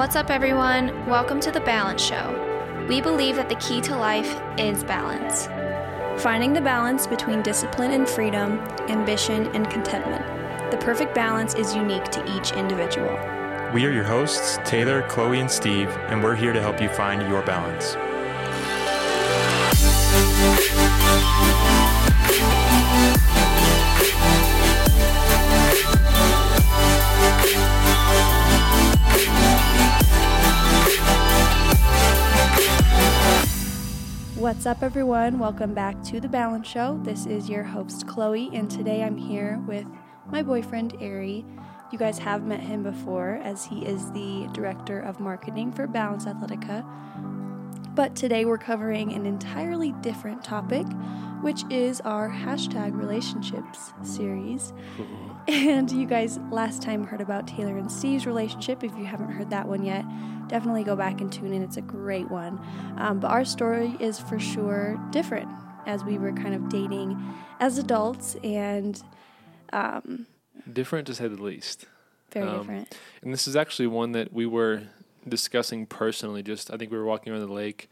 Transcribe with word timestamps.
What's 0.00 0.16
up, 0.16 0.30
everyone? 0.30 1.04
Welcome 1.04 1.40
to 1.40 1.50
The 1.50 1.60
Balance 1.60 2.02
Show. 2.02 2.86
We 2.88 3.02
believe 3.02 3.36
that 3.36 3.50
the 3.50 3.54
key 3.56 3.82
to 3.82 3.94
life 3.94 4.34
is 4.58 4.82
balance. 4.82 5.46
Finding 6.22 6.54
the 6.54 6.60
balance 6.62 7.06
between 7.06 7.42
discipline 7.42 7.90
and 7.90 8.08
freedom, 8.08 8.60
ambition 8.88 9.48
and 9.48 9.68
contentment. 9.68 10.24
The 10.70 10.78
perfect 10.78 11.14
balance 11.14 11.54
is 11.54 11.76
unique 11.76 12.04
to 12.12 12.34
each 12.34 12.52
individual. 12.52 13.10
We 13.74 13.84
are 13.84 13.92
your 13.92 14.04
hosts, 14.04 14.58
Taylor, 14.64 15.02
Chloe, 15.02 15.38
and 15.38 15.50
Steve, 15.50 15.90
and 16.08 16.24
we're 16.24 16.34
here 16.34 16.54
to 16.54 16.62
help 16.62 16.80
you 16.80 16.88
find 16.88 17.28
your 17.28 17.42
balance. 17.42 17.94
What's 34.40 34.64
up, 34.64 34.82
everyone? 34.82 35.38
Welcome 35.38 35.74
back 35.74 36.02
to 36.04 36.18
The 36.18 36.26
Balance 36.26 36.66
Show. 36.66 36.98
This 37.04 37.26
is 37.26 37.50
your 37.50 37.62
host, 37.62 38.06
Chloe, 38.06 38.48
and 38.54 38.70
today 38.70 39.02
I'm 39.02 39.18
here 39.18 39.62
with 39.66 39.84
my 40.30 40.42
boyfriend, 40.42 40.96
Eri. 40.98 41.44
You 41.92 41.98
guys 41.98 42.18
have 42.20 42.44
met 42.44 42.60
him 42.60 42.82
before, 42.82 43.38
as 43.44 43.66
he 43.66 43.84
is 43.84 44.10
the 44.12 44.48
director 44.54 44.98
of 44.98 45.20
marketing 45.20 45.72
for 45.72 45.86
Balance 45.86 46.24
Athletica. 46.24 46.86
But 47.94 48.16
today 48.16 48.46
we're 48.46 48.56
covering 48.56 49.12
an 49.12 49.26
entirely 49.26 49.92
different 50.00 50.42
topic, 50.42 50.86
which 51.42 51.62
is 51.68 52.00
our 52.00 52.30
hashtag 52.30 52.98
relationships 52.98 53.92
series. 54.02 54.72
And 55.48 55.92
you 55.92 56.06
guys 56.06 56.40
last 56.50 56.80
time 56.80 57.04
heard 57.04 57.20
about 57.20 57.46
Taylor 57.46 57.76
and 57.76 57.92
Steve's 57.92 58.24
relationship. 58.24 58.82
If 58.82 58.96
you 58.96 59.04
haven't 59.04 59.32
heard 59.32 59.50
that 59.50 59.68
one 59.68 59.84
yet, 59.84 60.06
definitely 60.50 60.82
go 60.84 60.96
back 60.96 61.20
and 61.20 61.32
tune 61.32 61.52
in. 61.52 61.62
It's 61.62 61.76
a 61.76 61.80
great 61.82 62.28
one. 62.30 62.60
Um, 62.98 63.20
but 63.20 63.28
our 63.30 63.44
story 63.44 63.96
is 64.00 64.18
for 64.18 64.38
sure 64.38 65.00
different 65.10 65.48
as 65.86 66.04
we 66.04 66.18
were 66.18 66.32
kind 66.32 66.54
of 66.54 66.68
dating 66.68 67.18
as 67.60 67.78
adults 67.78 68.36
and 68.42 69.00
um, 69.72 70.26
different 70.70 71.06
to 71.06 71.14
say 71.14 71.28
the 71.28 71.40
least. 71.42 71.86
very 72.32 72.48
Um, 72.48 72.58
different. 72.58 72.98
And 73.22 73.32
this 73.32 73.46
is 73.48 73.56
actually 73.56 73.86
one 73.86 74.12
that 74.12 74.32
we 74.32 74.44
were 74.46 74.82
discussing 75.28 75.86
personally. 75.86 76.42
Just 76.42 76.70
I 76.72 76.76
think 76.76 76.90
we 76.90 76.98
were 76.98 77.04
walking 77.04 77.32
around 77.32 77.46
the 77.46 77.52
lake 77.52 77.88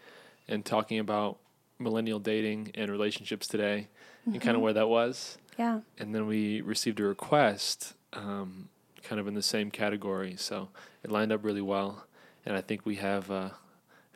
and 0.49 0.65
talking 0.65 0.99
about 0.99 1.39
millennial 1.79 2.19
dating 2.19 2.73
and 2.75 2.91
relationships 2.91 3.47
today, 3.47 3.89
and 4.27 4.35
Mm-hmm. 4.35 4.43
kind 4.45 4.57
of 4.57 4.63
where 4.63 4.73
that 4.75 4.89
was. 4.89 5.39
Yeah. 5.59 5.81
And 5.99 6.15
then 6.15 6.27
we 6.27 6.61
received 6.61 7.01
a 7.01 7.05
request, 7.05 7.95
um, 8.13 8.69
kind 9.03 9.21
of 9.21 9.27
in 9.29 9.35
the 9.35 9.43
same 9.43 9.71
category. 9.71 10.35
So 10.37 10.69
it 11.05 11.11
lined 11.11 11.33
up 11.33 11.45
really 11.45 11.63
well, 11.63 12.05
and 12.49 12.57
I 12.57 12.63
think 12.63 12.87
we 12.87 12.97
have 12.97 13.31
a 13.31 13.53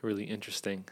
really 0.01 0.25
interesting, 0.25 0.87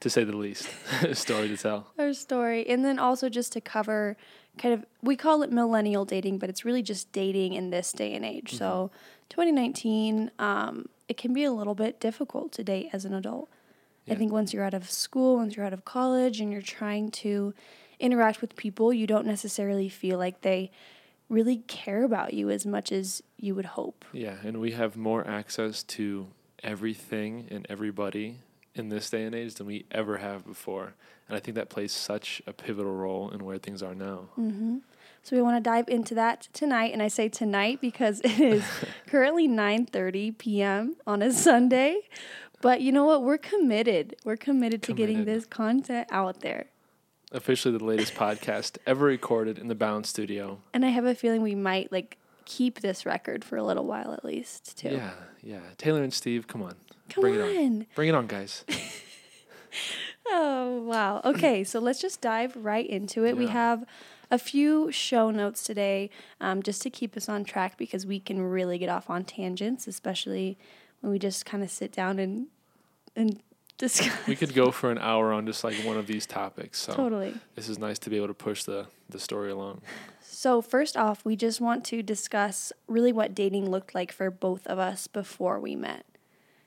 to 0.00 0.08
say 0.08 0.24
the 0.24 0.34
least, 0.34 0.66
story 1.12 1.46
to 1.48 1.58
tell. 1.58 1.92
Our 1.98 2.14
story. 2.14 2.66
And 2.66 2.82
then 2.82 2.98
also 2.98 3.28
just 3.28 3.52
to 3.52 3.60
cover 3.60 4.16
kind 4.56 4.72
of, 4.72 4.86
we 5.02 5.14
call 5.14 5.42
it 5.42 5.52
millennial 5.52 6.06
dating, 6.06 6.38
but 6.38 6.48
it's 6.48 6.64
really 6.64 6.82
just 6.82 7.12
dating 7.12 7.52
in 7.52 7.68
this 7.68 7.92
day 7.92 8.14
and 8.14 8.24
age. 8.24 8.56
So 8.56 8.90
2019, 9.28 10.30
um, 10.38 10.88
it 11.06 11.18
can 11.18 11.34
be 11.34 11.44
a 11.44 11.52
little 11.52 11.74
bit 11.74 12.00
difficult 12.00 12.50
to 12.52 12.64
date 12.64 12.88
as 12.94 13.04
an 13.04 13.12
adult. 13.12 13.50
I 14.10 14.14
think 14.14 14.32
once 14.32 14.54
you're 14.54 14.64
out 14.64 14.72
of 14.72 14.90
school, 14.90 15.36
once 15.36 15.54
you're 15.54 15.66
out 15.66 15.74
of 15.74 15.84
college, 15.84 16.40
and 16.40 16.50
you're 16.50 16.62
trying 16.62 17.10
to 17.10 17.52
interact 18.00 18.40
with 18.40 18.56
people, 18.56 18.90
you 18.90 19.06
don't 19.06 19.26
necessarily 19.26 19.90
feel 19.90 20.16
like 20.16 20.40
they 20.40 20.70
really 21.28 21.58
care 21.66 22.04
about 22.04 22.32
you 22.32 22.48
as 22.48 22.64
much 22.64 22.90
as 22.90 23.22
you 23.36 23.54
would 23.54 23.66
hope. 23.66 24.06
Yeah, 24.14 24.36
and 24.42 24.62
we 24.62 24.72
have 24.72 24.96
more 24.96 25.26
access 25.28 25.82
to 25.82 26.28
everything 26.62 27.46
and 27.50 27.66
everybody 27.68 28.38
in 28.74 28.88
this 28.88 29.10
day 29.10 29.24
and 29.24 29.34
age 29.34 29.54
than 29.54 29.66
we 29.66 29.86
ever 29.90 30.18
have 30.18 30.46
before. 30.46 30.94
And 31.28 31.36
I 31.36 31.40
think 31.40 31.56
that 31.56 31.68
plays 31.68 31.92
such 31.92 32.40
a 32.46 32.52
pivotal 32.52 32.92
role 32.92 33.30
in 33.30 33.44
where 33.44 33.58
things 33.58 33.82
are 33.82 33.94
now. 33.94 34.28
hmm 34.34 34.78
So 35.22 35.36
we 35.36 35.42
want 35.42 35.62
to 35.62 35.70
dive 35.70 35.88
into 35.88 36.14
that 36.14 36.48
tonight, 36.52 36.92
and 36.92 37.02
I 37.02 37.08
say 37.08 37.28
tonight 37.28 37.80
because 37.80 38.20
it 38.24 38.40
is 38.40 38.64
currently 39.06 39.48
9:30 39.48 40.38
p.m. 40.38 40.96
on 41.06 41.22
a 41.22 41.32
Sunday. 41.32 42.00
But 42.60 42.80
you 42.80 42.90
know 42.92 43.04
what? 43.04 43.22
We're 43.22 43.38
committed. 43.38 44.16
We're 44.24 44.36
committed 44.36 44.82
to 44.84 44.92
getting 44.92 45.24
this 45.24 45.46
content 45.46 46.08
out 46.10 46.40
there. 46.40 46.66
Officially, 47.30 47.76
the 47.76 47.84
latest 47.84 48.14
podcast 48.14 48.78
ever 48.86 49.04
recorded 49.04 49.58
in 49.58 49.68
the 49.68 49.74
Balance 49.74 50.08
Studio. 50.08 50.60
And 50.72 50.84
I 50.84 50.88
have 50.88 51.04
a 51.04 51.14
feeling 51.14 51.42
we 51.42 51.54
might 51.54 51.92
like 51.92 52.16
keep 52.48 52.80
this 52.80 53.04
record 53.06 53.44
for 53.44 53.56
a 53.56 53.62
little 53.62 53.84
while 53.84 54.12
at 54.12 54.24
least, 54.24 54.78
too. 54.78 54.88
Yeah, 54.90 55.10
yeah. 55.42 55.60
Taylor 55.76 56.02
and 56.02 56.12
Steve, 56.12 56.48
come 56.48 56.62
on. 56.62 56.74
Come 57.10 57.22
Bring 57.22 57.40
on. 57.40 57.48
it 57.48 57.56
on. 57.58 57.86
Bring 57.94 58.08
it 58.08 58.14
on, 58.14 58.26
guys. 58.26 58.64
Oh, 60.30 60.82
wow. 60.82 61.22
Okay, 61.24 61.64
so 61.64 61.78
let's 61.78 62.00
just 62.00 62.20
dive 62.20 62.54
right 62.56 62.86
into 62.86 63.24
it. 63.24 63.36
We 63.36 63.46
have 63.46 63.84
a 64.30 64.38
few 64.38 64.92
show 64.92 65.30
notes 65.30 65.62
today 65.62 66.10
um, 66.40 66.62
just 66.62 66.82
to 66.82 66.90
keep 66.90 67.16
us 67.16 67.28
on 67.30 67.44
track 67.44 67.78
because 67.78 68.04
we 68.04 68.20
can 68.20 68.42
really 68.42 68.76
get 68.76 68.90
off 68.90 69.08
on 69.08 69.24
tangents, 69.24 69.86
especially 69.86 70.58
when 71.00 71.12
we 71.12 71.18
just 71.18 71.46
kind 71.46 71.62
of 71.62 71.70
sit 71.70 71.92
down 71.92 72.18
and 72.18 72.48
and 73.16 73.40
discuss. 73.78 74.26
we 74.26 74.36
could 74.36 74.54
go 74.54 74.70
for 74.70 74.90
an 74.90 74.98
hour 74.98 75.32
on 75.32 75.46
just 75.46 75.64
like 75.64 75.76
one 75.84 75.96
of 75.96 76.06
these 76.06 76.26
topics. 76.26 76.78
So 76.80 76.94
Totally. 76.94 77.34
this 77.54 77.68
is 77.68 77.78
nice 77.78 77.98
to 78.00 78.10
be 78.10 78.16
able 78.16 78.28
to 78.28 78.34
push 78.34 78.64
the, 78.64 78.86
the 79.08 79.18
story 79.18 79.50
along. 79.50 79.80
So, 80.20 80.62
first 80.62 80.96
off, 80.96 81.24
we 81.24 81.34
just 81.34 81.60
want 81.60 81.84
to 81.86 82.00
discuss 82.00 82.72
really 82.86 83.12
what 83.12 83.34
dating 83.34 83.70
looked 83.70 83.92
like 83.92 84.12
for 84.12 84.30
both 84.30 84.66
of 84.68 84.78
us 84.78 85.08
before 85.08 85.58
we 85.58 85.74
met. 85.74 86.04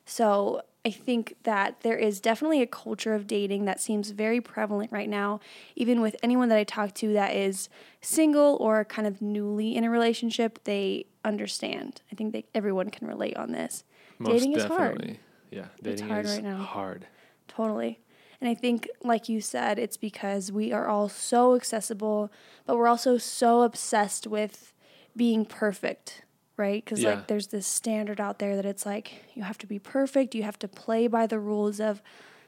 So, 0.05 0.63
I 0.83 0.89
think 0.89 1.35
that 1.43 1.81
there 1.81 1.97
is 1.97 2.19
definitely 2.19 2.61
a 2.61 2.67
culture 2.67 3.13
of 3.13 3.27
dating 3.27 3.65
that 3.65 3.79
seems 3.79 4.09
very 4.11 4.41
prevalent 4.41 4.91
right 4.91 5.07
now, 5.07 5.39
even 5.75 6.01
with 6.01 6.15
anyone 6.23 6.49
that 6.49 6.57
I 6.57 6.63
talk 6.63 6.95
to 6.95 7.13
that 7.13 7.35
is 7.35 7.69
single 8.01 8.57
or 8.59 8.83
kind 8.83 9.07
of 9.07 9.21
newly 9.21 9.75
in 9.75 9.83
a 9.83 9.89
relationship, 9.89 10.63
they 10.63 11.05
understand. 11.23 12.01
I 12.11 12.15
think 12.15 12.33
that 12.33 12.45
everyone 12.55 12.89
can 12.89 13.07
relate 13.07 13.37
on 13.37 13.51
this. 13.51 13.83
Most 14.17 14.31
Dating 14.31 14.53
is 14.53 14.63
hard. 14.63 15.17
Yeah, 15.51 15.65
It's 15.83 16.01
hard 16.01 16.25
is 16.25 16.31
right 16.31 16.43
now. 16.43 16.63
hard. 16.63 17.05
Totally. 17.47 17.99
And 18.39 18.49
I 18.49 18.55
think, 18.55 18.89
like 19.03 19.29
you 19.29 19.39
said, 19.41 19.77
it's 19.77 19.97
because 19.97 20.51
we 20.51 20.71
are 20.71 20.87
all 20.87 21.09
so 21.09 21.53
accessible, 21.55 22.31
but 22.65 22.75
we're 22.77 22.87
also 22.87 23.17
so 23.19 23.61
obsessed 23.61 24.25
with 24.25 24.73
being 25.15 25.45
perfect, 25.45 26.23
right? 26.57 26.83
Because, 26.83 27.01
Yeah. 27.03 27.09
like, 27.11 27.27
there's 27.27 27.47
this 27.47 27.67
standard 27.67 28.19
out 28.19 28.39
there 28.39 28.55
that 28.55 28.65
it's 28.65 28.85
like 28.85 29.25
you 29.35 29.43
have 29.43 29.57
to 29.59 29.67
be 29.67 29.77
perfect, 29.77 30.33
you 30.33 30.41
have 30.43 30.57
to 30.59 30.67
play 30.67 31.07
by 31.07 31.27
the 31.27 31.37
rules 31.39 31.79
of 31.79 32.01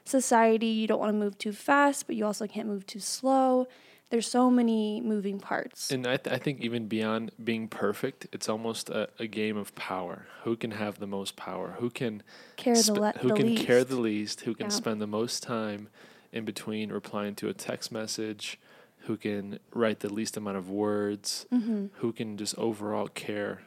society, 0.04 0.66
you 0.66 0.86
don't 0.86 0.98
want 0.98 1.10
to 1.10 1.18
move 1.18 1.38
too 1.38 1.52
fast, 1.52 2.06
but 2.06 2.16
you 2.16 2.24
also 2.26 2.46
can't 2.46 2.66
move 2.68 2.86
too 2.86 3.00
slow. 3.00 3.68
There's 4.10 4.28
so 4.28 4.50
many 4.50 5.00
moving 5.00 5.40
parts. 5.40 5.90
And 5.90 6.06
I, 6.06 6.16
th- 6.18 6.32
I 6.34 6.38
think 6.38 6.60
even 6.60 6.86
beyond 6.86 7.32
being 7.42 7.66
perfect, 7.68 8.26
it's 8.32 8.48
almost 8.48 8.88
a, 8.90 9.08
a 9.18 9.26
game 9.26 9.56
of 9.56 9.74
power. 9.74 10.26
Who 10.44 10.56
can 10.56 10.72
have 10.72 10.98
the 11.00 11.06
most 11.06 11.34
power? 11.36 11.76
Who 11.80 11.90
can 11.90 12.22
care 12.56 12.74
the, 12.80 12.92
le- 12.92 13.14
who 13.18 13.28
the 13.28 13.34
can 13.34 13.46
least. 13.48 13.66
care 13.66 13.82
the 13.82 13.96
least? 13.96 14.42
Who 14.42 14.54
can 14.54 14.66
Yeah. 14.66 14.70
spend 14.70 15.00
the 15.00 15.06
most 15.06 15.42
time 15.42 15.88
in 16.32 16.44
between 16.44 16.92
replying 16.92 17.34
to 17.36 17.48
a 17.48 17.54
text 17.54 17.90
message? 17.90 18.58
Who 19.00 19.16
can 19.16 19.58
write 19.72 20.00
the 20.00 20.12
least 20.12 20.36
amount 20.36 20.58
of 20.58 20.70
words? 20.70 21.46
Mhm. 21.52 21.90
Who 21.94 22.12
can 22.12 22.36
just 22.36 22.56
overall 22.56 23.08
care 23.08 23.62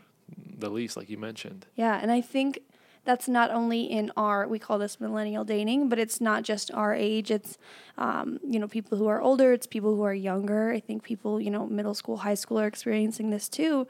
the 0.58 0.70
least, 0.70 0.96
like 0.96 1.10
you 1.10 1.18
mentioned? 1.18 1.66
Yeah, 1.76 2.00
and 2.02 2.12
I 2.12 2.22
think 2.22 2.60
that's 3.08 3.28
not 3.28 3.50
only 3.50 3.82
in 3.84 4.12
our 4.16 4.48
we 4.48 4.60
call 4.60 4.78
this 4.78 5.00
millennial 5.00 5.44
dating, 5.44 5.90
but 5.90 5.98
it's 5.98 6.20
not 6.22 6.44
just 6.44 6.70
our 6.74 6.94
age. 6.94 7.32
It's 7.32 7.58
um, 7.98 8.40
you 8.46 8.60
know 8.60 8.68
people 8.68 8.98
who 9.00 9.08
are 9.08 9.22
older. 9.22 9.54
It's 9.54 9.66
people 9.66 9.96
who 9.96 10.04
are 10.04 10.14
younger. 10.14 10.72
I 10.72 10.80
think 10.80 11.02
people 11.04 11.42
you 11.42 11.50
know 11.50 11.66
middle 11.66 11.96
school, 11.96 12.18
high 12.18 12.36
school 12.36 12.60
are 12.60 12.68
experiencing 12.68 13.32
this 13.32 13.50
too, 13.50 13.88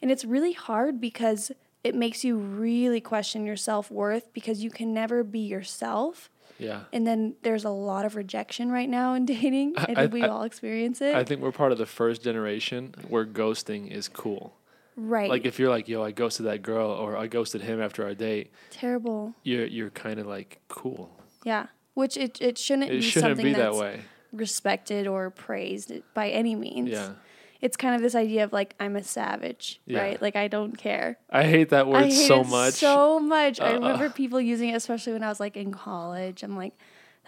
and 0.00 0.10
it's 0.12 0.24
really 0.24 0.52
hard 0.52 1.00
because 1.00 1.50
it 1.82 1.94
makes 1.94 2.24
you 2.24 2.36
really 2.36 3.00
question 3.00 3.46
your 3.46 3.56
self 3.56 3.90
worth 3.90 4.32
because 4.32 4.62
you 4.62 4.70
can 4.70 4.92
never 4.92 5.24
be 5.24 5.40
yourself. 5.40 6.30
Yeah. 6.58 6.80
And 6.92 7.06
then 7.06 7.36
there's 7.42 7.64
a 7.64 7.70
lot 7.70 8.04
of 8.04 8.16
rejection 8.16 8.70
right 8.72 8.88
now 8.88 9.14
in 9.14 9.24
dating. 9.34 9.74
Think 9.74 9.96
I- 9.98 10.06
we 10.06 10.22
I- 10.24 10.28
all 10.28 10.42
experience 10.42 11.00
it. 11.00 11.14
I 11.14 11.24
think 11.24 11.40
we're 11.40 11.52
part 11.52 11.72
of 11.72 11.78
the 11.78 11.86
first 11.86 12.22
generation 12.22 12.94
where 13.08 13.24
ghosting 13.24 13.90
is 13.90 14.08
cool. 14.08 14.54
Right. 14.98 15.30
Like 15.30 15.46
if 15.46 15.58
you're 15.58 15.70
like, 15.70 15.88
yo, 15.88 16.02
I 16.02 16.10
ghosted 16.10 16.46
that 16.46 16.62
girl 16.62 16.90
or 16.90 17.16
I 17.16 17.26
ghosted 17.26 17.62
him 17.62 17.80
after 17.80 18.04
our 18.04 18.14
date, 18.14 18.50
Terrible. 18.70 19.34
you're 19.42 19.66
you're 19.66 19.90
kind 19.90 20.18
of 20.20 20.26
like 20.26 20.60
cool. 20.68 21.10
Yeah. 21.44 21.66
Which 21.94 22.16
it, 22.16 22.40
it 22.40 22.58
shouldn't 22.58 22.90
It 22.90 23.00
be 23.00 23.00
shouldn't 23.00 23.30
something 23.38 23.44
be 23.44 23.52
that 23.54 23.70
that's 23.72 23.76
way. 23.78 24.00
respected 24.32 25.06
or 25.06 25.30
praised 25.30 25.92
by 26.14 26.28
any 26.30 26.54
means. 26.54 26.90
Yeah. 26.90 27.10
It's 27.60 27.76
kind 27.76 27.96
of 27.96 28.02
this 28.02 28.14
idea 28.14 28.44
of 28.44 28.52
like 28.52 28.74
I'm 28.78 28.94
a 28.94 29.02
savage, 29.02 29.80
Yeah. 29.86 30.00
right? 30.00 30.22
Like 30.22 30.36
I 30.36 30.46
don't 30.46 30.76
care. 30.78 31.18
I 31.30 31.42
hate 31.44 31.70
that 31.70 31.88
word 31.88 31.96
I 31.96 32.02
hate 32.04 32.12
so 32.28 32.42
it 32.42 32.46
much. 32.48 32.74
So 32.74 33.18
much. 33.18 33.60
I 33.60 33.70
Uh, 33.70 33.74
remember 33.74 34.10
people 34.10 34.40
using 34.40 34.68
it, 34.68 34.74
especially 34.76 35.12
when 35.14 35.24
I 35.24 35.28
was 35.28 35.40
like 35.40 35.56
in 35.56 35.72
college. 35.72 36.44
I'm 36.44 36.56
like, 36.56 36.74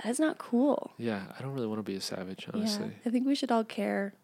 that 0.02 0.08
is 0.10 0.20
not 0.20 0.38
cool. 0.38 0.92
yeah, 0.98 1.22
I 1.36 1.42
don't 1.42 1.52
really 1.52 1.66
want 1.66 1.80
to 1.80 1.82
be 1.82 1.96
a 1.96 2.00
savage, 2.00 2.46
honestly. 2.54 2.86
Yeah. 2.86 2.92
I 3.06 3.10
think 3.10 3.26
we 3.26 3.34
should 3.34 3.50
all 3.50 3.64
care 3.64 4.14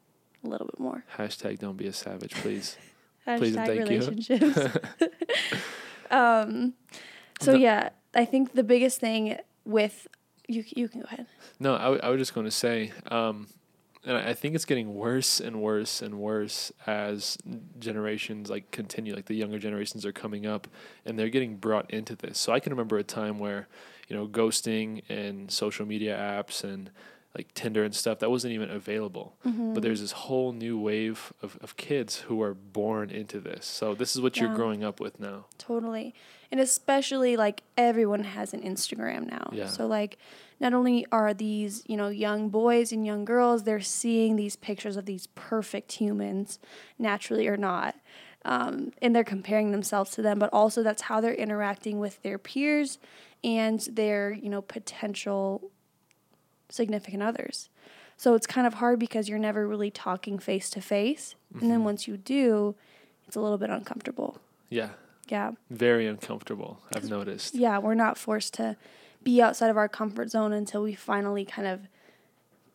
a 0.44 0.48
little 0.48 0.66
bit 0.68 0.78
more. 0.78 1.04
Hashtag 1.18 1.58
don't 1.58 1.76
be 1.76 1.86
a 1.88 1.92
savage, 1.92 2.34
please. 2.34 2.76
Please 3.26 3.56
and 3.56 3.66
thank 3.66 3.90
you. 3.90 3.98
relationships. 3.98 4.58
um, 6.10 6.74
So 7.40 7.52
No. 7.52 7.58
yeah, 7.58 7.90
I 8.14 8.24
think 8.24 8.54
the 8.54 8.62
biggest 8.64 9.00
thing 9.00 9.38
with 9.64 10.06
you 10.48 10.64
you 10.76 10.88
can 10.88 11.00
go 11.00 11.06
ahead. 11.10 11.26
No, 11.58 11.74
I, 11.74 11.82
w- 11.84 12.00
I 12.02 12.08
was 12.08 12.18
just 12.18 12.34
going 12.34 12.46
to 12.46 12.50
say, 12.52 12.92
um, 13.10 13.48
and 14.04 14.16
I 14.16 14.30
I 14.30 14.34
think 14.34 14.54
it's 14.54 14.64
getting 14.64 14.94
worse 14.94 15.40
and 15.40 15.60
worse 15.60 16.00
and 16.02 16.20
worse 16.20 16.72
as 16.86 17.36
generations 17.78 18.48
like 18.48 18.70
continue. 18.70 19.14
Like 19.14 19.26
the 19.26 19.34
younger 19.34 19.58
generations 19.58 20.06
are 20.06 20.12
coming 20.12 20.46
up, 20.46 20.68
and 21.04 21.18
they're 21.18 21.28
getting 21.28 21.56
brought 21.56 21.90
into 21.90 22.14
this. 22.14 22.38
So 22.38 22.52
I 22.52 22.60
can 22.60 22.72
remember 22.72 22.96
a 22.96 23.02
time 23.02 23.38
where, 23.40 23.66
you 24.08 24.16
know, 24.16 24.28
ghosting 24.28 25.02
and 25.08 25.50
social 25.50 25.84
media 25.84 26.16
apps 26.16 26.62
and 26.62 26.90
like 27.36 27.52
Tinder 27.52 27.84
and 27.84 27.94
stuff 27.94 28.20
that 28.20 28.30
wasn't 28.30 28.54
even 28.54 28.70
available. 28.70 29.36
Mm-hmm. 29.46 29.74
But 29.74 29.82
there's 29.82 30.00
this 30.00 30.12
whole 30.12 30.52
new 30.52 30.78
wave 30.78 31.32
of, 31.42 31.58
of 31.60 31.76
kids 31.76 32.20
who 32.20 32.40
are 32.40 32.54
born 32.54 33.10
into 33.10 33.40
this. 33.40 33.66
So 33.66 33.94
this 33.94 34.16
is 34.16 34.22
what 34.22 34.38
you're 34.38 34.54
growing 34.54 34.82
up 34.82 35.00
with 35.00 35.20
now. 35.20 35.46
Totally. 35.58 36.14
And 36.50 36.60
especially 36.60 37.36
like 37.36 37.62
everyone 37.76 38.24
has 38.24 38.54
an 38.54 38.62
Instagram 38.62 39.30
now. 39.30 39.50
Yeah. 39.52 39.66
So 39.66 39.86
like 39.86 40.16
not 40.60 40.72
only 40.72 41.04
are 41.12 41.34
these, 41.34 41.82
you 41.86 41.96
know, 41.96 42.08
young 42.08 42.48
boys 42.48 42.90
and 42.90 43.04
young 43.04 43.24
girls, 43.24 43.64
they're 43.64 43.80
seeing 43.80 44.36
these 44.36 44.56
pictures 44.56 44.96
of 44.96 45.04
these 45.04 45.26
perfect 45.34 45.92
humans, 45.92 46.58
naturally 46.98 47.46
or 47.48 47.58
not. 47.58 47.96
Um, 48.46 48.92
and 49.02 49.14
they're 49.14 49.24
comparing 49.24 49.72
themselves 49.72 50.12
to 50.12 50.22
them, 50.22 50.38
but 50.38 50.50
also 50.52 50.82
that's 50.82 51.02
how 51.02 51.20
they're 51.20 51.34
interacting 51.34 51.98
with 51.98 52.22
their 52.22 52.38
peers 52.38 52.98
and 53.42 53.80
their, 53.92 54.32
you 54.32 54.48
know, 54.48 54.62
potential 54.62 55.70
significant 56.68 57.22
others. 57.22 57.68
So 58.16 58.34
it's 58.34 58.46
kind 58.46 58.66
of 58.66 58.74
hard 58.74 58.98
because 58.98 59.28
you're 59.28 59.38
never 59.38 59.66
really 59.68 59.90
talking 59.90 60.38
face 60.38 60.70
to 60.70 60.80
face. 60.80 61.34
And 61.52 61.70
then 61.70 61.78
mm-hmm. 61.78 61.84
once 61.84 62.08
you 62.08 62.16
do, 62.16 62.74
it's 63.26 63.36
a 63.36 63.40
little 63.40 63.58
bit 63.58 63.70
uncomfortable. 63.70 64.38
Yeah. 64.70 64.90
Yeah. 65.28 65.52
Very 65.70 66.06
uncomfortable, 66.06 66.80
I've 66.94 67.08
noticed. 67.10 67.54
Yeah, 67.54 67.78
we're 67.78 67.94
not 67.94 68.16
forced 68.16 68.54
to 68.54 68.76
be 69.22 69.42
outside 69.42 69.70
of 69.70 69.76
our 69.76 69.88
comfort 69.88 70.30
zone 70.30 70.52
until 70.52 70.82
we 70.82 70.94
finally 70.94 71.44
kind 71.44 71.66
of 71.66 71.80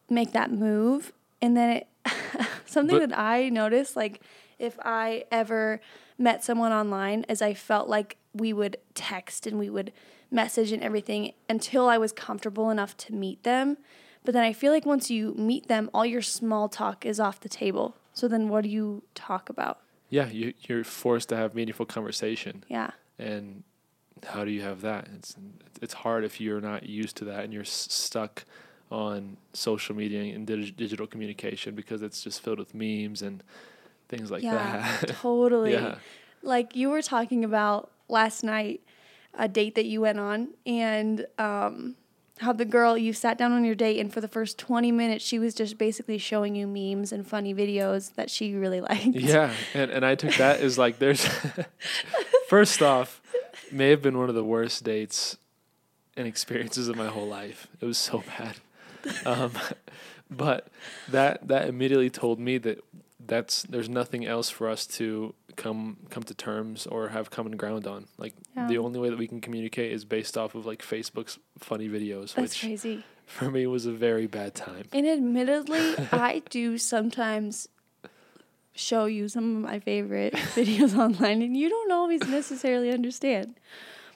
make 0.09 0.33
that 0.33 0.51
move. 0.51 1.13
And 1.41 1.55
then 1.55 1.69
it, 1.77 1.88
something 2.65 2.99
But- 2.99 3.09
that 3.09 3.19
I 3.19 3.49
noticed, 3.49 3.95
like 3.95 4.21
if 4.59 4.77
I 4.83 5.25
ever 5.31 5.81
met 6.17 6.43
someone 6.43 6.71
online, 6.71 7.25
is 7.27 7.41
I 7.41 7.53
felt 7.53 7.89
like 7.89 8.17
we 8.33 8.53
would 8.53 8.77
text 8.93 9.47
and 9.47 9.57
we 9.57 9.69
would 9.69 9.91
message 10.31 10.71
and 10.71 10.81
everything 10.81 11.33
until 11.49 11.87
I 11.89 11.97
was 11.97 12.11
comfortable 12.11 12.69
enough 12.69 12.95
to 12.97 13.13
meet 13.13 13.43
them. 13.43 13.77
But 14.23 14.33
then 14.33 14.43
I 14.43 14.53
feel 14.53 14.71
like 14.71 14.85
once 14.85 15.09
you 15.11 15.33
meet 15.35 15.67
them, 15.67 15.89
all 15.93 16.05
your 16.05 16.21
small 16.21 16.69
talk 16.69 17.05
is 17.05 17.19
off 17.19 17.39
the 17.39 17.49
table. 17.49 17.95
So 18.13 18.27
then 18.27 18.49
what 18.49 18.63
do 18.63 18.69
you 18.69 19.03
talk 19.15 19.49
about? 19.49 19.79
Yeah, 20.09 20.27
you, 20.29 20.53
you're 20.67 20.83
forced 20.83 21.29
to 21.29 21.35
have 21.37 21.55
meaningful 21.55 21.85
conversation. 21.85 22.63
Yeah. 22.67 22.91
and 23.19 23.63
how 24.27 24.45
do 24.45 24.51
you 24.51 24.61
have 24.61 24.81
that 24.81 25.07
it's 25.15 25.35
it's 25.81 25.95
hard 25.95 26.23
if 26.23 26.39
you're 26.39 26.61
not 26.61 26.83
used 26.85 27.17
to 27.17 27.25
that 27.25 27.43
and 27.43 27.51
you're 27.51 27.63
s- 27.63 27.87
stuck 27.89 28.45
on 28.91 29.35
social 29.53 29.95
media 29.95 30.35
and 30.35 30.45
dig- 30.45 30.75
digital 30.77 31.07
communication 31.07 31.73
because 31.73 32.03
it's 32.03 32.23
just 32.23 32.39
filled 32.43 32.59
with 32.59 32.75
memes 32.75 33.23
and 33.23 33.41
things 34.09 34.29
like 34.29 34.43
yeah, 34.43 34.97
that 35.01 35.07
totally. 35.21 35.73
yeah 35.73 35.95
Like 36.43 36.75
you 36.75 36.89
were 36.91 37.01
talking 37.01 37.43
about 37.43 37.89
last 38.09 38.43
night, 38.43 38.81
a 39.33 39.47
date 39.47 39.75
that 39.75 39.85
you 39.85 40.01
went 40.01 40.19
on, 40.19 40.49
and 40.65 41.25
um, 41.37 41.95
how 42.39 42.51
the 42.53 42.65
girl 42.65 42.97
you 42.97 43.13
sat 43.13 43.37
down 43.37 43.51
on 43.51 43.63
your 43.63 43.75
date, 43.75 43.99
and 43.99 44.13
for 44.13 44.21
the 44.21 44.27
first 44.27 44.57
twenty 44.57 44.91
minutes, 44.91 45.23
she 45.23 45.39
was 45.39 45.53
just 45.53 45.77
basically 45.77 46.17
showing 46.17 46.55
you 46.55 46.67
memes 46.67 47.11
and 47.11 47.27
funny 47.27 47.53
videos 47.53 48.13
that 48.15 48.29
she 48.29 48.53
really 48.55 48.81
liked. 48.81 49.15
yeah 49.15 49.53
and 49.73 49.91
and 49.91 50.05
i 50.05 50.15
took 50.15 50.33
that 50.35 50.59
as 50.59 50.77
like 50.77 50.99
there's 50.99 51.25
first 52.47 52.81
off 52.81 53.21
may 53.71 53.89
have 53.89 54.01
been 54.01 54.17
one 54.17 54.29
of 54.29 54.35
the 54.35 54.43
worst 54.43 54.83
dates 54.83 55.37
and 56.17 56.27
experiences 56.27 56.87
of 56.87 56.95
my 56.95 57.07
whole 57.07 57.27
life 57.27 57.67
it 57.79 57.85
was 57.85 57.97
so 57.97 58.23
bad 58.37 58.55
um, 59.25 59.51
but 60.29 60.67
that 61.07 61.47
that 61.47 61.67
immediately 61.67 62.09
told 62.09 62.39
me 62.39 62.57
that 62.57 62.83
that's 63.25 63.63
there's 63.63 63.89
nothing 63.89 64.25
else 64.25 64.49
for 64.49 64.67
us 64.67 64.85
to 64.85 65.33
come 65.56 65.98
come 66.09 66.24
to 66.24 66.33
terms 66.33 66.88
or 66.88 67.09
have 67.09 67.30
common 67.30 67.56
ground 67.57 67.86
on 67.88 68.06
like 68.18 68.33
the 68.68 68.77
only 68.77 69.00
way 69.00 69.09
that 69.09 69.18
we 69.19 69.27
can 69.27 69.42
communicate 69.42 69.92
is 69.92 70.06
based 70.06 70.38
off 70.38 70.56
of 70.56 70.65
like 70.65 70.81
facebook's 70.81 71.38
funny 71.59 71.88
videos 71.89 72.33
That's 72.33 72.53
which 72.53 72.59
crazy. 72.62 73.03
for 73.25 73.50
me 73.51 73.65
was 73.68 73.86
a 73.86 73.92
very 73.92 74.27
bad 74.27 74.56
time 74.56 74.86
And 74.94 75.07
admittedly, 75.07 75.95
I 76.12 76.42
do 76.50 76.77
sometimes 76.77 77.68
show 78.74 79.06
you 79.06 79.27
some 79.27 79.57
of 79.57 79.62
my 79.63 79.80
favorite 79.80 80.33
videos 80.56 80.98
online, 80.98 81.42
and 81.42 81.56
you 81.57 81.69
don't 81.69 81.92
always 81.92 82.21
necessarily 82.27 82.92
understand. 82.92 83.56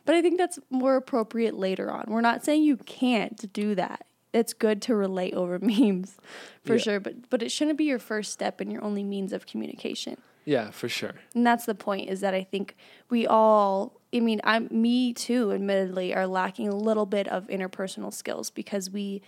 But 0.05 0.15
I 0.15 0.21
think 0.21 0.37
that's 0.37 0.59
more 0.69 0.95
appropriate 0.95 1.55
later 1.55 1.91
on. 1.91 2.05
We're 2.07 2.21
not 2.21 2.43
saying 2.45 2.63
you 2.63 2.77
can't 2.77 3.51
do 3.51 3.75
that. 3.75 4.05
It's 4.33 4.53
good 4.53 4.81
to 4.83 4.95
relate 4.95 5.33
over 5.33 5.59
memes, 5.59 6.17
for 6.63 6.75
Yeah. 6.75 6.81
sure. 6.81 6.99
But 6.99 7.29
but 7.29 7.41
it 7.43 7.51
shouldn't 7.51 7.77
be 7.77 7.85
your 7.85 7.99
first 7.99 8.31
step 8.31 8.61
and 8.61 8.71
your 8.71 8.83
only 8.83 9.03
means 9.03 9.33
of 9.33 9.45
communication. 9.45 10.17
Yeah 10.45 10.71
for 10.71 10.87
sure 10.87 11.15
And 11.33 11.45
that's 11.45 11.65
the 11.65 11.75
point. 11.75 12.09
Is 12.09 12.21
that 12.21 12.33
I 12.33 12.43
think 12.43 12.75
we 13.09 13.27
all. 13.27 13.99
I 14.13 14.21
mean, 14.21 14.39
I'm 14.45 14.69
me 14.71 15.13
too. 15.13 15.51
Admittedly, 15.51 16.15
are 16.15 16.25
lacking 16.27 16.69
a 16.69 16.75
little 16.75 17.05
bit 17.05 17.27
of 17.27 17.47
interpersonal 17.47 18.13
skills 18.13 18.49
because 18.49 18.89
we 18.89 19.21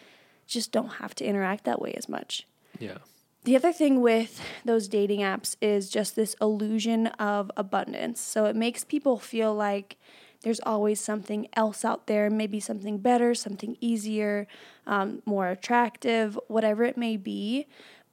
just 0.45 0.71
don't 0.71 0.93
have 1.01 1.13
to 1.15 1.25
interact 1.25 1.65
that 1.65 1.81
way 1.81 1.93
as 1.93 2.07
much. 2.07 2.47
yeah 2.79 2.99
The 3.43 3.55
other 3.55 3.73
thing 3.73 4.01
with 4.01 4.41
those 4.63 4.87
dating 4.87 5.21
apps 5.21 5.55
is 5.61 5.89
just 5.89 6.15
this 6.15 6.35
illusion 6.41 7.07
of 7.07 7.51
abundance. 7.57 8.21
So 8.21 8.45
it 8.45 8.55
makes 8.55 8.83
people 8.83 9.17
feel 9.19 9.53
like 9.53 9.97
there's 10.43 10.59
always 10.61 11.01
something 11.01 11.47
else 11.53 11.83
out 11.83 12.07
there, 12.07 12.29
maybe 12.29 12.59
something 12.59 12.99
better, 12.99 13.33
something 13.33 13.75
easier, 13.81 14.47
um, 14.85 15.21
more 15.25 15.47
attractive, 15.49 16.39
whatever 16.47 16.83
it 16.83 16.97
may 16.97 17.17
be. 17.17 17.67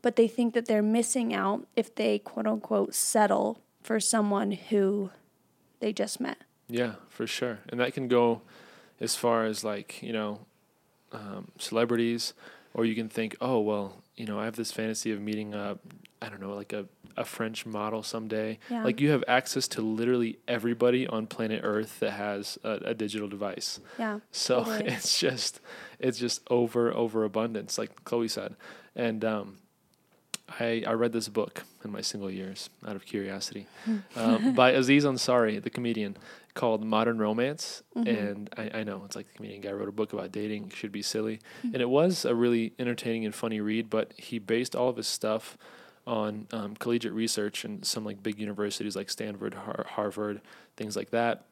But 0.04 0.16
they 0.16 0.28
think 0.28 0.52
that 0.52 0.66
they're 0.66 0.82
missing 0.82 1.32
out 1.32 1.66
if 1.76 1.94
they 1.94 2.18
quote 2.18 2.46
unquote 2.46 2.94
settle 2.94 3.62
for 3.82 3.98
someone 3.98 4.52
who 4.52 5.08
they 5.80 5.94
just 5.94 6.20
met. 6.20 6.36
Yeah, 6.68 6.96
for 7.08 7.26
sure. 7.26 7.60
And 7.70 7.80
that 7.80 7.94
can 7.94 8.06
go 8.06 8.42
as 9.00 9.16
far 9.16 9.46
as 9.46 9.64
like, 9.64 10.02
you 10.02 10.12
know, 10.12 10.40
um, 11.10 11.50
celebrities, 11.58 12.34
or 12.74 12.84
you 12.84 12.94
can 12.94 13.08
think, 13.08 13.34
oh, 13.40 13.60
well, 13.60 14.02
you 14.14 14.26
know, 14.26 14.38
I 14.38 14.44
have 14.44 14.56
this 14.56 14.72
fantasy 14.72 15.10
of 15.10 15.22
meeting 15.22 15.54
up, 15.54 15.80
I 16.20 16.28
don't 16.28 16.42
know, 16.42 16.54
like 16.54 16.74
a, 16.74 16.84
a 17.16 17.24
French 17.24 17.64
model 17.64 18.02
someday. 18.02 18.58
Yeah. 18.68 18.84
Like 18.84 19.00
you 19.00 19.08
have 19.08 19.24
access 19.26 19.66
to 19.68 19.80
literally 19.80 20.38
everybody 20.46 21.06
on 21.06 21.28
planet 21.28 21.62
Earth 21.64 21.98
that 22.00 22.10
has 22.10 22.58
a, 22.62 22.72
a 22.84 22.94
digital 22.94 23.26
device. 23.26 23.80
Yeah. 23.98 24.18
So 24.32 24.64
Totally. 24.64 24.84
it's 24.92 25.18
just, 25.18 25.62
it's 25.98 26.18
just 26.18 26.42
over, 26.50 26.92
over 26.92 27.24
abundance, 27.24 27.78
like 27.78 28.04
Chloe 28.04 28.28
said. 28.28 28.54
And, 28.94 29.24
um, 29.24 29.56
I, 30.60 30.84
I 30.86 30.92
read 30.92 31.12
this 31.12 31.28
book 31.28 31.64
in 31.84 31.90
my 31.90 32.00
single 32.00 32.30
years 32.30 32.68
out 32.86 32.96
of 32.96 33.04
curiosity 33.04 33.66
um, 34.16 34.54
by 34.54 34.70
Aziz 34.72 35.04
Ansari, 35.04 35.62
the 35.62 35.70
comedian, 35.70 36.16
called 36.54 36.84
Modern 36.84 37.18
Romance. 37.18 37.82
And 37.94 38.48
I, 38.56 38.70
I 38.80 38.84
know 38.84 39.02
it's 39.04 39.16
like 39.16 39.26
the 39.26 39.36
comedian 39.36 39.60
guy 39.60 39.72
wrote 39.72 39.88
a 39.88 39.92
book 39.92 40.12
about 40.12 40.30
dating, 40.32 40.70
should 40.70 40.92
be 40.92 41.02
silly. 41.02 41.40
And 41.62 41.76
it 41.76 41.88
was 41.88 42.24
a 42.24 42.34
really 42.34 42.72
entertaining 42.78 43.24
and 43.24 43.34
funny 43.34 43.60
read, 43.60 43.90
but 43.90 44.12
he 44.16 44.38
based 44.38 44.76
all 44.76 44.88
of 44.88 44.96
his 44.96 45.08
stuff 45.08 45.58
on 46.06 46.46
um, 46.52 46.76
collegiate 46.76 47.12
research 47.14 47.64
and 47.64 47.84
some 47.84 48.04
like 48.04 48.22
big 48.22 48.38
universities 48.38 48.94
like 48.94 49.10
Stanford, 49.10 49.54
Har- 49.54 49.86
Harvard, 49.88 50.40
things 50.76 50.96
like 50.96 51.10
that. 51.10 51.44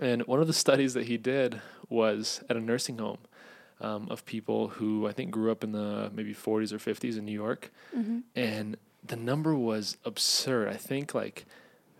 And 0.00 0.26
one 0.26 0.40
of 0.40 0.46
the 0.46 0.52
studies 0.64 0.94
that 0.94 1.06
he 1.06 1.16
did 1.16 1.60
was 1.88 2.42
at 2.50 2.56
a 2.56 2.60
nursing 2.60 2.98
home 2.98 3.18
um, 3.80 4.06
of 4.10 4.24
people 4.24 4.68
who 4.68 5.06
I 5.06 5.12
think 5.12 5.30
grew 5.30 5.50
up 5.50 5.64
in 5.64 5.72
the 5.72 6.10
maybe 6.14 6.34
40s 6.34 6.72
or 6.72 6.78
50s 6.78 7.18
in 7.18 7.24
New 7.24 7.32
York. 7.32 7.70
And 8.34 8.76
the 9.06 9.16
number 9.16 9.54
was 9.54 9.96
absurd. 10.04 10.68
I 10.68 10.76
think 10.76 11.14
like 11.14 11.44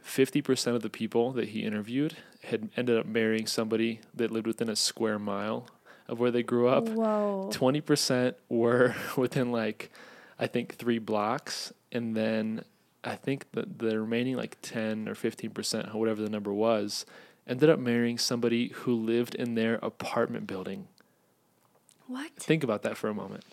50% 0.06 0.74
of 0.74 0.82
the 0.82 0.90
people 0.90 1.32
that 1.32 1.48
he 1.50 1.64
interviewed 1.64 2.16
had 2.44 2.70
ended 2.76 2.98
up 2.98 3.06
marrying 3.06 3.46
somebody 3.46 4.00
that 4.14 4.30
lived 4.30 4.46
within 4.46 4.68
a 4.68 4.76
square 4.76 5.18
mile 5.18 5.66
of 6.08 6.20
where 6.20 6.30
they 6.30 6.42
grew 6.42 6.68
up. 6.68 6.88
Whoa. 6.88 7.50
20% 7.52 8.34
were 8.48 8.94
within 9.16 9.50
like 9.50 9.90
I 10.38 10.46
think 10.46 10.76
3 10.76 10.98
blocks 10.98 11.72
and 11.92 12.16
then 12.16 12.64
I 13.02 13.16
think 13.16 13.50
the 13.52 13.66
the 13.66 14.00
remaining 14.00 14.36
like 14.36 14.56
10 14.62 15.08
or 15.08 15.14
15% 15.14 15.94
whatever 15.94 16.22
the 16.22 16.30
number 16.30 16.52
was 16.52 17.06
ended 17.46 17.68
up 17.68 17.78
marrying 17.78 18.18
somebody 18.18 18.68
who 18.68 18.94
lived 18.94 19.34
in 19.34 19.54
their 19.54 19.74
apartment 19.76 20.46
building. 20.46 20.88
What? 22.06 22.30
Think 22.36 22.64
about 22.64 22.82
that 22.82 22.96
for 22.96 23.08
a 23.08 23.14
moment. 23.14 23.44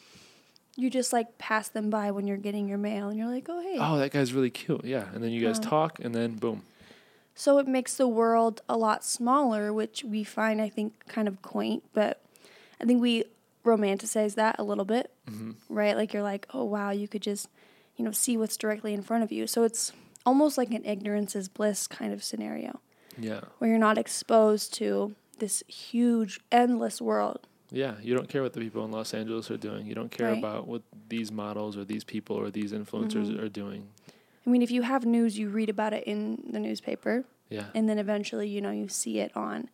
You 0.78 0.90
just 0.90 1.12
like 1.14 1.38
pass 1.38 1.68
them 1.70 1.90
by 1.90 2.12
when 2.12 2.28
you're 2.28 2.38
getting 2.38 2.68
your 2.68 2.78
mail 2.78 3.10
and 3.10 3.18
you're 3.18 3.28
like, 3.30 3.48
oh, 3.50 3.62
hey. 3.62 3.78
Oh, 3.80 3.98
that 3.98 4.12
guy's 4.12 4.34
really 4.34 4.50
cute. 4.50 4.86
Yeah, 4.86 5.06
and 5.14 5.24
then 5.24 5.32
you 5.32 5.46
guys 5.46 5.60
Oh. 5.60 5.64
talk 5.64 6.00
and 6.00 6.16
then 6.16 6.36
boom. 6.36 6.64
So 7.36 7.58
it 7.60 7.68
makes 7.68 7.96
the 7.96 8.08
world 8.08 8.62
a 8.68 8.78
lot 8.78 9.04
smaller, 9.04 9.74
which 9.74 10.04
we 10.04 10.24
find, 10.24 10.62
I 10.62 10.70
think, 10.70 11.06
kind 11.08 11.28
of 11.28 11.42
quaint. 11.42 11.84
But 11.94 12.22
I 12.80 12.86
think 12.86 13.02
we 13.02 13.26
romanticize 13.66 14.36
that 14.36 14.56
a 14.60 14.64
little 14.64 14.86
bit, 14.86 15.12
mm-hmm. 15.30 15.52
right? 15.70 15.96
Like 15.96 16.14
you're 16.14 16.24
like, 16.24 16.48
oh, 16.54 16.64
wow, 16.64 16.92
you 16.92 17.08
could 17.08 17.22
just, 17.22 17.48
you 17.96 18.04
know, 18.06 18.12
see 18.12 18.38
what's 18.38 18.58
directly 18.58 18.94
in 18.94 19.02
front 19.02 19.24
of 19.24 19.32
you. 19.32 19.48
So 19.48 19.64
it's 19.64 19.92
almost 20.26 20.58
like 20.58 20.72
an 20.72 20.86
ignorance 20.86 21.36
is 21.36 21.48
bliss 21.48 21.88
kind 21.88 22.14
of 22.14 22.24
scenario 22.24 22.80
Yeah. 23.18 23.42
where 23.58 23.70
you're 23.70 23.80
not 23.80 23.98
exposed 23.98 24.74
to 24.76 25.16
this 25.40 25.64
huge, 25.68 26.40
endless 26.52 27.02
world. 27.02 27.48
Yeah, 27.72 27.96
you 28.02 28.14
don't 28.16 28.28
care 28.28 28.44
what 28.44 28.54
the 28.54 28.60
people 28.60 28.84
in 28.84 28.92
Los 28.92 29.14
Angeles 29.14 29.50
are 29.50 29.58
doing. 29.58 29.86
You 29.88 29.96
don't 29.96 30.12
care 30.12 30.30
Right. 30.30 30.38
about 30.38 30.68
what 30.68 30.82
these 31.10 31.32
models 31.32 31.78
or 31.78 31.86
these 31.86 32.04
people 32.04 32.36
or 32.36 32.52
these 32.52 32.74
influencers 32.74 33.28
Mhm. 33.34 33.42
are 33.42 33.50
doing. 33.50 33.88
I 34.46 34.50
mean, 34.50 34.62
if 34.62 34.72
you 34.72 34.82
have 34.82 35.06
news, 35.06 35.38
you 35.40 35.50
read 35.50 35.70
about 35.70 35.94
it 35.94 36.04
in 36.06 36.44
the 36.52 36.60
newspaper, 36.60 37.24
Yeah. 37.50 37.68
and 37.74 37.88
then 37.88 37.98
eventually, 37.98 38.48
you 38.50 38.60
know, 38.60 38.72
you 38.72 38.88
see 38.90 39.20
it 39.20 39.32
on 39.38 39.70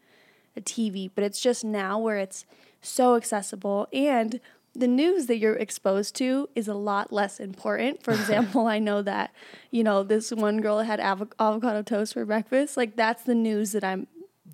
a 0.55 0.61
TV. 0.61 1.09
But 1.13 1.23
it's 1.23 1.39
just 1.39 1.63
now 1.65 1.97
where 1.99 2.17
it's 2.17 2.45
so 2.81 3.15
accessible 3.15 3.87
and 3.91 4.39
the 4.73 4.87
news 4.87 5.25
that 5.25 5.37
you're 5.37 5.55
exposed 5.55 6.13
to 6.17 6.49
is 6.53 6.67
a 6.67 6.75
lot 6.75 7.11
less 7.11 7.39
important. 7.39 8.03
For 8.03 8.11
example, 8.59 8.67
I 8.67 8.77
know 8.77 9.01
that, 9.01 9.33
you 9.71 9.83
know, 9.83 10.03
this 10.03 10.31
one 10.31 10.61
girl 10.61 10.79
had 10.81 10.99
avo- 10.99 11.31
avocado 11.39 11.81
toast 11.81 12.13
for 12.13 12.23
breakfast. 12.25 12.77
Like, 12.77 12.95
that's 12.95 13.23
the 13.23 13.33
news 13.33 13.71
that 13.71 13.83
I'm 13.83 14.05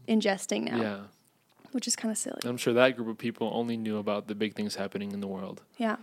ingesting 0.08 0.72
now, 0.72 0.82
Yeah. 0.82 1.00
Which 1.74 1.88
is 1.88 1.96
kind 1.96 2.12
of 2.12 2.18
silly. 2.18 2.40
I'm 2.44 2.58
sure 2.58 2.74
that 2.74 2.96
group 2.96 3.08
of 3.08 3.18
people 3.18 3.50
only 3.54 3.78
knew 3.78 3.98
about 3.98 4.28
the 4.28 4.36
big 4.36 4.56
things 4.56 4.76
happening 4.76 5.12
in 5.12 5.20
the 5.20 5.28
world. 5.28 5.62
Yeah. 5.78 5.98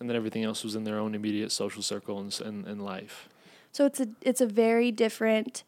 And 0.00 0.08
then 0.08 0.16
everything 0.16 0.44
else 0.44 0.64
was 0.64 0.74
in 0.74 0.84
their 0.84 0.98
own 0.98 1.14
immediate 1.14 1.52
social 1.52 1.82
circle 1.82 2.18
and, 2.18 2.40
and, 2.40 2.66
and 2.66 2.84
life. 2.84 3.28
So 3.72 3.86
it's 3.86 4.00
a 4.00 4.08
it's 4.20 4.40
a 4.40 4.46
very 4.46 4.92
different, 4.92 5.64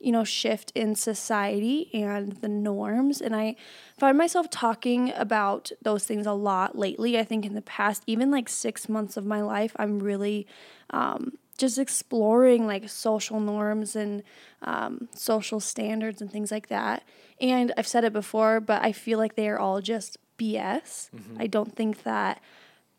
you 0.00 0.12
know, 0.12 0.24
shift 0.24 0.72
in 0.74 0.94
society 0.94 1.90
and 1.94 2.32
the 2.32 2.48
norms. 2.48 3.20
And 3.20 3.36
I 3.36 3.56
find 3.98 4.18
myself 4.18 4.50
talking 4.50 5.12
about 5.14 5.70
those 5.82 6.04
things 6.04 6.26
a 6.26 6.32
lot 6.32 6.76
lately. 6.76 7.18
I 7.18 7.24
think 7.24 7.44
in 7.44 7.54
the 7.54 7.62
past, 7.62 8.02
even 8.06 8.30
like 8.30 8.48
six 8.48 8.88
months 8.88 9.16
of 9.16 9.24
my 9.24 9.42
life, 9.42 9.72
I'm 9.76 10.00
really 10.00 10.46
um, 10.90 11.38
just 11.56 11.78
exploring 11.78 12.66
like 12.66 12.88
social 12.88 13.40
norms 13.40 13.96
and 13.96 14.22
um, 14.62 15.08
social 15.14 15.60
standards 15.60 16.20
and 16.20 16.30
things 16.30 16.50
like 16.50 16.68
that. 16.68 17.02
And 17.40 17.72
I've 17.76 17.86
said 17.86 18.04
it 18.04 18.12
before, 18.12 18.60
but 18.60 18.82
I 18.82 18.92
feel 18.92 19.18
like 19.18 19.34
they 19.34 19.48
are 19.48 19.58
all 19.58 19.80
just 19.80 20.18
BS. 20.38 21.08
I 21.38 21.46
don't 21.46 21.74
think 21.74 22.02
that 22.04 22.40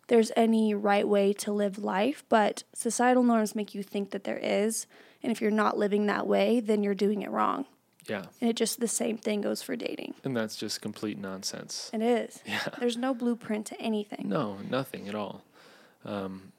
there's 0.08 0.32
any 0.36 0.74
right 0.74 1.08
way 1.08 1.34
to 1.34 1.52
live 1.52 1.78
life, 1.78 2.24
but 2.30 2.64
societal 2.74 3.24
norms 3.24 3.56
make 3.56 3.76
you 3.76 3.84
think 3.84 4.12
that 4.12 4.24
there 4.24 4.40
is. 4.42 4.88
And 5.22 5.32
if 5.32 5.42
you're 5.42 5.52
not 5.52 5.78
living 5.78 6.06
that 6.06 6.28
way, 6.28 6.60
then 6.60 6.84
you're 6.84 6.96
doing 6.96 7.22
it 7.22 7.32
wrong. 7.32 7.66
Yeah. 8.08 8.26
And 8.40 8.50
it 8.50 8.56
just 8.56 8.80
the 8.80 8.88
same 8.88 9.18
thing 9.18 9.42
goes 9.42 9.62
for 9.62 9.76
dating. 9.76 10.14
And 10.24 10.36
that's 10.36 10.56
just 10.56 10.82
complete 10.82 11.18
nonsense. 11.18 11.90
It 11.94 12.02
is. 12.02 12.42
Yeah. 12.46 12.60
There's 12.80 12.96
no 12.96 13.14
blueprint 13.14 13.66
to 13.68 13.82
anything. 13.82 14.30
No, 14.30 14.58
nothing 14.70 15.10
at 15.10 15.16
all. 15.16 15.44
Um, 16.06 16.54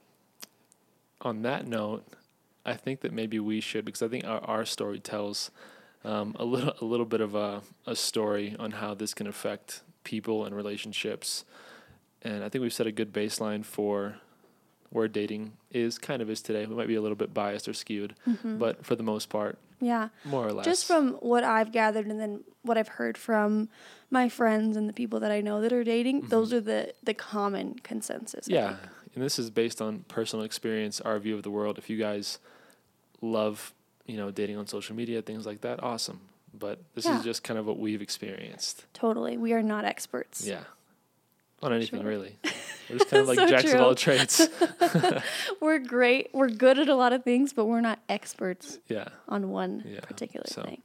on 1.22 1.42
that 1.42 1.66
note, 1.66 2.04
I 2.64 2.74
think 2.74 3.00
that 3.00 3.12
maybe 3.12 3.38
we 3.40 3.60
should 3.60 3.84
because 3.84 4.02
I 4.02 4.08
think 4.08 4.24
our, 4.24 4.40
our 4.44 4.64
story 4.64 5.00
tells 5.00 5.50
um, 6.04 6.34
a 6.38 6.44
little 6.44 6.74
a 6.80 6.84
little 6.84 7.06
bit 7.06 7.20
of 7.20 7.34
a, 7.34 7.62
a 7.86 7.96
story 7.96 8.54
on 8.58 8.72
how 8.72 8.94
this 8.94 9.14
can 9.14 9.26
affect 9.26 9.82
people 10.04 10.44
and 10.44 10.54
relationships. 10.54 11.44
And 12.22 12.42
I 12.44 12.48
think 12.48 12.62
we've 12.62 12.72
set 12.72 12.86
a 12.86 12.92
good 12.92 13.12
baseline 13.12 13.64
for 13.64 14.16
where 14.90 15.06
dating 15.08 15.52
is 15.70 15.98
kind 15.98 16.22
of 16.22 16.30
is 16.30 16.40
today. 16.40 16.66
We 16.66 16.74
might 16.74 16.88
be 16.88 16.94
a 16.94 17.00
little 17.02 17.16
bit 17.16 17.34
biased 17.34 17.68
or 17.68 17.74
skewed, 17.74 18.14
but 18.44 18.84
for 18.86 18.96
the 18.96 19.02
most 19.02 19.28
part, 19.28 19.58
Yeah. 19.80 20.08
more 20.24 20.46
or 20.46 20.52
less. 20.52 20.64
Mm-hmm. 20.64 20.70
Just 20.70 20.86
from 20.86 21.12
what 21.20 21.44
I've 21.44 21.72
gathered 21.72 22.06
and 22.06 22.18
then 22.18 22.42
what 22.62 22.78
I've 22.78 22.88
heard 22.88 23.18
from 23.18 23.68
my 24.10 24.28
friends 24.30 24.76
and 24.78 24.88
the 24.88 24.94
people 24.94 25.20
that 25.20 25.30
I 25.30 25.42
know 25.42 25.60
that 25.60 25.72
are 25.74 25.84
dating, 25.84 26.22
those 26.28 26.52
are 26.54 26.60
the 26.60 26.94
the 27.02 27.12
common 27.14 27.74
consensus. 27.82 28.48
Yeah. 28.48 28.76
And 29.18 29.24
this 29.26 29.36
is 29.40 29.50
based 29.50 29.82
on 29.82 30.04
personal 30.06 30.44
experience, 30.44 31.00
our 31.00 31.18
view 31.18 31.34
of 31.34 31.42
the 31.42 31.50
world. 31.50 31.76
If 31.76 31.90
you 31.90 31.96
guys 31.98 32.38
love, 33.20 33.74
you 34.06 34.16
know, 34.16 34.30
dating 34.30 34.56
on 34.56 34.68
social 34.68 34.94
media, 34.94 35.22
things 35.22 35.44
like 35.44 35.62
that, 35.62 35.82
awesome. 35.82 36.20
But 36.56 36.78
this 36.94 37.04
Yeah. 37.04 37.18
is 37.18 37.24
just 37.24 37.42
kind 37.42 37.58
of 37.58 37.66
what 37.66 37.78
we've 37.80 38.00
experienced. 38.00 38.84
Totally. 38.94 39.36
We 39.36 39.52
are 39.54 39.62
not 39.62 39.84
experts. 39.84 40.46
Yeah. 40.46 40.60
On 41.62 41.72
anything 41.72 42.00
Sure. 42.02 42.08
really. 42.08 42.38
We're 42.88 42.98
just 42.98 43.10
kind 43.10 43.22
of 43.22 43.26
like 43.28 43.38
So 43.40 43.48
jacks 43.48 43.72
of 43.74 43.80
all 43.80 43.96
trades. 43.96 44.48
We're 45.60 45.80
great. 45.80 46.30
We're 46.32 46.48
good 46.48 46.78
at 46.78 46.88
a 46.88 46.94
lot 46.94 47.12
of 47.12 47.24
things, 47.24 47.52
but 47.52 47.64
we're 47.64 47.80
not 47.80 47.98
experts 48.08 48.78
yeah. 48.86 49.08
on 49.28 49.50
one 49.50 49.82
Yeah, 49.84 49.98
particular 50.00 50.46
so- 50.46 50.62
thing. 50.62 50.82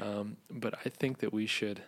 Um, 0.00 0.36
but 0.50 0.74
I 0.84 0.88
think 0.88 1.18
that 1.18 1.32
we 1.32 1.46
should 1.46 1.82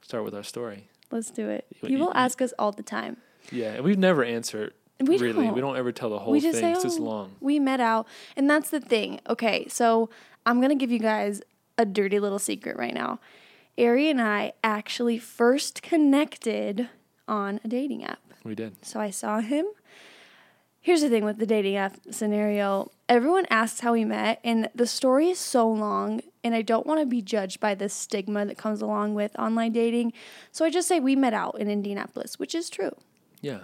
start 0.00 0.24
with 0.24 0.34
our 0.34 0.42
story. 0.42 0.88
Let's 1.12 1.30
do 1.30 1.48
it. 1.48 1.66
People 1.80 1.90
you- 2.08 2.12
ask 2.12 2.42
us 2.42 2.52
all 2.58 2.72
the 2.72 2.82
time. 2.82 3.18
Yeah, 3.52 3.74
and 3.74 3.84
we've 3.84 3.98
never 3.98 4.22
answered 4.24 4.74
We 5.00 5.18
really. 5.18 5.44
don't. 5.46 5.54
We 5.54 5.60
don't 5.60 5.76
ever 5.76 5.90
tell 5.92 6.10
the 6.10 6.18
whole 6.18 6.32
we 6.32 6.40
thing 6.40 6.50
just 6.52 6.60
say, 6.60 6.72
'cause 6.72 6.84
it's 6.84 6.98
"Oh, 6.98 7.02
long. 7.02 7.32
We 7.40 7.58
met 7.58 7.80
out, 7.80 8.06
and 8.36 8.48
that's 8.48 8.70
the 8.70 8.80
thing. 8.80 9.20
Okay, 9.28 9.66
so 9.68 10.10
I'm 10.46 10.60
gonna 10.60 10.74
give 10.76 10.92
you 10.92 10.98
guys 11.00 11.42
a 11.78 11.84
dirty 11.84 12.20
little 12.20 12.38
secret 12.38 12.76
right 12.76 12.94
now. 12.94 13.18
Eri 13.78 14.08
and 14.10 14.20
I 14.20 14.52
actually 14.62 15.18
first 15.18 15.82
connected 15.82 16.88
on 17.26 17.58
a 17.64 17.68
dating 17.68 18.04
app. 18.04 18.20
We 18.44 18.54
did. 18.54 18.84
So 18.84 19.00
I 19.00 19.10
saw 19.10 19.40
him. 19.40 19.66
Here's 20.80 21.00
the 21.00 21.08
thing 21.08 21.24
with 21.24 21.38
the 21.38 21.46
dating 21.46 21.76
app 21.76 21.96
scenario. 22.10 22.90
Everyone 23.08 23.46
asks 23.50 23.80
how 23.80 23.92
we 23.92 24.04
met, 24.04 24.40
and 24.42 24.68
the 24.74 24.86
story 24.86 25.28
is 25.30 25.38
so 25.38 25.68
long, 25.68 26.22
and 26.42 26.54
I 26.56 26.62
don't 26.62 26.86
want 26.86 26.98
to 27.00 27.06
be 27.06 27.22
judged 27.22 27.60
by 27.60 27.74
the 27.76 27.88
stigma 27.88 28.44
that 28.46 28.58
comes 28.58 28.82
along 28.82 29.14
with 29.14 29.38
online 29.38 29.72
dating. 29.72 30.12
So 30.50 30.64
I 30.64 30.70
just 30.70 30.88
say 30.88 30.98
we 30.98 31.14
met 31.14 31.34
out 31.34 31.58
in 31.58 31.68
Indianapolis, 31.70 32.38
which 32.38 32.54
is 32.54 32.68
true. 32.68 32.96
Yeah. 33.40 33.60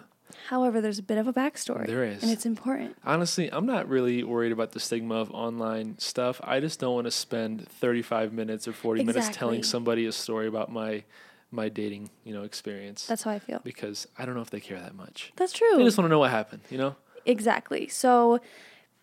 However, 0.49 0.81
there's 0.81 0.99
a 0.99 1.03
bit 1.03 1.19
of 1.19 1.27
a 1.27 1.33
backstory. 1.33 1.87
There 1.87 2.05
is. 2.05 2.23
And 2.23 2.33
it's 2.33 2.47
important. 2.47 2.97
Honestly, 3.05 3.53
I'm 3.53 3.67
not 3.67 3.89
really 3.89 4.23
worried 4.25 4.53
about 4.53 4.73
the 4.73 4.81
stigma 4.81 5.17
of 5.17 5.31
online 5.31 5.99
stuff. 5.99 6.41
I 6.43 6.61
just 6.61 6.81
don't 6.81 6.95
want 6.95 7.07
to 7.07 7.11
spend 7.11 7.69
35 7.69 8.33
minutes 8.33 8.67
or 8.67 8.73
40 8.73 9.05
minutes 9.05 9.29
telling 9.33 9.63
somebody 9.63 10.07
a 10.07 10.13
story 10.13 10.47
about 10.47 10.71
my 10.73 11.05
my 11.51 11.71
dating, 11.71 12.11
you 12.25 12.35
know, 12.35 12.43
experience 12.43 13.07
That's 13.07 13.23
how 13.23 13.31
I 13.31 13.39
feel. 13.39 13.61
because 13.65 14.07
I 14.19 14.27
don't 14.27 14.35
know 14.35 14.43
if 14.43 14.51
they 14.51 14.61
care 14.61 14.79
that 14.79 14.95
much. 14.95 15.33
That's 15.37 15.53
true. 15.55 15.77
They 15.79 15.85
just 15.85 15.97
want 15.97 16.05
to 16.05 16.11
know 16.11 16.19
what 16.19 16.31
happened, 16.31 16.61
you 16.69 16.77
know? 16.77 16.95
Exactly. 17.25 17.89
So 17.89 18.41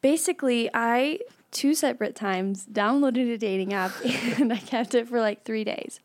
basically, 0.02 0.70
I 0.74 1.20
two 1.52 1.74
separate 1.74 2.16
times 2.16 2.66
downloaded 2.72 3.34
a 3.34 3.38
dating 3.38 3.74
app 3.74 3.92
and 4.40 4.52
I 4.54 4.58
kept 4.58 4.94
it 4.94 5.08
for 5.08 5.20
like 5.22 5.44
three 5.44 5.64
days. 5.64 6.00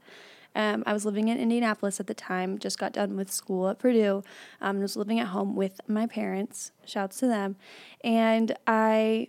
Um, 0.61 0.83
I 0.85 0.93
was 0.93 1.07
living 1.07 1.29
in 1.29 1.38
Indianapolis 1.38 2.00
at 2.00 2.07
the 2.07 2.14
time, 2.14 2.59
just 2.59 2.79
got 2.79 2.93
done 2.93 3.17
with 3.17 3.33
school 3.33 3.69
at 3.69 3.79
Purdue. 3.79 4.23
Um, 4.61 4.81
was 4.81 4.95
living 4.95 5.19
at 5.19 5.29
home 5.29 5.57
with 5.57 5.81
my 5.88 6.07
parents. 6.07 6.71
Shouts 6.85 7.19
to 7.21 7.26
them. 7.26 7.57
And 8.05 8.55
I 8.67 9.29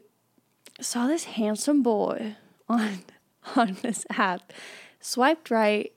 saw 0.82 1.08
this 1.08 1.24
handsome 1.24 1.82
boy 1.84 2.36
on 2.68 3.00
on 3.56 3.78
this 3.82 4.06
app. 4.10 4.52
Swiped 5.00 5.50
right, 5.50 5.94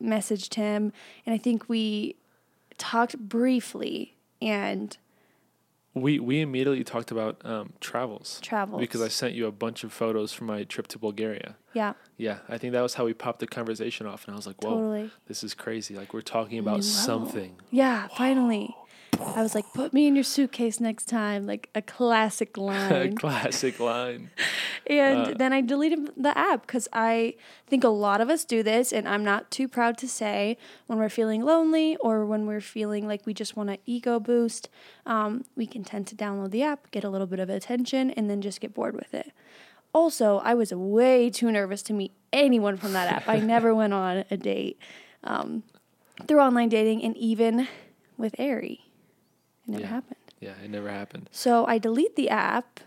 messaged 0.00 0.54
him, 0.54 0.92
and 1.26 1.34
I 1.34 1.38
think 1.38 1.68
we 1.68 2.14
talked 2.78 3.18
briefly 3.18 4.14
and 4.40 4.96
We 5.94 6.18
we 6.18 6.40
immediately 6.40 6.84
talked 6.84 7.10
about 7.10 7.40
um, 7.44 7.74
travels. 7.80 8.38
Travels. 8.42 8.80
Because 8.80 9.02
I 9.02 9.08
sent 9.08 9.34
you 9.34 9.46
a 9.46 9.52
bunch 9.52 9.84
of 9.84 9.92
photos 9.92 10.32
from 10.32 10.46
my 10.46 10.64
trip 10.64 10.86
to 10.88 10.98
Bulgaria. 10.98 11.56
yeah, 11.74 11.92
Yeah, 12.16 12.38
I 12.48 12.56
think 12.58 12.72
that 12.72 12.80
was 12.80 12.94
how 12.94 13.04
we 13.04 13.14
popped 13.14 13.40
the 13.40 13.46
conversation 13.46 14.06
off 14.06 14.24
and 14.26 14.34
I 14.34 14.36
was 14.36 14.46
like, 14.46 14.62
"Whoa, 14.62 14.70
totally. 14.74 15.10
this 15.26 15.44
is 15.44 15.52
crazy. 15.54 15.94
Like 15.94 16.14
we're 16.14 16.22
talking 16.22 16.58
about 16.58 16.82
something." 16.84 17.56
Yeah, 17.70 18.08
finally. 18.08 18.74
I 19.20 19.42
was 19.42 19.54
like, 19.54 19.72
put 19.72 19.92
me 19.92 20.06
in 20.06 20.14
your 20.14 20.24
suitcase 20.24 20.80
next 20.80 21.06
time, 21.06 21.46
like 21.46 21.68
a 21.74 21.82
classic 21.82 22.56
line. 22.56 23.16
Classic 23.16 23.78
line. 23.78 24.30
and 24.86 25.28
Uh, 25.28 25.34
then 25.36 25.52
I 25.52 25.60
deleted 25.60 26.10
the 26.16 26.36
app 26.36 26.62
because 26.62 26.88
I 26.92 27.34
think 27.66 27.84
a 27.84 27.88
lot 27.88 28.20
of 28.20 28.28
us 28.30 28.44
do 28.44 28.62
this, 28.62 28.92
and 28.92 29.08
I'm 29.08 29.24
not 29.24 29.50
too 29.50 29.68
proud 29.68 29.96
to 29.98 30.08
say 30.08 30.56
when 30.86 30.98
we're 30.98 31.08
feeling 31.08 31.42
lonely 31.44 31.96
or 31.96 32.24
when 32.26 32.46
we're 32.46 32.60
feeling 32.60 33.06
like 33.06 33.24
we 33.26 33.32
just 33.34 33.56
want 33.56 33.70
an 33.70 33.78
ego 33.86 34.18
boost, 34.18 34.68
um, 35.06 35.44
we 35.56 35.66
can 35.66 35.84
tend 35.84 36.06
to 36.08 36.14
download 36.14 36.50
the 36.50 36.62
app, 36.62 36.90
get 36.90 37.04
a 37.04 37.10
little 37.10 37.26
bit 37.26 37.38
of 37.38 37.48
attention, 37.48 38.10
and 38.10 38.28
then 38.28 38.40
just 38.42 38.60
get 38.60 38.74
bored 38.74 38.94
with 38.94 39.14
it. 39.14 39.32
Also, 39.94 40.38
I 40.38 40.54
was 40.54 40.72
way 40.72 41.28
too 41.30 41.52
nervous 41.52 41.82
to 41.84 41.92
meet 41.92 42.12
anyone 42.32 42.76
from 42.78 42.92
that 42.94 43.12
app. 43.12 43.28
I 43.28 43.38
never 43.54 43.74
went 43.74 43.92
on 43.92 44.24
a 44.30 44.36
date 44.36 44.78
um, 45.22 45.62
through 46.26 46.40
online 46.40 46.70
dating, 46.70 47.02
and 47.04 47.16
even 47.16 47.68
with 48.16 48.34
Eri, 48.38 48.91
it 49.66 49.70
never 49.70 49.82
Yeah. 49.82 49.88
happened. 49.88 50.16
Yeah, 50.40 50.54
it 50.64 50.70
never 50.70 50.90
happened. 50.90 51.28
So 51.32 51.66
I 51.66 51.78
delete 51.78 52.16
the 52.16 52.28
app. 52.30 52.80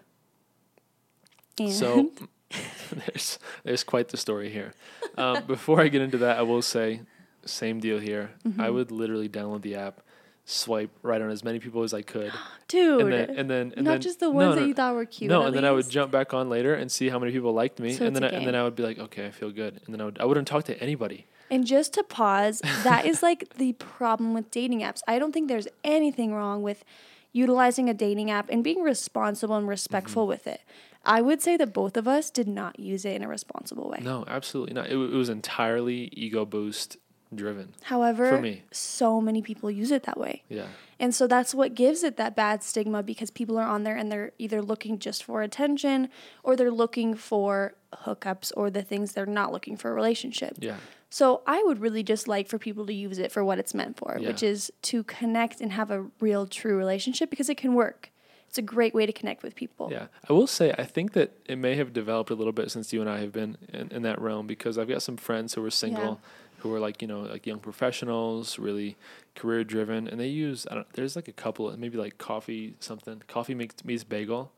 And 1.60 1.72
So 1.72 2.12
there's 2.92 3.40
there's 3.64 3.84
quite 3.84 4.10
the 4.10 4.18
story 4.18 4.50
here. 4.50 4.74
Um, 5.18 5.44
before 5.48 5.82
I 5.82 5.88
get 5.88 6.02
into 6.02 6.18
that, 6.20 6.38
I 6.38 6.42
will 6.42 6.62
say, 6.62 7.02
same 7.46 7.80
deal 7.80 8.00
here. 8.00 8.32
Mm-hmm. 8.48 8.62
I 8.62 8.70
would 8.70 8.92
literally 8.92 9.30
download 9.30 9.62
the 9.62 9.76
app, 9.76 10.02
swipe 10.46 10.92
right 11.02 11.22
on 11.22 11.30
as 11.32 11.44
many 11.44 11.60
people 11.60 11.84
as 11.84 11.94
I 11.94 12.02
could, 12.02 12.32
dude, 12.68 13.02
and 13.02 13.12
then 13.12 13.30
and 13.40 13.50
then 13.50 13.74
and 13.76 13.86
not 13.86 13.92
then, 13.94 14.02
just 14.02 14.20
the 14.20 14.30
ones 14.30 14.56
no, 14.56 14.62
that 14.62 14.68
you 14.68 14.74
thought 14.74 14.94
were 14.96 15.06
cute. 15.06 15.30
No, 15.30 15.44
and 15.44 15.56
then 15.56 15.66
I 15.66 15.72
would 15.72 15.90
jump 15.90 16.12
back 16.12 16.34
on 16.34 16.50
later 16.50 16.76
and 16.76 16.92
see 16.92 17.10
how 17.10 17.20
many 17.20 17.32
people 17.32 17.54
liked 17.54 17.80
me, 17.80 17.94
So 17.94 18.06
and 18.06 18.16
then 18.16 18.24
I, 18.24 18.28
and 18.30 18.46
then. 18.48 18.56
I 18.56 18.64
would 18.64 18.76
be 18.76 18.84
like, 18.84 19.00
okay, 19.00 19.28
I 19.28 19.32
feel 19.32 19.52
good, 19.52 19.82
and 19.86 19.94
then 19.94 20.02
I 20.02 20.06
would 20.06 20.20
I 20.20 20.26
wouldn't 20.26 20.48
talk 20.48 20.66
to 20.66 20.80
anybody. 20.82 21.26
And 21.52 21.66
just 21.66 21.94
to 21.94 22.04
pause, 22.04 22.62
that 22.84 23.06
is 23.06 23.22
like 23.22 23.54
the 23.58 23.74
problem 23.74 24.34
with 24.34 24.50
dating 24.52 24.82
apps. 24.82 25.02
I 25.08 25.20
don't 25.20 25.32
think 25.32 25.48
there's 25.48 25.68
anything 25.84 26.34
wrong 26.34 26.64
with 26.64 26.84
utilizing 27.32 27.90
a 27.90 27.94
dating 27.94 28.32
app 28.32 28.50
and 28.50 28.64
being 28.64 28.82
responsible 28.82 29.56
and 29.56 29.68
respectful 29.68 30.24
Mm-hmm. 30.24 30.30
with 30.30 30.48
it. 30.48 30.62
I 31.04 31.22
would 31.22 31.42
say 31.42 31.56
that 31.58 31.72
both 31.74 31.98
of 31.98 32.08
us 32.08 32.32
did 32.32 32.48
not 32.48 32.80
use 32.80 33.06
it 33.06 33.16
in 33.16 33.22
a 33.24 33.28
responsible 33.28 33.90
way. 33.90 34.00
No, 34.02 34.24
absolutely 34.28 34.74
not. 34.74 34.88
It, 34.88 34.92
w- 34.94 35.14
it 35.14 35.16
was 35.16 35.30
entirely 35.30 36.10
ego 36.14 36.46
boost 36.46 36.98
driven. 37.34 37.74
However, 37.84 38.30
For 38.30 38.42
me. 38.42 38.64
so 38.72 39.22
many 39.22 39.42
people 39.44 39.70
use 39.70 39.92
it 39.92 40.04
that 40.04 40.18
way. 40.20 40.44
Yeah. 40.50 40.66
And 41.00 41.14
so 41.14 41.28
that's 41.28 41.54
what 41.54 41.76
gives 41.76 42.04
it 42.04 42.18
that 42.18 42.36
bad 42.36 42.64
stigma 42.64 43.04
because 43.04 43.30
people 43.30 43.58
are 43.60 43.68
on 43.68 43.84
there 43.84 43.96
and 43.98 44.12
they're 44.12 44.32
either 44.40 44.62
looking 44.64 44.98
just 44.98 45.24
for 45.24 45.42
attention 45.44 46.10
or 46.44 46.56
they're 46.56 46.72
looking 46.72 47.14
for 47.16 47.76
hookups 48.06 48.52
or 48.58 48.70
the 48.70 48.82
things 48.82 49.14
they're 49.14 49.26
not 49.26 49.52
looking 49.52 49.78
for 49.78 49.92
a 49.92 49.94
relationship. 49.94 50.58
Yeah. 50.60 50.78
So 51.10 51.42
I 51.48 51.64
would 51.64 51.80
really 51.80 52.04
just 52.04 52.28
like 52.28 52.48
for 52.48 52.58
people 52.60 52.86
to 52.88 52.94
use 52.94 53.20
it 53.20 53.32
for 53.32 53.44
what 53.44 53.58
it's 53.60 53.74
meant 53.74 53.98
for, 53.98 54.18
Yeah. 54.20 54.28
which 54.30 54.44
is 54.44 54.72
to 54.84 55.04
connect 55.04 55.62
and 55.62 55.72
have 55.72 55.92
a 55.92 56.08
real 56.20 56.46
true 56.48 56.76
relationship 56.78 57.30
because 57.30 57.50
it 57.50 57.56
can 57.58 57.74
work. 57.74 58.12
It's 58.50 58.58
a 58.58 58.62
great 58.62 58.94
way 58.94 59.06
to 59.06 59.12
connect 59.12 59.44
with 59.44 59.54
people. 59.56 59.90
Yeah, 59.92 60.08
I 60.30 60.34
will 60.34 60.48
say 60.48 60.74
I 60.78 60.84
think 60.84 61.14
that 61.14 61.32
it 61.46 61.58
may 61.58 61.76
have 61.76 61.92
developed 61.94 62.30
a 62.32 62.36
little 62.36 62.54
bit 62.54 62.72
since 62.72 62.94
you 62.94 63.02
and 63.02 63.10
I 63.10 63.20
have 63.20 63.32
been 63.34 63.58
in, 63.74 63.90
in 63.92 64.02
that 64.04 64.20
realm 64.22 64.48
because 64.48 64.78
I've 64.78 64.88
got 64.88 65.02
some 65.02 65.18
friends 65.18 65.54
who 65.54 65.66
are 65.66 65.72
single, 65.72 66.22
who 66.60 66.74
are 66.74 66.80
like 66.80 67.02
you 67.02 67.08
know 67.08 67.22
like 67.22 67.46
young 67.46 67.60
professionals, 67.60 68.58
really 68.58 68.96
career 69.36 69.64
driven, 69.64 70.08
and 70.08 70.20
they 70.20 70.28
use 70.28 70.66
I 70.72 70.76
don't 70.76 70.90
there's 70.94 71.16
like 71.16 71.28
a 71.28 71.34
couple 71.34 71.76
maybe 71.78 71.98
like 71.98 72.18
coffee 72.18 72.76
something 72.80 73.22
coffee 73.28 73.56
makes 73.56 73.84
meets 73.84 74.04
bagel. 74.04 74.52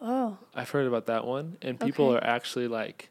Oh, 0.00 0.38
I've 0.54 0.70
heard 0.70 0.86
about 0.86 1.06
that 1.06 1.26
one, 1.26 1.56
and 1.62 1.78
people 1.78 2.08
Okay. 2.10 2.24
are 2.24 2.28
actually 2.28 2.68
like 2.68 3.10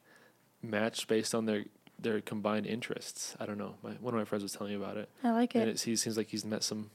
matched 0.61 1.07
based 1.07 1.33
on 1.35 1.45
their 1.45 1.65
their 2.01 2.21
combined 2.21 2.65
interests. 2.65 3.35
I 3.39 3.45
don't 3.45 3.57
know. 3.57 3.75
My 3.83 3.91
one 3.99 4.13
of 4.13 4.17
my 4.19 4.25
friends 4.25 4.43
was 4.43 4.53
telling 4.53 4.73
me 4.73 4.83
about 4.83 4.97
it, 4.97 5.09
I 5.23 5.31
like 5.31 5.55
it. 5.55 5.59
and 5.59 5.69
it. 5.69 5.81
he 5.81 5.95
seems 5.95 6.17
like 6.17 6.29
he's 6.29 6.45
met 6.45 6.63
some 6.63 6.89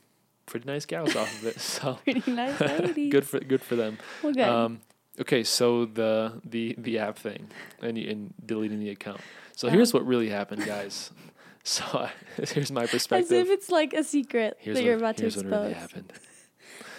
pretty 0.46 0.66
nice 0.66 0.84
gals 0.86 1.14
off 1.16 1.32
of 1.42 1.46
it. 1.46 1.60
So 1.60 1.98
Pretty 2.04 2.30
nice 2.32 2.58
ladies. 2.60 3.12
good 3.12 3.26
for 3.26 3.40
good 3.40 3.62
for 3.62 3.76
them. 3.76 3.98
Well, 4.22 4.32
good. 4.32 4.48
Um, 4.48 4.80
okay, 5.20 5.44
so 5.44 5.84
the 5.86 6.40
the 6.44 6.74
the 6.78 6.98
app 6.98 7.18
thing 7.18 7.48
and 7.80 7.96
and 7.98 8.34
deleting 8.44 8.80
the 8.80 8.90
account. 8.90 9.20
So 9.56 9.68
here's 9.68 9.94
what 9.94 10.04
really 10.06 10.28
happened, 10.30 10.64
guys. 10.66 11.10
So 11.66 11.82
I, 11.94 12.10
here's 12.46 12.70
my 12.70 12.84
perspective. 12.86 13.24
As 13.24 13.32
if 13.32 13.48
it's 13.48 13.70
like 13.70 13.94
a 13.94 14.04
secret 14.04 14.58
here's 14.60 14.76
that 14.76 14.82
what, 14.82 14.86
you're 14.86 14.98
about 14.98 15.16
to 15.16 15.24
expose. 15.28 15.42
here's 15.44 15.50
what 15.54 15.60
really 15.62 15.72
happened. 15.72 16.12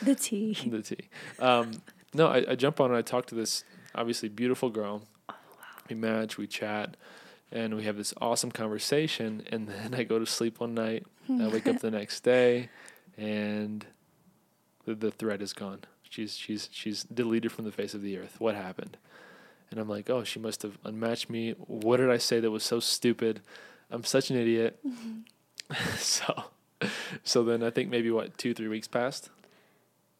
the 0.01 0.15
tea. 0.15 0.53
The 0.71 0.81
tea. 0.81 1.07
Um, 1.37 1.71
no, 2.15 2.27
I, 2.27 2.45
I 2.51 2.55
jump 2.55 2.79
on 2.79 2.91
and 2.91 2.97
I 2.97 3.01
talk 3.01 3.25
to 3.27 3.35
this 3.35 3.63
obviously 3.93 4.29
beautiful 4.29 4.69
girl. 4.69 5.03
Oh, 5.29 5.33
wow. 5.51 5.65
We 5.89 5.95
match, 5.95 6.37
we 6.37 6.47
chat, 6.47 6.95
and 7.51 7.75
we 7.75 7.83
have 7.83 7.97
this 7.97 8.13
awesome 8.19 8.51
conversation. 8.51 9.43
And 9.51 9.67
then 9.67 9.93
I 9.93 10.03
go 10.03 10.19
to 10.19 10.25
sleep 10.25 10.59
one 10.59 10.73
night. 10.73 11.05
I 11.29 11.47
wake 11.47 11.67
up 11.67 11.79
the 11.79 11.91
next 11.99 12.21
day, 12.21 12.69
and 13.17 13.85
the, 14.85 14.95
the 14.95 15.11
thread 15.11 15.41
is 15.41 15.53
gone. 15.53 15.81
She's 16.09 16.37
she's 16.37 16.69
she's 16.71 17.03
deleted 17.03 17.51
from 17.51 17.65
the 17.65 17.71
face 17.71 17.93
of 17.93 18.01
the 18.01 18.17
earth. 18.17 18.35
What 18.39 18.55
happened? 18.55 18.97
And 19.71 19.79
I'm 19.79 19.89
like, 19.89 20.09
oh, 20.09 20.23
she 20.23 20.39
must 20.39 20.61
have 20.61 20.77
unmatched 20.83 21.29
me. 21.29 21.51
What 21.57 21.97
did 21.97 22.09
I 22.09 22.17
say 22.17 22.39
that 22.39 22.51
was 22.51 22.63
so 22.63 22.79
stupid? 22.79 23.41
I'm 23.89 24.03
such 24.03 24.29
an 24.29 24.37
idiot. 24.37 24.79
Mm-hmm. 24.87 25.95
so, 25.97 26.45
so 27.23 27.43
then 27.43 27.63
I 27.63 27.71
think 27.71 27.89
maybe 27.89 28.11
what 28.11 28.37
two 28.37 28.53
three 28.53 28.67
weeks 28.67 28.87
passed. 28.87 29.29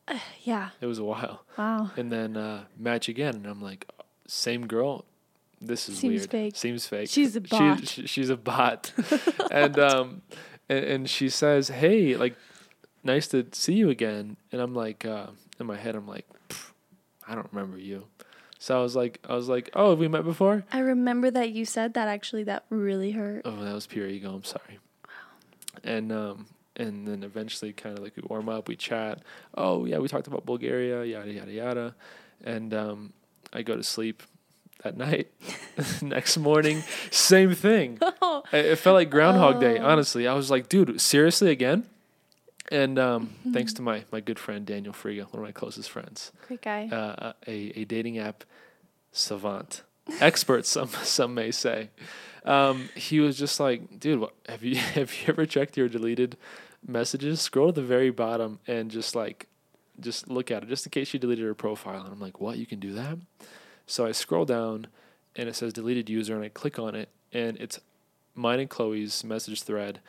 Yeah. 0.43 0.69
It 0.81 0.85
was 0.85 0.99
a 0.99 1.03
while, 1.03 1.43
Wow. 1.57 1.91
and 1.97 2.11
then 2.11 2.37
uh, 2.37 2.65
match 2.77 3.09
again, 3.09 3.35
and 3.35 3.47
I'm 3.47 3.61
like, 3.61 3.89
same 4.27 4.67
girl. 4.67 5.05
This 5.61 5.89
is 5.89 5.97
Seems 5.97 6.19
weird. 6.21 6.29
fake. 6.31 6.55
Seems 6.55 6.85
fake. 6.85 7.09
She's 7.09 7.35
a 7.35 7.41
bot. 7.41 7.87
she- 7.87 8.05
she's 8.07 8.29
a 8.29 8.37
bot, 8.37 8.91
and 9.51 9.79
um, 9.79 10.21
and, 10.69 10.85
and 10.85 11.09
she 11.09 11.29
says, 11.29 11.69
"Hey, 11.69 12.15
like, 12.15 12.35
nice 13.03 13.27
to 13.29 13.47
see 13.53 13.73
you 13.73 13.89
again." 13.89 14.37
And 14.51 14.61
I'm 14.61 14.75
like, 14.75 15.05
uh, 15.05 15.27
in 15.59 15.65
my 15.65 15.77
head, 15.77 15.95
I'm 15.95 16.07
like, 16.07 16.27
I 17.27 17.33
don't 17.33 17.47
remember 17.51 17.77
you. 17.79 18.05
So 18.59 18.77
I 18.77 18.81
was 18.81 18.95
like, 18.95 19.19
I 19.27 19.33
was 19.35 19.47
like, 19.49 19.69
oh, 19.73 19.91
have 19.91 19.99
we 19.99 20.07
met 20.07 20.23
before? 20.23 20.65
I 20.71 20.79
remember 20.79 21.29
that 21.31 21.51
you 21.51 21.65
said 21.65 21.93
that 21.95 22.07
actually. 22.07 22.43
That 22.43 22.65
really 22.69 23.11
hurt. 23.11 23.41
Oh, 23.45 23.63
that 23.63 23.73
was 23.73 23.87
pure 23.87 24.07
ego. 24.07 24.33
I'm 24.35 24.43
sorry. 24.43 24.79
Wow. 25.05 25.11
And 25.83 26.11
um, 26.11 26.45
and 26.77 27.07
then 27.07 27.23
eventually, 27.23 27.73
kind 27.73 27.97
of 27.97 28.03
like 28.03 28.15
we 28.15 28.23
warm 28.27 28.49
up, 28.49 28.67
we 28.67 28.75
chat. 28.75 29.21
Oh 29.55 29.85
yeah, 29.85 29.97
we 29.99 30.07
talked 30.07 30.27
about 30.27 30.45
Bulgaria, 30.45 31.03
yada 31.03 31.31
yada 31.31 31.51
yada, 31.51 31.95
and 32.43 32.73
um, 32.73 33.13
I 33.53 33.61
go 33.61 33.75
to 33.75 33.83
sleep 33.83 34.23
that 34.83 34.97
night. 35.07 35.31
Next 36.01 36.37
morning, 36.37 36.83
same 37.11 37.53
thing. 37.55 37.99
Oh. 38.21 38.43
It, 38.51 38.65
it 38.65 38.75
felt 38.79 38.95
like 38.95 39.09
Groundhog 39.09 39.59
Day. 39.59 39.77
Honestly, 39.77 40.27
I 40.27 40.33
was 40.33 40.49
like, 40.49 40.67
dude, 40.69 40.99
seriously 40.99 41.51
again. 41.51 41.85
And 42.71 42.97
um, 42.97 43.35
thanks 43.53 43.73
to 43.73 43.81
my 43.83 44.03
my 44.11 44.19
good 44.19 44.39
friend 44.39 44.65
Daniel 44.65 44.93
Friga, 44.93 45.25
one 45.31 45.39
of 45.41 45.41
my 45.43 45.51
closest 45.51 45.89
friends, 45.91 46.31
Great 46.47 46.61
guy. 46.63 46.87
uh, 46.91 47.33
a 47.47 47.79
a 47.81 47.85
dating 47.85 48.17
app 48.17 48.43
savant, 49.11 49.83
expert 50.19 50.65
some 50.65 50.87
some 51.03 51.33
may 51.35 51.51
say. 51.51 51.89
Um, 52.45 52.89
he 52.95 53.19
was 53.19 53.37
just 53.37 53.59
like, 53.59 53.99
dude, 53.99 54.19
what, 54.19 54.33
have 54.47 54.63
you 54.63 54.75
have 54.95 55.13
you 55.13 55.27
ever 55.27 55.45
checked 55.45 55.75
your 55.75 55.89
deleted 55.89 56.37
messages? 56.85 57.41
Scroll 57.41 57.73
to 57.73 57.81
the 57.81 57.87
very 57.87 58.11
bottom 58.11 58.59
and 58.67 58.89
just 58.89 59.15
like, 59.15 59.47
just 59.99 60.29
look 60.29 60.51
at 60.51 60.63
it, 60.63 60.69
just 60.69 60.85
in 60.85 60.91
case 60.91 61.07
she 61.07 61.17
deleted 61.17 61.45
her 61.45 61.55
profile. 61.55 62.03
And 62.03 62.13
I'm 62.13 62.19
like, 62.19 62.39
what? 62.39 62.57
You 62.57 62.65
can 62.65 62.79
do 62.79 62.93
that? 62.93 63.17
So 63.87 64.05
I 64.05 64.11
scroll 64.11 64.45
down, 64.45 64.87
and 65.35 65.49
it 65.49 65.55
says 65.55 65.73
deleted 65.73 66.09
user, 66.09 66.35
and 66.35 66.43
I 66.43 66.49
click 66.49 66.79
on 66.79 66.95
it, 66.95 67.09
and 67.33 67.57
it's 67.57 67.79
mine 68.33 68.59
and 68.59 68.69
Chloe's 68.69 69.23
message 69.23 69.63
thread, 69.63 69.99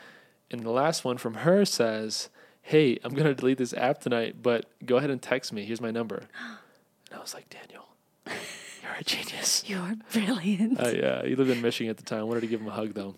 and 0.51 0.62
the 0.62 0.70
last 0.70 1.05
one 1.05 1.18
from 1.18 1.35
her 1.35 1.64
says, 1.64 2.29
"Hey, 2.62 2.99
I'm 3.05 3.14
gonna 3.14 3.35
delete 3.35 3.59
this 3.59 3.75
app 3.75 4.01
tonight, 4.01 4.37
but 4.42 4.66
go 4.85 4.96
ahead 4.96 5.11
and 5.11 5.20
text 5.20 5.53
me. 5.53 5.64
Here's 5.64 5.81
my 5.81 5.90
number." 5.90 6.29
And 7.09 7.20
I 7.20 7.22
was 7.22 7.35
like, 7.35 7.49
Daniel, 7.49 7.87
you're 8.87 8.96
a 9.01 9.05
genius. 9.05 9.64
You're 9.66 9.94
brilliant. 10.12 10.81
Uh, 10.81 10.88
yeah, 10.88 11.25
he 11.25 11.35
lived 11.35 11.51
in 11.51 11.61
Michigan 11.62 11.90
at 11.90 11.96
the 11.96 12.03
time. 12.05 12.20
I 12.20 12.22
Wanted 12.25 12.42
to 12.42 12.46
give 12.46 12.61
him 12.61 12.68
a 12.68 12.72
hug 12.72 12.94
though. 12.94 13.16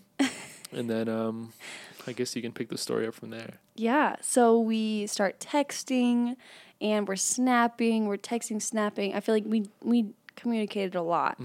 and 0.71 0.89
then 0.89 1.07
um, 1.09 1.53
I 2.07 2.13
guess 2.13 2.35
you 2.35 2.41
can 2.41 2.51
pick 2.51 2.69
the 2.69 2.77
story 2.77 3.07
up 3.07 3.13
from 3.13 3.29
there. 3.29 3.55
Yeah. 3.75 4.15
So 4.21 4.59
we 4.59 5.07
start 5.07 5.39
texting 5.39 6.35
and 6.81 7.07
we're 7.07 7.15
snapping, 7.15 8.07
we're 8.07 8.17
texting, 8.17 8.61
snapping. 8.61 9.13
I 9.13 9.19
feel 9.19 9.35
like 9.35 9.45
we 9.45 9.69
we 9.83 10.13
communicated 10.35 10.95
a 10.95 11.01
lot. 11.01 11.37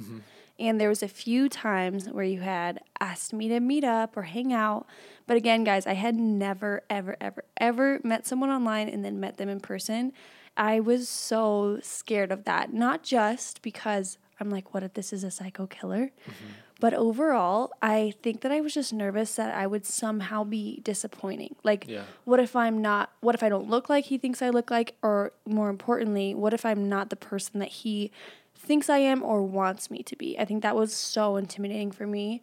And 0.57 0.81
there 0.81 0.89
was 0.89 1.03
a 1.03 1.09
few 1.09 1.49
times 1.49 2.09
where 2.09 2.25
you 2.25 2.41
had 2.41 2.81
asked 3.01 3.33
me 3.33 3.49
to 3.49 3.59
meet 3.59 3.83
up 3.83 4.17
or 4.17 4.23
hang 4.23 4.53
out. 4.53 4.87
But 5.27 5.37
again, 5.37 5.65
guys, 5.65 5.85
I 5.85 5.95
had 5.95 6.15
never 6.15 6.83
ever 6.89 7.17
ever 7.21 7.45
ever 7.57 8.01
met 8.05 8.27
someone 8.27 8.51
online 8.51 8.89
and 8.89 9.05
then 9.05 9.19
met 9.19 9.37
them 9.37 9.49
in 9.49 9.59
person. 9.61 10.13
I 10.57 10.81
was 10.81 11.09
so 11.09 11.79
scared 11.83 12.31
of 12.33 12.45
that. 12.45 12.73
Not 12.73 13.03
just 13.03 13.63
because 13.63 14.19
I'm 14.41 14.51
like, 14.51 14.75
what 14.75 14.83
if 14.83 14.95
this 14.95 15.13
is 15.13 15.25
a 15.25 15.31
psycho 15.31 15.67
killer? 15.67 16.11
Mm-hmm. 16.27 16.47
But 16.81 16.93
overall, 16.93 17.71
I 17.81 18.15
think 18.23 18.41
that 18.43 18.51
I 18.53 18.61
was 18.61 18.75
just 18.75 18.93
nervous 18.93 19.37
that 19.37 19.55
I 19.55 19.67
would 19.67 19.87
somehow 19.87 20.45
be 20.45 20.81
disappointing. 20.83 21.55
Like, 21.63 21.87
Yeah. 21.89 22.03
what 22.25 22.41
if 22.41 22.55
I'm 22.57 22.83
not, 22.83 23.13
what 23.21 23.35
if 23.35 23.43
I 23.43 23.49
don't 23.49 23.71
look 23.71 23.89
like 23.89 24.07
he 24.07 24.19
thinks 24.19 24.43
I 24.43 24.51
look 24.51 24.71
like? 24.71 24.97
Or 25.03 25.33
more 25.47 25.71
importantly, 25.71 26.35
what 26.35 26.53
if 26.53 26.67
I'm 26.67 26.89
not 26.89 27.11
the 27.11 27.17
person 27.17 27.61
that 27.61 27.69
he 27.69 28.11
thinks 28.57 28.91
I 28.91 28.99
am 28.99 29.23
or 29.23 29.43
wants 29.43 29.91
me 29.91 30.03
to 30.03 30.17
be? 30.17 30.39
I 30.39 30.45
think 30.45 30.63
that 30.63 30.75
was 30.77 30.93
so 30.93 31.37
intimidating 31.37 31.91
for 31.93 32.07
me 32.07 32.43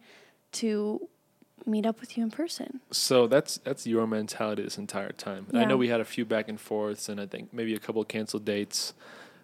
to 0.52 1.08
meet 1.66 1.86
up 1.86 2.00
with 2.00 2.16
you 2.16 2.24
in 2.24 2.30
person. 2.30 2.80
So 2.90 3.26
that's 3.26 3.58
that's 3.58 3.86
your 3.86 4.06
mentality 4.06 4.62
this 4.62 4.78
entire 4.78 5.12
time. 5.12 5.46
And 5.50 5.58
I 5.58 5.64
know 5.64 5.76
we 5.76 5.88
had 5.88 6.00
a 6.00 6.04
few 6.04 6.24
back 6.24 6.48
and 6.48 6.60
forths, 6.60 7.08
and 7.08 7.20
I 7.20 7.26
think 7.26 7.52
maybe 7.52 7.74
a 7.74 7.78
couple 7.78 8.04
canceled 8.04 8.44
dates. 8.44 8.94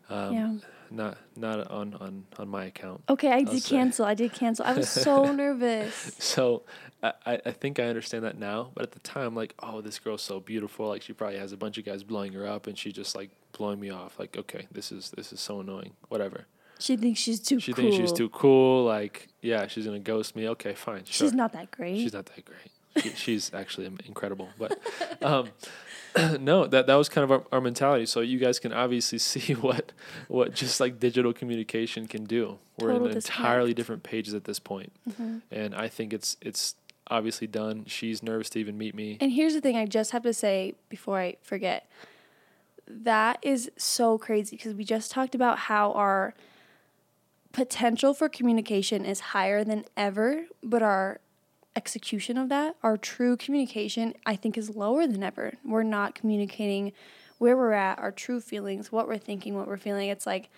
Um, 0.08 0.32
Yeah. 0.34 0.54
Not 0.90 1.18
not 1.36 1.70
on 1.70 1.92
on 1.94 2.24
on 2.38 2.48
my 2.48 2.64
account. 2.64 3.02
Okay, 3.10 3.28
I 3.30 3.36
I'll 3.40 3.44
did 3.44 3.62
say. 3.62 3.76
cancel. 3.76 4.06
I 4.06 4.14
did 4.14 4.32
cancel. 4.32 4.64
I 4.64 4.72
was 4.72 4.88
so 4.88 5.30
nervous. 5.44 6.16
So 6.18 6.62
I, 7.02 7.12
I 7.26 7.40
I 7.44 7.50
think 7.50 7.78
I 7.78 7.84
understand 7.84 8.24
that 8.24 8.38
now, 8.38 8.70
but 8.72 8.84
at 8.84 8.92
the 8.92 9.00
time, 9.00 9.34
like, 9.34 9.52
oh, 9.62 9.82
this 9.82 9.98
girl's 9.98 10.22
so 10.22 10.40
beautiful. 10.40 10.88
Like, 10.88 11.02
she 11.02 11.12
probably 11.12 11.36
has 11.38 11.52
a 11.52 11.58
bunch 11.58 11.76
of 11.76 11.84
guys 11.84 12.04
blowing 12.04 12.32
her 12.32 12.46
up, 12.46 12.66
and 12.66 12.78
she 12.78 12.90
just 12.90 13.14
like 13.14 13.28
blowing 13.52 13.78
me 13.78 13.90
off. 13.90 14.18
Like, 14.18 14.38
okay, 14.38 14.66
this 14.72 14.90
is 14.90 15.10
this 15.10 15.30
is 15.30 15.40
so 15.40 15.60
annoying. 15.60 15.92
Whatever. 16.08 16.46
She 16.78 16.96
thinks 16.96 17.20
she's 17.20 17.40
too 17.40 17.56
cool. 17.56 17.60
She 17.60 17.72
cool. 17.72 17.84
thinks 17.84 17.96
she's 17.96 18.12
too 18.12 18.28
cool. 18.28 18.84
Like, 18.84 19.28
yeah, 19.42 19.66
she's 19.66 19.86
gonna 19.86 19.98
ghost 19.98 20.36
me. 20.36 20.48
Okay, 20.48 20.74
fine. 20.74 21.04
Sure. 21.04 21.26
She's 21.26 21.34
not 21.34 21.52
that 21.52 21.70
great. 21.70 21.96
She's 21.98 22.12
not 22.12 22.26
that 22.26 22.44
great. 22.44 22.70
She, 23.02 23.10
she's 23.10 23.54
actually 23.54 23.86
incredible. 24.06 24.48
But 24.58 24.78
um, 25.22 25.50
no, 26.40 26.66
that 26.66 26.86
that 26.86 26.94
was 26.94 27.08
kind 27.08 27.24
of 27.24 27.32
our, 27.32 27.42
our 27.52 27.60
mentality. 27.60 28.06
So 28.06 28.20
you 28.20 28.38
guys 28.38 28.58
can 28.58 28.72
obviously 28.72 29.18
see 29.30 29.54
what 29.54 29.92
what 30.28 30.54
just 30.54 30.80
like 30.80 30.98
digital 31.00 31.32
communication 31.32 32.06
can 32.06 32.24
do. 32.24 32.58
We're 32.78 32.92
Total 32.92 33.08
in 33.08 33.16
entirely 33.16 33.18
disconnect. 33.18 33.68
Mm-hmm. 33.68 33.76
different 33.76 34.02
pages 34.02 34.34
at 34.34 34.44
this 34.44 34.58
point. 34.58 34.92
point, 35.16 35.42
and 35.50 35.74
I 35.74 35.88
think 35.88 36.12
it's 36.12 36.36
it's 36.40 36.74
obviously 37.10 37.46
done. 37.46 37.84
She's 37.86 38.22
nervous 38.22 38.50
to 38.50 38.58
even 38.58 38.78
meet 38.78 38.94
me. 38.94 39.18
And 39.20 39.32
here's 39.32 39.54
the 39.54 39.60
thing 39.60 39.76
I 39.76 39.86
just 39.86 40.12
have 40.12 40.22
to 40.22 40.32
say 40.34 40.74
before 40.88 41.18
I 41.18 41.36
forget. 41.42 41.90
That 42.86 43.38
is 43.42 43.70
so 43.76 44.16
crazy 44.16 44.56
because 44.56 44.74
we 44.74 44.84
just 44.84 45.10
talked 45.10 45.34
about 45.34 45.58
how 45.58 45.92
our 45.92 46.34
potential 47.58 48.14
for 48.14 48.28
communication 48.28 49.04
is 49.04 49.18
higher 49.34 49.64
than 49.64 49.84
ever, 49.96 50.44
but 50.62 50.80
our 50.80 51.18
execution 51.74 52.38
of 52.38 52.48
that, 52.48 52.76
our 52.84 52.96
true 52.96 53.36
communication, 53.36 54.14
I 54.24 54.36
think 54.36 54.56
is 54.56 54.76
lower 54.76 55.08
than 55.08 55.24
ever. 55.24 55.54
We're 55.64 55.82
not 55.82 56.14
communicating 56.14 56.92
where 57.38 57.56
we're 57.56 57.72
at, 57.72 57.98
our 57.98 58.12
true 58.12 58.40
feelings, 58.40 58.92
what 58.92 59.08
we're 59.08 59.18
thinking, 59.18 59.56
what 59.56 59.66
we're 59.66 59.76
feeling. 59.76 60.08
It's 60.08 60.24
like 60.24 60.50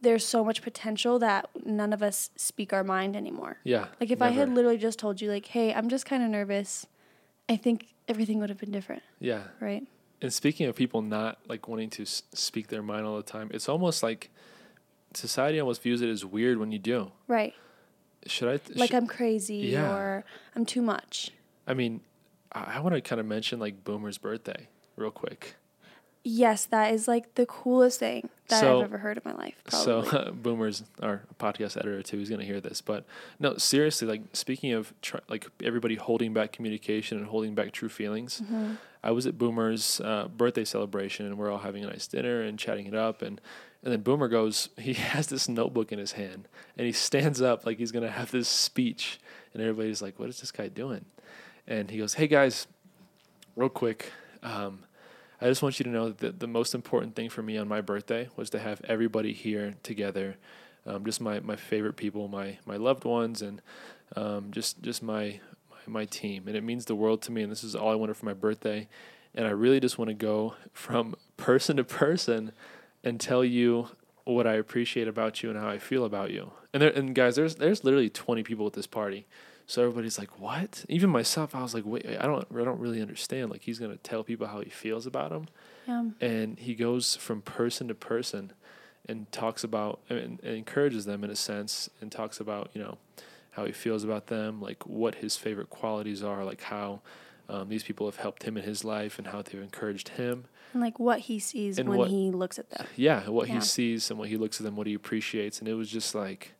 there's 0.00 0.26
so 0.26 0.44
much 0.44 0.62
potential 0.62 1.20
that 1.20 1.48
none 1.64 1.92
of 1.92 2.02
us 2.02 2.30
speak 2.34 2.72
our 2.72 2.82
mind 2.82 3.14
anymore. 3.14 3.58
Yeah. 3.62 3.86
Like 4.00 4.10
if 4.10 4.20
I 4.20 4.30
had 4.30 4.52
literally 4.52 4.78
just 4.78 4.98
told 4.98 5.20
you 5.20 5.30
like, 5.30 5.46
"Hey, 5.46 5.72
I'm 5.72 5.88
just 5.88 6.06
kind 6.06 6.24
of 6.24 6.28
nervous." 6.28 6.86
I 7.48 7.54
think 7.56 7.86
everything 8.08 8.40
would 8.40 8.48
have 8.48 8.58
been 8.58 8.72
different, 8.72 9.02
Yeah. 9.20 9.42
right? 9.60 9.86
And 10.20 10.32
speaking 10.32 10.66
of 10.66 10.74
people 10.74 11.02
not 11.02 11.38
like 11.48 11.68
wanting 11.68 11.90
to 11.90 12.02
s- 12.02 12.24
speak 12.34 12.66
their 12.66 12.82
mind 12.82 13.06
all 13.06 13.16
the 13.16 13.22
time, 13.22 13.48
it's 13.54 13.68
almost 13.68 14.02
like 14.02 14.30
society 15.16 15.60
almost 15.60 15.82
views 15.82 16.00
it 16.02 16.08
as 16.08 16.24
weird 16.24 16.58
when 16.58 16.72
you 16.72 16.78
do. 16.78 17.12
Right. 17.28 17.54
Should 18.26 18.48
I? 18.48 18.56
th- 18.58 18.78
Like 18.78 18.90
should- 18.90 18.96
I'm 18.96 19.06
crazy 19.06 19.56
Yeah. 19.56 19.92
or 19.94 20.24
I'm 20.54 20.64
too 20.64 20.82
much. 20.82 21.30
I 21.66 21.74
mean, 21.74 22.00
I, 22.52 22.74
I 22.76 22.80
want 22.80 22.94
to 22.94 23.00
kind 23.00 23.20
of 23.20 23.26
mention 23.26 23.58
like 23.58 23.84
Boomer's 23.84 24.18
birthday 24.18 24.68
real 24.96 25.10
quick. 25.10 25.56
Yes, 26.24 26.66
that 26.66 26.94
is 26.94 27.08
like 27.08 27.34
the 27.34 27.46
coolest 27.46 27.98
thing 27.98 28.28
that 28.46 28.60
So- 28.60 28.78
I've 28.78 28.84
ever 28.84 28.98
heard 28.98 29.16
in 29.16 29.22
my 29.24 29.32
life. 29.34 29.56
Probably. 29.64 30.08
So 30.08 30.30
Boomer's 30.42 30.84
our 31.02 31.22
podcast 31.40 31.76
editor 31.76 32.00
too. 32.02 32.18
He's 32.18 32.30
gonna 32.30 32.44
hear 32.44 32.60
this, 32.60 32.80
but 32.80 33.04
no, 33.40 33.56
seriously. 33.56 34.06
Like 34.06 34.22
speaking 34.32 34.72
of 34.72 34.94
tr- 35.02 35.16
like 35.28 35.48
everybody 35.64 35.96
holding 35.96 36.32
back 36.32 36.52
communication 36.52 37.18
and 37.18 37.26
holding 37.26 37.56
back 37.56 37.72
true 37.72 37.88
feelings. 37.88 38.40
Mm-hmm. 38.44 38.74
I 39.02 39.10
was 39.10 39.26
at 39.26 39.36
Boomer's 39.36 40.00
uh, 40.00 40.28
birthday 40.28 40.64
celebration, 40.64 41.26
and 41.26 41.36
we're 41.36 41.50
all 41.50 41.58
having 41.58 41.82
a 41.82 41.88
nice 41.88 42.06
dinner 42.06 42.40
and 42.42 42.56
chatting 42.56 42.86
it 42.86 42.94
up, 42.94 43.20
and 43.20 43.40
and 43.82 43.92
then 43.92 44.00
Boomer 44.00 44.28
goes. 44.28 44.68
He 44.78 44.92
has 45.12 45.26
this 45.26 45.48
notebook 45.48 45.92
in 45.92 45.98
his 45.98 46.12
hand, 46.12 46.48
and 46.76 46.86
he 46.86 46.92
stands 46.92 47.40
up 47.40 47.66
like 47.66 47.78
he's 47.78 47.92
gonna 47.92 48.10
have 48.10 48.30
this 48.30 48.48
speech, 48.48 49.18
and 49.52 49.62
everybody's 49.62 50.02
like, 50.02 50.18
"What 50.18 50.28
is 50.28 50.40
this 50.40 50.52
guy 50.52 50.68
doing?" 50.68 51.04
And 51.66 51.90
he 51.90 51.98
goes, 51.98 52.14
"Hey 52.14 52.26
guys, 52.26 52.66
real 53.56 53.68
quick." 53.68 54.12
Um, 54.42 54.84
I 55.40 55.46
just 55.46 55.60
want 55.60 55.80
you 55.80 55.84
to 55.84 55.90
know 55.90 56.10
that 56.10 56.38
the 56.38 56.46
most 56.46 56.72
important 56.72 57.16
thing 57.16 57.28
for 57.28 57.42
me 57.42 57.58
on 57.58 57.66
my 57.66 57.80
birthday 57.80 58.28
was 58.36 58.48
to 58.50 58.60
have 58.60 58.80
everybody 58.84 59.32
here 59.32 59.74
together, 59.82 60.36
um, 60.86 61.04
just 61.04 61.20
my, 61.20 61.40
my 61.40 61.56
favorite 61.56 61.96
people, 61.96 62.28
my 62.28 62.58
my 62.64 62.76
loved 62.76 63.04
ones, 63.04 63.42
and 63.42 63.60
um, 64.14 64.52
just 64.52 64.80
just 64.82 65.02
my, 65.02 65.40
my 65.68 65.76
my 65.86 66.04
team. 66.04 66.46
And 66.46 66.56
it 66.56 66.62
means 66.62 66.84
the 66.84 66.94
world 66.94 67.22
to 67.22 67.32
me. 67.32 67.42
And 67.42 67.50
this 67.50 67.64
is 67.64 67.74
all 67.74 67.90
I 67.90 67.96
wanted 67.96 68.16
for 68.16 68.26
my 68.26 68.34
birthday. 68.34 68.86
And 69.34 69.46
I 69.46 69.50
really 69.50 69.80
just 69.80 69.98
want 69.98 70.10
to 70.10 70.14
go 70.14 70.54
from 70.72 71.16
person 71.36 71.76
to 71.78 71.84
person 71.84 72.52
and 73.04 73.20
tell 73.20 73.44
you 73.44 73.88
what 74.24 74.46
I 74.46 74.54
appreciate 74.54 75.08
about 75.08 75.42
you 75.42 75.50
and 75.50 75.58
how 75.58 75.68
I 75.68 75.78
feel 75.78 76.04
about 76.04 76.30
you. 76.30 76.52
And 76.72 76.82
there, 76.82 76.90
and 76.90 77.14
guys, 77.14 77.36
there's 77.36 77.56
there's 77.56 77.84
literally 77.84 78.10
20 78.10 78.42
people 78.42 78.66
at 78.66 78.72
this 78.72 78.86
party. 78.86 79.26
So 79.66 79.82
everybody's 79.82 80.18
like, 80.18 80.40
"What?" 80.40 80.84
Even 80.88 81.10
myself, 81.10 81.54
I 81.54 81.62
was 81.62 81.74
like, 81.74 81.84
"Wait, 81.86 82.04
I 82.06 82.26
don't, 82.26 82.46
I 82.50 82.64
don't 82.64 82.80
really 82.80 83.00
understand." 83.00 83.50
Like 83.50 83.62
he's 83.62 83.78
gonna 83.78 83.96
tell 83.96 84.24
people 84.24 84.46
how 84.46 84.60
he 84.60 84.70
feels 84.70 85.06
about 85.06 85.30
them, 85.30 85.48
yeah. 85.86 86.04
and 86.20 86.58
he 86.58 86.74
goes 86.74 87.16
from 87.16 87.42
person 87.42 87.88
to 87.88 87.94
person, 87.94 88.52
and 89.08 89.30
talks 89.32 89.64
about 89.64 90.00
and, 90.10 90.40
and 90.42 90.56
encourages 90.56 91.04
them 91.04 91.24
in 91.24 91.30
a 91.30 91.36
sense, 91.36 91.88
and 92.00 92.10
talks 92.10 92.40
about 92.40 92.70
you 92.74 92.82
know 92.82 92.98
how 93.52 93.64
he 93.64 93.72
feels 93.72 94.02
about 94.02 94.26
them, 94.26 94.60
like 94.60 94.84
what 94.86 95.16
his 95.16 95.36
favorite 95.36 95.70
qualities 95.70 96.22
are, 96.22 96.44
like 96.44 96.62
how 96.62 97.00
um, 97.48 97.68
these 97.68 97.84
people 97.84 98.06
have 98.06 98.16
helped 98.16 98.42
him 98.42 98.56
in 98.56 98.64
his 98.64 98.84
life, 98.84 99.18
and 99.18 99.28
how 99.28 99.42
they've 99.42 99.62
encouraged 99.62 100.10
him. 100.10 100.44
And 100.72 100.80
like 100.80 100.98
what 100.98 101.20
he 101.20 101.38
sees 101.38 101.78
And 101.78 101.88
when 101.88 101.98
what- 101.98 102.10
he 102.10 102.30
looks 102.30 102.58
at 102.58 102.70
them. 102.70 102.86
Yeah, 102.96 103.28
what 103.28 103.48
Yeah. 103.48 103.54
he 103.54 103.60
sees 103.60 104.10
and 104.10 104.18
what 104.18 104.28
he 104.28 104.36
looks 104.36 104.60
at 104.60 104.64
them, 104.64 104.76
what 104.76 104.86
he 104.86 104.94
appreciates, 104.94 105.58
and 105.60 105.68
it 105.68 105.74
was 105.74 105.90
just 105.90 106.14
like, 106.14 106.54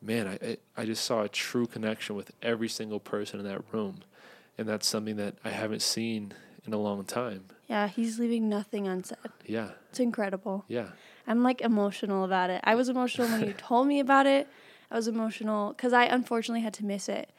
man, 0.00 0.26
I 0.26 0.56
I- 0.76 0.84
just 0.86 1.04
saw 1.04 1.22
a 1.22 1.28
true 1.28 1.66
connection 1.66 2.16
with 2.16 2.32
every 2.42 2.68
single 2.68 2.98
person 3.00 3.38
in 3.40 3.46
that 3.46 3.62
room, 3.72 4.00
and 4.58 4.68
that's 4.68 4.86
something 4.86 5.16
that 5.16 5.34
I 5.44 5.50
haven't 5.50 5.82
seen 5.82 6.32
in 6.66 6.72
a 6.72 6.78
long 6.78 7.04
time. 7.04 7.44
Yeah, 7.68 7.88
he's 7.88 8.18
leaving 8.18 8.48
nothing 8.48 8.86
unsaid. 8.88 9.18
Yeah, 9.46 9.70
It's 9.90 10.00
incredible. 10.00 10.64
yeah, 10.68 10.88
I'm 11.26 11.42
like 11.42 11.60
emotional 11.60 12.24
about 12.24 12.50
it. 12.50 12.60
I 12.64 12.74
was 12.74 12.88
emotional 12.88 13.28
when 13.28 13.42
you 13.46 13.52
told 13.56 13.86
me 13.86 14.00
about 14.00 14.26
it. 14.26 14.48
I 14.90 14.96
was 14.96 15.08
emotional 15.08 15.72
because 15.72 15.92
I 15.92 16.04
unfortunately 16.04 16.60
had 16.62 16.74
to 16.74 16.84
miss 16.84 17.08
it, 17.08 17.30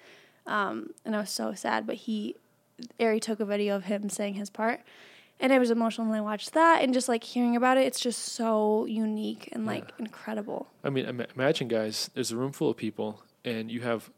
um, 0.45 0.93
and 1.05 1.15
I 1.15 1.19
was 1.19 1.29
so 1.29 1.53
sad. 1.53 1.85
But 1.85 1.95
he, 1.95 2.35
Eri 2.99 3.19
took 3.19 3.39
a 3.39 3.45
video 3.45 3.75
of 3.75 3.85
him 3.85 4.09
saying 4.09 4.33
his 4.35 4.49
part, 4.49 4.81
and 5.39 5.51
I 5.51 5.59
was 5.59 5.71
emotional 5.71 6.07
when 6.07 6.17
I 6.17 6.21
watched 6.21 6.53
that. 6.53 6.81
And 6.81 6.93
just 6.93 7.07
like 7.09 7.23
hearing 7.23 7.55
about 7.55 7.77
it, 7.77 7.85
it's 7.85 7.99
just 7.99 8.19
so 8.19 8.85
unique 8.85 9.49
and 9.51 9.65
like 9.65 9.91
incredible. 9.99 10.67
I 10.83 10.89
mean, 10.89 11.05
ima- 11.05 11.27
imagine, 11.35 11.67
guys, 11.67 12.09
there's 12.13 12.31
a 12.31 12.37
room 12.37 12.51
full 12.51 12.69
of 12.69 12.77
people, 12.77 13.23
and 13.43 13.69
you 13.71 13.81
have 13.81 14.09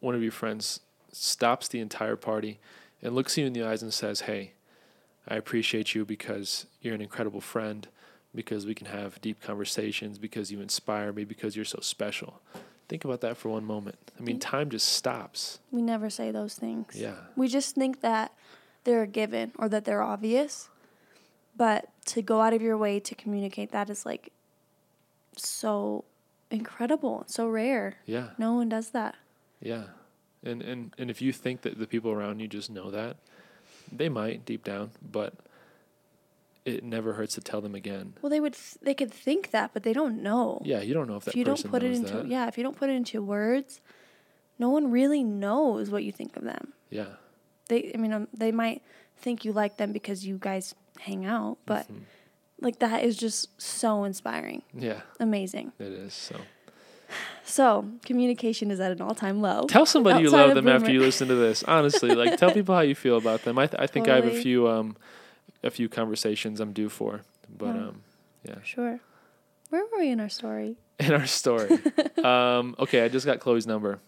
one 0.00 0.14
of 0.14 0.22
your 0.22 0.32
friends 0.32 0.80
stops 1.12 1.68
the 1.68 1.80
entire 1.80 2.16
party 2.16 2.58
and 3.02 3.14
looks 3.14 3.36
you 3.36 3.46
in 3.46 3.52
the 3.52 3.62
eyes 3.62 3.82
and 3.82 3.92
says, 3.92 4.22
Hey, 4.22 4.52
I 5.28 5.36
appreciate 5.36 5.94
you 5.94 6.04
because 6.04 6.66
you're 6.80 6.94
an 6.94 7.00
incredible 7.00 7.40
friend, 7.40 7.88
because 8.34 8.66
we 8.66 8.74
can 8.74 8.86
have 8.88 9.20
deep 9.20 9.40
conversations, 9.40 10.18
because 10.18 10.50
you 10.50 10.60
inspire 10.60 11.12
me, 11.12 11.24
because 11.24 11.56
you're 11.56 11.64
so 11.64 11.78
special. 11.80 12.40
Think 12.88 13.04
about 13.04 13.22
that 13.22 13.36
for 13.38 13.48
one 13.48 13.64
moment. 13.64 13.96
I 14.18 14.22
mean, 14.22 14.38
time 14.38 14.68
just 14.68 14.88
stops. 14.88 15.58
We 15.70 15.80
never 15.80 16.10
say 16.10 16.30
those 16.30 16.54
things. 16.54 16.94
Yeah. 16.94 17.14
We 17.36 17.48
just 17.48 17.74
think 17.74 18.02
that 18.02 18.32
they're 18.84 19.02
a 19.02 19.06
given 19.06 19.52
or 19.58 19.68
that 19.68 19.84
they're 19.84 20.02
obvious. 20.02 20.68
But 21.56 21.88
to 22.06 22.22
go 22.22 22.40
out 22.40 22.52
of 22.52 22.62
your 22.62 22.76
way 22.76 23.00
to 23.00 23.14
communicate 23.14 23.70
that 23.72 23.88
is 23.90 24.04
like 24.04 24.32
so 25.36 26.04
incredible, 26.50 27.24
so 27.26 27.48
rare. 27.48 27.96
Yeah. 28.06 28.30
No 28.38 28.54
one 28.54 28.68
does 28.68 28.90
that. 28.90 29.16
Yeah. 29.60 29.84
And, 30.42 30.62
and, 30.62 30.94
and 30.98 31.10
if 31.10 31.22
you 31.22 31.32
think 31.32 31.62
that 31.62 31.78
the 31.78 31.86
people 31.86 32.10
around 32.10 32.40
you 32.40 32.48
just 32.48 32.70
know 32.70 32.90
that, 32.90 33.16
they 33.90 34.08
might 34.08 34.44
deep 34.44 34.64
down, 34.64 34.90
but 35.00 35.34
it 36.64 36.82
never 36.82 37.14
hurts 37.14 37.34
to 37.34 37.40
tell 37.40 37.60
them 37.60 37.74
again. 37.74 38.14
Well, 38.22 38.30
they 38.30 38.40
would 38.40 38.54
th- 38.54 38.76
they 38.82 38.94
could 38.94 39.12
think 39.12 39.50
that, 39.50 39.70
but 39.72 39.82
they 39.82 39.92
don't 39.92 40.22
know. 40.22 40.60
Yeah, 40.64 40.80
you 40.80 40.94
don't 40.94 41.06
know 41.08 41.16
if 41.16 41.24
that 41.24 41.32
if 41.32 41.36
you 41.36 41.44
don't 41.44 41.70
put 41.70 41.82
it 41.82 41.92
into 41.92 42.16
that. 42.18 42.28
yeah, 42.28 42.48
if 42.48 42.56
you 42.56 42.64
don't 42.64 42.76
put 42.76 42.90
it 42.90 42.94
into 42.94 43.22
words, 43.22 43.80
no 44.58 44.70
one 44.70 44.90
really 44.90 45.22
knows 45.22 45.90
what 45.90 46.04
you 46.04 46.12
think 46.12 46.36
of 46.36 46.44
them. 46.44 46.72
Yeah. 46.90 47.06
They 47.68 47.92
I 47.94 47.98
mean 47.98 48.12
um, 48.12 48.28
they 48.32 48.52
might 48.52 48.82
think 49.16 49.44
you 49.44 49.52
like 49.52 49.76
them 49.76 49.92
because 49.92 50.26
you 50.26 50.36
guys 50.38 50.74
hang 51.00 51.24
out, 51.24 51.58
but 51.66 51.86
Mhm. 51.88 52.02
like 52.60 52.78
that 52.80 53.02
is 53.04 53.16
just 53.16 53.48
so 53.60 54.04
inspiring. 54.04 54.62
Yeah, 54.72 55.00
Amazing. 55.20 55.72
it 55.78 55.92
is. 55.92 56.14
So 56.14 56.36
So, 57.44 57.86
communication 58.04 58.70
is 58.70 58.80
at 58.80 58.90
an 58.92 59.00
all-time 59.00 59.40
low. 59.40 59.66
tell 59.68 59.86
somebody 59.86 60.22
you 60.22 60.30
love 60.30 60.54
them 60.54 60.66
after 60.68 60.90
you 60.90 61.00
listen 61.00 61.28
to 61.28 61.34
this. 61.34 61.62
Honestly, 61.62 62.14
like 62.14 62.36
tell 62.38 62.50
people 62.58 62.74
how 62.74 62.80
you 62.80 62.94
feel 62.94 63.16
about 63.16 63.42
them. 63.42 63.58
I 63.58 63.66
th- 63.66 63.80
I 63.80 63.86
think 63.86 64.08
I 64.08 64.16
have 64.16 64.26
a 64.26 64.40
few 64.42 64.68
um 64.68 64.96
a 65.62 65.70
few 65.70 65.88
conversations 65.88 66.60
I'm 66.60 66.72
due 66.72 66.88
for, 66.88 67.22
but 67.48 67.74
Yeah. 67.74 67.88
um 67.88 68.02
yeah. 68.48 68.60
Sure. 68.62 69.00
Where 69.70 69.84
were 69.84 69.98
we 69.98 70.10
in 70.10 70.20
our 70.20 70.28
story? 70.28 70.76
In 70.98 71.12
our 71.12 71.26
story. 71.26 71.70
um 72.24 72.74
okay, 72.78 73.04
I 73.04 73.08
just 73.08 73.26
got 73.26 73.38
Chloe's 73.40 73.66
number. 73.66 74.00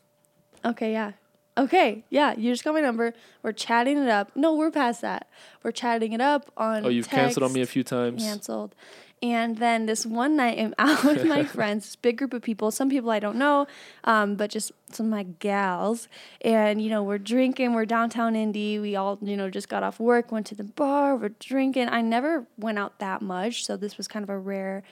Okay, 0.64 0.92
yeah. 0.92 1.12
Okay, 1.58 2.04
yeah. 2.10 2.34
You 2.36 2.52
just 2.52 2.64
got 2.64 2.74
my 2.74 2.80
number. 2.80 3.14
We're 3.42 3.52
chatting 3.52 3.96
it 3.96 4.08
up. 4.08 4.32
No, 4.34 4.54
we're 4.54 4.70
past 4.70 5.00
that. 5.00 5.28
We're 5.62 5.72
chatting 5.72 6.12
it 6.12 6.20
up 6.20 6.50
on. 6.56 6.84
Oh, 6.84 6.88
you've 6.88 7.08
canceled 7.08 7.44
on 7.44 7.52
me 7.52 7.62
a 7.62 7.66
few 7.66 7.82
times. 7.82 8.22
Canceled. 8.22 8.74
And 9.22 9.56
then 9.56 9.86
this 9.86 10.04
one 10.04 10.36
night, 10.36 10.58
I'm 10.58 10.74
out 10.78 11.02
with 11.02 11.24
my 11.24 11.44
friends, 11.56 11.86
this 11.86 11.96
big 11.96 12.18
group 12.18 12.34
of 12.34 12.42
people. 12.42 12.70
Some 12.70 12.90
people 12.90 13.10
I 13.10 13.18
don't 13.18 13.36
know, 13.36 13.66
um, 14.04 14.34
but 14.36 14.50
just 14.50 14.72
some 14.92 15.06
of 15.06 15.10
my 15.10 15.22
gals. 15.22 16.08
And 16.42 16.82
you 16.82 16.90
know, 16.90 17.02
we're 17.02 17.18
drinking. 17.18 17.72
We're 17.72 17.86
downtown 17.86 18.36
Indy. 18.36 18.78
We 18.78 18.94
all, 18.94 19.18
you 19.22 19.36
know, 19.36 19.48
just 19.48 19.68
got 19.68 19.82
off 19.82 19.98
work, 19.98 20.30
went 20.30 20.46
to 20.48 20.54
the 20.54 20.64
bar. 20.64 21.16
We're 21.16 21.30
drinking. 21.30 21.88
I 21.88 22.02
never 22.02 22.46
went 22.58 22.78
out 22.78 22.98
that 22.98 23.22
much, 23.22 23.64
so 23.64 23.76
this 23.76 23.96
was 23.96 24.06
kind 24.06 24.22
of 24.22 24.28
a 24.28 24.38
rare 24.38 24.82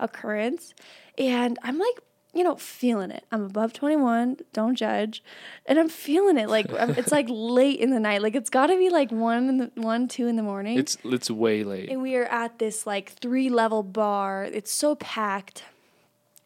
occurrence. 0.00 0.74
And 1.18 1.58
I'm 1.62 1.78
like, 1.78 2.00
you 2.34 2.42
know, 2.42 2.56
feeling 2.56 3.10
it. 3.10 3.24
I'm 3.30 3.44
above 3.44 3.72
21, 3.72 4.38
don't 4.52 4.74
judge. 4.74 5.22
And 5.66 5.78
I'm 5.78 5.88
feeling 5.88 6.36
it. 6.36 6.48
Like 6.48 6.66
it's 6.70 7.12
like 7.12 7.26
late 7.30 7.80
in 7.80 7.90
the 7.90 8.00
night. 8.00 8.22
Like 8.22 8.34
it's 8.34 8.50
got 8.50 8.66
to 8.66 8.76
be 8.76 8.90
like 8.90 9.10
1 9.10 9.48
in 9.48 9.58
the 9.58 9.70
1 9.76 10.08
2 10.08 10.26
in 10.26 10.36
the 10.36 10.42
morning. 10.42 10.78
It's 10.78 10.96
it's 11.04 11.30
way 11.30 11.62
late. 11.64 11.90
and 11.90 12.02
we 12.02 12.16
are 12.16 12.24
at 12.24 12.58
this 12.58 12.86
like 12.86 13.12
three 13.12 13.48
level 13.48 13.82
bar. 13.82 14.44
It's 14.44 14.72
so 14.72 14.94
packed. 14.96 15.64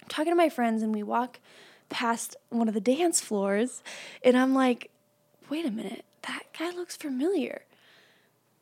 I'm 0.03 0.09
talking 0.09 0.33
to 0.33 0.37
my 0.37 0.49
friends 0.49 0.83
and 0.83 0.95
we 0.95 1.03
walk 1.03 1.41
past 1.89 2.37
one 2.51 2.69
of 2.69 2.75
the 2.75 2.81
dance 2.81 3.21
floors 3.21 3.83
and 4.23 4.37
I'm 4.37 4.55
like, 4.55 4.91
"Wait 5.49 5.65
a 5.65 5.71
minute. 5.71 6.05
That 6.23 6.43
guy 6.59 6.71
looks 6.71 6.97
familiar." 6.97 7.63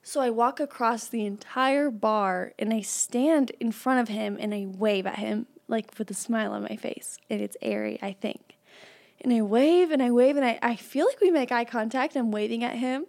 So 0.02 0.20
I 0.20 0.30
walk 0.30 0.60
across 0.60 1.08
the 1.08 1.26
entire 1.26 1.90
bar 1.90 2.52
and 2.60 2.72
I 2.72 2.80
stand 2.82 3.50
in 3.58 3.72
front 3.72 3.98
of 3.98 4.06
him 4.08 4.36
and 4.38 4.54
I 4.54 4.66
wave 4.68 5.04
at 5.04 5.18
him, 5.18 5.46
like 5.68 5.98
with 5.98 6.10
a 6.10 6.14
smile 6.14 6.52
on 6.52 6.62
my 6.62 6.76
face. 6.76 7.18
And 7.28 7.40
it's 7.40 7.56
Eri, 7.62 7.98
I 8.02 8.12
think. 8.12 8.56
And 9.20 9.32
I 9.32 9.42
wave 9.42 9.90
and 9.90 10.02
I 10.02 10.10
wave 10.10 10.36
and 10.36 10.44
I, 10.44 10.58
I 10.62 10.76
feel 10.76 11.06
like 11.06 11.20
we 11.20 11.30
make 11.30 11.50
eye 11.50 11.64
contact. 11.64 12.16
I'm 12.16 12.30
waving 12.30 12.62
at 12.64 12.76
him. 12.76 13.06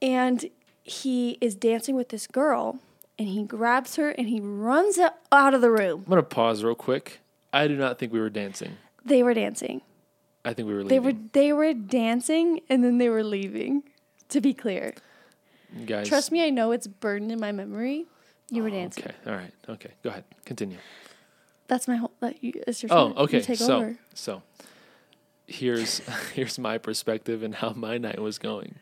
And 0.00 0.48
he 0.82 1.36
is 1.40 1.54
dancing 1.54 1.96
with 1.96 2.08
this 2.08 2.26
girl 2.26 2.78
and 3.18 3.28
he 3.28 3.42
grabs 3.42 3.96
her 3.96 4.10
and 4.10 4.28
he 4.28 4.40
runs 4.40 4.98
out 5.32 5.54
of 5.54 5.60
the 5.60 5.70
room. 5.70 6.04
I'm 6.06 6.10
gonna 6.10 6.22
pause 6.22 6.62
real 6.62 6.74
quick. 6.74 7.20
I 7.52 7.66
do 7.66 7.76
not 7.76 7.98
think 7.98 8.12
we 8.12 8.20
were 8.20 8.30
dancing. 8.30 8.76
They 9.04 9.22
were 9.22 9.34
dancing. 9.34 9.82
I 10.44 10.54
think 10.54 10.68
we 10.68 10.74
were 10.74 10.84
They 10.84 11.00
were 11.00 11.14
they 11.32 11.52
were 11.52 11.74
dancing 11.74 12.60
and 12.68 12.84
then 12.84 12.98
they 12.98 13.08
were 13.08 13.24
leaving. 13.24 13.82
To 14.30 14.42
be 14.42 14.52
clear. 14.52 14.92
Guys, 15.86 16.06
Trust 16.06 16.30
me, 16.32 16.44
I 16.44 16.50
know 16.50 16.72
it's 16.72 16.86
burned 16.86 17.32
in 17.32 17.40
my 17.40 17.50
memory. 17.50 18.04
You 18.50 18.62
were 18.62 18.68
oh, 18.68 18.72
dancing. 18.72 19.04
Okay, 19.04 19.14
all 19.26 19.32
right, 19.34 19.52
okay, 19.68 19.90
go 20.02 20.10
ahead, 20.10 20.24
continue. 20.44 20.76
That's 21.68 21.86
my 21.86 21.96
whole. 21.96 22.10
That 22.20 22.42
you, 22.42 22.52
it's 22.66 22.82
your. 22.82 22.92
Oh, 22.92 23.08
turn. 23.08 23.16
You 23.16 23.22
okay. 23.24 23.40
take 23.40 23.58
So, 23.58 23.76
over. 23.76 23.98
so 24.14 24.42
here's 25.46 25.98
here's 26.34 26.58
my 26.58 26.78
perspective 26.78 27.42
and 27.42 27.54
how 27.54 27.70
my 27.70 27.98
night 27.98 28.18
was 28.20 28.38
going. 28.38 28.74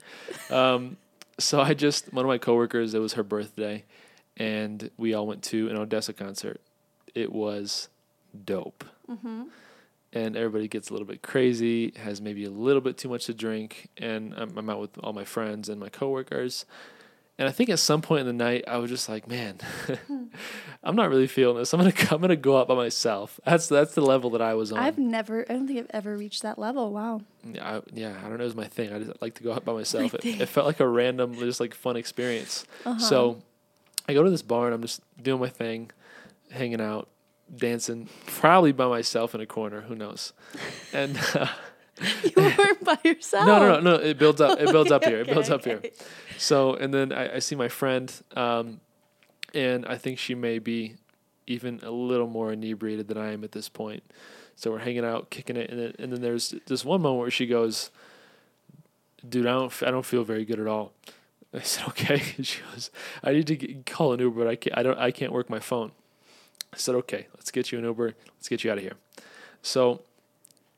Um, 0.51 0.97
so 1.39 1.61
I 1.61 1.75
just 1.75 2.13
one 2.13 2.25
of 2.25 2.29
my 2.29 2.39
coworkers. 2.39 2.95
It 2.95 3.01
was 3.01 3.13
her 3.15 3.23
birthday, 3.23 3.85
and 4.37 4.91
we 4.97 5.13
all 5.15 5.27
went 5.27 5.43
to 5.45 5.69
an 5.69 5.77
ODESZA 5.77 6.17
concert. 6.17 6.61
It 7.15 7.33
was 7.33 7.89
dope. 8.45 8.85
Mm-hmm. 9.11 9.45
and 10.13 10.37
everybody 10.37 10.67
gets 10.67 10.91
a 10.91 10.93
little 10.93 11.07
bit 11.07 11.23
crazy, 11.23 11.93
has 11.97 12.21
maybe 12.21 12.45
a 12.45 12.51
little 12.51 12.81
bit 12.81 12.99
too 12.99 13.09
much 13.09 13.27
to 13.27 13.35
drink, 13.35 13.89
and 13.99 14.35
I'm, 14.35 14.59
I'm 14.59 14.69
out 14.69 14.81
with 14.81 14.99
all 14.99 15.13
my 15.13 15.25
friends 15.25 15.69
and 15.69 15.79
my 15.79 15.89
coworkers. 15.89 16.65
And 17.39 17.47
I 17.47 17.53
think 17.53 17.69
at 17.69 17.79
some 17.79 18.01
point 18.01 18.21
in 18.21 18.27
the 18.27 18.45
night, 18.45 18.65
I 18.67 18.79
was 18.79 18.91
just 18.91 19.09
like, 19.09 19.29
"Man, 19.29 19.59
I'm 20.83 20.97
not 20.97 21.11
really 21.11 21.27
feeling 21.27 21.59
this. 21.59 21.75
I'm 21.75 21.81
gonna 21.81 21.93
I'm 22.11 22.21
gonna 22.21 22.35
go 22.35 22.59
out 22.59 22.67
by 22.67 22.75
myself." 22.75 23.39
That's 23.45 23.67
that's 23.67 23.95
the 23.95 24.01
level 24.01 24.31
that 24.31 24.41
I 24.41 24.55
was 24.55 24.73
on. 24.73 24.79
I've 24.79 24.97
never. 24.97 25.45
I 25.49 25.53
don't 25.53 25.67
think 25.67 25.81
I've 25.81 25.91
ever 25.91 26.17
reached 26.17 26.43
that 26.43 26.59
level. 26.59 26.93
Wow. 26.93 27.21
yeah, 27.45 27.77
I, 27.77 27.83
yeah, 27.93 28.15
I 28.25 28.29
don't 28.29 28.39
know. 28.39 28.45
It 28.45 28.47
was 28.47 28.57
my 28.57 28.67
thing. 28.69 28.93
I 28.93 29.01
just 29.01 29.21
like 29.21 29.35
to 29.35 29.43
go 29.43 29.53
out 29.53 29.65
by 29.67 29.73
myself. 29.83 30.15
It, 30.15 30.25
it 30.25 30.47
felt 30.47 30.67
like 30.67 30.81
a 30.81 30.89
random, 30.89 31.35
just 31.35 31.61
like 31.61 31.75
fun 31.75 31.97
experience. 31.97 32.65
Uh-huh. 32.87 32.99
So 32.99 33.43
I 34.09 34.15
go 34.15 34.23
to 34.23 34.31
this 34.31 34.43
bar 34.43 34.67
and 34.67 34.75
I'm 34.75 34.83
just 34.83 35.03
doing 35.23 35.41
my 35.41 35.51
thing, 35.51 35.91
hanging 36.51 36.81
out, 36.81 37.09
dancing, 37.55 38.09
probably 38.27 38.73
by 38.73 38.87
myself 38.87 39.35
in 39.35 39.43
a 39.43 39.47
corner. 39.47 39.83
Who 39.83 39.95
knows? 39.95 40.33
And 40.93 41.19
uh, 41.35 41.49
you 42.25 42.33
weren't 42.37 42.85
by 42.85 42.99
yourself. 43.05 43.47
no, 43.47 43.59
no, 43.59 43.81
no, 43.81 43.81
no. 43.81 43.95
It 43.95 44.19
builds 44.19 44.41
up. 44.41 44.59
It 44.61 44.71
builds 44.71 44.91
up 44.91 45.05
here. 45.09 45.19
It 45.19 45.23
okay, 45.23 45.33
builds 45.33 45.51
up 45.51 45.65
here. 45.65 45.83
So, 46.39 46.75
and 46.75 46.93
then 46.93 47.13
I, 47.13 47.37
I 47.37 47.39
see 47.39 47.55
my 47.55 47.69
friend, 47.69 48.13
um, 48.35 48.81
and 49.55 49.87
I 49.87 49.97
think 49.97 50.19
she 50.19 50.35
may 50.35 50.59
be 50.59 50.97
even 51.47 51.81
a 51.83 51.91
little 51.91 52.27
more 52.27 52.53
inebriated 52.53 53.09
than 53.09 53.17
I 53.17 53.33
am 53.33 53.45
at 53.45 53.53
this 53.53 53.69
point. 53.69 54.03
So 54.57 54.71
we're 54.71 54.79
hanging 54.79 55.05
out, 55.05 55.31
kicking 55.31 55.57
it, 55.57 55.71
and 55.71 55.79
then, 55.79 55.95
and 55.99 56.13
then 56.13 56.21
there's 56.23 56.55
this 56.67 56.85
one 56.85 57.03
moment 57.03 57.21
where 57.21 57.31
she 57.31 57.47
goes, 57.47 57.91
"Dude, 59.27 59.47
I 59.47 59.53
don't, 59.53 59.83
I 59.83 59.91
don't 59.91 60.05
feel 60.05 60.25
very 60.25 60.45
good 60.45 60.61
at 60.61 60.67
all." 60.67 60.93
I 61.53 61.61
said, 61.61 61.87
"Okay." 61.89 62.19
She 62.43 62.61
goes, 62.73 62.91
"I 63.23 63.33
need 63.33 63.47
to 63.47 63.57
get, 63.57 63.87
call 63.87 64.13
an 64.13 64.21
Uber, 64.21 64.45
but 64.45 64.49
I 64.49 64.57
can't. 64.57 64.77
I 64.79 64.83
don't. 64.83 64.99
I 64.99 65.11
can't 65.11 65.33
work 65.33 65.49
my 65.49 65.61
phone." 65.61 65.93
I 66.73 66.77
said, 66.77 66.95
"Okay, 66.97 67.27
let's 67.35 67.51
get 67.51 67.73
you 67.73 67.79
an 67.79 67.85
Uber. 67.85 68.15
Let's 68.35 68.49
get 68.49 68.65
you 68.65 68.71
out 68.71 68.79
of 68.79 68.85
here." 68.85 68.97
So, 69.63 70.03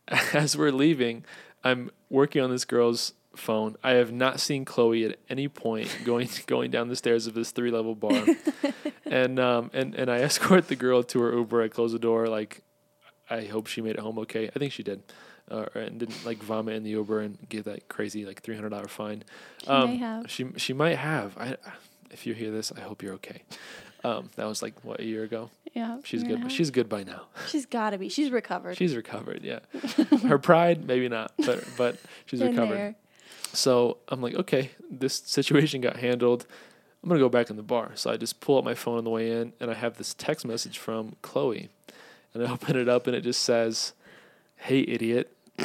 as 0.35 0.57
we're 0.57 0.73
leaving, 0.73 1.25
I'm 1.65 1.91
working 2.11 2.43
on 2.43 2.51
this 2.51 2.65
girl's 2.65 3.13
phone. 3.37 3.77
I 3.85 3.93
have 3.93 4.11
not 4.13 4.41
seen 4.41 4.65
Chloe 4.65 5.05
at 5.05 5.19
any 5.29 5.49
point 5.49 5.97
going 6.05 6.29
going 6.47 6.71
down 6.71 6.89
the 6.89 6.97
stairs 6.97 7.27
of 7.27 7.35
this 7.35 7.51
three 7.51 7.71
level 7.71 7.95
bar, 7.95 8.25
and 9.05 9.39
um 9.39 9.71
and 9.73 9.95
and 9.95 10.11
I 10.11 10.19
escort 10.21 10.69
the 10.69 10.77
girl 10.77 11.03
to 11.05 11.21
her 11.21 11.33
Uber. 11.33 11.63
I 11.63 11.69
close 11.69 11.93
the 11.93 11.99
door. 11.99 12.27
Like, 12.29 12.63
I 13.31 13.45
hope 13.45 13.67
she 13.67 13.81
made 13.81 13.93
it 13.97 14.01
home 14.01 14.19
okay. 14.21 14.49
I 14.55 14.59
think 14.59 14.73
she 14.73 14.83
did, 14.83 15.03
uh, 15.51 15.67
and 15.75 15.99
didn't 16.01 16.25
like 16.25 16.39
vomit 16.39 16.75
in 16.77 16.83
the 16.83 16.91
Uber 16.91 17.21
and 17.21 17.39
give 17.49 17.65
that 17.65 17.89
crazy 17.89 18.25
like 18.25 18.43
three 18.43 18.55
hundred 18.57 18.71
dollar 18.71 18.89
fine. 18.89 19.23
She 19.63 19.69
Um, 19.69 19.91
may 19.91 19.97
have. 19.99 20.31
She 20.31 20.47
she 20.57 20.73
might 20.73 20.97
have. 20.99 21.37
I 21.39 21.57
if 22.11 22.27
you 22.27 22.33
hear 22.35 22.51
this, 22.51 22.73
I 22.75 22.81
hope 22.81 23.03
you're 23.03 23.15
okay. 23.15 23.43
Um, 24.05 24.31
that 24.37 24.47
was 24.47 24.63
like 24.63 24.75
what 24.85 25.01
a 25.01 25.05
year 25.05 25.25
ago. 25.25 25.51
Yeah. 25.75 25.99
She's 26.05 26.23
good. 26.23 26.51
She's 26.53 26.71
good 26.71 26.89
by 26.89 27.03
now. 27.05 27.23
She's 27.49 27.67
got 27.67 27.91
to 27.91 27.99
be. 27.99 28.09
She's 28.09 28.31
recovered. 28.31 28.77
She's 28.77 28.95
recovered. 28.95 29.43
Yeah, 29.43 29.59
her 30.29 30.39
pride 30.39 30.87
maybe 30.87 31.09
not, 31.09 31.33
but 31.45 31.65
but 31.77 31.97
she's 32.27 32.39
Been 32.41 32.51
recovered. 32.51 32.77
there. 32.77 32.95
So 33.53 33.99
I'm 34.09 34.21
like, 34.23 34.35
okay, 34.35 34.71
this 34.91 35.15
situation 35.15 35.81
got 35.81 35.97
handled. 35.97 36.47
I'm 37.03 37.09
gonna 37.09 37.21
go 37.21 37.29
back 37.29 37.51
in 37.51 37.57
the 37.57 37.63
bar. 37.63 37.93
So 37.97 38.11
I 38.11 38.17
just 38.17 38.41
pull 38.41 38.59
up 38.59 38.65
my 38.65 38.75
phone 38.75 38.99
on 38.99 39.05
the 39.05 39.11
way 39.11 39.31
in, 39.31 39.53
and 39.61 39.71
I 39.71 39.75
have 39.75 39.99
this 39.99 40.15
text 40.15 40.47
message 40.47 40.79
from 40.79 41.17
Chloe, 41.23 41.69
and 42.35 42.47
I 42.47 42.51
open 42.53 42.77
it 42.77 42.89
up, 42.89 43.07
and 43.07 43.17
it 43.17 43.23
just 43.23 43.43
says, 43.43 43.95
"Hey, 44.57 44.81
idiot." 44.81 45.33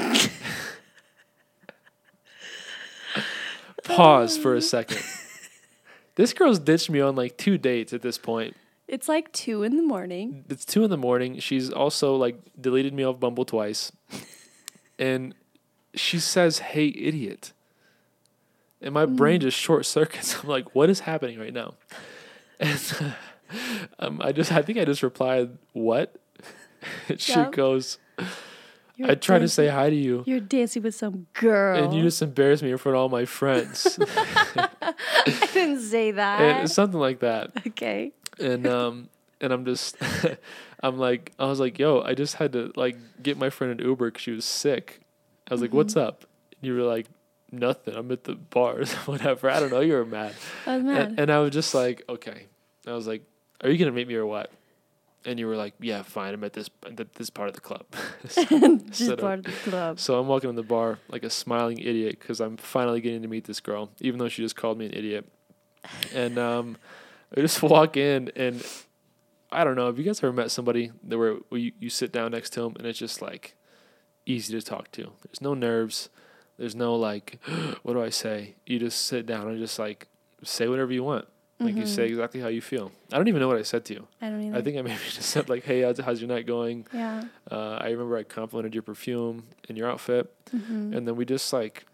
Pause 3.84 4.38
for 4.38 4.56
a 4.56 4.62
second. 4.62 5.04
This 6.16 6.34
girl's 6.34 6.60
ditched 6.60 6.90
me 6.90 7.00
on 7.00 7.16
like 7.16 7.38
two 7.38 7.58
dates 7.58 7.94
at 7.94 8.02
this 8.02 8.18
point. 8.18 8.56
It's 8.88 9.08
like 9.10 9.32
two 9.32 9.64
in 9.64 9.76
the 9.78 9.82
morning. 9.84 10.46
It's 10.50 10.66
two 10.66 10.84
in 10.84 10.90
the 10.90 10.98
morning. 10.98 11.40
She's 11.40 11.70
also 11.72 12.16
like 12.16 12.38
deleted 12.60 12.94
me 12.94 13.04
off 13.04 13.20
Bumble 13.20 13.46
twice, 13.46 13.92
and 15.00 15.34
she 15.96 16.20
says, 16.20 16.60
"Hey, 16.60 16.88
idiot." 16.96 17.54
And 18.82 18.94
my 18.94 19.06
brain 19.06 19.40
just 19.40 19.58
short 19.58 19.86
circuits. 19.86 20.38
I'm 20.44 20.50
like, 20.50 20.76
"What 20.76 20.90
is 20.90 21.02
happening 21.02 21.40
right 21.40 21.54
now?" 21.54 21.76
And 22.60 23.16
um, 24.00 24.20
I 24.22 24.32
just, 24.34 24.52
I 24.52 24.62
think 24.62 24.78
I 24.78 24.86
just 24.86 25.02
replied, 25.02 25.58
"What?" 25.72 26.16
And 27.08 27.20
she 27.20 27.32
Yep. 27.40 27.52
goes, 27.54 27.98
You're 28.96 29.12
"I 29.12 29.16
tried 29.16 29.40
to 29.40 29.50
say 29.50 29.68
hi 29.68 29.90
to 29.90 29.96
you, 29.96 30.24
You're 30.28 30.40
dancing 30.40 30.84
with 30.84 30.94
some 30.96 31.26
girl. 31.34 31.84
and 31.84 31.94
you 31.94 32.04
just 32.04 32.22
embarrassed 32.22 32.62
me 32.64 32.72
in 32.72 32.78
front 32.78 32.96
of 32.96 33.02
all 33.02 33.10
my 33.10 33.26
friends." 33.26 33.98
I 34.56 35.50
didn't 35.54 35.82
say 35.82 36.12
that. 36.12 36.42
and 36.42 36.70
something 36.72 37.00
like 37.00 37.20
that. 37.20 37.52
okay. 37.68 38.12
and 38.40 38.66
um 38.68 39.10
and 39.42 39.52
I'm 39.54 39.66
just 39.66 39.98
I'm 40.84 40.98
like 40.98 41.32
I 41.40 41.46
was 41.46 41.60
like 41.60 41.80
yo 41.80 42.02
I 42.02 42.14
just 42.14 42.36
had 42.36 42.54
to 42.54 42.72
like 42.76 42.98
get 43.22 43.38
my 43.38 43.50
friend 43.50 43.80
an 43.80 43.86
Uber 43.86 44.10
because 44.12 44.22
she 44.22 44.32
was 44.32 44.46
sick. 44.46 45.02
I 45.50 45.54
was 45.54 45.62
like 45.62 45.74
what's 45.74 45.96
up? 45.96 46.26
And 46.62 46.68
you 46.68 46.76
were 46.76 46.84
like 46.84 47.08
nothing. 47.52 47.96
I'm 47.96 48.12
at 48.12 48.24
the 48.24 48.36
bars 48.36 48.94
whatever. 49.06 49.50
I 49.50 49.60
don't 49.60 49.72
know. 49.72 49.82
You 49.82 49.94
were 49.94 50.06
mad. 50.06 50.34
I 50.66 50.76
was 50.78 50.84
mad. 50.84 51.08
And, 51.10 51.20
and 51.20 51.32
I 51.32 51.40
was 51.40 51.52
just 51.52 51.74
like 51.74 52.04
okay. 52.10 52.48
I 52.88 52.92
was 52.94 53.08
like 53.08 53.24
are 53.62 53.70
you 53.70 53.78
gonna 53.78 53.92
meet 53.92 54.08
me 54.08 54.16
or 54.16 54.26
what? 54.26 54.52
And 55.26 55.40
you 55.40 55.48
were 55.48 55.56
like 55.56 55.74
yeah 55.80 56.02
fine. 56.04 56.34
I'm 56.34 56.44
at 56.44 56.54
this 56.54 56.70
at 56.86 57.14
this 57.14 57.30
part 57.30 57.48
of 57.50 57.56
the 57.56 57.62
club. 57.62 57.86
so, 58.28 58.44
so- 58.92 59.16
part 59.16 59.40
of 59.40 59.46
the 59.46 59.52
club. 59.70 60.00
so 60.00 60.20
I'm 60.20 60.28
walking 60.28 60.50
in 60.50 60.56
the 60.56 60.64
bar 60.64 61.00
like 61.10 61.24
a 61.24 61.30
smiling 61.30 61.80
idiot 61.80 62.20
because 62.20 62.42
I'm 62.42 62.58
finally 62.58 63.02
getting 63.02 63.22
to 63.22 63.28
meet 63.28 63.46
this 63.46 63.60
girl, 63.60 63.90
even 64.02 64.20
though 64.20 64.30
she 64.30 64.42
just 64.42 64.56
called 64.56 64.78
me 64.78 64.86
an 64.88 64.94
idiot. 64.94 65.28
And 66.14 66.38
um, 66.38 66.78
I 67.36 67.42
just 67.42 67.62
walk 67.64 67.98
in, 67.98 68.32
and 68.36 68.66
I 69.52 69.64
don't 69.64 69.76
know. 69.76 69.86
Have 69.88 69.98
you 69.98 70.04
guys 70.04 70.20
ever 70.24 70.34
met 70.34 70.52
somebody 70.52 70.92
that 71.04 71.18
where, 71.18 71.36
where 71.50 71.60
you, 71.62 71.72
you 71.80 71.90
sit 71.90 72.12
down 72.12 72.32
next 72.32 72.52
to 72.54 72.62
them 72.62 72.74
and 72.78 72.88
it's 72.88 73.00
just 73.00 73.22
like 73.22 73.56
easy 74.26 74.54
to 74.60 74.66
talk 74.66 74.92
to? 74.94 75.12
There's 75.26 75.42
no 75.42 75.54
nerves. 75.54 76.10
There's 76.58 76.76
no 76.76 76.96
like, 76.96 77.40
what 77.84 77.94
do 77.94 78.02
I 78.04 78.10
say? 78.10 78.56
You 78.66 78.80
just 78.80 79.02
sit 79.06 79.26
down 79.26 79.48
and 79.48 79.60
just 79.60 79.78
like 79.80 80.08
say 80.44 80.68
whatever 80.68 80.92
you 80.92 81.04
want. 81.04 81.28
Like 81.60 81.76
you 81.76 81.86
say 81.86 82.08
exactly 82.08 82.42
how 82.42 82.50
you 82.50 82.62
feel. 82.62 82.92
I 83.12 83.18
don't 83.18 83.28
even 83.30 83.40
know 83.40 83.48
what 83.48 83.58
I 83.58 83.62
said 83.62 83.86
to 83.86 83.94
you. 83.94 84.08
I 84.22 84.30
don't 84.30 84.42
either. 84.42 84.58
I 84.58 84.62
think 84.62 84.78
I 84.78 84.82
maybe 84.82 85.00
just 85.10 85.30
said 85.30 85.48
like, 85.48 85.64
"Hey, 85.64 85.82
how's, 85.82 85.98
how's 86.00 86.20
your 86.20 86.28
night 86.28 86.46
going?" 86.46 86.86
yeah. 86.94 87.24
Uh, 87.50 87.78
I 87.80 87.90
remember 87.92 88.18
I 88.18 88.24
complimented 88.24 88.74
your 88.74 88.84
perfume 88.84 89.44
and 89.70 89.78
your 89.78 89.90
outfit, 89.90 90.34
Mm-hmm. 90.54 90.94
and 90.94 91.08
then 91.08 91.16
we 91.16 91.24
just 91.26 91.54
like 91.54 91.86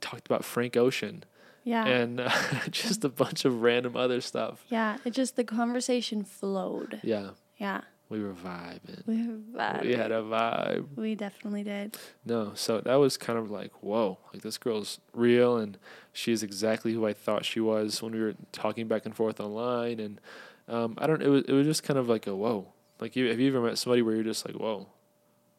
talked 0.00 0.26
about 0.26 0.44
Frank 0.44 0.76
Ocean 0.76 1.24
Yeah. 1.64 1.86
and 1.86 2.20
uh, 2.20 2.30
just 2.70 3.02
a 3.04 3.08
bunch 3.08 3.44
of 3.46 3.62
random 3.62 3.96
other 3.96 4.20
stuff. 4.20 4.64
yeah. 4.68 4.98
It 5.06 5.10
just 5.14 5.36
the 5.36 5.44
conversation 5.44 6.22
flowed. 6.24 7.00
Yeah, 7.02 7.30
Yeah. 7.56 7.80
We 8.14 8.22
were 8.22 8.32
vibing. 8.32 9.06
We 9.06 9.26
were 9.26 9.80
We 9.82 9.94
had 9.94 10.12
a 10.12 10.22
vibe. 10.22 10.86
We 10.96 11.14
definitely 11.14 11.64
did. 11.64 11.96
No, 12.24 12.52
so 12.54 12.80
that 12.80 12.94
was 12.94 13.16
kind 13.16 13.38
of 13.38 13.50
like, 13.50 13.72
whoa, 13.82 14.18
like 14.32 14.42
this 14.42 14.56
girl's 14.56 15.00
real, 15.12 15.56
and 15.56 15.76
she's 16.12 16.42
exactly 16.42 16.92
who 16.92 17.06
I 17.06 17.12
thought 17.12 17.44
she 17.44 17.60
was 17.60 18.00
when 18.02 18.12
we 18.12 18.20
were 18.20 18.34
talking 18.52 18.86
back 18.86 19.04
and 19.04 19.14
forth 19.14 19.40
online. 19.40 19.98
And 19.98 20.20
um, 20.68 20.94
I 20.98 21.06
don't, 21.06 21.22
it 21.22 21.28
was 21.28 21.42
it 21.48 21.52
was 21.52 21.66
just 21.66 21.82
kind 21.82 21.98
of 21.98 22.08
like 22.08 22.26
a 22.26 22.34
whoa. 22.34 22.68
Like, 23.00 23.16
you 23.16 23.28
have 23.28 23.40
you 23.40 23.48
ever 23.48 23.60
met 23.60 23.78
somebody 23.78 24.02
where 24.02 24.14
you're 24.14 24.24
just 24.24 24.46
like, 24.46 24.54
whoa, 24.54 24.86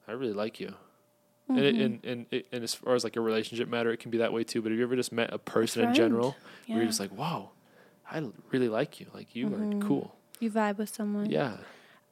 I 0.08 0.14
really 0.14 0.34
like 0.34 0.60
you. 0.60 0.74
And, 1.48 1.60
it, 1.60 1.76
and 1.76 2.04
and 2.04 2.26
it, 2.32 2.48
and 2.52 2.64
as 2.64 2.74
far 2.74 2.96
as 2.96 3.04
like 3.04 3.18
a 3.18 3.22
relationship 3.22 3.68
matter, 3.68 3.92
it 3.92 4.00
can 4.00 4.10
be 4.10 4.18
that 4.18 4.34
way 4.34 4.44
too. 4.44 4.64
But 4.64 4.72
have 4.72 4.80
you 4.80 4.86
ever 4.86 4.96
just 4.96 5.12
met 5.12 5.32
a 5.32 5.38
person 5.38 5.84
in 5.84 5.94
general 5.94 6.36
where 6.66 6.78
you're 6.78 6.88
just 6.88 7.00
like, 7.00 7.16
wow, 7.16 7.52
I 8.10 8.24
really 8.52 8.70
like 8.70 9.00
you. 9.00 9.08
Like 9.14 9.36
you 9.36 9.48
are 9.54 9.80
cool. 9.80 10.16
You 10.40 10.50
vibe 10.50 10.78
with 10.78 10.94
someone. 10.96 11.30
Yeah. 11.30 11.58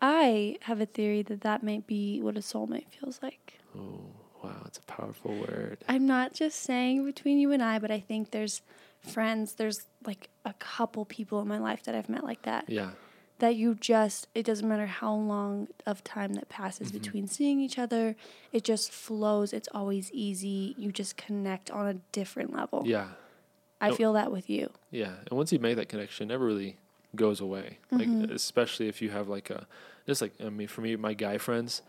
I 0.05 0.57
have 0.63 0.81
a 0.81 0.85
theory 0.85 1.21
that 1.23 1.41
that 1.41 1.63
might 1.63 1.87
be 1.87 2.19
what 2.21 2.35
a 2.35 2.41
soulmate 2.41 2.87
feels 2.89 3.19
like. 3.23 3.59
Oh 3.73 4.01
wow, 4.43 4.61
it's 4.65 4.77
a 4.77 4.81
powerful 4.83 5.33
word. 5.33 5.77
I'm 5.87 6.05
not 6.05 6.33
just 6.33 6.59
saying 6.59 7.05
between 7.05 7.39
you 7.39 7.53
and 7.53 7.63
I, 7.63 7.79
but 7.79 7.89
I 7.89 8.01
think 8.01 8.31
there's 8.31 8.61
friends, 8.99 9.53
there's 9.53 9.85
like 10.05 10.29
a 10.43 10.53
couple 10.55 11.05
people 11.05 11.39
in 11.41 11.47
my 11.47 11.57
life 11.57 11.83
that 11.83 11.95
I've 11.95 12.09
met 12.09 12.25
like 12.25 12.41
that. 12.41 12.69
Yeah. 12.69 12.91
That 13.39 13.55
you 13.55 13.75
just, 13.75 14.27
it 14.35 14.45
doesn't 14.45 14.67
matter 14.67 14.85
how 14.85 15.13
long 15.15 15.69
of 15.85 16.03
time 16.03 16.33
that 16.33 16.49
passes 16.49 16.89
Mm-hmm. 16.89 16.97
between 16.97 17.27
seeing 17.27 17.61
each 17.61 17.79
other, 17.79 18.17
it 18.51 18.65
just 18.65 18.91
flows. 18.91 19.53
It's 19.53 19.69
always 19.73 20.11
easy. 20.11 20.75
You 20.77 20.91
just 20.91 21.15
connect 21.15 21.71
on 21.71 21.87
a 21.87 21.93
different 22.11 22.53
level. 22.53 22.83
Yeah. 22.85 23.07
I 23.79 23.89
Oh. 23.91 23.95
feel 23.95 24.13
that 24.13 24.31
with 24.33 24.49
you. 24.49 24.69
Yeah, 24.91 25.13
and 25.29 25.37
once 25.37 25.51
you 25.53 25.59
make 25.59 25.77
that 25.77 25.87
connection, 25.89 26.27
never 26.27 26.45
really 26.45 26.75
goes 27.15 27.39
away. 27.39 27.77
Like 27.91 28.07
especially 28.31 28.87
if 28.87 29.01
you 29.01 29.09
have 29.11 29.27
like 29.27 29.49
a 29.49 29.67
just 30.07 30.21
like 30.21 30.33
I 30.43 30.49
mean 30.49 30.67
for 30.67 30.81
me 30.81 30.95
my 30.95 31.13
guy 31.13 31.37
friends, 31.37 31.81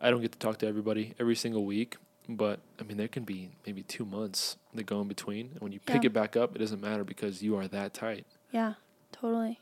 I 0.00 0.10
don't 0.10 0.20
get 0.22 0.32
to 0.32 0.38
talk 0.38 0.58
to 0.58 0.66
everybody 0.66 1.14
every 1.20 1.36
single 1.36 1.64
week, 1.64 1.96
but 2.28 2.60
I 2.80 2.84
mean 2.84 2.96
there 2.96 3.08
can 3.08 3.24
be 3.24 3.50
maybe 3.66 3.82
2 3.82 4.04
months 4.04 4.56
that 4.74 4.84
go 4.84 5.00
in 5.00 5.08
between 5.08 5.50
and 5.52 5.60
when 5.60 5.72
you 5.72 5.80
pick 5.80 6.02
Yeah. 6.02 6.06
it 6.08 6.12
back 6.12 6.36
up, 6.36 6.54
it 6.56 6.58
doesn't 6.58 6.80
matter 6.80 7.04
because 7.04 7.42
you 7.42 7.56
are 7.56 7.68
that 7.68 7.92
tight. 7.94 8.26
Yeah, 8.52 8.74
totally. 9.12 9.58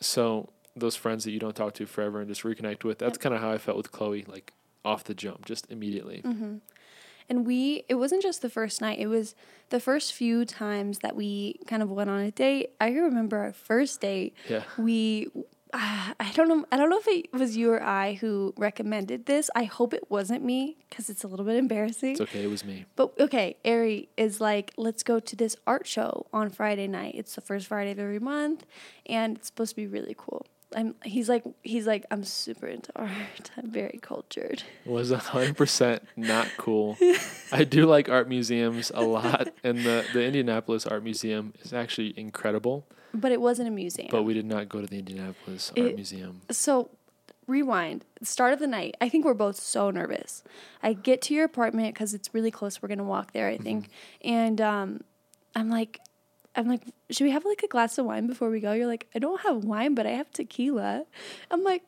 So, 0.00 0.48
those 0.76 0.96
friends 0.96 1.24
that 1.24 1.30
you 1.32 1.38
don't 1.38 1.54
talk 1.56 1.74
to 1.74 1.86
forever 1.86 2.20
and 2.20 2.28
just 2.28 2.42
reconnect 2.42 2.84
with. 2.84 2.98
That's 2.98 3.14
Yep. 3.16 3.20
kind 3.20 3.34
of 3.34 3.40
how 3.40 3.50
I 3.50 3.58
felt 3.58 3.76
with 3.76 3.92
Chloe, 3.92 4.24
like 4.26 4.52
off 4.84 5.04
the 5.04 5.14
jump, 5.14 5.44
just 5.44 5.70
immediately. 5.70 6.22
Mm-hmm. 6.24 6.56
And 7.30 7.46
we, 7.46 7.84
it 7.88 7.94
wasn't 7.94 8.22
just 8.22 8.42
the 8.42 8.50
first 8.50 8.80
night, 8.80 8.98
it 8.98 9.06
was 9.06 9.36
the 9.68 9.78
first 9.78 10.12
few 10.12 10.44
times 10.44 10.98
that 10.98 11.14
we 11.14 11.60
kind 11.68 11.80
of 11.80 11.88
went 11.88 12.10
on 12.10 12.18
a 12.20 12.32
date. 12.32 12.70
I 12.80 12.90
remember 12.90 13.38
our 13.38 13.52
first 13.52 14.00
date, 14.00 14.34
Yeah. 14.48 14.64
we, 14.76 15.28
uh, 15.72 16.12
I 16.18 16.32
don't 16.34 16.48
know, 16.48 16.64
I 16.72 16.76
don't 16.76 16.90
know 16.90 16.98
if 16.98 17.06
it 17.06 17.32
was 17.32 17.56
you 17.56 17.70
or 17.70 17.80
I 17.80 18.14
who 18.14 18.52
recommended 18.56 19.26
this. 19.26 19.48
I 19.54 19.62
hope 19.62 19.94
it 19.94 20.10
wasn't 20.10 20.42
me 20.44 20.78
because 20.88 21.08
it's 21.08 21.22
a 21.22 21.28
little 21.28 21.46
bit 21.46 21.54
embarrassing. 21.54 22.10
It's 22.12 22.20
okay. 22.22 22.42
It 22.42 22.48
was 22.50 22.64
me. 22.64 22.84
But 22.96 23.12
okay, 23.20 23.56
Eri 23.64 24.08
is 24.16 24.40
like, 24.40 24.72
let's 24.76 25.04
go 25.04 25.20
to 25.20 25.36
this 25.36 25.54
art 25.68 25.86
show 25.86 26.26
on 26.32 26.50
Friday 26.50 26.88
night. 26.88 27.14
It's 27.16 27.36
the 27.36 27.40
first 27.40 27.68
Friday 27.68 27.92
of 27.92 28.00
every 28.00 28.18
month, 28.18 28.66
and 29.06 29.36
it's 29.36 29.46
supposed 29.46 29.70
to 29.70 29.76
be 29.76 29.86
really 29.86 30.16
cool. 30.18 30.46
I'm, 30.76 30.94
he's 31.04 31.28
like, 31.28 31.42
he's 31.62 31.86
like, 31.86 32.06
I'm 32.10 32.22
super 32.24 32.66
into 32.66 32.92
art. 32.96 33.10
I'm 33.56 33.70
very 33.70 33.98
cultured. 34.00 34.62
was 34.86 35.10
100% 35.10 36.00
not 36.16 36.46
cool. 36.56 36.96
I 37.52 37.64
do 37.64 37.86
like 37.86 38.08
art 38.08 38.28
museums 38.28 38.92
a 38.94 39.02
lot, 39.02 39.48
and 39.64 39.78
the, 39.78 40.04
the 40.12 40.22
Indianapolis 40.24 40.86
Art 40.86 41.02
Museum 41.02 41.54
is 41.62 41.72
actually 41.72 42.14
incredible, 42.18 42.86
But 43.12 43.32
it 43.32 43.40
wasn't 43.40 43.66
a 43.68 43.72
museum. 43.72 44.08
but 44.12 44.22
we 44.22 44.32
did 44.34 44.46
not 44.46 44.68
go 44.68 44.80
to 44.80 44.86
the 44.86 44.98
Indianapolis 44.98 45.72
It- 45.74 45.82
Art 45.84 45.94
Museum. 45.96 46.42
so 46.50 46.90
rewind 47.46 48.04
start 48.22 48.52
of 48.52 48.60
the 48.60 48.66
night 48.68 48.94
i 49.00 49.08
think 49.08 49.24
we're 49.24 49.34
both 49.34 49.56
so 49.56 49.90
nervous 49.90 50.44
i 50.84 50.92
get 50.92 51.20
to 51.20 51.34
your 51.34 51.44
apartment 51.44 51.92
because 51.92 52.14
it's 52.14 52.32
really 52.32 52.50
close 52.52 52.80
we're 52.80 52.88
gonna 52.88 53.02
walk 53.02 53.32
there 53.32 53.48
i 53.48 53.56
think 53.56 53.88
and 54.22 54.60
um, 54.60 55.00
i'm 55.56 55.68
like 55.68 55.98
i'm 56.56 56.68
like 56.68 56.82
should 57.10 57.24
we 57.24 57.30
have 57.30 57.44
like 57.44 57.62
a 57.62 57.68
glass 57.68 57.98
of 57.98 58.06
wine 58.06 58.26
before 58.26 58.50
we 58.50 58.60
go? 58.60 58.72
You're 58.72 58.86
like 58.86 59.06
i 59.14 59.18
don't 59.18 59.40
have 59.42 59.64
wine 59.64 59.94
but 59.94 60.06
i 60.06 60.10
have 60.10 60.30
tequila. 60.30 61.04
I'm 61.50 61.62
like 61.62 61.82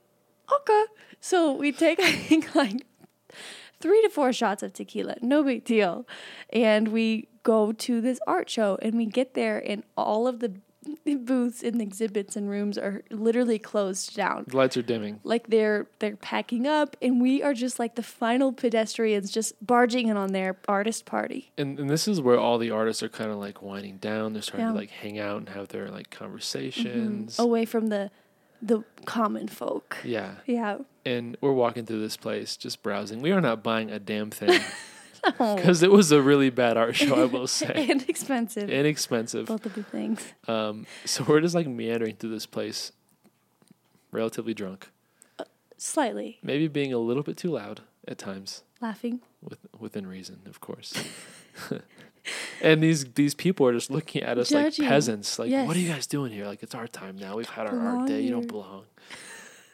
okay. 0.53 0.85
So 1.21 1.53
we 1.53 1.73
take 1.73 2.01
i 2.11 2.13
think 2.13 2.55
like 2.55 2.87
three 3.81 4.01
to 4.03 4.09
four 4.09 4.33
shots 4.33 4.63
of 4.63 4.73
tequila. 4.73 5.17
No 5.21 5.43
big 5.43 5.65
deal. 5.65 6.07
And 6.53 6.89
we 6.89 7.29
go 7.43 7.73
to 7.73 8.01
this 8.01 8.21
art 8.27 8.49
show 8.49 8.79
and 8.81 8.95
we 8.95 9.07
get 9.07 9.35
there 9.35 9.59
and 9.59 9.83
all 9.97 10.29
of 10.29 10.39
the 10.39 10.55
booths 11.05 11.63
and 11.63 11.81
exhibits 11.81 12.37
and 12.37 12.49
rooms 12.51 12.77
are 12.77 13.03
literally 13.11 13.59
closed 13.59 14.17
down 14.17 14.45
The 14.49 14.57
lights 14.57 14.77
are 14.77 14.83
dimming. 14.83 15.21
like 15.25 15.47
they're 15.49 15.87
they're 16.01 16.17
packing 16.17 16.67
up 16.67 16.97
and 17.01 17.21
we 17.21 17.43
are 17.43 17.55
just 17.55 17.79
like 17.79 17.95
the 17.95 18.03
final 18.03 18.53
pedestrians 18.53 19.31
just 19.31 19.55
barging 19.65 20.09
in 20.09 20.17
on 20.17 20.33
their 20.33 20.57
artist 20.69 21.05
party 21.07 21.53
And, 21.57 21.79
and 21.79 21.89
this 21.91 22.09
is 22.09 22.21
where 22.21 22.39
all 22.39 22.59
the 22.59 22.71
artists 22.71 23.03
are 23.03 23.09
kind 23.09 23.31
of 23.31 23.39
like 23.39 23.63
winding 23.63 23.99
down. 23.99 24.33
They're 24.33 24.43
starting 24.43 24.67
Yeah. 24.67 24.73
to 24.73 24.79
like 24.79 24.91
hang 24.91 25.19
out 25.19 25.39
and 25.39 25.49
have 25.51 25.69
their 25.69 25.89
like 25.91 26.11
mm-hmm. 26.11 26.25
conversations. 26.25 27.39
away 27.39 27.65
from 27.65 27.87
the 27.89 28.11
the 28.61 28.85
common 29.07 29.49
folk 29.49 29.99
Yeah. 30.05 30.37
yeah 30.47 30.79
And 31.05 31.37
we're 31.41 31.53
walking 31.53 31.85
through 31.85 32.01
this 32.01 32.17
place 32.17 32.57
just 32.57 32.83
browsing. 32.83 33.21
We 33.21 33.33
are 33.33 33.41
not 33.41 33.63
buying 33.63 33.91
a 33.91 33.99
damn 33.99 34.31
thing 34.31 34.61
no. 35.25 35.55
because 35.57 35.83
it 35.83 35.91
was 35.91 36.13
a 36.13 36.21
really 36.21 36.51
bad 36.51 36.77
art 36.77 36.97
show, 36.97 37.15
I 37.15 37.25
will 37.27 37.47
say. 37.47 37.87
and 37.91 38.09
expensive 38.09 38.69
Inexpensive. 38.71 39.47
both 39.47 39.67
of 39.67 39.75
the 39.75 39.83
things 39.83 40.33
Um, 40.49 40.87
so 41.05 41.25
we're 41.25 41.41
just 41.41 41.55
like 41.55 41.67
meandering 41.67 42.17
through 42.17 42.31
this 42.31 42.47
place, 42.47 42.93
relatively 44.11 44.55
drunk, 44.55 44.89
slightly 45.79 46.39
maybe 46.43 46.69
being 46.69 46.93
a 46.93 46.99
little 46.99 47.23
bit 47.23 47.37
too 47.37 47.51
loud 47.51 47.81
at 48.07 48.19
times, 48.19 48.63
laughing 48.81 49.21
with 49.43 49.59
within 49.79 50.07
reason, 50.07 50.41
of 50.47 50.61
course. 50.61 50.93
and 52.63 52.83
these 52.83 53.05
these 53.15 53.35
people 53.35 53.67
are 53.67 53.73
just 53.73 53.91
looking 53.91 54.23
at 54.23 54.39
us 54.39 54.51
Judging. 54.51 54.85
like 54.85 54.91
peasants. 54.91 55.39
Like, 55.39 55.51
what 55.67 55.77
are 55.77 55.81
you 55.81 55.89
guys 55.89 56.07
doing 56.07 56.33
here? 56.33 56.47
Like, 56.47 56.63
it's 56.63 56.75
our 56.75 56.87
time 56.87 57.17
now. 57.17 57.37
We've 57.37 57.49
had 57.49 57.67
our 57.67 57.79
art 57.79 58.09
day. 58.09 58.21
You 58.21 58.31
don't 58.31 58.49
belong. 58.49 58.85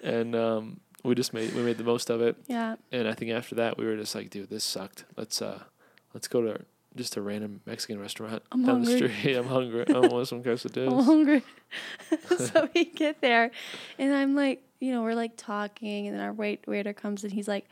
And 0.02 0.34
um, 0.34 0.80
we 1.04 1.14
just 1.14 1.32
made 1.32 1.54
we 1.54 1.62
made 1.62 1.78
the 1.78 1.84
most 1.84 2.10
of 2.10 2.20
it. 2.20 2.36
yeah 2.46 2.76
And 2.92 3.06
I 3.08 3.14
think 3.14 3.30
after 3.30 3.54
that, 3.56 3.78
we 3.78 3.86
were 3.86 3.96
just 3.96 4.14
like, 4.14 4.30
dude, 4.30 4.50
this 4.50 4.64
sucked. 4.64 5.04
Let's 5.16 5.40
uh, 5.40 5.60
let's 6.14 6.28
go 6.28 6.42
to 6.42 6.60
just 6.96 7.16
a 7.16 7.22
random 7.22 7.60
Mexican 7.66 8.00
restaurant 8.00 8.42
I'm 8.50 8.64
down 8.64 8.82
hungry. 8.84 9.00
the 9.08 9.14
street. 9.14 9.34
I'm 9.36 9.46
hungry. 9.46 9.84
I 9.94 9.98
want 10.00 10.26
some 10.26 10.42
i'm 10.44 11.04
hungry 11.04 11.42
so 12.38 12.68
we 12.74 12.86
get 12.86 13.20
there 13.20 13.50
and 13.98 14.12
i'm 14.14 14.34
like 14.34 14.62
you 14.80 14.90
know 14.90 15.02
we're 15.02 15.14
like 15.14 15.36
talking 15.36 16.06
and 16.08 16.16
then 16.16 16.24
our 16.24 16.32
wait 16.32 16.66
waiter 16.66 16.92
comes 16.94 17.22
and 17.24 17.32
he's 17.32 17.46
like 17.46 17.66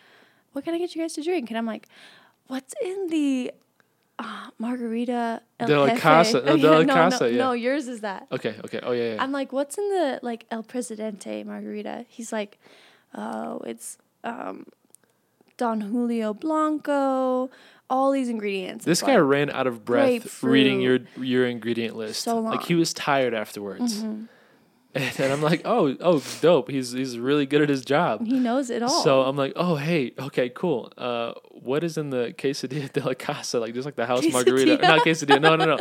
what 0.53 0.65
can 0.65 0.75
i 0.75 0.79
get 0.79 0.95
you 0.95 1.01
guys 1.03 1.15
to 1.15 1.23
drink 1.23 1.51
and 1.51 1.57
i'm 1.57 1.65
like 1.67 1.89
what's 2.47 2.75
in 2.83 3.09
the 3.09 3.51
uh, 4.19 4.51
margarita 4.59 5.43
El 5.59 5.67
De 5.67 5.81
la 5.81 5.87
Jefe?" 5.89 6.01
Casa. 6.01 6.43
No, 6.43 6.53
Oh, 6.53 6.57
De 6.57 6.71
la 6.71 6.83
no, 6.83 6.95
Casa, 6.95 7.25
no, 7.25 7.31
yeah. 7.31 7.37
no 7.39 7.53
yours 7.53 7.89
is 7.89 8.01
that 8.03 8.27
Okay. 8.31 8.55
Okay. 8.65 8.81
Oh 8.83 8.93
yeah. 8.93 9.15
yeah. 9.15 9.23
I'm 9.23 9.33
like, 9.33 9.53
what's 9.53 9.77
in 9.79 9.89
the 9.91 10.21
like 10.23 10.47
El 10.51 10.63
Presidente 10.63 11.43
margarita? 11.45 12.05
He's 12.09 12.33
like, 12.33 12.59
oh, 13.17 13.61
it's 13.67 13.99
um, 14.25 14.67
Don 15.57 15.81
Julio 15.81 16.35
Blanco, 16.35 17.51
all 17.89 18.11
these 18.13 18.29
ingredients. 18.29 18.85
This 18.85 19.01
It's 19.01 19.07
guy 19.07 19.17
like- 19.17 19.29
ran 19.29 19.51
out 19.51 19.67
of 19.67 19.85
breath 19.85 20.43
reading 20.43 20.81
your 20.81 21.01
your 21.21 21.47
ingredient 21.47 21.97
list. 21.97 22.23
So 22.23 22.35
long. 22.37 22.53
Like 22.57 22.65
he 22.65 22.75
was 22.75 22.93
tired 22.93 23.35
afterwards. 23.35 24.03
Mhm. 24.03 24.29
And, 24.95 25.21
and 25.21 25.31
I'm 25.33 25.43
like, 25.43 25.61
oh, 25.67 25.95
oh, 26.01 26.23
dope. 26.41 26.71
He's 26.71 26.93
he's 26.93 27.19
really 27.19 27.45
good 27.45 27.61
at 27.61 27.69
his 27.69 27.85
job. 27.85 28.25
He 28.27 28.39
knows 28.39 28.71
it 28.71 28.83
all. 28.83 29.03
So 29.05 29.23
I'm 29.25 29.37
like, 29.37 29.53
oh, 29.55 29.77
hey, 29.77 30.13
okay, 30.19 30.49
cool. 30.49 30.91
Uh, 30.97 31.33
what 31.51 31.85
is 31.85 31.99
in 31.99 32.09
the 32.09 32.35
quesadilla 32.39 32.91
de 32.91 33.01
la 33.05 33.13
casa? 33.13 33.61
Like 33.61 33.75
just 33.75 33.85
like 33.85 33.97
the 33.97 34.07
house 34.07 34.25
margarita, 34.33 34.79
Quesadilla. 34.79 34.83
not 34.83 35.01
quesadilla. 35.05 35.41
No, 35.43 35.57
no, 35.57 35.65
no. 35.77 35.79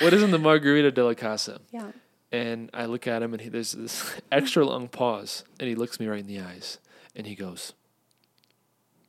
What 0.00 0.12
is 0.12 0.22
in 0.24 0.32
the 0.32 0.38
margarita 0.40 0.90
de 0.90 1.04
la 1.04 1.14
casa? 1.14 1.60
yeah. 1.70 1.92
And 2.30 2.70
I 2.74 2.84
look 2.84 3.06
at 3.06 3.22
him, 3.22 3.32
and 3.32 3.40
he, 3.40 3.48
there's 3.48 3.72
this 3.72 4.20
extra 4.32 4.64
long 4.64 4.88
pause, 4.88 5.44
and 5.58 5.68
he 5.68 5.74
looks 5.74 5.98
me 5.98 6.06
right 6.06 6.20
in 6.20 6.26
the 6.26 6.40
eyes, 6.40 6.78
and 7.16 7.26
he 7.26 7.34
goes, 7.34 7.72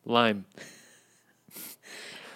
lime. 0.06 0.46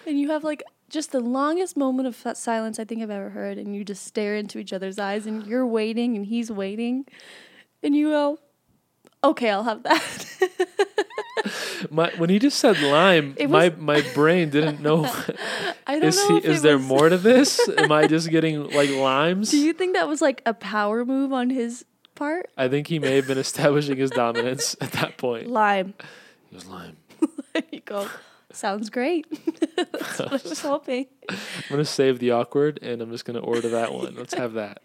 And 0.06 0.20
you 0.20 0.30
have 0.32 0.44
like 0.44 0.62
just 0.90 1.12
the 1.12 1.20
longest 1.20 1.78
moment 1.78 2.06
of 2.06 2.36
silence 2.36 2.78
I 2.78 2.84
think 2.84 3.02
I've 3.02 3.08
ever 3.10 3.30
heard, 3.30 3.56
and 3.56 3.74
you 3.74 3.84
just 3.84 4.04
stare 4.04 4.36
into 4.36 4.58
each 4.58 4.72
other's 4.72 4.98
eyes, 4.98 5.26
and 5.26 5.46
you're 5.46 5.66
waiting, 5.66 6.14
and 6.14 6.26
he's 6.26 6.50
waiting, 6.50 7.06
and 7.82 7.96
you 7.96 8.10
go, 8.10 8.38
"Okay, 9.24 9.50
I'll 9.50 9.64
have 9.64 9.82
that." 9.84 10.26
My 11.90 12.10
when 12.16 12.30
he 12.30 12.38
just 12.38 12.58
said 12.58 12.80
lime, 12.80 13.34
It 13.36 13.50
my 13.50 13.68
my 13.70 14.00
brain 14.14 14.48
didn't 14.50 14.80
know. 14.80 15.04
I 15.86 15.94
don't 15.98 16.04
is 16.04 16.16
know. 16.28 16.40
he? 16.40 16.46
Is 16.46 16.62
there 16.62 16.78
was- 16.78 16.86
more 16.86 17.08
to 17.08 17.18
this? 17.18 17.60
Am 17.76 17.92
I 17.92 18.06
just 18.06 18.30
getting 18.36 18.70
like 18.70 18.90
limes? 18.90 19.50
Do 19.50 19.58
you 19.58 19.72
think 19.74 19.94
that 19.94 20.08
was 20.08 20.22
like 20.22 20.42
a 20.46 20.54
power 20.54 21.04
move 21.04 21.32
on 21.32 21.50
his 21.50 21.84
part? 22.14 22.50
I 22.56 22.68
think 22.68 22.86
he 22.86 22.98
may 22.98 23.16
have 23.16 23.26
been 23.26 23.38
establishing 23.38 23.96
his 23.98 24.10
dominance 24.10 24.76
at 24.80 24.92
that 24.92 25.18
point. 25.18 25.48
Lime. 25.48 25.94
He 26.48 26.54
was 26.54 26.66
lime. 26.66 26.96
there 27.52 27.62
you 27.70 27.80
go. 27.80 28.08
Sounds 28.52 28.88
great. 28.88 29.26
That's 29.76 30.18
what 30.20 30.32
I 30.44 30.48
was 30.48 30.60
hoping. 30.62 31.06
I'm 31.28 31.36
gonna 31.68 31.84
save 31.84 32.20
the 32.20 32.30
awkward, 32.30 32.78
and 32.82 33.02
I'm 33.02 33.10
just 33.10 33.24
gonna 33.24 33.40
order 33.40 33.68
that 33.70 33.92
one. 33.92 34.14
Let's 34.16 34.34
have 34.34 34.54
that. 34.54 34.80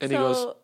And 0.00 0.10
he 0.10 0.16
goes, 0.18 0.38
So, 0.38 0.56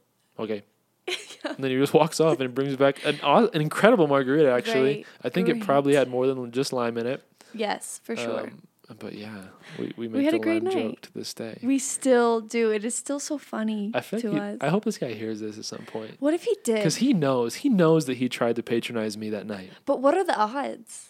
okay. 1.43 1.49
And 1.55 1.65
then 1.65 1.71
he 1.71 1.77
just 1.79 1.95
walks 1.95 2.21
off 2.21 2.41
and 2.41 2.55
brings 2.55 2.77
back 2.77 3.05
an 3.05 3.19
an 3.23 3.61
incredible 3.61 4.07
margarita. 4.07 4.51
Actually, 4.51 4.95
Great, 4.95 5.07
I 5.25 5.29
think 5.29 5.49
it 5.49 5.61
probably 5.61 5.95
had 5.95 6.09
more 6.09 6.27
than 6.27 6.51
just 6.53 6.73
lime 6.73 6.99
in 6.99 7.07
it. 7.07 7.23
yes, 7.55 8.01
for 8.05 8.15
sure. 8.17 8.41
Um, 8.49 8.63
but 8.99 9.13
yeah, 9.15 9.43
we 9.79 9.93
we 9.99 10.09
make 10.09 10.25
had 10.25 10.33
the 10.33 10.39
a 10.39 10.41
great 10.41 10.63
night. 10.63 10.73
joke 10.73 11.01
to 11.03 11.13
this 11.15 11.35
day. 11.35 11.59
we 11.63 11.79
still 11.79 12.41
do. 12.41 12.71
It 12.71 12.85
is 12.87 12.95
still 12.95 13.21
so 13.21 13.37
funny 13.37 13.91
I 13.95 14.01
think 14.01 14.23
to 14.23 14.31
he, 14.33 14.39
us. 14.39 14.57
I 14.63 14.69
hope 14.69 14.85
this 14.87 14.97
guy 14.97 15.13
hears 15.13 15.41
this 15.41 15.59
at 15.59 15.67
some 15.67 15.85
point 15.85 16.17
what 16.21 16.33
if 16.33 16.45
he 16.45 16.57
did? 16.65 16.77
because 16.77 16.97
he 16.97 17.13
knows 17.13 17.57
he 17.57 17.69
knows 17.69 18.07
that 18.07 18.17
he 18.17 18.31
tried 18.31 18.57
to 18.57 18.63
patronize 18.63 19.17
me 19.19 19.29
that 19.31 19.47
night. 19.47 19.71
but 19.85 20.01
what 20.01 20.15
are 20.17 20.25
the 20.25 20.35
odds? 20.37 21.07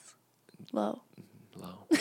Low. 0.73 1.03
Low, 1.57 1.87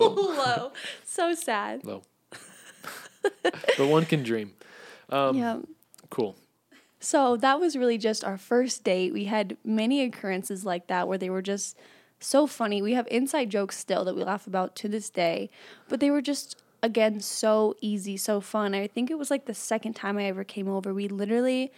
Oh, 0.00 0.08
low, 0.08 0.34
Low. 0.36 0.72
So 1.04 1.32
sad. 1.34 1.84
low. 1.84 2.02
but 3.42 3.86
one 3.86 4.04
can 4.04 4.22
dream. 4.24 4.52
Um, 5.10 5.36
yeah. 5.36 5.58
Cool. 6.10 6.36
So 7.04 7.36
that 7.36 7.60
was 7.60 7.76
really 7.76 7.98
just 7.98 8.24
our 8.24 8.38
first 8.38 8.82
date. 8.82 9.12
We 9.12 9.26
had 9.26 9.56
many 9.62 10.02
occurrences 10.02 10.64
like 10.64 10.86
that 10.86 11.06
where 11.06 11.18
they 11.18 11.28
were 11.28 11.42
just 11.42 11.76
so 12.18 12.46
funny. 12.46 12.80
We 12.80 12.94
have 12.94 13.06
inside 13.10 13.50
jokes 13.50 13.76
still 13.78 14.04
that 14.06 14.16
we 14.16 14.24
laugh 14.24 14.46
about 14.46 14.74
to 14.76 14.88
this 14.88 15.10
day, 15.10 15.50
but 15.88 16.00
they 16.00 16.10
were 16.10 16.22
just 16.22 16.62
again 16.82 17.20
so 17.20 17.74
easy, 17.82 18.16
so 18.16 18.40
fun. 18.40 18.74
I 18.74 18.86
think 18.86 19.10
it 19.10 19.18
was 19.18 19.30
like 19.30 19.44
the 19.44 19.54
second 19.54 19.94
time 19.94 20.16
I 20.16 20.24
ever 20.24 20.44
came 20.44 20.66
over. 20.68 20.94
We 20.94 21.08
literally 21.08 21.70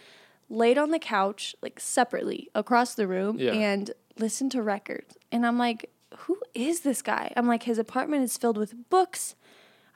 laid 0.49 0.77
on 0.77 0.91
the 0.91 0.99
couch 0.99 1.55
like 1.61 1.77
separately 1.79 2.49
across 2.55 2.95
the 2.95 3.05
room 3.05 3.37
Yeah. 3.37 3.51
and 3.51 3.91
listened 4.17 4.53
to 4.53 4.61
records. 4.61 5.17
And 5.29 5.45
I'm 5.45 5.57
like, 5.57 5.89
who 6.19 6.39
is 6.53 6.81
this 6.81 7.01
guy? 7.01 7.33
I'm 7.35 7.47
like 7.47 7.63
his 7.63 7.77
apartment 7.77 8.23
is 8.23 8.37
filled 8.37 8.57
with 8.57 8.89
books. 8.89 9.35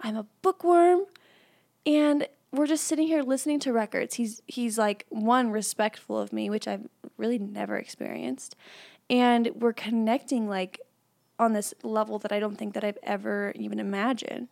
I'm 0.01 0.17
a 0.17 0.25
bookworm 0.41 1.05
and 1.85 2.27
we're 2.51 2.67
just 2.67 2.85
sitting 2.85 3.07
here 3.07 3.23
listening 3.23 3.59
to 3.61 3.73
records. 3.73 4.15
He's 4.15 4.41
he's 4.47 4.77
like 4.77 5.05
one 5.09 5.51
respectful 5.51 6.19
of 6.19 6.33
me, 6.33 6.49
which 6.49 6.67
I've 6.67 6.87
really 7.17 7.39
never 7.39 7.77
experienced, 7.77 8.55
and 9.09 9.49
we're 9.55 9.73
connecting 9.73 10.47
like 10.49 10.79
on 11.39 11.53
this 11.53 11.73
level 11.83 12.19
that 12.19 12.31
I 12.31 12.39
don't 12.39 12.57
think 12.57 12.73
that 12.73 12.83
I've 12.83 12.97
ever 13.03 13.51
even 13.55 13.79
imagined. 13.79 14.49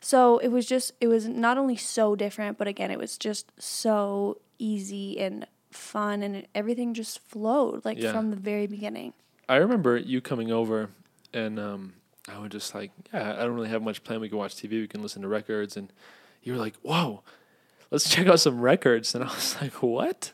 So 0.00 0.38
it 0.38 0.48
was 0.48 0.66
just 0.66 0.92
it 1.00 1.08
was 1.08 1.26
not 1.26 1.58
only 1.58 1.76
so 1.76 2.14
different, 2.14 2.56
but 2.58 2.68
again, 2.68 2.90
it 2.90 2.98
was 2.98 3.18
just 3.18 3.50
so 3.58 4.38
easy 4.58 5.18
and 5.18 5.46
fun 5.70 6.22
and 6.22 6.46
everything 6.54 6.94
just 6.94 7.18
flowed 7.18 7.84
like 7.84 7.98
Yeah. 7.98 8.12
from 8.12 8.30
the 8.30 8.36
very 8.36 8.66
beginning. 8.68 9.12
I 9.48 9.56
remember 9.56 9.96
you 9.96 10.20
coming 10.20 10.52
over, 10.52 10.90
and 11.32 11.58
um, 11.58 11.94
I 12.32 12.38
was 12.38 12.50
just 12.50 12.74
like, 12.74 12.92
yeah, 13.12 13.32
I 13.32 13.38
don't 13.44 13.54
really 13.54 13.68
have 13.68 13.82
much 13.82 14.04
plan. 14.04 14.20
We 14.20 14.28
can 14.28 14.38
watch 14.38 14.54
TV, 14.54 14.70
we 14.80 14.86
can 14.88 15.02
listen 15.02 15.20
to 15.22 15.28
records, 15.28 15.76
and 15.76 15.92
you 16.44 16.52
were 16.52 16.58
like, 16.58 16.74
whoa, 16.82 17.22
let's 17.90 18.08
check 18.08 18.26
out 18.28 18.40
some 18.40 18.60
records, 18.60 19.14
and 19.14 19.24
I 19.24 19.28
was 19.28 19.56
like, 19.62 19.82
what? 19.82 20.32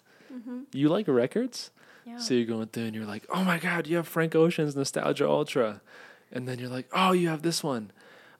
You 0.73 0.89
like 0.89 1.07
records? 1.09 1.71
Yeah. 2.07 2.19
So 2.19 2.35
you're 2.35 2.47
going 2.47 2.67
through, 2.69 2.85
and 2.87 2.95
you're 2.95 3.05
like, 3.07 3.25
oh 3.33 3.45
my 3.45 3.59
god, 3.59 3.87
you 3.87 3.97
have 3.97 4.09
Frank 4.09 4.35
Ocean's 4.35 4.75
Nostalgia 4.77 5.29
Ultra, 5.29 5.81
and 6.33 6.47
then 6.49 6.59
you're 6.59 6.69
like, 6.69 6.87
oh, 6.93 7.13
you 7.13 7.29
have 7.29 7.43
this 7.43 7.63
one, 7.63 7.93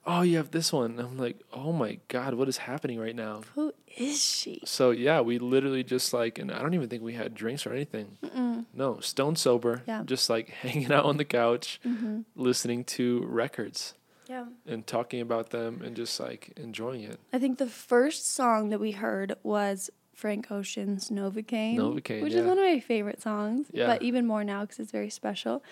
oh, 0.05 0.21
you 0.21 0.37
have 0.37 0.51
this 0.51 0.73
one. 0.73 0.91
And 0.91 0.99
I'm 0.99 1.17
like, 1.17 1.39
oh 1.53 1.71
my 1.71 1.99
god, 2.07 2.33
what 2.33 2.47
is 2.49 2.57
happening 2.57 2.99
right 2.99 3.15
now? 3.15 3.41
Who 3.55 3.73
is 3.97 4.23
she? 4.23 4.61
So 4.65 4.91
yeah, 4.91 5.21
we 5.21 5.37
literally 5.39 5.83
just 5.83 6.11
like, 6.13 6.39
and 6.39 6.51
I 6.51 6.59
don't 6.61 6.73
even 6.73 6.89
think 6.89 7.03
we 7.03 7.13
had 7.13 7.35
drinks 7.35 7.65
or 7.67 7.73
anything. 7.73 8.17
Mm-mm. 8.23 8.65
No, 8.73 8.99
stone 8.99 9.35
sober. 9.35 9.83
Yeah. 9.87 10.01
Just 10.05 10.29
like 10.29 10.49
hanging 10.63 10.91
out 10.91 11.05
on 11.05 11.17
the 11.17 11.25
couch, 11.25 11.79
Mm-hmm. 11.85 12.21
listening 12.35 12.83
to 12.85 13.23
records 13.25 13.93
Yeah. 14.31 14.45
and 14.65 14.87
talking 14.87 15.19
about 15.21 15.49
them 15.49 15.81
and 15.83 15.95
just 15.95 16.19
like 16.19 16.53
enjoying 16.57 17.01
it. 17.03 17.19
I 17.33 17.39
think 17.39 17.57
the 17.57 17.67
first 17.67 18.33
song 18.33 18.69
that 18.69 18.79
we 18.79 18.91
heard 18.91 19.35
was 19.43 19.89
Frank 20.13 20.49
Ocean's 20.51 21.09
Novacane, 21.09 21.75
Novacane, 21.77 22.21
which 22.23 22.33
yeah. 22.33 22.39
is 22.41 22.45
one 22.47 22.57
of 22.57 22.63
my 22.63 22.79
favorite 22.79 23.21
songs, 23.21 23.67
Yeah. 23.73 23.87
but 23.87 24.01
even 24.01 24.25
more 24.25 24.43
now 24.43 24.61
because 24.61 24.79
it's 24.79 24.91
very 24.91 25.09
special. 25.09 25.63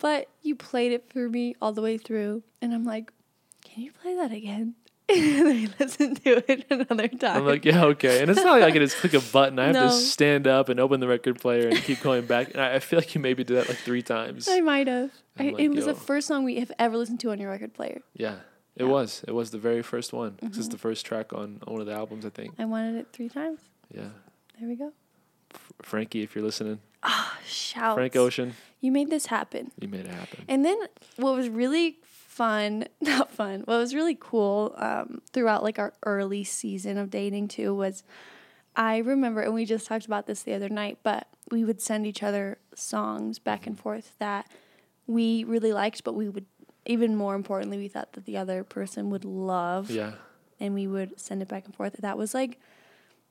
But 0.00 0.28
you 0.42 0.56
played 0.56 0.90
it 0.92 1.04
for 1.12 1.28
me 1.28 1.54
all 1.62 1.72
the 1.72 1.82
way 1.82 1.96
through, 1.98 2.42
and 2.60 2.74
I'm 2.74 2.84
like, 2.84 3.12
"Can 3.64 3.84
you 3.84 3.92
play 3.92 4.16
that 4.16 4.32
again?" 4.32 4.74
and 5.12 5.20
then 5.20 5.44
we 5.46 5.68
listened 5.78 6.24
to 6.24 6.42
it 6.50 6.64
another 6.70 7.08
time. 7.08 7.36
I'm 7.38 7.46
like, 7.46 7.64
yeah, 7.64 7.84
okay. 7.92 8.22
And 8.22 8.30
it's 8.30 8.42
not 8.42 8.52
like 8.60 8.62
I 8.62 8.70
can 8.70 8.80
just 8.80 8.96
click 8.96 9.12
a 9.14 9.20
button. 9.20 9.58
I 9.58 9.66
have 9.66 9.74
No. 9.82 9.88
to 9.88 9.92
stand 9.92 10.46
up 10.46 10.68
and 10.70 10.80
open 10.80 11.00
the 11.00 11.08
record 11.08 11.38
player 11.40 11.68
and 11.68 11.76
keep 11.76 12.00
going 12.00 12.24
back. 12.24 12.52
And 12.52 12.60
I, 12.62 12.76
I 12.76 12.78
feel 12.78 12.98
like 12.98 13.14
you 13.14 13.20
maybe 13.20 13.44
did 13.44 13.56
that 13.58 13.68
like 13.68 13.78
three 13.78 14.00
times. 14.02 14.48
I 14.48 14.60
might 14.60 14.86
have. 14.86 15.10
I, 15.38 15.44
like, 15.44 15.58
it 15.60 15.68
was 15.70 15.86
yo. 15.86 15.92
the 15.92 15.98
first 15.98 16.26
song 16.28 16.44
we 16.44 16.56
have 16.60 16.72
ever 16.78 16.96
listened 16.96 17.20
to 17.20 17.30
on 17.30 17.38
your 17.40 17.50
record 17.50 17.72
player. 17.74 18.02
Yeah, 18.14 18.36
it 18.76 18.84
Yeah. 18.84 18.90
was. 18.90 19.24
It 19.26 19.32
was 19.32 19.50
the 19.50 19.58
very 19.58 19.82
first 19.82 20.12
one. 20.12 20.32
Mm-hmm. 20.32 20.58
It's 20.58 20.68
the 20.68 20.78
first 20.78 21.06
track 21.06 21.32
on, 21.32 21.60
on 21.66 21.72
one 21.72 21.80
of 21.80 21.86
the 21.86 21.94
albums, 21.94 22.26
I 22.26 22.30
think. 22.30 22.54
I 22.58 22.64
wanted 22.66 22.96
it 22.96 23.08
three 23.12 23.28
times. 23.28 23.60
Yeah. 23.94 24.08
There 24.58 24.68
we 24.68 24.76
go. 24.76 24.92
F- 25.54 25.72
Frankie, 25.82 26.22
if 26.22 26.34
you're 26.34 26.44
listening, 26.44 26.80
Shout. 27.46 27.96
Frank 27.96 28.14
Ocean, 28.16 28.54
You 28.80 28.92
made 28.92 29.10
this 29.10 29.26
happen. 29.26 29.72
you 29.80 29.88
made 29.88 30.06
it 30.06 30.14
happen. 30.14 30.44
And 30.48 30.64
then 30.64 30.78
what 31.16 31.34
was 31.34 31.48
really 31.48 31.98
fun, 32.04 32.86
not 33.00 33.30
fun, 33.32 33.60
what 33.64 33.78
was 33.78 33.94
really 33.94 34.16
cool 34.18 34.74
um, 34.76 35.20
throughout 35.32 35.62
like 35.62 35.78
our 35.78 35.92
early 36.04 36.44
season 36.44 36.96
of 36.98 37.10
dating 37.10 37.48
too 37.48 37.74
was 37.74 38.02
I 38.76 38.98
remember, 38.98 39.42
and 39.42 39.52
we 39.52 39.64
just 39.66 39.86
talked 39.86 40.06
about 40.06 40.26
this 40.26 40.42
the 40.42 40.54
other 40.54 40.68
night, 40.70 40.98
but 41.02 41.26
we 41.50 41.62
would 41.64 41.80
send 41.82 42.06
each 42.06 42.22
other 42.22 42.56
songs 42.74 43.38
back 43.38 43.66
and 43.66 43.78
forth 43.78 44.14
that 44.18 44.50
we 45.06 45.44
really 45.44 45.72
liked, 45.72 46.04
but 46.04 46.14
we 46.14 46.28
would, 46.28 46.46
even 46.86 47.16
more 47.16 47.34
importantly, 47.34 47.78
we 47.78 47.88
thought 47.88 48.12
that 48.12 48.24
the 48.24 48.36
other 48.36 48.64
person 48.64 49.10
would 49.10 49.24
love. 49.24 49.90
Yeah. 49.90 50.12
And 50.60 50.74
we 50.74 50.86
would 50.86 51.18
send 51.20 51.42
it 51.42 51.48
back 51.48 51.64
and 51.64 51.74
forth. 51.74 51.94
That 51.98 52.16
was 52.16 52.34
like 52.34 52.58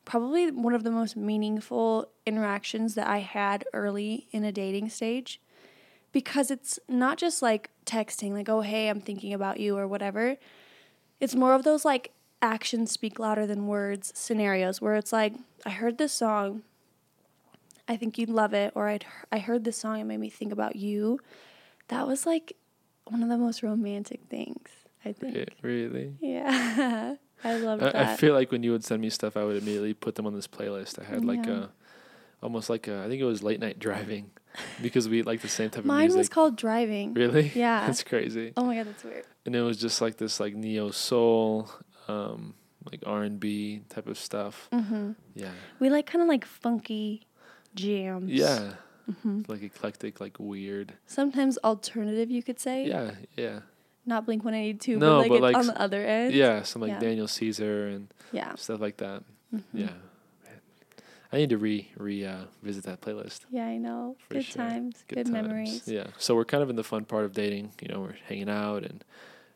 probably 0.04 0.52
one 0.52 0.74
of 0.74 0.84
the 0.84 0.92
most 0.92 1.16
meaningful 1.16 2.10
interactions 2.26 2.96
that 2.96 3.08
I 3.08 3.20
had 3.20 3.64
early 3.74 4.28
in 4.32 4.44
a 4.44 4.52
dating 4.52 4.90
stage 4.90 5.40
because 6.12 6.52
it's 6.52 6.80
not 6.90 7.18
just 7.18 7.42
like 7.42 7.70
texting, 7.86 8.34
like, 8.34 8.50
oh, 8.50 8.62
hey, 8.62 8.90
I'm 8.90 9.00
thinking 9.00 9.34
about 9.34 9.60
you 9.60 9.78
or 9.78 9.88
whatever. 9.88 10.36
It's 11.20 11.36
more 11.36 11.54
of 11.54 11.64
those 11.64 11.86
like 11.86 12.12
actions 12.42 12.92
speak 12.92 13.20
louder 13.20 13.46
than 13.46 13.68
words 13.68 14.12
scenarios 14.16 14.82
where 14.82 14.96
it's 14.96 15.14
like, 15.14 15.34
I 15.66 15.70
heard 15.70 15.98
this 15.98 16.12
song, 16.12 16.64
I 17.88 17.96
think 17.96 18.18
you'd 18.18 18.30
love 18.30 18.54
it, 18.54 18.74
or 18.76 18.90
I'd, 18.90 19.06
I 19.32 19.40
heard 19.40 19.64
this 19.64 19.78
song, 19.78 20.00
it 20.00 20.06
made 20.06 20.20
me 20.20 20.30
think 20.30 20.52
about 20.52 20.76
you. 20.76 21.20
That 21.92 22.08
was 22.08 22.26
like 22.26 22.54
one 23.06 23.22
of 23.22 23.30
the 23.30 23.38
most 23.38 23.62
romantic 23.62 24.22
things, 24.30 24.70
I 25.06 25.12
think. 25.14 25.36
It 25.36 25.54
really. 25.62 26.16
Yeah. 26.20 27.16
I 27.44 27.56
love 27.58 27.80
that. 27.82 27.96
I 27.96 28.16
feel 28.16 28.34
like 28.34 28.52
when 28.52 28.64
you 28.64 28.72
would 28.72 28.84
send 28.84 29.02
me 29.02 29.10
stuff, 29.10 29.36
I 29.38 29.44
would 29.44 29.58
immediately 29.58 29.94
put 29.94 30.16
them 30.16 30.26
on 30.26 30.34
this 30.34 30.48
playlist. 30.48 31.00
I 31.00 31.04
had 31.06 31.24
like 31.26 31.46
Yeah. 31.46 31.52
a, 31.54 31.70
almost 32.42 32.70
like 32.70 32.88
a, 32.88 33.04
I 33.04 33.08
think 33.08 33.22
it 33.22 33.26
was 33.26 33.44
late 33.44 33.60
night 33.60 33.78
driving, 33.80 34.32
because 34.82 35.08
we 35.10 35.22
like 35.24 35.42
the 35.42 35.48
same 35.48 35.70
type 35.70 35.80
of 35.80 35.86
music. 35.86 36.10
Mine 36.10 36.18
was 36.18 36.30
called 36.30 36.56
Driving. 36.58 37.14
really? 37.14 37.52
Yeah. 37.56 37.86
That's 37.88 38.04
crazy. 38.04 38.54
Oh 38.58 38.66
my 38.66 38.76
god, 38.78 38.88
that's 38.88 39.04
weird. 39.04 39.26
And 39.46 39.56
it 39.56 39.62
was 39.62 39.78
just 39.78 40.02
like 40.02 40.18
this 40.18 40.39
like 40.39 40.56
neo 40.56 40.92
soul, 40.92 41.70
um, 42.08 42.54
like 42.89 43.04
R 43.06 43.24
and 43.24 43.39
B 43.39 43.82
type 43.89 44.08
of 44.08 44.18
stuff. 44.18 44.70
hmm 44.72 45.12
Yeah. 45.36 45.52
We 45.80 45.89
like 45.89 46.06
kind 46.06 46.22
of 46.22 46.28
like 46.28 46.46
funky 46.46 47.28
jams. 47.76 48.30
Yeah. 48.32 48.74
Hmm 49.22 49.41
Like 49.47 49.64
eclectic, 49.64 50.20
like 50.22 50.38
weird. 50.39 50.93
Sometimes 51.06 51.58
alternative, 51.64 52.30
you 52.32 52.43
could 52.43 52.60
say. 52.60 52.88
Yeah. 52.88 53.12
Yeah. 53.36 53.60
Not 54.06 54.26
Blink 54.26 54.43
182, 54.43 54.97
No, 54.97 55.18
but 55.18 55.18
like 55.20 55.30
but 55.30 55.36
it's 55.36 55.41
like 55.43 55.56
on 55.58 55.68
the 55.68 55.80
other 55.80 56.04
end. 56.06 56.34
Yeah. 56.34 56.64
Some 56.64 56.82
like 56.82 56.89
Yeah. 56.91 56.99
Daniel 56.99 57.28
Caesar 57.28 57.88
and 57.88 58.08
Yeah. 58.32 58.56
stuff 58.56 58.80
like 58.82 58.97
that. 58.97 59.24
Mhm. 59.54 59.64
Yeah. 59.74 59.89
I 61.34 61.38
need 61.38 61.49
to 61.52 61.58
re 61.58 61.88
re 61.97 62.26
uh, 62.26 62.45
visit 62.62 62.84
that 62.84 62.99
playlist. 63.02 63.41
Yeah, 63.49 63.66
I 63.66 63.78
know. 63.78 64.18
For 64.28 64.34
good 64.36 64.43
sure. 64.45 64.64
times. 64.68 65.04
Good, 65.08 65.16
times. 65.28 65.32
memories. 65.32 65.88
Yeah. 65.88 66.08
So 66.18 66.36
we're 66.36 66.43
kind 66.45 66.62
of 66.62 66.70
in 66.70 66.76
the 66.76 66.84
fun 66.84 67.06
part 67.06 67.24
of 67.24 67.32
dating. 67.34 67.72
You 67.82 67.88
know, 67.88 68.02
we're 68.02 68.18
hanging 68.28 68.49
out 68.49 68.84
and 68.84 69.04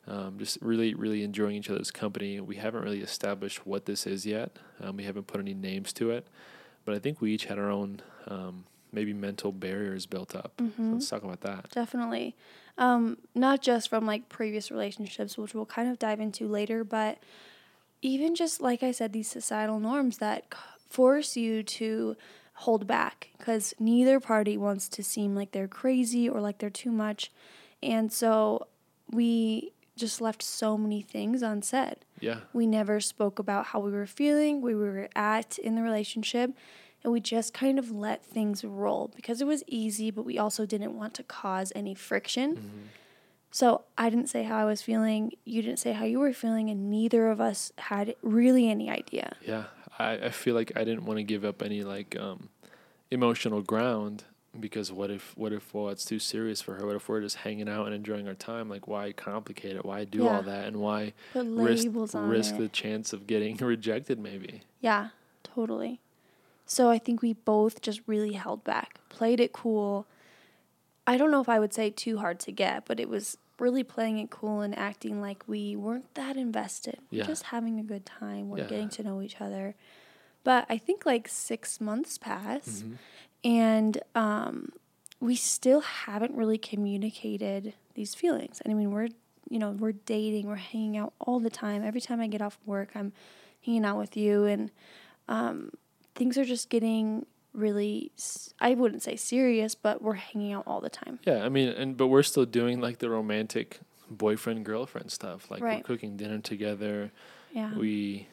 um, 0.08 0.38
just 0.40 0.58
really, 0.62 0.94
really 0.94 1.22
enjoying 1.24 1.56
each 1.58 1.70
other's 1.70 1.92
company. 1.92 2.40
We 2.40 2.56
haven't 2.58 2.84
really 2.84 3.02
established 3.02 3.66
what 3.68 3.86
this 3.88 4.08
is 4.08 4.26
yet. 4.26 4.58
Um, 4.80 4.96
we 4.96 5.04
haven't 5.04 5.28
put 5.28 5.42
any 5.42 5.54
names 5.54 5.92
to 5.94 6.12
it, 6.12 6.28
but 6.86 6.96
I 6.96 7.00
think 7.00 7.20
we 7.20 7.34
each 7.34 7.46
had 7.46 7.58
our 7.60 7.70
own 7.70 8.02
um, 8.28 8.66
maybe 8.96 9.14
mental 9.14 9.52
barriers 9.52 10.06
built 10.06 10.36
up. 10.36 10.54
So 10.58 10.64
Mhm. 10.66 10.94
let's 10.94 11.10
talk 11.10 11.24
about 11.24 11.42
that. 11.42 11.70
Definitely. 11.72 12.36
Um, 12.78 13.18
not 13.36 13.62
just 13.62 13.90
from 13.90 14.06
like 14.06 14.28
previous 14.30 14.72
relationships, 14.72 15.38
which 15.38 15.54
we'll 15.54 15.66
kind 15.66 15.90
of 15.90 16.00
dive 16.00 16.20
into 16.20 16.48
later, 16.48 16.84
but 16.84 17.20
even 18.02 18.36
just 18.36 18.62
like 18.62 18.82
I 18.84 18.92
said, 18.92 19.14
these 19.14 19.28
societal 19.30 19.80
norms 19.80 20.18
that 20.20 20.46
force 20.90 21.36
you 21.38 21.62
to 21.64 22.16
hold 22.60 22.88
back 22.88 23.30
because 23.38 23.74
neither 23.80 24.20
party 24.20 24.58
wants 24.58 24.88
to 24.90 25.04
seem 25.04 25.36
like 25.36 25.52
they're 25.52 25.68
crazy 25.68 26.30
or 26.30 26.40
like 26.42 26.58
they're 26.60 26.70
too 26.70 26.92
much. 26.92 27.32
And 27.84 28.12
so 28.12 28.68
we 29.12 29.72
just 29.96 30.20
left 30.22 30.42
so 30.44 30.78
many 30.78 31.02
things 31.02 31.42
unsaid. 31.42 31.98
Yeah. 32.20 32.40
We 32.54 32.68
never 32.68 33.00
spoke 33.00 33.40
about 33.40 33.68
how 33.68 33.80
we 33.80 33.92
were 33.92 34.06
feeling, 34.08 34.62
where 34.62 34.78
we 34.78 34.84
were 34.84 35.10
at 35.16 35.58
in 35.60 35.76
the 35.76 35.82
relationship, 35.82 36.52
and 37.06 37.14
we 37.14 37.22
just 37.22 37.54
kind 37.54 37.80
of 37.80 37.90
let 37.92 38.26
things 38.26 38.66
roll 38.66 39.10
because 39.16 39.40
it 39.40 39.48
was 39.48 39.64
easy, 39.68 40.12
but 40.12 40.26
we 40.26 40.38
also 40.38 40.66
didn't 40.66 40.98
want 40.98 41.14
to 41.14 41.24
cause 41.24 41.72
any 41.74 41.94
friction. 41.96 42.56
Mm-hmm. 42.58 42.80
So 43.52 43.84
I 43.98 44.10
didn't 44.10 44.28
say 44.28 44.44
how 44.44 44.58
I 44.58 44.66
was 44.66 44.82
feeling, 44.82 45.32
you 45.46 45.62
didn't 45.62 45.80
say 45.80 45.94
how 45.94 46.04
you 46.04 46.20
were 46.20 46.34
feeling, 46.34 46.70
and 46.70 46.90
neither 46.92 47.30
of 47.30 47.40
us 47.40 47.72
had 47.78 48.16
really 48.22 48.70
any 48.70 48.90
idea. 48.90 49.38
Yeah. 49.46 49.66
I, 49.98 50.14
I 50.14 50.30
feel 50.32 50.56
like 50.56 50.74
I 50.76 50.84
didn't 50.84 51.06
want 51.06 51.20
to 51.20 51.24
give 51.24 51.46
up 51.46 51.62
any 51.62 51.84
like 51.86 52.18
um, 52.20 52.50
emotional 53.12 53.62
ground 53.62 54.26
because 54.60 54.92
what 54.92 55.10
if 55.12 55.34
what 55.38 55.54
if 55.54 55.74
well 55.74 55.90
it's 55.90 56.04
too 56.06 56.20
serious 56.20 56.62
for 56.62 56.76
her? 56.76 56.86
What 56.86 56.96
if 56.96 57.08
we're 57.08 57.22
just 57.22 57.38
hanging 57.38 57.70
out 57.70 57.86
and 57.86 57.96
enjoying 57.96 58.28
our 58.28 58.34
time? 58.34 58.68
Like 58.70 58.88
why 58.88 59.12
complicate 59.14 59.76
it? 59.78 59.86
Why 59.86 60.04
do 60.06 60.24
Yeah. 60.24 60.38
all 60.38 60.42
that? 60.44 60.66
And 60.66 60.78
why 60.78 61.14
Put 61.34 61.46
risk 61.48 61.88
risk 62.14 62.56
it. 62.56 62.58
the 62.60 62.68
chance 62.68 63.14
of 63.14 63.26
getting 63.28 63.56
rejected 63.62 64.20
maybe? 64.20 64.64
Yeah, 64.82 65.10
totally. 65.44 66.02
So 66.66 66.90
I 66.90 66.98
think 66.98 67.22
we 67.22 67.34
both 67.34 67.82
just 67.82 68.02
really 68.08 68.34
held 68.34 68.64
back, 68.64 69.00
played 69.10 69.40
it 69.40 69.54
cool. 69.54 70.08
I 71.08 71.18
don't 71.18 71.30
know 71.32 71.42
if 71.42 71.50
I 71.50 71.60
would 71.60 71.74
say 71.74 71.90
too 71.92 72.18
hard 72.18 72.40
to 72.42 72.52
get, 72.52 72.86
but 72.86 73.00
it 73.00 73.08
was 73.08 73.38
really 73.60 73.84
playing 73.84 74.18
it 74.18 74.30
cool 74.32 74.62
and 74.62 74.78
acting 74.78 75.22
like 75.22 75.44
we 75.48 75.76
weren't 75.76 76.14
that 76.16 76.36
invested. 76.36 76.98
We're 77.12 77.20
Yeah. 77.20 77.26
just 77.28 77.44
having 77.44 77.80
a 77.80 77.84
good 77.84 78.06
time. 78.06 78.50
We're 78.50 78.60
Yeah. 78.60 78.68
getting 78.68 78.90
to 78.90 79.04
know 79.04 79.22
each 79.22 79.40
other. 79.40 79.76
But 80.44 80.66
I 80.68 80.78
think 80.78 81.06
like 81.06 81.28
six 81.28 81.80
months 81.80 82.18
pass 82.18 82.84
Mhm. 82.84 82.98
and 83.44 84.04
um, 84.16 84.72
we 85.20 85.36
still 85.36 85.82
haven't 85.82 86.34
really 86.36 86.58
communicated 86.58 87.74
these 87.94 88.14
feelings. 88.16 88.60
And 88.62 88.72
I 88.74 88.76
mean, 88.76 88.92
we're 88.92 89.10
you 89.48 89.60
know 89.60 89.72
we're 89.72 89.92
dating, 89.92 90.48
we're 90.48 90.56
hanging 90.56 90.98
out 90.98 91.14
all 91.20 91.40
the 91.40 91.52
time. 91.52 91.84
Every 91.84 92.02
time 92.02 92.20
I 92.20 92.26
get 92.28 92.42
off 92.42 92.60
work, 92.66 92.96
I'm 92.96 93.14
hanging 93.62 93.86
out 93.86 93.98
with 94.00 94.18
you, 94.18 94.44
and 94.46 94.72
um, 95.28 95.72
things 96.16 96.38
are 96.38 96.46
just 96.46 96.70
getting 96.70 97.26
really 97.54 98.12
I 98.60 98.74
wouldn't 98.74 99.02
say 99.04 99.16
serious, 99.16 99.76
but 99.76 100.02
we're 100.02 100.14
hanging 100.16 100.54
out 100.54 100.64
all 100.68 100.82
the 100.82 100.90
time. 100.90 101.20
Yeah, 101.26 101.44
I 101.46 101.50
mean, 101.50 101.70
and 101.70 101.96
but 101.96 102.08
we're 102.08 102.24
still 102.24 102.46
doing 102.46 102.82
like 102.82 103.00
the 103.00 103.10
romantic 103.10 103.80
boyfriend 104.10 104.66
girlfriend 104.66 105.12
stuff. 105.12 105.50
Like 105.52 105.62
Right. 105.62 105.78
we're 105.78 105.84
cooking 105.84 106.18
dinner 106.18 106.40
together. 106.40 107.12
Yeah. 107.54 107.74
We 107.76 108.28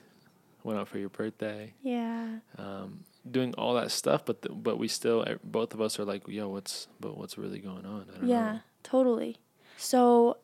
went 0.65 0.79
out 0.79 0.89
for 0.89 0.99
your 0.99 1.09
birthday. 1.09 1.75
yeah. 1.83 2.39
Um, 2.59 3.05
doing 3.31 3.55
all 3.55 3.75
that 3.75 3.91
stuff, 3.93 4.25
but 4.25 4.43
the, 4.43 4.49
but 4.49 4.79
we 4.79 4.89
still 4.89 5.25
eh, 5.27 5.37
both 5.45 5.75
of 5.75 5.81
us 5.81 5.99
are 6.01 6.05
like, 6.05 6.27
yo, 6.27 6.49
what's 6.49 6.89
but 7.01 7.17
what's 7.17 7.39
really 7.39 7.61
going 7.61 7.87
on? 7.87 8.07
I 8.15 8.19
don't 8.19 8.29
Yeah, 8.29 8.53
know. 8.53 8.61
totally. 8.83 9.39
So 9.77 10.39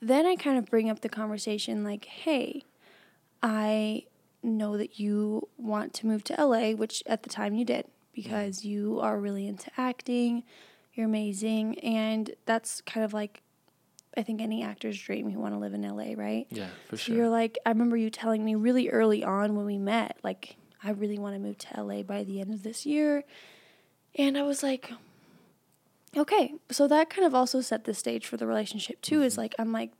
then 0.00 0.24
I 0.26 0.36
kind 0.36 0.56
of 0.58 0.66
bring 0.66 0.88
up 0.88 1.00
the 1.00 1.08
conversation 1.08 1.82
like, 1.84 2.04
hey, 2.04 2.62
I 3.42 4.04
know 4.42 4.76
that 4.76 4.98
you 4.98 5.48
want 5.56 5.94
to 5.94 6.06
move 6.06 6.24
to 6.24 6.44
LA, 6.44 6.70
which 6.72 7.02
at 7.06 7.22
the 7.22 7.28
time 7.28 7.54
you 7.54 7.64
did, 7.64 7.86
because 8.12 8.60
mm-hmm. 8.60 8.68
you 8.68 9.00
are 9.00 9.18
really 9.18 9.46
into 9.46 9.70
acting. 9.76 10.44
You're 10.94 11.06
amazing. 11.06 11.78
And 11.80 12.32
that's 12.44 12.80
kind 12.82 13.04
of 13.04 13.12
like, 13.12 13.42
I 14.16 14.22
think 14.22 14.42
any 14.42 14.62
actor's 14.62 15.00
dream. 15.00 15.30
You 15.30 15.38
want 15.38 15.54
to 15.54 15.58
live 15.58 15.72
in 15.72 15.82
LA, 15.82 16.12
right? 16.16 16.46
Yeah, 16.50 16.68
for 16.88 16.96
So 16.96 17.04
sure. 17.04 17.16
you're 17.16 17.28
like, 17.30 17.58
I 17.64 17.70
remember 17.70 17.96
you 17.96 18.10
telling 18.10 18.44
me 18.44 18.54
really 18.54 18.90
early 18.90 19.24
on 19.24 19.56
when 19.56 19.64
we 19.64 19.78
met, 19.78 20.18
like, 20.22 20.56
I 20.84 20.90
really 20.90 21.18
want 21.18 21.34
to 21.34 21.38
move 21.38 21.58
to 21.58 21.82
LA 21.82 22.02
by 22.02 22.24
the 22.24 22.40
end 22.40 22.52
of 22.52 22.62
this 22.62 22.84
year. 22.84 23.24
And 24.16 24.36
I 24.36 24.42
was 24.42 24.62
like, 24.62 24.92
okay. 26.14 26.54
So 26.70 26.86
that 26.88 27.08
kind 27.08 27.26
of 27.26 27.34
also 27.34 27.62
set 27.62 27.84
the 27.84 27.94
stage 27.94 28.26
for 28.26 28.36
the 28.36 28.46
relationship, 28.46 29.00
too. 29.00 29.22
Is 29.22 29.34
mm-hmm. 29.34 29.42
like, 29.42 29.54
I'm 29.58 29.72
like, 29.72 29.92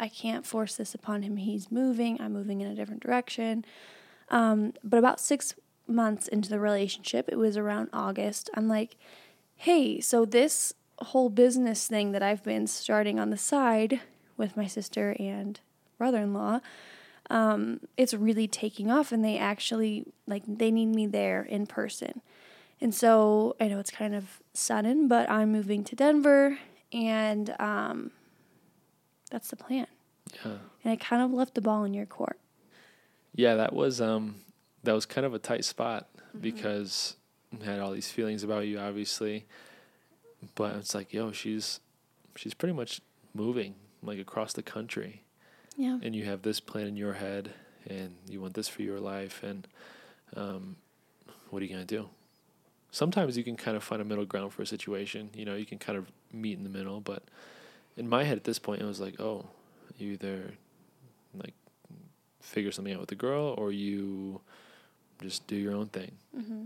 I 0.00 0.08
can't 0.08 0.46
force 0.46 0.76
this 0.76 0.94
upon 0.94 1.22
him. 1.22 1.36
He's 1.36 1.70
moving, 1.70 2.20
I'm 2.20 2.32
moving 2.32 2.60
in 2.60 2.70
a 2.70 2.74
different 2.74 3.02
direction. 3.02 3.64
Um, 4.30 4.72
but 4.82 4.98
about 4.98 5.20
six 5.20 5.54
months 5.86 6.28
into 6.28 6.48
the 6.48 6.58
relationship, 6.58 7.28
it 7.28 7.36
was 7.36 7.56
around 7.56 7.90
August, 7.92 8.50
I'm 8.54 8.68
like, 8.68 8.96
hey, 9.56 10.00
so 10.00 10.24
this 10.24 10.72
whole 11.00 11.28
business 11.28 11.86
thing 11.86 12.12
that 12.12 12.22
I've 12.22 12.42
been 12.42 12.66
starting 12.66 13.18
on 13.18 13.30
the 13.30 13.36
side 13.36 14.00
with 14.36 14.56
my 14.56 14.66
sister 14.66 15.14
and 15.18 15.60
brother 15.98 16.18
in 16.18 16.34
law, 16.34 16.60
um, 17.30 17.80
it's 17.96 18.14
really 18.14 18.48
taking 18.48 18.90
off 18.90 19.12
and 19.12 19.24
they 19.24 19.38
actually 19.38 20.04
like 20.26 20.42
they 20.46 20.70
need 20.70 20.86
me 20.86 21.06
there 21.06 21.42
in 21.42 21.66
person. 21.66 22.20
And 22.80 22.94
so 22.94 23.54
I 23.60 23.68
know 23.68 23.78
it's 23.78 23.90
kind 23.90 24.14
of 24.14 24.40
sudden, 24.52 25.06
but 25.06 25.30
I'm 25.30 25.52
moving 25.52 25.84
to 25.84 25.96
Denver 25.96 26.58
and 26.92 27.54
um, 27.60 28.10
that's 29.32 29.50
the 29.50 29.56
plan. 29.56 29.86
yeah. 30.44 30.52
And 30.84 30.92
I 30.92 30.96
kind 30.96 31.22
of 31.22 31.32
left 31.32 31.54
the 31.54 31.60
ball 31.60 31.82
in 31.84 31.94
your 31.94 32.06
court. 32.06 32.38
Yeah, 33.34 33.54
that 33.56 33.72
was 33.72 34.00
um 34.00 34.36
that 34.84 34.92
was 34.92 35.06
kind 35.06 35.24
of 35.26 35.32
a 35.34 35.38
tight 35.38 35.64
spot 35.64 36.06
because 36.38 37.16
I 37.60 37.64
had 37.64 37.80
all 37.80 37.90
these 37.92 38.10
feelings 38.10 38.42
about 38.44 38.66
you 38.66 38.78
obviously. 38.78 39.46
But 40.54 40.76
it's 40.76 40.94
like, 40.94 41.12
yo, 41.12 41.32
she's 41.32 41.80
she's 42.36 42.54
pretty 42.54 42.74
much 42.74 43.00
moving 43.34 43.74
like 44.02 44.18
across 44.18 44.52
the 44.52 44.62
country 44.62 45.22
Yeah. 45.76 45.98
and 46.02 46.14
you 46.14 46.24
have 46.24 46.42
this 46.42 46.60
plan 46.60 46.86
in 46.86 46.96
your 46.96 47.14
head 47.14 47.52
and 47.88 48.16
you 48.28 48.40
want 48.40 48.54
this 48.54 48.68
for 48.68 48.82
your 48.82 49.00
life 49.00 49.42
and 49.42 49.66
um 50.36 50.76
what 51.50 51.60
are 51.62 51.64
you 51.66 51.72
going 51.74 51.86
to 51.86 51.96
do? 51.96 52.08
Sometimes 52.90 53.36
you 53.38 53.44
can 53.44 53.56
kind 53.56 53.76
of 53.76 53.82
find 53.84 54.02
a 54.02 54.04
middle 54.04 54.24
ground 54.26 54.52
for 54.52 54.62
a 54.62 54.66
situation, 54.66 55.30
you 55.34 55.44
know, 55.46 55.54
you 55.54 55.64
can 55.66 55.78
kind 55.78 55.96
of 55.96 56.10
meet 56.32 56.56
in 56.58 56.64
the 56.64 56.70
middle, 56.70 57.00
but 57.00 57.22
in 57.96 58.08
my 58.08 58.24
head 58.24 58.36
at 58.36 58.44
this 58.44 58.58
point 58.58 58.80
it 58.80 58.86
was 58.86 59.00
like, 59.00 59.20
oh, 59.20 59.46
you 59.98 60.12
either 60.12 60.54
like 61.34 61.54
figure 62.40 62.72
something 62.72 62.92
out 62.92 63.00
with 63.00 63.08
the 63.08 63.14
girl 63.14 63.54
or 63.58 63.72
you 63.72 64.40
just 65.20 65.46
do 65.46 65.56
your 65.56 65.74
own 65.74 65.86
thing. 65.86 66.12
Mm-hmm. 66.36 66.64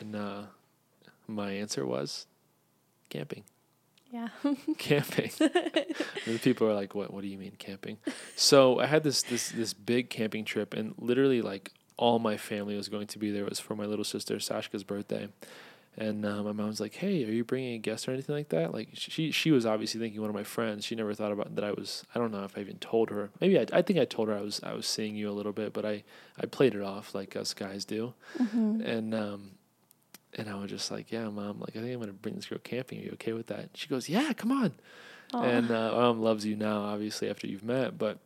And 0.00 0.16
uh, 0.16 0.42
my 1.26 1.52
answer 1.52 1.86
was 1.86 2.26
camping. 3.08 3.44
Yeah. 4.10 4.28
camping. 4.78 5.30
and 6.26 6.40
people 6.42 6.68
are 6.68 6.74
like, 6.74 6.94
"What? 6.94 7.12
What 7.12 7.22
do 7.22 7.28
you 7.28 7.38
mean 7.38 7.52
camping?" 7.58 7.98
So 8.36 8.78
I 8.78 8.86
had 8.86 9.02
this 9.02 9.22
this 9.22 9.50
this 9.50 9.74
big 9.74 10.10
camping 10.10 10.44
trip, 10.44 10.74
and 10.74 10.94
literally 10.96 11.42
like 11.42 11.72
all 11.96 12.18
my 12.18 12.36
family 12.36 12.76
was 12.76 12.88
going 12.88 13.08
to 13.08 13.18
be 13.18 13.30
there. 13.30 13.42
It 13.42 13.50
was 13.50 13.60
for 13.60 13.74
my 13.74 13.84
little 13.84 14.04
sister 14.04 14.36
Sashka's 14.36 14.84
birthday, 14.84 15.28
and 15.98 16.24
uh, 16.26 16.42
my 16.42 16.52
mom 16.52 16.66
was 16.68 16.80
like, 16.80 16.94
"Hey, 16.94 17.24
are 17.24 17.32
you 17.32 17.44
bringing 17.44 17.74
a 17.74 17.78
guest 17.78 18.08
or 18.08 18.12
anything 18.12 18.34
like 18.34 18.50
that?" 18.50 18.72
Like 18.72 18.90
she 18.92 19.30
she 19.30 19.50
was 19.50 19.64
obviously 19.64 20.00
thinking 20.00 20.20
one 20.20 20.30
of 20.30 20.36
my 20.36 20.44
friends. 20.44 20.84
She 20.84 20.94
never 20.94 21.14
thought 21.14 21.32
about 21.32 21.54
that 21.54 21.64
I 21.64 21.72
was. 21.72 22.04
I 22.14 22.18
don't 22.18 22.32
know 22.32 22.44
if 22.44 22.56
I 22.56 22.60
even 22.60 22.78
told 22.78 23.10
her. 23.10 23.30
Maybe 23.40 23.58
I 23.58 23.66
I 23.72 23.82
think 23.82 23.98
I 23.98 24.04
told 24.04 24.28
her 24.28 24.36
I 24.36 24.40
was 24.42 24.60
I 24.62 24.74
was 24.74 24.86
seeing 24.86 25.16
you 25.16 25.30
a 25.30 25.32
little 25.32 25.52
bit, 25.52 25.72
but 25.72 25.84
I 25.84 26.04
I 26.40 26.46
played 26.46 26.74
it 26.74 26.82
off 26.82 27.14
like 27.14 27.34
us 27.36 27.54
guys 27.54 27.84
do, 27.84 28.14
Mm-hmm. 28.38 28.80
and 28.82 29.14
um. 29.14 29.50
And 30.38 30.50
I 30.50 30.54
was 30.56 30.68
just 30.68 30.90
like, 30.90 31.10
yeah, 31.10 31.30
mom, 31.30 31.60
like 31.60 31.76
I 31.76 31.80
think 31.80 31.94
I'm 31.94 32.00
gonna 32.00 32.12
bring 32.12 32.34
this 32.34 32.44
girl 32.44 32.58
camping. 32.62 32.98
Are 32.98 33.02
you 33.04 33.10
okay 33.14 33.32
with 33.32 33.46
that? 33.46 33.70
She 33.72 33.88
goes, 33.88 34.06
yeah, 34.06 34.34
come 34.34 34.52
on 34.52 34.74
and 35.32 35.70
uh, 35.70 35.92
mom 35.92 36.20
loves 36.20 36.44
you 36.44 36.56
now, 36.56 36.82
obviously 36.82 37.30
after 37.30 37.46
you've 37.46 37.64
met. 37.64 37.96
But 37.96 38.18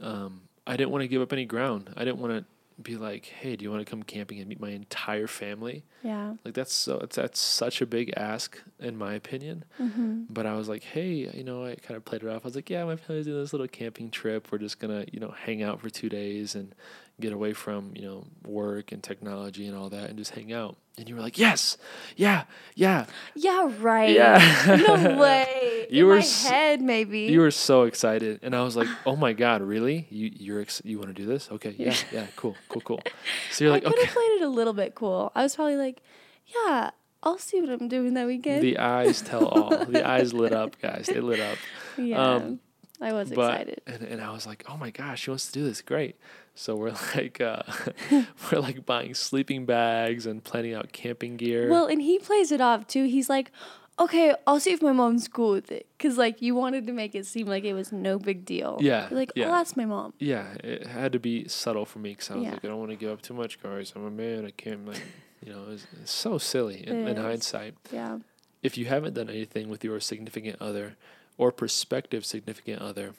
um, 0.00 0.42
I 0.66 0.76
didn't 0.76 0.90
want 0.90 1.02
to 1.02 1.08
give 1.08 1.22
up 1.22 1.32
any 1.32 1.46
ground. 1.46 1.90
I 1.96 2.04
didn't 2.04 2.18
want 2.18 2.32
to 2.34 2.44
be 2.80 2.96
like, 2.96 3.26
"Hey, 3.26 3.56
do 3.56 3.64
you 3.64 3.70
want 3.70 3.84
to 3.84 3.90
come 3.90 4.02
camping 4.02 4.38
and 4.38 4.48
meet 4.48 4.60
my 4.60 4.70
entire 4.70 5.26
family?" 5.26 5.84
yeah. 6.02 6.34
Like 6.44 6.54
that's 6.54 6.72
so 6.72 6.98
it's, 6.98 7.16
that's 7.16 7.40
such 7.40 7.80
a 7.80 7.86
big 7.86 8.12
ask 8.16 8.60
in 8.78 8.96
my 8.96 9.14
opinion. 9.14 9.64
Mm-hmm. 9.80 10.24
But 10.30 10.46
I 10.46 10.54
was 10.54 10.68
like, 10.68 10.82
"Hey, 10.82 11.30
you 11.32 11.44
know," 11.44 11.64
I 11.64 11.76
kind 11.76 11.96
of 11.96 12.04
played 12.04 12.22
it 12.22 12.28
off. 12.28 12.42
I 12.44 12.48
was 12.48 12.54
like, 12.54 12.70
"Yeah, 12.70 12.84
my 12.84 12.96
family's 12.96 13.26
doing 13.26 13.40
this 13.40 13.52
little 13.52 13.68
camping 13.68 14.10
trip. 14.10 14.50
We're 14.52 14.58
just 14.58 14.78
gonna, 14.78 15.04
you 15.12 15.20
know, 15.20 15.34
hang 15.44 15.62
out 15.62 15.80
for 15.80 15.90
two 15.90 16.08
days 16.08 16.54
and 16.54 16.74
get 17.20 17.32
away 17.32 17.52
from, 17.52 17.92
you 17.94 18.02
know, 18.02 18.24
work 18.46 18.92
and 18.92 19.02
technology 19.02 19.66
and 19.66 19.76
all 19.76 19.88
that, 19.90 20.08
and 20.10 20.18
just 20.18 20.32
hang 20.32 20.52
out." 20.52 20.76
And 20.98 21.08
you 21.08 21.14
were 21.16 21.20
like, 21.22 21.38
"Yes, 21.38 21.76
yeah, 22.16 22.44
yeah." 22.74 23.06
Yeah, 23.34 23.70
right. 23.80 24.10
Yeah. 24.14 24.76
no 24.86 25.18
way. 25.20 25.86
You 25.90 26.04
In 26.04 26.08
were 26.08 26.14
my 26.16 26.20
s- 26.20 26.46
head, 26.46 26.80
maybe. 26.82 27.20
You 27.20 27.40
were 27.40 27.50
so 27.50 27.82
excited, 27.84 28.40
and 28.42 28.54
I 28.54 28.62
was 28.62 28.76
like, 28.76 28.88
"Oh 29.06 29.16
my 29.16 29.32
god, 29.32 29.62
really? 29.62 30.06
You 30.10 30.30
you're 30.34 30.60
ex- 30.60 30.82
you 30.84 30.98
want 30.98 31.08
to 31.08 31.14
do 31.14 31.26
this? 31.26 31.48
Okay, 31.52 31.74
yeah, 31.78 31.94
yeah, 32.12 32.26
cool, 32.36 32.56
cool, 32.68 32.82
cool." 32.82 33.00
So 33.52 33.64
you're 33.64 33.72
like, 33.72 33.84
I 33.84 33.88
could 33.90 33.98
"Okay." 33.98 34.06
have 34.06 34.14
played 34.14 34.32
it 34.32 34.42
a 34.42 34.48
little 34.48 34.72
bit 34.74 34.94
cool. 34.94 35.32
I 35.34 35.42
was 35.42 35.54
probably 35.56 35.76
like, 35.76 36.02
yeah, 36.46 36.90
I'll 37.22 37.38
see 37.38 37.60
what 37.60 37.70
I'm 37.70 37.88
doing 37.88 38.14
that 38.14 38.26
weekend. 38.26 38.62
The 38.62 38.78
eyes 38.78 39.22
tell 39.22 39.46
all. 39.46 39.70
The 39.86 40.06
eyes 40.06 40.32
lit 40.34 40.52
up, 40.52 40.80
guys. 40.80 41.06
They 41.06 41.20
lit 41.20 41.40
up. 41.40 41.56
yeah. 41.98 42.20
um, 42.34 42.60
I 43.02 43.12
was 43.12 43.30
but 43.30 43.50
excited. 43.50 43.82
and 43.86 44.02
and 44.02 44.20
I 44.20 44.30
was 44.32 44.46
like, 44.46 44.64
"Oh 44.68 44.76
my 44.76 44.90
gosh, 44.90 45.22
she 45.22 45.30
wants 45.30 45.46
to 45.46 45.52
do 45.52 45.64
this. 45.64 45.82
Great." 45.82 46.16
So 46.54 46.76
we're 46.76 46.92
like, 47.16 47.40
uh, 47.40 47.62
we're 48.52 48.60
like 48.60 48.84
buying 48.86 49.14
sleeping 49.14 49.64
bags 49.66 50.26
and 50.26 50.42
planning 50.44 50.74
out 50.74 50.92
camping 50.92 51.36
gear. 51.36 51.68
Well, 51.70 51.86
and 51.86 52.00
he 52.02 52.18
plays 52.18 52.52
it 52.52 52.60
off 52.60 52.86
too. 52.86 53.04
He's 53.04 53.28
like, 53.30 53.50
okay, 53.98 54.34
I'll 54.46 54.60
see 54.60 54.72
if 54.72 54.82
my 54.82 54.92
mom's 54.92 55.28
cool 55.28 55.52
with 55.52 55.72
it. 55.72 55.86
Cause 55.98 56.18
like 56.18 56.42
you 56.42 56.54
wanted 56.54 56.86
to 56.88 56.92
make 56.92 57.14
it 57.14 57.24
seem 57.26 57.46
like 57.46 57.64
it 57.64 57.72
was 57.74 57.90
no 57.92 58.18
big 58.18 58.44
deal. 58.44 58.78
Yeah, 58.80 59.08
You're 59.10 59.18
like, 59.18 59.32
yeah. 59.34 59.48
I'll 59.48 59.54
ask 59.54 59.76
my 59.76 59.84
mom. 59.86 60.12
yeah, 60.18 60.52
it 60.62 60.86
had 60.86 61.12
to 61.12 61.18
be 61.18 61.48
subtle 61.48 61.84
for 61.86 61.98
me 62.00 62.10
because 62.10 62.30
I 62.30 62.34
was 62.34 62.44
Yeah. 62.44 62.50
like, 62.52 62.64
I 62.64 62.68
don't 62.68 62.78
want 62.78 62.90
to 62.90 62.96
give 62.96 63.10
up 63.10 63.22
too 63.22 63.34
much, 63.34 63.62
guys. 63.62 63.92
I'm 63.96 64.04
a 64.04 64.10
man. 64.10 64.44
I 64.46 64.50
can't 64.50 64.86
like, 64.86 65.02
you 65.44 65.52
know, 65.52 65.64
it's, 65.70 65.86
it's 66.02 66.12
so 66.12 66.36
silly 66.38 66.86
in, 66.86 67.06
in 67.08 67.16
hindsight. 67.16 67.74
Yeah. 67.90 68.18
if 68.62 68.76
you 68.76 68.86
haven't 68.86 69.14
done 69.14 69.28
anything 69.30 69.68
with 69.70 69.82
your 69.84 70.00
significant 70.00 70.56
other 70.60 70.96
or 71.42 71.50
prospective 71.50 72.24
significant 72.24 72.80
other 72.80 73.14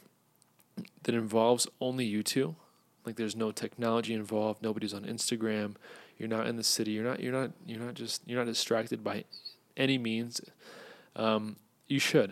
that 1.03 1.13
involves 1.13 1.67
only 1.81 2.05
you 2.05 2.23
two, 2.23 2.55
like 3.05 3.17
there's 3.17 3.35
no 3.35 3.51
technology 3.51 4.13
involved, 4.13 4.63
nobody's 4.63 4.93
on 4.93 5.03
Instagram, 5.03 5.75
you're 6.17 6.29
not 6.29 6.47
in 6.47 6.55
the 6.55 6.63
city, 6.63 6.91
you're 6.91 7.03
not 7.03 7.19
you're 7.19 7.33
not 7.33 7.51
you're 7.67 7.81
not 7.81 7.95
just 7.95 8.21
you're 8.25 8.39
not 8.39 8.45
distracted 8.45 9.03
by 9.03 9.25
any 9.75 9.97
means, 9.97 10.39
um, 11.17 11.57
you 11.89 11.99
should. 11.99 12.31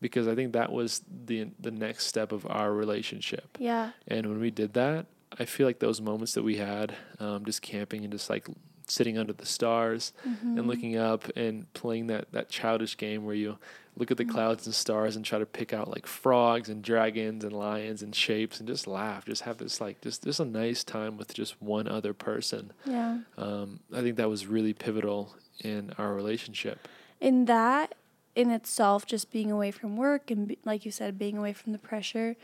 Because 0.00 0.26
I 0.26 0.34
think 0.34 0.52
that 0.54 0.72
was 0.72 1.02
the 1.26 1.50
the 1.60 1.70
next 1.70 2.06
step 2.06 2.32
of 2.32 2.44
our 2.50 2.72
relationship. 2.72 3.56
Yeah. 3.60 3.92
And 4.08 4.26
when 4.26 4.40
we 4.40 4.50
did 4.50 4.72
that, 4.72 5.06
I 5.38 5.44
feel 5.44 5.64
like 5.64 5.78
those 5.78 6.00
moments 6.00 6.34
that 6.34 6.42
we 6.42 6.56
had, 6.56 6.96
um, 7.20 7.44
just 7.44 7.62
camping 7.62 8.02
and 8.02 8.12
just 8.12 8.28
like 8.28 8.48
sitting 8.90 9.16
under 9.18 9.32
the 9.32 9.46
stars 9.46 10.12
Mm-hmm. 10.28 10.58
and 10.58 10.66
looking 10.66 10.96
up 10.96 11.24
and 11.36 11.72
playing 11.74 12.08
that, 12.08 12.30
that 12.32 12.48
childish 12.48 12.96
game 12.96 13.24
where 13.24 13.34
you 13.34 13.58
look 13.96 14.10
at 14.10 14.16
the 14.16 14.24
clouds 14.24 14.66
and 14.66 14.74
stars 14.74 15.16
and 15.16 15.24
try 15.24 15.38
to 15.38 15.46
pick 15.46 15.72
out 15.72 15.88
like 15.88 16.06
frogs 16.06 16.68
and 16.68 16.82
dragons 16.82 17.44
and 17.44 17.52
lions 17.52 18.02
and 18.02 18.14
shapes 18.14 18.58
and 18.58 18.66
just 18.68 18.86
laugh. 18.86 19.24
Just 19.26 19.42
have 19.42 19.58
this 19.58 19.80
like 19.80 20.00
just 20.00 20.24
just 20.24 20.40
a 20.40 20.44
nice 20.44 20.84
time 20.84 21.16
with 21.16 21.34
just 21.34 21.60
one 21.60 21.86
other 21.88 22.14
person. 22.14 22.72
Yeah. 22.84 23.18
Um, 23.36 23.80
I 23.92 24.00
think 24.00 24.16
that 24.16 24.28
was 24.28 24.46
really 24.46 24.72
pivotal 24.72 25.34
in 25.62 25.92
our 25.98 26.14
relationship. 26.14 26.88
in 27.20 27.44
that 27.46 27.94
in 28.34 28.50
itself 28.50 29.04
just 29.04 29.30
being 29.30 29.50
away 29.50 29.70
from 29.72 29.96
work 29.96 30.30
and 30.30 30.48
be, 30.48 30.58
like 30.64 30.84
you 30.86 30.90
said 30.92 31.18
being 31.18 31.36
away 31.36 31.52
from 31.52 31.72
the 31.72 31.78
pressure 31.78 32.36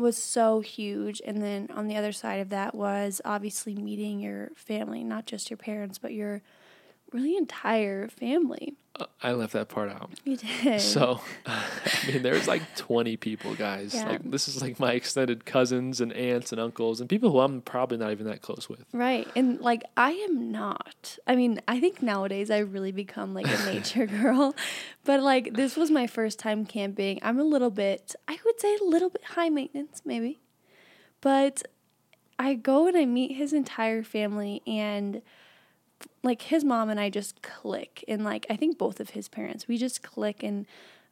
was 0.00 0.16
so 0.16 0.60
huge. 0.60 1.20
And 1.24 1.42
then 1.42 1.68
on 1.74 1.86
the 1.86 1.96
other 1.96 2.12
side 2.12 2.40
of 2.40 2.48
that 2.50 2.74
was 2.74 3.20
obviously 3.24 3.74
meeting 3.74 4.20
your 4.20 4.50
family 4.56 5.04
not 5.04 5.26
just 5.26 5.50
your 5.50 5.56
parents 5.56 5.98
but 5.98 6.12
your 6.12 6.42
really 7.12 7.36
entire 7.36 8.08
family 8.08 8.74
Uh, 8.98 9.06
I 9.22 9.32
left 9.32 9.52
that 9.54 9.68
part 9.68 9.88
out. 9.90 10.10
you 10.24 10.36
did 10.36 10.80
So, 10.80 11.20
I 11.46 11.62
mean, 12.06 12.22
there's 12.22 12.46
like 12.48 12.62
20 12.76 13.16
people, 13.16 13.54
guys. 13.54 13.94
Yeah. 13.94 14.08
Like, 14.10 14.30
this 14.30 14.48
is 14.48 14.60
like 14.60 14.78
my 14.80 14.92
extended 14.92 15.44
cousins 15.46 16.00
and 16.00 16.12
aunts 16.12 16.52
and 16.52 16.60
uncles 16.60 17.00
and 17.00 17.08
people 17.08 17.30
who 17.30 17.38
I'm 17.38 17.62
probably 17.62 17.98
not 17.98 18.10
even 18.10 18.26
that 18.26 18.42
close 18.42 18.68
with. 18.68 18.84
right 18.92 19.26
and 19.36 19.60
like 19.60 19.82
i 19.96 20.10
am 20.12 20.50
not 20.52 21.18
i 21.26 21.34
mean 21.36 21.60
i 21.68 21.78
think 21.80 22.02
nowadays 22.02 22.50
i 22.50 22.58
really 22.58 22.92
become 22.92 23.32
like 23.34 23.46
a 23.46 23.64
nature 23.72 24.06
girl 24.06 24.54
but 25.04 25.20
like 25.22 25.54
this 25.54 25.76
was 25.76 25.90
my 25.90 26.06
first 26.06 26.38
time 26.38 26.66
camping 26.66 27.18
i'm 27.22 27.38
a 27.38 27.44
little 27.44 27.70
bit 27.70 28.14
i 28.28 28.36
would 28.44 28.60
say 28.60 28.76
a 28.76 28.84
little 28.84 29.08
bit 29.10 29.22
high 29.36 29.48
maintenance 29.48 30.02
maybe 30.04 30.40
but 31.20 31.62
I 32.38 32.54
go 32.54 32.86
and 32.88 32.96
I 32.96 33.04
meet 33.04 33.36
his 33.36 33.52
entire 33.52 34.02
family 34.02 34.62
and 34.66 35.20
like 36.22 36.42
his 36.42 36.64
mom 36.64 36.88
and 36.90 36.98
I 37.00 37.10
just 37.10 37.42
click 37.42 38.04
and 38.08 38.24
like 38.24 38.46
I 38.50 38.56
think 38.56 38.78
both 38.78 39.00
of 39.00 39.10
his 39.10 39.28
parents 39.28 39.66
we 39.68 39.76
just 39.78 40.02
click 40.02 40.42
and 40.42 40.66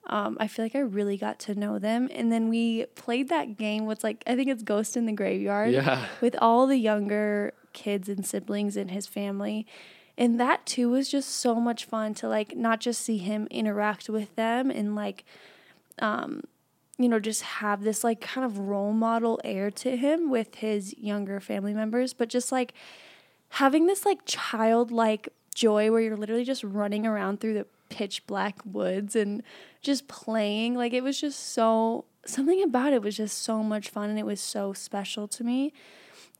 um, 0.06 0.36
I 0.40 0.48
feel 0.48 0.64
like 0.64 0.74
I 0.74 0.80
really 0.80 1.16
got 1.18 1.38
to 1.40 1.54
know 1.54 1.78
them 1.78 2.08
and 2.12 2.32
then 2.32 2.48
we 2.48 2.86
played 2.94 3.28
that 3.28 3.56
game 3.56 3.84
what's 3.86 4.02
like 4.04 4.22
I 4.26 4.36
think 4.36 4.48
it's 4.48 4.62
Ghost 4.62 4.96
in 4.96 5.06
the 5.06 5.12
Graveyard 5.12 5.72
Yeah. 5.72 6.06
with 6.20 6.36
all 6.40 6.66
the 6.66 6.76
younger 6.78 7.52
kids 7.72 8.08
and 8.08 8.24
siblings 8.24 8.76
in 8.76 8.88
his 8.88 9.06
family 9.06 9.66
And 10.16 10.40
that 10.40 10.64
too 10.66 10.88
was 10.90 11.08
just 11.10 11.28
so 11.30 11.56
much 11.56 11.84
fun 11.84 12.14
to 12.14 12.28
like 12.28 12.56
not 12.56 12.80
just 12.80 13.02
see 13.02 13.18
him 13.18 13.46
interact 13.50 14.08
with 14.08 14.34
them 14.36 14.70
and 14.70 14.94
like 14.94 15.24
um 16.00 16.42
you 16.98 17.08
know 17.08 17.20
just 17.20 17.42
have 17.42 17.82
this 17.84 18.02
like 18.02 18.20
kind 18.20 18.44
of 18.44 18.58
role 18.58 18.92
model 18.92 19.40
air 19.44 19.70
to 19.70 19.96
him 19.96 20.30
with 20.30 20.56
his 20.56 20.96
younger 20.98 21.38
family 21.40 21.74
members, 21.74 22.12
but 22.12 22.28
just 22.28 22.50
like 22.50 22.74
having 23.50 23.86
this 23.86 24.04
like 24.04 24.20
childlike 24.24 25.28
joy 25.54 25.90
where 25.90 26.00
you're 26.00 26.16
literally 26.16 26.44
just 26.44 26.62
running 26.62 27.06
around 27.06 27.40
through 27.40 27.54
the 27.54 27.66
pitch 27.88 28.26
black 28.26 28.56
woods 28.64 29.16
and 29.16 29.42
just 29.80 30.08
playing 30.08 30.74
like 30.74 30.92
it 30.92 31.02
was 31.02 31.20
just 31.20 31.52
so 31.52 32.04
something 32.26 32.62
about 32.62 32.92
it 32.92 33.02
was 33.02 33.16
just 33.16 33.38
so 33.38 33.62
much 33.62 33.88
fun 33.88 34.10
and 34.10 34.18
it 34.18 34.26
was 34.26 34.40
so 34.40 34.72
special 34.72 35.26
to 35.28 35.44
me. 35.44 35.72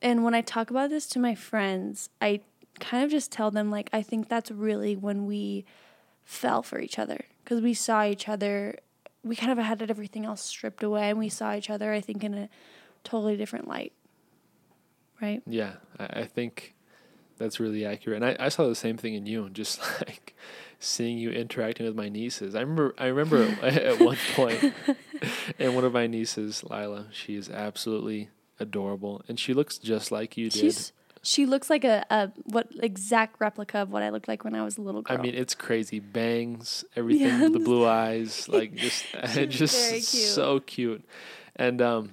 And 0.01 0.23
when 0.23 0.35
I 0.35 0.43
talk 0.43 0.71
about 0.71 0.91
this 0.91 1.07
to 1.09 1.19
my 1.19 1.35
friends, 1.35 2.11
I 2.21 2.41
kind 2.79 3.03
of 3.03 3.11
just 3.11 3.33
tell 3.33 3.51
them 3.51 3.71
like 3.71 3.89
I 3.93 4.03
think 4.03 4.29
that's 4.29 4.51
really 4.51 4.95
when 4.95 5.27
we 5.27 5.65
fell 6.25 6.63
for 6.63 6.79
each 6.79 6.99
other 6.99 7.25
because 7.43 7.61
we 7.61 7.75
saw 7.75 8.05
each 8.05 8.29
other 8.29 8.77
we 9.25 9.35
kind 9.35 9.51
of 9.51 9.59
had 9.59 9.83
everything 9.91 10.25
else 10.25 10.43
stripped 10.43 10.83
away 10.83 11.11
and 11.11 11.19
we 11.19 11.29
saw 11.29 11.55
each 11.55 11.71
other 11.71 11.93
I 11.93 12.01
think 12.01 12.23
in 12.23 12.35
a 12.35 12.49
totally 13.03 13.37
different 13.37 13.67
light. 13.67 13.93
Right? 15.21 15.43
Yeah, 15.47 15.73
I, 15.99 16.25
think 16.25 16.77
that's 17.39 17.61
really 17.61 17.85
accurate. 17.85 18.23
And 18.23 18.39
I, 18.39 18.47
I 18.47 18.49
saw 18.49 18.67
the 18.67 18.75
same 18.75 18.97
thing 18.97 19.15
in 19.15 19.27
you, 19.27 19.45
and 19.45 19.55
just 19.55 19.81
like 20.07 20.35
seeing 20.81 21.19
you 21.19 21.31
interacting 21.31 21.87
with 21.87 21.97
my 21.97 22.09
nieces. 22.09 22.55
I 22.55 22.61
remember 22.61 22.95
I 22.99 23.07
remember 23.07 23.43
at 23.63 24.01
one 24.01 24.19
point 24.35 24.75
and 25.59 25.75
one 25.75 25.85
of 25.85 25.93
my 25.93 26.07
nieces, 26.07 26.65
Lila, 26.65 27.07
she 27.11 27.35
is 27.35 27.51
absolutely 27.51 28.29
adorable 28.61 29.23
and 29.29 29.39
she 29.39 29.55
looks 29.55 29.79
just 29.79 30.11
like 30.11 30.37
you 30.37 30.51
did. 30.51 30.61
She's 30.61 30.93
she 31.23 31.47
looks 31.47 31.69
like 31.69 31.85
a, 31.85 32.07
a 32.11 32.31
what 32.45 32.69
exact 32.81 33.41
replica 33.41 33.79
of 33.79 33.91
what 33.91 34.03
I 34.03 34.11
looked 34.11 34.29
like 34.29 34.45
when 34.45 34.55
I 34.55 34.63
was 34.63 34.79
a 34.79 34.83
little 34.83 35.03
girl. 35.03 35.19
I 35.19 35.21
mean, 35.21 35.35
it's 35.35 35.55
crazy. 35.55 35.99
Bangs, 35.99 36.85
everything, 36.95 37.53
the 37.53 37.59
blue 37.59 37.87
eyes, 37.87 38.49
like 38.49 38.75
just 38.75 39.05
just 39.49 40.13
cute. 40.13 40.25
so 40.25 40.61
cute. 40.61 41.05
And 41.57 41.83
um 41.83 42.13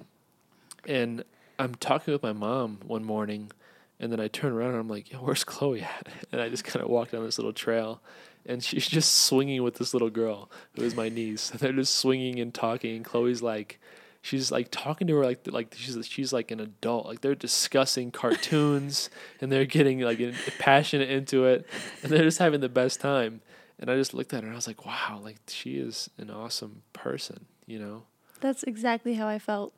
and 0.86 1.24
I'm 1.58 1.74
talking 1.76 2.12
with 2.12 2.22
my 2.22 2.32
mom 2.32 2.80
one 2.84 3.04
morning 3.04 3.52
and 3.98 4.12
then 4.12 4.20
I 4.20 4.28
turn 4.28 4.52
around 4.52 4.70
and 4.70 4.78
I'm 4.78 4.88
like, 4.88 5.10
Yo, 5.10 5.18
where's 5.18 5.44
Chloe 5.44 5.82
at? 5.82 6.08
And 6.32 6.40
I 6.40 6.48
just 6.48 6.64
kind 6.64 6.84
of 6.84 6.90
walk 6.90 7.10
down 7.10 7.24
this 7.24 7.38
little 7.38 7.52
trail 7.52 8.02
and 8.44 8.62
she's 8.62 8.86
just 8.86 9.24
swinging 9.24 9.62
with 9.62 9.76
this 9.76 9.92
little 9.92 10.10
girl 10.10 10.50
who 10.74 10.82
is 10.82 10.94
my 10.94 11.08
niece. 11.08 11.50
And 11.50 11.60
they're 11.60 11.72
just 11.72 11.96
swinging 11.96 12.40
and 12.40 12.52
talking 12.52 12.96
and 12.96 13.04
Chloe's 13.04 13.42
like 13.42 13.80
she's 14.22 14.50
like 14.50 14.68
talking 14.70 15.06
to 15.06 15.16
her 15.16 15.24
like 15.24 15.46
like 15.50 15.74
she's 15.76 16.06
she's 16.06 16.32
like 16.32 16.50
an 16.50 16.60
adult. 16.60 17.06
Like 17.06 17.20
they're 17.20 17.34
discussing 17.34 18.10
cartoons 18.10 19.10
and 19.40 19.50
they're 19.50 19.64
getting 19.64 20.00
like 20.00 20.20
passionate 20.58 21.10
into 21.10 21.44
it 21.44 21.66
and 22.02 22.12
they're 22.12 22.24
just 22.24 22.38
having 22.38 22.60
the 22.60 22.68
best 22.68 23.00
time. 23.00 23.40
And 23.78 23.90
I 23.90 23.96
just 23.96 24.14
looked 24.14 24.32
at 24.32 24.42
her 24.42 24.46
and 24.46 24.54
I 24.54 24.56
was 24.56 24.66
like, 24.66 24.86
wow, 24.86 25.20
like 25.22 25.36
she 25.48 25.76
is 25.76 26.08
an 26.16 26.30
awesome 26.30 26.82
person, 26.94 27.44
you 27.66 27.78
know? 27.78 28.04
That's 28.40 28.62
exactly 28.62 29.14
how 29.14 29.28
I 29.28 29.38
felt 29.38 29.74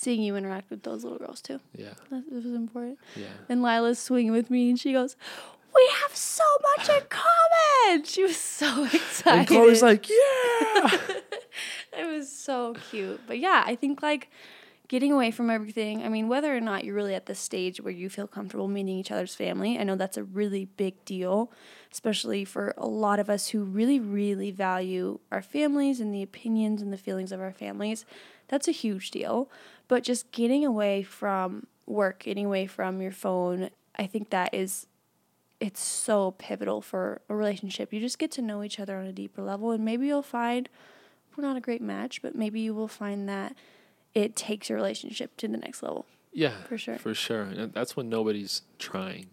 seeing 0.00 0.22
you 0.22 0.34
interact 0.34 0.70
with 0.70 0.82
those 0.82 1.04
little 1.04 1.18
girls 1.18 1.42
too. 1.42 1.60
Yeah. 1.76 1.92
That 2.10 2.24
was 2.32 2.46
important. 2.46 2.98
Yeah. 3.14 3.26
And 3.48 3.60
Lila's 3.62 3.98
swinging 3.98 4.32
with 4.32 4.50
me 4.50 4.70
and 4.70 4.80
she 4.80 4.92
goes, 4.92 5.14
We 5.74 5.90
have 6.02 6.16
so 6.16 6.44
much 6.76 6.88
in 6.88 7.02
common. 7.10 8.04
She 8.04 8.22
was 8.22 8.36
so 8.36 8.84
excited. 8.92 9.38
And 9.40 9.46
Chloe's 9.46 9.82
like, 9.82 10.08
yeah. 10.08 10.98
it 11.98 12.06
was 12.06 12.32
so 12.32 12.74
cute. 12.90 13.20
But 13.26 13.38
yeah, 13.38 13.62
I 13.66 13.74
think 13.74 14.02
like 14.02 14.30
getting 14.88 15.12
away 15.12 15.30
from 15.30 15.50
everything. 15.50 16.02
I 16.02 16.08
mean, 16.08 16.28
whether 16.28 16.56
or 16.56 16.60
not 16.60 16.82
you're 16.82 16.94
really 16.94 17.14
at 17.14 17.26
the 17.26 17.34
stage 17.34 17.80
where 17.80 17.92
you 17.92 18.08
feel 18.08 18.26
comfortable 18.26 18.68
meeting 18.68 18.96
each 18.96 19.12
other's 19.12 19.34
family, 19.34 19.78
I 19.78 19.84
know 19.84 19.94
that's 19.96 20.16
a 20.16 20.24
really 20.24 20.64
big 20.64 21.04
deal, 21.04 21.52
especially 21.92 22.44
for 22.44 22.74
a 22.76 22.88
lot 22.88 23.20
of 23.20 23.30
us 23.30 23.48
who 23.48 23.62
really, 23.62 24.00
really 24.00 24.50
value 24.50 25.20
our 25.30 25.42
families 25.42 26.00
and 26.00 26.12
the 26.12 26.22
opinions 26.22 26.82
and 26.82 26.92
the 26.92 26.96
feelings 26.96 27.30
of 27.30 27.40
our 27.40 27.52
families. 27.52 28.04
That's 28.48 28.66
a 28.66 28.72
huge 28.72 29.12
deal. 29.12 29.48
But 29.90 30.04
just 30.04 30.30
getting 30.30 30.64
away 30.64 31.02
from 31.02 31.66
work, 31.84 32.20
getting 32.20 32.46
away 32.46 32.66
from 32.66 33.02
your 33.02 33.10
phone, 33.10 33.70
I 33.96 34.06
think 34.06 34.30
that 34.30 34.54
is 34.54 34.86
it's 35.58 35.80
so 35.80 36.30
pivotal 36.38 36.80
for 36.80 37.20
a 37.28 37.34
relationship. 37.34 37.92
You 37.92 37.98
just 37.98 38.20
get 38.20 38.30
to 38.32 38.40
know 38.42 38.62
each 38.62 38.78
other 38.78 38.96
on 38.96 39.06
a 39.06 39.12
deeper 39.12 39.42
level 39.42 39.72
and 39.72 39.84
maybe 39.84 40.06
you'll 40.06 40.22
find 40.22 40.68
we're 41.36 41.42
not 41.42 41.56
a 41.56 41.60
great 41.60 41.82
match, 41.82 42.22
but 42.22 42.36
maybe 42.36 42.60
you 42.60 42.72
will 42.72 42.86
find 42.86 43.28
that 43.28 43.56
it 44.14 44.36
takes 44.36 44.68
your 44.68 44.76
relationship 44.76 45.36
to 45.38 45.48
the 45.48 45.56
next 45.56 45.82
level. 45.82 46.06
Yeah. 46.32 46.52
For 46.68 46.78
sure. 46.78 46.96
For 46.98 47.12
sure. 47.12 47.42
And 47.42 47.72
that's 47.72 47.96
when 47.96 48.08
nobody's 48.08 48.62
trying. 48.78 49.26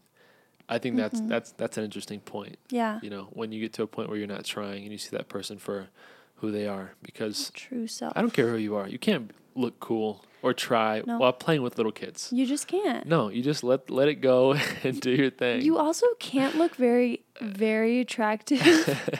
I 0.67 0.79
think 0.79 0.95
that's 0.97 1.21
Mhm. 1.21 1.27
that's 1.29 1.51
that's 1.51 1.77
an 1.77 1.83
interesting 1.83 2.19
point. 2.19 2.57
Yeah. 2.71 2.99
You 3.03 3.11
know, 3.11 3.27
when 3.31 3.51
you 3.51 3.61
get 3.61 3.73
to 3.73 3.83
a 3.83 3.87
point 3.87 4.09
where 4.09 4.17
you're 4.17 4.25
not 4.25 4.43
trying 4.43 4.81
and 4.83 4.91
you 4.91 4.97
see 4.97 5.15
that 5.15 5.29
person 5.29 5.59
for 5.59 5.89
who 6.37 6.49
they 6.51 6.67
are 6.67 6.93
because 7.03 7.51
True 7.53 7.85
self. 7.85 8.13
I 8.15 8.21
don't 8.21 8.33
care 8.33 8.49
who 8.49 8.57
you 8.57 8.75
are. 8.75 8.87
You 8.87 8.97
can't 8.97 9.29
look 9.57 9.79
cool 9.79 10.23
or 10.43 10.53
try 10.53 11.01
No. 11.05 11.17
while 11.17 11.33
playing 11.33 11.61
with 11.63 11.77
little 11.77 11.91
kids. 11.91 12.29
You 12.31 12.45
just 12.45 12.67
can't. 12.67 13.05
No, 13.07 13.29
you 13.29 13.41
just 13.41 13.63
let 13.63 13.89
let 13.89 14.07
it 14.07 14.15
go 14.21 14.53
and 14.83 14.99
do 15.01 15.11
your 15.11 15.29
thing. 15.31 15.61
You 15.61 15.77
also 15.77 16.05
can't 16.19 16.55
look 16.55 16.75
very, 16.75 17.21
very 17.41 17.99
attractive 17.99 18.61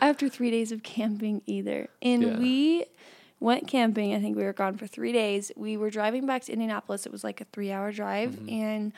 after 0.00 0.28
three 0.28 0.50
days 0.50 0.72
of 0.72 0.82
camping 0.82 1.42
either. 1.46 1.88
And 2.00 2.22
Yeah. 2.22 2.38
we 2.38 2.84
went 3.40 3.66
camping. 3.68 4.14
I 4.14 4.20
think 4.20 4.36
we 4.36 4.44
were 4.44 4.52
gone 4.52 4.76
for 4.76 4.86
three 4.86 5.12
days. 5.12 5.50
We 5.56 5.76
were 5.76 5.90
driving 5.90 6.26
back 6.26 6.42
to 6.44 6.52
Indianapolis. 6.52 7.06
It 7.06 7.12
was 7.12 7.24
like 7.24 7.40
a 7.40 7.44
three 7.46 7.70
hour 7.72 7.92
drive. 7.92 8.30
Mhm. 8.32 8.52
And 8.52 8.92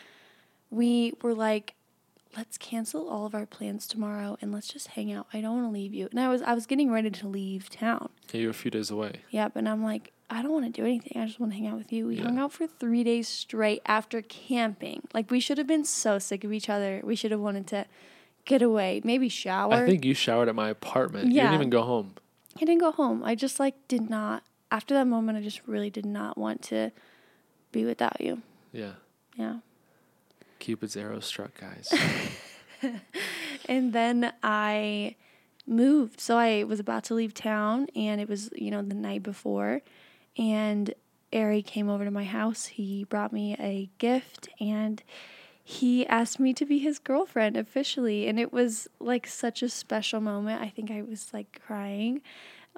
we 0.70 1.12
were 1.22 1.34
like, 1.34 1.74
let's 2.36 2.59
cancel 2.59 3.09
all 3.09 3.26
of 3.26 3.34
our 3.34 3.47
plans 3.47 3.86
tomorrow 3.86 4.36
and 4.40 4.53
let's 4.53 4.66
just 4.68 4.88
hang 4.88 5.12
out. 5.12 5.26
I 5.32 5.40
don't 5.40 5.55
want 5.55 5.68
to 5.68 5.72
leave 5.72 5.95
you. 5.95 6.09
And 6.11 6.18
I 6.20 6.28
was 6.28 6.42
I 6.42 6.53
was 6.55 6.66
getting 6.66 6.90
ready 6.90 7.11
to 7.11 7.28
leave 7.28 7.70
town. 7.70 8.11
Yeah, 8.32 8.40
you're 8.42 8.51
a 8.51 8.55
few 8.55 8.70
days 8.70 8.90
away. 8.90 9.20
Yep, 9.30 9.57
and 9.57 9.68
I'm 9.68 9.82
like, 9.84 10.12
I 10.35 10.43
don't 10.43 10.53
want 10.53 10.64
to 10.64 10.70
do 10.70 10.85
anything. 10.85 11.20
I 11.20 11.26
just 11.26 11.39
want 11.39 11.53
to 11.53 11.59
hang 11.59 11.66
out 11.68 11.76
with 11.78 11.93
you. 11.93 12.07
We 12.09 12.16
Yeah. 12.16 12.24
hung 12.24 12.39
out 12.39 12.53
for 12.53 12.66
three 12.66 13.05
days 13.05 13.28
straight 13.28 13.82
after 13.87 14.20
camping. 14.22 15.03
Like 15.14 15.30
we 15.30 15.39
should 15.41 15.59
have 15.59 15.66
been 15.66 15.85
so 15.85 16.18
sick 16.18 16.43
of 16.45 16.53
each 16.53 16.68
other. 16.68 17.01
We 17.05 17.14
should 17.16 17.30
have 17.30 17.41
wanted 17.41 17.66
to 17.68 17.87
get 18.45 18.61
away, 18.62 19.01
maybe 19.05 19.28
shower. 19.28 19.72
I 19.74 19.87
think 19.87 20.05
you 20.05 20.12
showered 20.14 20.49
at 20.49 20.55
my 20.55 20.68
apartment. 20.70 21.28
You 21.28 21.35
Yeah. 21.37 21.43
didn't 21.45 21.55
even 21.55 21.70
go 21.70 21.82
home. 21.82 22.14
I 22.57 22.61
didn't 22.61 22.80
go 22.80 22.91
home. 22.93 23.22
I 23.24 23.35
just 23.35 23.59
like 23.61 23.74
did 23.89 24.11
not. 24.11 24.43
After 24.70 24.93
that 24.95 25.07
moment, 25.07 25.39
I 25.39 25.41
just 25.41 25.61
really 25.66 25.91
did 25.91 26.07
not 26.07 26.37
want 26.37 26.62
to 26.62 26.91
be 27.72 27.85
without 27.85 28.20
you. 28.20 28.43
Yeah. 28.72 28.95
Yeah. 29.37 29.59
Cupid's 30.59 30.97
arrow 30.97 31.20
struck, 31.20 31.53
guys. 31.61 31.93
And 33.66 33.93
then 33.95 34.32
I 34.43 35.16
moved. 35.66 36.20
So 36.20 36.37
I 36.37 36.64
was 36.64 36.80
about 36.80 37.05
to 37.05 37.14
leave 37.14 37.32
town 37.32 37.87
and 37.97 38.20
it 38.20 38.28
was, 38.28 38.51
you 38.55 38.70
know, 38.70 38.82
the 38.82 38.95
night 38.95 39.22
before. 39.22 39.80
And 40.39 40.95
Eri 41.32 41.62
came 41.62 41.89
over 41.89 42.05
to 42.05 42.11
my 42.11 42.24
house. 42.24 42.66
He 42.66 43.05
brought 43.05 43.32
me 43.32 43.57
a 43.59 43.89
gift 43.99 44.49
and 44.61 45.03
he 45.62 46.07
asked 46.07 46.39
me 46.39 46.53
to 46.55 46.64
be 46.66 46.78
his 46.78 46.99
girlfriend 46.99 47.57
officially. 47.57 48.26
And 48.28 48.39
it 48.39 48.53
was 48.53 48.89
like 49.01 49.26
such 49.26 49.62
a 49.62 49.68
special 49.68 50.20
moment. 50.20 50.61
I 50.62 50.68
think 50.68 50.91
I 50.91 51.03
was 51.03 51.32
like 51.32 51.61
crying 51.64 52.20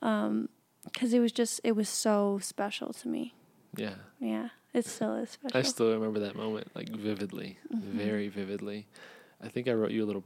because 0.01 1.13
it 1.13 1.19
was 1.21 1.33
just, 1.33 1.61
it 1.65 1.73
was 1.73 1.89
so 1.89 2.39
special 2.43 2.93
to 2.93 3.09
me. 3.09 3.35
yeah. 3.77 3.95
Yeah. 4.21 4.49
It 4.75 4.85
still 4.85 5.15
is 5.17 5.31
special. 5.31 5.59
I 5.59 5.63
still 5.63 5.91
remember 5.93 6.21
that 6.21 6.37
moment 6.37 6.69
like 6.75 6.91
vividly, 6.91 7.59
Mm-hmm. 7.75 7.97
very 7.99 8.29
vividly. 8.29 8.87
I 9.43 9.49
think 9.49 9.69
I 9.69 9.73
wrote 9.73 9.91
you 9.91 10.05
a 10.05 10.07
little 10.07 10.25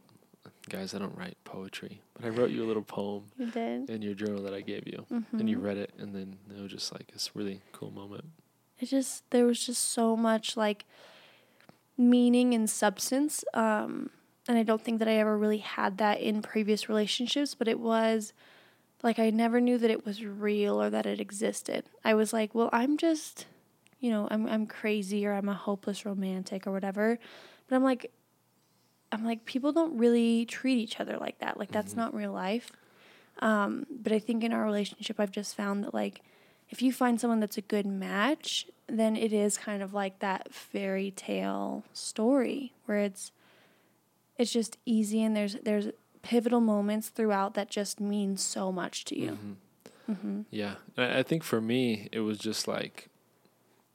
guys, 0.70 0.94
I 0.94 0.98
don't 0.98 1.16
write 1.16 1.36
poetry, 1.44 2.00
but 2.14 2.24
I 2.24 2.28
wrote 2.30 2.50
you 2.50 2.64
a 2.64 2.68
little 2.68 2.82
poem 2.82 3.24
you 3.36 3.46
did. 3.46 3.90
in 3.90 4.00
your 4.02 4.14
journal 4.14 4.42
that 4.44 4.54
I 4.54 4.60
gave 4.62 4.86
you. 4.86 5.04
And 5.32 5.48
you 5.50 5.58
Mhm. 5.58 5.62
read 5.62 5.76
it 5.76 5.92
and 5.98 6.14
then 6.14 6.38
it 6.56 6.60
was 6.62 6.70
just 6.72 6.92
like 6.92 7.08
this 7.12 7.34
really 7.36 7.60
cool 7.72 7.90
moment. 7.90 8.24
it 8.78 8.86
just 8.86 9.28
there 9.30 9.44
was 9.44 9.66
just 9.66 9.82
so 9.90 10.16
much 10.16 10.56
like 10.56 10.86
meaning 11.98 12.54
and 12.54 12.70
substance 12.70 13.44
um 13.52 14.08
and 14.48 14.56
i 14.56 14.62
don't 14.62 14.80
think 14.82 14.98
that 15.00 15.08
i 15.08 15.12
ever 15.16 15.36
really 15.36 15.58
had 15.58 15.98
that 15.98 16.18
in 16.18 16.40
previous 16.40 16.88
relationships 16.88 17.54
but 17.54 17.68
it 17.68 17.78
was 17.78 18.32
like 19.02 19.18
i 19.18 19.28
never 19.28 19.60
knew 19.60 19.76
that 19.76 19.90
it 19.90 20.06
was 20.06 20.24
real 20.24 20.80
or 20.80 20.88
that 20.88 21.04
it 21.04 21.20
existed 21.20 21.84
i 22.06 22.14
was 22.14 22.32
like 22.32 22.54
well 22.54 22.70
i'm 22.72 22.96
just 22.96 23.44
you 23.98 24.10
know 24.10 24.26
i'm 24.30 24.46
i'm 24.46 24.66
crazy 24.66 25.26
or 25.26 25.34
i'm 25.34 25.48
a 25.50 25.54
hopeless 25.54 26.06
romantic 26.06 26.66
or 26.66 26.72
whatever 26.72 27.18
but 27.68 27.76
i'm 27.76 27.84
like 27.84 28.10
i'm 29.12 29.24
like 29.24 29.44
people 29.44 29.72
don't 29.72 29.96
really 29.98 30.44
treat 30.46 30.78
each 30.78 31.00
other 31.00 31.16
like 31.18 31.38
that 31.38 31.58
like 31.58 31.70
that's 31.72 31.94
Mhm. 31.94 31.98
not 31.98 32.14
real 32.14 32.32
life 32.32 32.70
um 33.40 33.86
but 33.90 34.12
i 34.12 34.18
think 34.18 34.42
in 34.44 34.52
our 34.52 34.64
relationship 34.64 35.18
i've 35.20 35.30
just 35.32 35.54
found 35.56 35.84
that 35.84 35.94
like 35.94 36.22
if 36.68 36.80
you 36.82 36.92
find 36.92 37.20
someone 37.20 37.40
that's 37.40 37.58
a 37.58 37.62
good 37.62 37.84
match, 37.84 38.64
then 38.86 39.16
it 39.16 39.32
is 39.32 39.58
kind 39.58 39.82
of 39.82 39.92
like 39.92 40.20
that 40.20 40.54
fairy 40.54 41.10
tale 41.10 41.82
story 41.92 42.72
where 42.86 43.00
it's 43.00 43.32
it's 44.38 44.52
just 44.52 44.78
easy 44.86 45.20
and 45.22 45.34
there's 45.36 45.56
there's 45.64 45.88
pivotal 46.22 46.60
moments 46.60 47.08
throughout 47.08 47.54
that 47.54 47.68
just 47.70 47.98
mean 48.00 48.36
so 48.36 48.70
much 48.70 49.04
to 49.06 49.18
you. 49.18 49.38
Mhm. 50.06 50.14
hmm 50.14 50.40
Yeah. 50.50 50.76
I 50.96 51.18
I 51.18 51.22
think 51.24 51.42
for 51.42 51.60
me, 51.60 52.08
it 52.12 52.20
was 52.20 52.38
just 52.38 52.68
like 52.68 53.08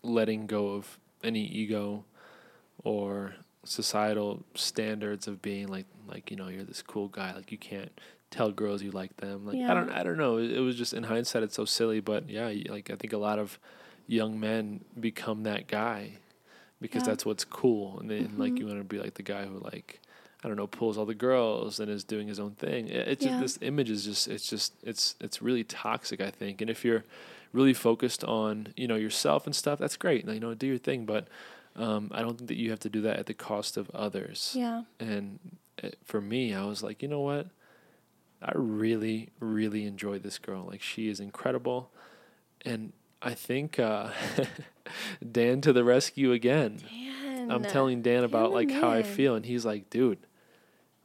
letting 0.03 0.45
go 0.45 0.69
of 0.73 0.99
any 1.23 1.45
ego 1.45 2.03
or 2.83 3.35
societal 3.65 4.43
standards 4.53 5.27
of 5.27 5.41
being 5.41 5.67
like 5.67 5.85
like 6.07 6.31
you 6.31 6.37
know 6.37 6.47
you're 6.47 6.63
this 6.63 6.81
cool 6.81 7.07
guy 7.07 7.33
like 7.35 7.51
you 7.51 7.57
can't 7.57 7.91
tell 8.31 8.51
girls 8.51 8.81
you 8.81 8.91
like 8.91 9.15
them 9.17 9.45
like 9.45 9.57
I 9.59 9.73
don't 9.73 9.89
I 9.89 10.03
don't 10.03 10.17
know 10.17 10.37
it 10.37 10.59
was 10.59 10.75
just 10.75 10.93
in 10.93 11.03
hindsight 11.03 11.43
it's 11.43 11.55
so 11.55 11.65
silly 11.65 11.99
but 11.99 12.29
yeah 12.29 12.51
like 12.69 12.89
I 12.91 12.95
think 12.95 13.11
a 13.13 13.17
lot 13.17 13.39
of 13.39 13.59
young 14.07 14.39
men 14.39 14.83
become 14.99 15.43
that 15.43 15.67
guy 15.67 16.11
because 16.79 17.01
Yeah. 17.03 17.11
that's 17.11 17.25
what's 17.25 17.43
cool 17.45 17.99
and 17.99 18.09
then 18.09 18.33
like 18.37 18.53
Mhm. 18.53 18.59
you 18.59 18.65
want 18.67 18.79
to 18.79 18.83
be 18.83 18.99
like 18.99 19.15
the 19.15 19.23
guy 19.23 19.45
who 19.45 19.57
like 19.59 19.99
I 20.43 20.47
don't 20.47 20.57
know 20.57 20.67
pulls 20.67 20.95
all 20.97 21.05
the 21.07 21.15
girls 21.15 21.79
and 21.79 21.89
is 21.89 22.03
doing 22.03 22.27
his 22.27 22.39
own 22.39 22.51
thing 22.51 22.87
it, 22.87 23.07
it's 23.07 23.25
Yeah. 23.25 23.39
just 23.39 23.59
this 23.59 23.67
image 23.67 23.89
is 23.89 24.05
just 24.05 24.27
it's 24.27 24.47
just 24.47 24.73
it's 24.83 25.15
it's 25.19 25.41
really 25.41 25.63
toxic 25.63 26.21
I 26.21 26.29
think 26.29 26.61
and 26.61 26.69
if 26.69 26.85
you're 26.85 27.03
really 27.51 27.73
focused 27.73 28.23
on 28.25 28.73
you 28.75 28.87
know 28.87 28.95
yourself 28.95 29.45
and 29.47 29.55
stuff 29.55 29.79
that's 29.79 29.97
great 29.97 30.27
you 30.27 30.39
know 30.39 30.53
do 30.53 30.67
your 30.67 30.77
thing 30.77 31.05
but 31.05 31.27
um, 31.75 32.09
I 32.13 32.21
don't 32.21 32.37
think 32.37 32.47
that 32.47 32.57
you 32.57 32.69
have 32.71 32.79
to 32.81 32.89
do 32.89 33.01
that 33.01 33.17
at 33.17 33.25
the 33.25 33.33
cost 33.33 33.77
of 33.77 33.89
others. 33.91 34.53
Yeah. 34.57 34.83
and 34.99 35.39
uh, 35.83 35.89
for 36.03 36.21
me 36.21 36.53
I 36.53 36.63
was 36.65 36.81
like 36.83 37.01
you 37.01 37.07
know 37.07 37.21
what? 37.21 37.47
I 38.41 38.51
really 38.55 39.29
really 39.39 39.85
enjoy 39.85 40.19
this 40.19 40.37
girl. 40.39 40.65
Like 40.69 40.81
she 40.81 41.07
is 41.09 41.19
incredible. 41.19 41.91
And 42.63 42.93
I 43.21 43.33
think 43.33 43.79
uh, 43.79 44.09
Dan 45.31 45.61
to 45.61 45.73
the 45.73 45.83
rescue 45.83 46.31
again. 46.31 46.79
Dan. 46.89 47.51
I'm 47.51 47.63
telling 47.63 48.01
Dan 48.01 48.23
about 48.23 48.51
like 48.51 48.71
how 48.71 48.89
I 48.89 49.03
feel 49.03 49.35
and 49.35 49.45
he's 49.45 49.65
like 49.65 49.89
dude 49.89 50.19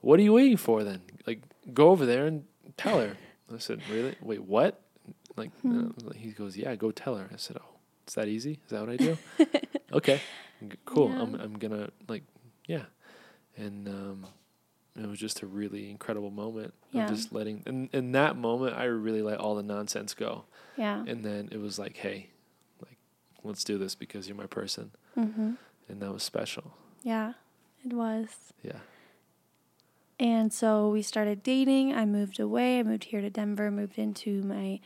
what 0.00 0.18
are 0.18 0.22
you 0.22 0.32
waiting 0.32 0.56
for 0.56 0.82
then? 0.84 1.02
Like 1.26 1.42
go 1.74 1.90
over 1.90 2.06
there 2.06 2.26
and 2.26 2.44
tell 2.78 3.00
her. 3.00 3.16
I 3.54 3.58
said 3.58 3.80
really? 3.90 4.14
Wait 4.22 4.42
what? 4.44 4.80
Like 5.36 5.50
Hmm. 5.60 5.88
uh, 6.06 6.12
he 6.14 6.30
goes 6.30 6.56
yeah 6.56 6.74
go 6.76 6.90
tell 6.90 7.16
her. 7.16 7.28
I 7.32 7.36
said 7.36 7.56
oh 7.60 7.66
it's 8.04 8.14
that 8.14 8.28
easy? 8.28 8.60
Is 8.64 8.70
that 8.70 8.80
what 8.80 8.90
I 8.90 8.96
do? 8.96 9.18
Okay 9.92 10.20
cool 10.84 11.08
Yeah. 11.10 11.22
I'm 11.22 11.34
I'm 11.36 11.58
gonna 11.58 11.90
like 12.08 12.22
yeah 12.66 12.84
and 13.56 13.88
um 13.88 14.26
it 14.96 15.06
was 15.06 15.18
just 15.18 15.42
a 15.42 15.46
really 15.46 15.90
incredible 15.90 16.30
moment 16.30 16.74
Yeah. 16.92 17.04
of 17.04 17.10
just 17.16 17.32
letting 17.32 17.62
in 17.66 17.88
in 17.92 18.12
that 18.12 18.36
moment 18.36 18.76
I 18.76 18.84
really 18.84 19.22
let 19.22 19.38
all 19.38 19.54
the 19.54 19.62
nonsense 19.62 20.14
go 20.14 20.44
Yeah. 20.76 21.04
and 21.06 21.24
then 21.24 21.48
it 21.52 21.58
was 21.58 21.78
like 21.78 21.96
hey 21.98 22.30
like 22.82 22.98
let's 23.44 23.64
do 23.64 23.78
this 23.78 23.94
because 23.94 24.28
you're 24.28 24.36
my 24.36 24.46
person 24.46 24.90
Mm-hmm. 25.16 25.52
and 25.88 26.00
that 26.02 26.12
was 26.12 26.22
special 26.22 26.72
Yeah. 27.02 27.32
It 27.84 27.92
was. 27.94 28.28
yeah 28.62 28.80
And 30.18 30.52
so 30.52 30.88
we 30.90 31.00
started 31.02 31.42
dating. 31.42 31.94
I 31.94 32.04
moved 32.04 32.38
away. 32.38 32.78
I 32.78 32.82
moved 32.82 33.04
here 33.04 33.20
to 33.22 33.30
Denver, 33.30 33.70
moved 33.70 33.98
into 33.98 34.42
my 34.42 34.80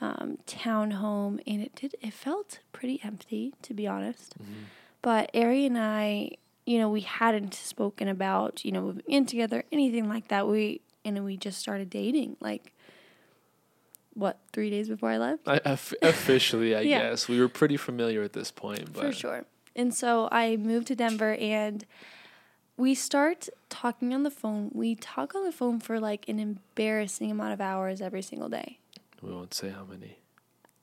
um, 0.00 0.38
town 0.46 0.92
home, 0.92 1.40
and 1.46 1.60
it 1.60 1.74
did. 1.74 1.96
It 2.00 2.14
felt 2.14 2.60
pretty 2.72 3.00
empty, 3.02 3.52
to 3.62 3.74
be 3.74 3.86
honest. 3.88 4.34
Mhm. 4.38 4.64
But 5.02 5.30
Eri 5.34 5.66
and 5.66 5.78
I, 5.78 6.32
you 6.66 6.78
know, 6.78 6.88
we 6.90 7.00
hadn't 7.00 7.54
spoken 7.54 8.08
about, 8.08 8.64
you 8.64 8.72
know, 8.72 8.82
moving 8.82 9.02
in 9.06 9.26
together, 9.26 9.64
anything 9.72 10.08
like 10.08 10.28
that. 10.28 10.46
We 10.46 10.80
and 11.04 11.24
we 11.24 11.36
just 11.36 11.58
started 11.58 11.88
dating, 11.90 12.36
like 12.40 12.72
what 14.14 14.38
three 14.52 14.70
days 14.70 14.88
before 14.88 15.10
I 15.10 15.18
left. 15.18 15.48
I, 15.48 15.60
officially 16.02 16.74
I 16.74 16.80
Yeah. 16.82 17.10
guess 17.10 17.28
we 17.28 17.40
were 17.40 17.48
pretty 17.48 17.76
familiar 17.76 18.22
at 18.22 18.32
this 18.32 18.50
point 18.50 18.92
but 18.92 19.02
For 19.04 19.12
sure. 19.12 19.44
And 19.76 19.94
so 19.94 20.28
I 20.32 20.56
moved 20.56 20.88
to 20.88 20.96
Denver 20.96 21.34
and 21.36 21.86
we 22.76 22.94
start 22.94 23.48
talking 23.68 24.12
on 24.12 24.24
the 24.24 24.30
phone. 24.30 24.70
We 24.74 24.94
talk 24.96 25.34
on 25.34 25.44
the 25.44 25.52
phone 25.52 25.80
for 25.80 26.00
like 26.00 26.28
an 26.28 26.38
embarrassing 26.38 27.30
amount 27.30 27.52
of 27.52 27.60
hours 27.60 28.00
every 28.00 28.22
single 28.22 28.48
day. 28.48 28.78
we 29.22 29.30
won't 29.32 29.54
say 29.54 29.70
how 29.70 29.84
many 29.84 30.16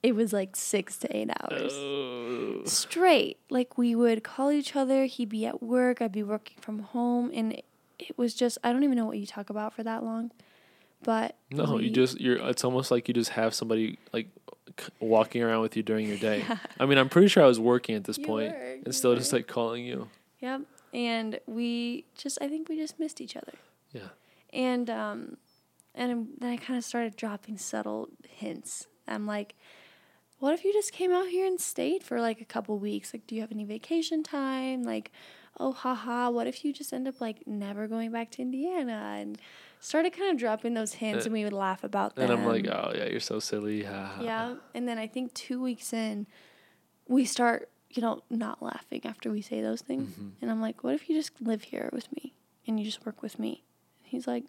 It 0.08 0.14
was 0.14 0.32
like 0.32 0.56
six 0.56 0.96
to 0.98 1.16
eight 1.16 1.30
hours. 1.40 1.72
oh. 1.74 2.62
Straight. 2.64 3.38
Like 3.50 3.76
we 3.78 3.94
would 3.94 4.24
call 4.24 4.50
each 4.50 4.74
other. 4.74 5.04
He'd 5.04 5.28
be 5.28 5.44
at 5.46 5.62
work. 5.62 6.00
I'd 6.00 6.12
be 6.12 6.22
working 6.22 6.56
from 6.60 6.80
home. 6.80 7.30
And 7.34 7.52
it, 7.52 7.64
it 7.98 8.16
was 8.16 8.34
just, 8.34 8.58
I 8.64 8.72
don't 8.72 8.84
even 8.84 8.96
know 8.96 9.04
what 9.06 9.18
you 9.18 9.26
talk 9.26 9.50
about 9.50 9.74
for 9.74 9.82
that 9.82 10.02
long. 10.02 10.30
But 11.02 11.36
no 11.50 11.74
we- 11.74 11.84
you 11.84 11.90
just 11.90 12.20
you're 12.20 12.38
it's 12.48 12.64
almost 12.64 12.90
like 12.90 13.06
you 13.06 13.14
just 13.14 13.30
have 13.30 13.54
somebody 13.54 13.98
like 14.12 14.28
walking 14.98 15.42
around 15.42 15.60
with 15.62 15.76
you 15.76 15.82
during 15.82 16.08
your 16.08 16.18
day 16.18 16.44
I 16.80 16.86
mean 16.86 16.98
I'm 16.98 17.08
pretty 17.08 17.28
sure 17.28 17.42
I 17.42 17.46
was 17.46 17.60
working 17.60 17.94
at 17.94 18.02
this 18.04 18.18
point 18.18 18.52
were, 18.52 18.78
and 18.84 18.92
still 18.94 19.14
just 19.14 19.32
like 19.32 19.46
calling 19.46 19.84
you 19.84 20.08
Yep. 20.40 20.62
And 20.92 21.38
we 21.46 22.04
just, 22.16 22.38
I 22.40 22.48
think 22.48 22.68
we 22.68 22.76
just 22.76 22.98
missed 22.98 23.20
each 23.20 23.36
other. 23.36 23.52
yeah 23.92 24.08
And 24.52 24.88
um, 24.90 25.36
and 25.94 26.28
then 26.38 26.50
I 26.50 26.56
kind 26.56 26.76
of 26.78 26.84
started 26.84 27.14
dropping 27.16 27.58
subtle 27.58 28.08
hints. 28.28 28.86
I'm 29.06 29.26
like, 29.26 29.54
what 30.38 30.54
if 30.54 30.64
you 30.64 30.72
just 30.72 30.92
came 30.92 31.12
out 31.12 31.28
here 31.28 31.46
and 31.46 31.60
stayed 31.60 32.02
for 32.02 32.20
like 32.20 32.40
a 32.40 32.44
couple 32.44 32.78
weeks? 32.78 33.12
Like, 33.12 33.26
do 33.26 33.34
you 33.34 33.40
have 33.40 33.52
any 33.52 33.64
vacation 33.64 34.22
time? 34.22 34.82
Like, 34.84 35.10
oh, 35.58 35.72
haha, 35.72 36.30
what 36.30 36.46
if 36.46 36.64
you 36.64 36.72
just 36.72 36.92
end 36.92 37.08
up 37.08 37.20
like 37.20 37.46
never 37.46 37.86
going 37.88 38.12
back 38.12 38.30
to 38.32 38.42
Indiana? 38.42 39.16
And 39.18 39.38
started 39.80 40.12
kind 40.12 40.30
of 40.30 40.36
dropping 40.38 40.74
those 40.74 40.94
hints, 40.94 41.24
Uh, 41.24 41.26
and 41.26 41.32
we 41.32 41.44
would 41.44 41.52
laugh 41.52 41.82
about 41.84 42.14
them. 42.16 42.30
and 42.30 42.32
I'm 42.40 42.46
like 42.46 42.66
oh 42.66 42.92
yeah 42.96 43.04
you're 43.06 43.20
so 43.20 43.38
silly 43.38 43.84
ha, 43.84 43.92
ha, 43.92 44.12
ha." 44.16 44.22
yeah. 44.22 44.54
And 44.74 44.88
then 44.88 44.98
I 44.98 45.06
think 45.06 45.34
two 45.34 45.62
weeks 45.62 45.92
in, 45.92 46.26
we 47.06 47.24
start, 47.24 47.68
you 47.90 48.02
know, 48.02 48.22
not 48.28 48.60
laughing 48.62 49.02
after 49.04 49.30
we 49.30 49.40
say 49.40 49.60
those 49.62 49.80
things. 49.82 50.10
Mhm. 50.16 50.32
And 50.42 50.50
I'm 50.50 50.60
like, 50.60 50.82
what 50.84 50.94
if 50.94 51.08
you 51.08 51.14
just 51.16 51.32
live 51.40 51.62
here 51.62 51.88
with 51.92 52.10
me 52.16 52.34
and 52.66 52.78
you 52.78 52.84
just 52.84 53.04
work 53.06 53.22
with 53.22 53.38
me? 53.38 53.62
He's 54.02 54.26
like, 54.26 54.44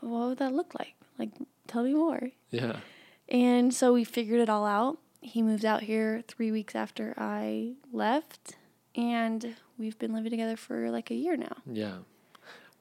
well, 0.00 0.10
what 0.12 0.28
would 0.28 0.38
that 0.38 0.52
look 0.54 0.74
like? 0.78 0.94
Like, 1.18 1.30
tell 1.66 1.82
me 1.82 1.94
more. 1.94 2.30
yeah 2.50 2.80
And 3.28 3.72
so 3.74 3.92
we 3.92 4.04
figured 4.04 4.40
it 4.40 4.48
all 4.48 4.64
out. 4.66 4.98
He 5.20 5.42
moved 5.42 5.64
out 5.64 5.82
here 5.82 6.22
three 6.28 6.52
weeks 6.52 6.74
after 6.74 7.12
I 7.16 7.72
left, 7.92 8.56
and 8.94 9.56
we've 9.76 9.98
been 9.98 10.12
living 10.12 10.30
together 10.30 10.56
for 10.56 10.90
like 10.90 11.10
a 11.10 11.14
year 11.14 11.36
now. 11.36 11.56
yeah 11.70 11.96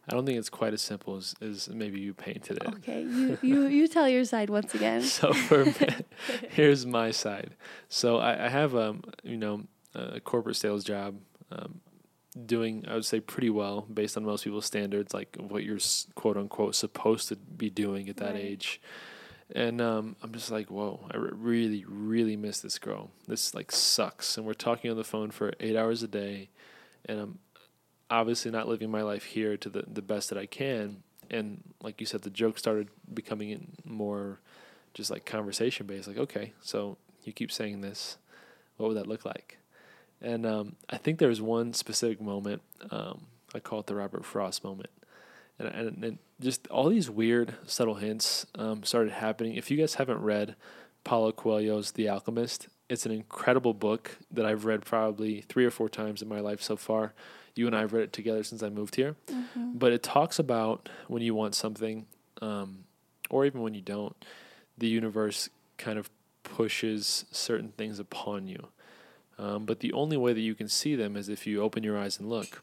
I 0.08 0.14
don't 0.14 0.24
think 0.28 0.38
it's 0.38 0.50
quite 0.52 0.72
as 0.74 0.84
simple 0.84 1.18
as, 1.18 1.34
as 1.42 1.68
maybe 1.68 2.00
you 2.00 2.14
painted 2.14 2.58
it 2.58 2.68
Okay, 2.76 3.02
you 3.02 3.40
you 3.42 3.66
you 3.66 3.88
tell 3.88 4.08
your 4.08 4.24
side 4.24 4.52
once 4.52 4.76
again. 4.76 5.02
so 5.18 5.34
for 5.34 5.66
here's 6.50 6.86
my 6.86 7.10
side. 7.10 7.56
So 7.90 8.18
I, 8.20 8.46
I 8.46 8.50
have 8.50 8.76
um 8.76 9.02
you 9.24 9.38
know 9.38 9.64
a 9.96 10.20
corporate 10.20 10.58
sales 10.58 10.84
job, 10.84 11.16
um, 11.52 11.80
doing 12.46 12.86
I 12.88 12.94
would 12.94 13.06
say 13.06 13.20
pretty 13.20 13.50
well 13.50 13.82
based 13.92 14.16
on 14.18 14.24
most 14.26 14.44
people's 14.44 14.66
standards, 14.68 15.12
like 15.12 15.36
what 15.40 15.64
you're 15.64 15.80
quote 16.14 16.38
unquote 16.38 16.76
supposed 16.76 17.30
to 17.30 17.36
be 17.36 17.72
doing 17.72 18.08
at 18.08 18.18
that 18.18 18.34
Right. 18.36 18.44
age. 18.44 18.80
And 19.54 19.80
um, 19.80 20.16
I'm 20.24 20.34
just 20.34 20.50
like, 20.50 20.72
whoa! 20.72 21.08
I 21.12 21.18
really, 21.18 21.86
really 21.88 22.36
miss 22.36 22.62
this 22.62 22.80
girl. 22.80 23.12
This 23.28 23.54
like 23.54 23.72
sucks. 23.72 24.38
And 24.38 24.46
we're 24.46 24.54
talking 24.54 24.90
on 24.90 24.98
the 24.98 25.04
phone 25.04 25.30
for 25.30 25.54
eight 25.60 25.76
hours 25.76 26.02
a 26.02 26.08
day, 26.08 26.50
and 27.06 27.20
I'm 27.20 27.40
obviously 28.10 28.50
not 28.52 28.68
living 28.68 28.90
my 28.90 29.04
life 29.04 29.26
here 29.26 29.56
to 29.58 29.70
the 29.70 29.84
the 29.88 30.02
best 30.02 30.30
that 30.30 30.38
I 30.40 30.48
can. 30.48 31.04
And 31.30 31.64
like 31.82 32.00
you 32.00 32.08
said, 32.08 32.24
the 32.24 32.30
joke 32.30 32.58
started 32.58 32.90
becoming 33.14 33.74
more 33.84 34.40
just 34.94 35.12
like 35.12 35.26
conversation 35.26 35.86
based. 35.86 36.08
Like, 36.08 36.18
okay, 36.18 36.54
so 36.62 36.98
you 37.24 37.34
keep 37.34 37.52
saying 37.52 37.82
this, 37.82 38.18
what 38.78 38.88
would 38.88 38.98
that 38.98 39.08
look 39.08 39.26
like? 39.26 39.58
And 40.22 40.46
um, 40.46 40.76
I 40.90 40.98
think 40.98 41.20
there 41.20 41.30
was 41.30 41.42
one 41.42 41.74
specific 41.74 42.22
moment. 42.22 42.62
Um, 42.90 43.26
I 43.54 43.60
call 43.60 43.82
it 43.82 43.88
the 43.88 43.96
Robert 43.96 44.26
Frost 44.26 44.64
moment, 44.64 44.90
and, 45.60 45.68
and, 45.68 46.04
and 46.04 46.18
just 46.42 46.68
all 46.68 46.90
these 46.90 47.10
weird 47.10 47.56
subtle 47.66 47.96
hints 47.96 48.46
um, 48.56 48.84
started 48.84 49.14
happening. 49.14 49.56
If 49.56 49.72
you 49.72 49.78
guys 49.78 49.96
haven't 49.96 50.22
read 50.22 50.56
Paulo 51.04 51.32
Coelho's 51.32 51.92
The 51.94 52.10
Alchemist, 52.10 52.68
it's 52.90 53.06
an 53.06 53.12
incredible 53.12 53.74
book 53.74 54.18
that 54.32 54.46
I've 54.46 54.66
read 54.66 54.86
probably 54.86 55.42
three 55.42 55.66
or 55.66 55.72
four 55.72 55.90
times 55.90 56.22
in 56.22 56.28
my 56.28 56.40
life 56.40 56.62
so 56.62 56.76
far. 56.76 57.14
You 57.56 57.68
and 57.68 57.76
I 57.76 57.80
have 57.82 57.94
read 57.94 58.04
it 58.04 58.14
together 58.14 58.44
since 58.44 58.62
I 58.62 58.70
moved 58.70 58.96
here 58.96 59.16
Mhm. 59.28 59.80
but 59.80 59.94
it 59.94 60.04
talks 60.04 60.38
about 60.40 60.90
when 61.08 61.22
you 61.22 61.34
want 61.34 61.56
something, 61.56 62.06
um, 62.42 62.84
or 63.30 63.46
even 63.46 63.62
when 63.62 63.74
you 63.74 63.82
don't, 63.82 64.16
the 64.78 64.88
universe 64.88 65.50
kind 65.78 65.98
of 65.98 66.10
pushes 66.44 67.26
certain 67.32 67.70
things 67.78 67.98
upon 67.98 68.48
you. 68.48 68.68
Um, 69.38 69.66
but 69.66 69.80
the 69.80 69.94
only 69.94 70.18
way 70.18 70.34
that 70.34 70.42
you 70.42 70.54
can 70.54 70.68
see 70.68 70.96
them 70.96 71.16
is 71.16 71.28
if 71.30 71.48
you 71.48 71.62
open 71.62 71.82
your 71.84 71.98
eyes 71.98 72.20
and 72.20 72.30
look. 72.30 72.62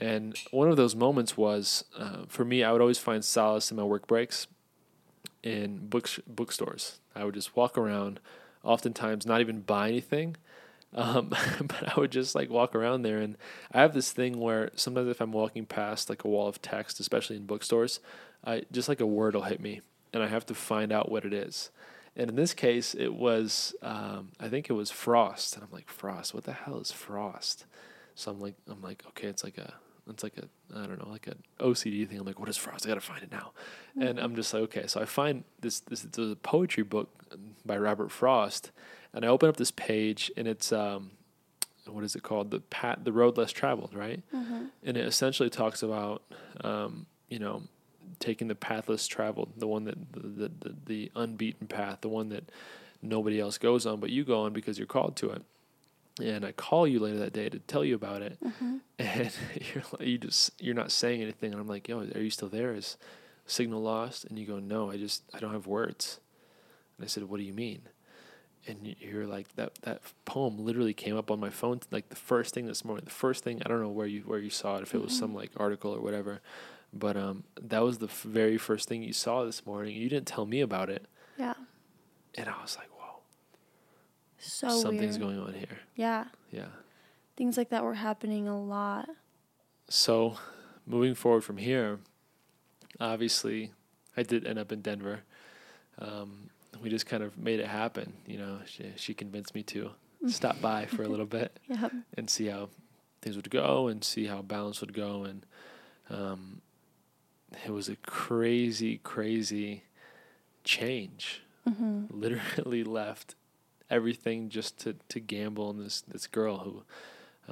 And 0.00 0.36
one 0.50 0.70
of 0.70 0.76
those 0.76 0.94
moments 0.94 1.36
was, 1.36 1.84
uh, 1.98 2.24
for 2.28 2.44
me, 2.44 2.62
I 2.62 2.72
would 2.72 2.80
always 2.80 2.98
find 2.98 3.24
solace 3.24 3.70
in 3.70 3.76
my 3.76 3.82
work 3.82 4.06
breaks 4.06 4.46
in 5.42 5.86
books 5.88 6.20
bookstores. 6.26 6.98
I 7.14 7.24
would 7.24 7.34
just 7.34 7.56
walk 7.56 7.76
around, 7.78 8.20
oftentimes 8.62 9.26
not 9.26 9.40
even 9.40 9.60
buy 9.60 9.88
anything, 9.88 10.36
um, 10.94 11.28
but 11.60 11.96
I 11.96 12.00
would 12.00 12.12
just 12.12 12.34
like 12.34 12.48
walk 12.48 12.74
around 12.74 13.02
there. 13.02 13.18
And 13.18 13.36
I 13.72 13.80
have 13.80 13.94
this 13.94 14.12
thing 14.12 14.38
where 14.38 14.70
sometimes 14.74 15.08
if 15.08 15.20
I'm 15.20 15.32
walking 15.32 15.66
past 15.66 16.08
like 16.08 16.24
a 16.24 16.28
wall 16.28 16.48
of 16.48 16.62
text, 16.62 17.00
especially 17.00 17.36
in 17.36 17.46
bookstores, 17.46 18.00
I 18.44 18.62
just 18.72 18.88
like 18.88 19.00
a 19.00 19.06
word 19.06 19.34
will 19.34 19.42
hit 19.42 19.60
me, 19.60 19.80
and 20.12 20.22
I 20.22 20.28
have 20.28 20.46
to 20.46 20.54
find 20.54 20.92
out 20.92 21.10
what 21.10 21.24
it 21.24 21.32
is. 21.32 21.70
And 22.16 22.30
in 22.30 22.36
this 22.36 22.54
case, 22.54 22.94
it 22.94 23.14
was 23.14 23.74
um, 23.82 24.30
I 24.40 24.48
think 24.48 24.70
it 24.70 24.74
was 24.74 24.90
frost, 24.90 25.54
and 25.54 25.64
I'm 25.64 25.72
like 25.72 25.88
frost. 25.88 26.34
What 26.34 26.44
the 26.44 26.52
hell 26.52 26.78
is 26.80 26.92
frost? 26.92 27.64
So 28.14 28.30
I'm 28.30 28.40
like 28.40 28.54
I'm 28.68 28.82
like 28.82 29.02
okay, 29.08 29.28
it's 29.28 29.44
like 29.44 29.58
a 29.58 29.74
it's 30.10 30.22
like 30.22 30.36
a 30.38 30.44
I 30.78 30.86
don't 30.86 30.98
know 31.02 31.10
like 31.10 31.26
an 31.26 31.42
OCD 31.60 32.08
thing. 32.08 32.18
I'm 32.18 32.26
like 32.26 32.38
what 32.40 32.48
is 32.48 32.56
frost? 32.56 32.86
I 32.86 32.88
gotta 32.88 33.00
find 33.00 33.22
it 33.22 33.30
now. 33.32 33.52
And 34.00 34.18
I'm 34.18 34.34
just 34.36 34.52
like 34.54 34.62
okay. 34.64 34.86
So 34.86 35.00
I 35.00 35.04
find 35.04 35.44
this 35.60 35.80
this 35.80 36.04
is 36.04 36.32
a 36.32 36.36
poetry 36.36 36.82
book 36.84 37.08
by 37.64 37.76
Robert 37.76 38.10
Frost, 38.10 38.70
and 39.12 39.24
I 39.24 39.28
open 39.28 39.48
up 39.48 39.56
this 39.56 39.70
page, 39.70 40.30
and 40.36 40.46
it's 40.48 40.72
um, 40.72 41.10
what 41.86 42.04
is 42.04 42.14
it 42.16 42.22
called 42.22 42.50
the 42.50 42.60
pat 42.60 43.04
the 43.04 43.12
road 43.12 43.36
less 43.38 43.50
traveled 43.52 43.94
right 43.94 44.22
Mm-hmm. 44.34 44.64
and 44.84 44.96
it 44.96 45.06
essentially 45.06 45.48
talks 45.50 45.82
about 45.82 46.22
um, 46.62 47.06
you 47.28 47.38
know 47.38 47.62
taking 48.20 48.48
the 48.48 48.54
path 48.54 48.88
less 48.88 49.06
traveled 49.06 49.52
the 49.56 49.66
one 49.66 49.84
that 49.84 50.12
the, 50.12 50.20
the, 50.20 50.48
the, 50.60 50.74
the 50.86 51.12
unbeaten 51.16 51.66
path 51.66 51.98
the 52.02 52.08
one 52.08 52.28
that 52.30 52.50
nobody 53.00 53.38
else 53.40 53.56
goes 53.58 53.86
on 53.86 54.00
but 54.00 54.10
you 54.10 54.22
go 54.24 54.42
on 54.42 54.52
because 54.52 54.76
you're 54.78 54.86
called 54.86 55.16
to 55.16 55.30
it 55.30 55.42
and 56.18 56.44
i 56.44 56.52
call 56.52 56.86
you 56.86 56.98
later 56.98 57.18
that 57.18 57.32
day 57.32 57.48
to 57.48 57.58
tell 57.60 57.84
you 57.84 57.94
about 57.94 58.22
it. 58.22 58.38
Mm-hmm. 58.44 58.76
and 58.98 59.30
you're 59.74 59.84
like, 59.92 60.06
you 60.08 60.18
just 60.18 60.52
you're 60.60 60.74
not 60.74 60.90
saying 60.90 61.22
anything. 61.22 61.52
And 61.52 61.60
i'm 61.60 61.68
like 61.68 61.88
yo 61.88 62.00
are 62.00 62.20
you 62.20 62.30
still 62.30 62.48
there? 62.48 62.74
Is 62.74 62.96
signal 63.46 63.80
lost? 63.82 64.24
And 64.24 64.38
you 64.38 64.46
go 64.46 64.58
no 64.58 64.90
i 64.90 64.96
just 64.96 65.22
i 65.34 65.38
don't 65.38 65.52
have 65.52 65.66
words. 65.66 66.20
And 66.96 67.04
i 67.04 67.08
said 67.08 67.24
what 67.24 67.38
do 67.38 67.44
you 67.44 67.52
mean? 67.54 67.82
And 68.66 68.96
you're 69.00 69.26
like 69.26 69.54
that 69.56 69.76
that 69.82 70.02
poem 70.24 70.58
literally 70.58 70.92
came 70.92 71.16
up 71.16 71.30
on 71.30 71.40
my 71.40 71.48
phone 71.50 71.80
like 71.90 72.08
the 72.10 72.16
first 72.16 72.52
thing 72.54 72.66
this 72.66 72.84
morning 72.84 73.04
the 73.06 73.10
first 73.10 73.42
thing 73.42 73.62
i 73.64 73.68
don't 73.68 73.80
know 73.80 73.88
where 73.88 74.06
you 74.06 74.20
where 74.22 74.38
you 74.38 74.50
saw 74.50 74.76
it 74.76 74.82
if 74.82 74.94
it 74.94 75.00
was 75.02 75.16
some 75.16 75.34
like 75.34 75.50
article 75.56 75.92
or 75.94 76.00
whatever. 76.00 76.40
But 76.92 77.16
um 77.16 77.44
that 77.60 77.80
was 77.82 77.98
the 77.98 78.06
f- 78.06 78.22
very 78.22 78.58
first 78.58 78.88
thing 78.88 79.02
you 79.02 79.12
saw 79.12 79.44
this 79.44 79.64
morning. 79.64 79.94
You 79.96 80.08
didn't 80.08 80.26
tell 80.26 80.44
me 80.46 80.60
about 80.60 80.90
it. 80.90 81.06
Yeah. 81.38 81.54
and 82.36 82.48
i 82.48 82.60
was 82.62 82.76
like 82.76 82.88
So 84.38 84.68
something's 84.68 85.18
weird. 85.18 85.36
going 85.36 85.46
on 85.46 85.54
here 85.54 85.78
Yeah. 85.96 86.24
yeah 86.50 86.66
Things 87.36 87.56
like 87.56 87.68
that 87.70 87.84
were 87.84 87.94
happening 87.94 88.48
a 88.48 88.60
lot. 88.60 89.08
so 89.88 90.36
moving 90.86 91.14
forward 91.14 91.42
from 91.44 91.56
here 91.58 91.98
obviously 93.00 93.72
i 94.16 94.22
did 94.22 94.46
end 94.46 94.58
up 94.58 94.72
in 94.72 94.80
denver 94.80 95.20
um, 96.00 96.50
we 96.82 96.88
just 96.90 97.06
kind 97.06 97.22
of 97.22 97.36
made 97.36 97.58
it 97.60 97.66
happen 97.66 98.12
you 98.26 98.38
know 98.38 98.58
she, 98.66 98.92
she 98.96 99.14
convinced 99.14 99.54
me 99.54 99.62
to 99.64 99.90
stop 100.26 100.60
by 100.60 100.86
for 100.86 101.02
a 101.02 101.08
little 101.08 101.26
bit 101.26 101.58
Yeah. 101.68 101.88
and 102.16 102.28
see 102.30 102.46
how 102.46 102.70
things 103.22 103.36
would 103.36 103.50
go 103.50 103.88
and 103.88 104.02
see 104.04 104.26
how 104.26 104.42
balance 104.42 104.80
would 104.80 104.92
go 104.94 105.24
and 105.24 105.44
um, 106.10 106.60
it 107.66 107.70
was 107.70 107.88
a 107.88 107.96
crazy 107.96 108.98
crazy 109.02 109.82
change 110.64 111.42
Mm-hmm. 111.68 112.04
literally 112.10 112.82
left 112.82 113.34
everything 113.90 114.48
just 114.48 114.78
to, 114.80 114.94
to 115.08 115.20
gamble 115.20 115.68
on 115.68 115.78
this 115.78 116.02
this 116.02 116.26
girl 116.26 116.58
who 116.58 116.82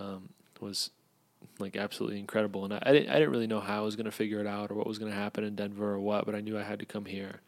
um, 0.01 0.29
was 0.61 0.91
like 1.59 1.77
absolutely 1.77 2.19
incredible 2.19 2.65
and 2.65 2.75
I, 2.75 2.83
I 2.85 2.93
didn't 2.93 3.09
I 3.11 3.15
didn't 3.15 3.31
really 3.31 3.47
know 3.47 3.61
how 3.61 3.79
I 3.79 3.85
was 3.85 3.97
gonna 3.97 4.11
figure 4.11 4.41
it 4.41 4.47
out 4.47 4.71
or 4.71 4.75
what 4.75 4.87
was 4.87 4.99
gonna 4.99 5.13
happen 5.15 5.45
in 5.45 5.55
Denver 5.55 5.93
or 5.93 5.99
what 6.01 6.27
but 6.27 6.35
I 6.35 6.41
knew 6.41 6.59
I 6.59 6.63
had 6.63 6.79
to 6.81 6.85
come 6.87 7.05
here 7.07 7.41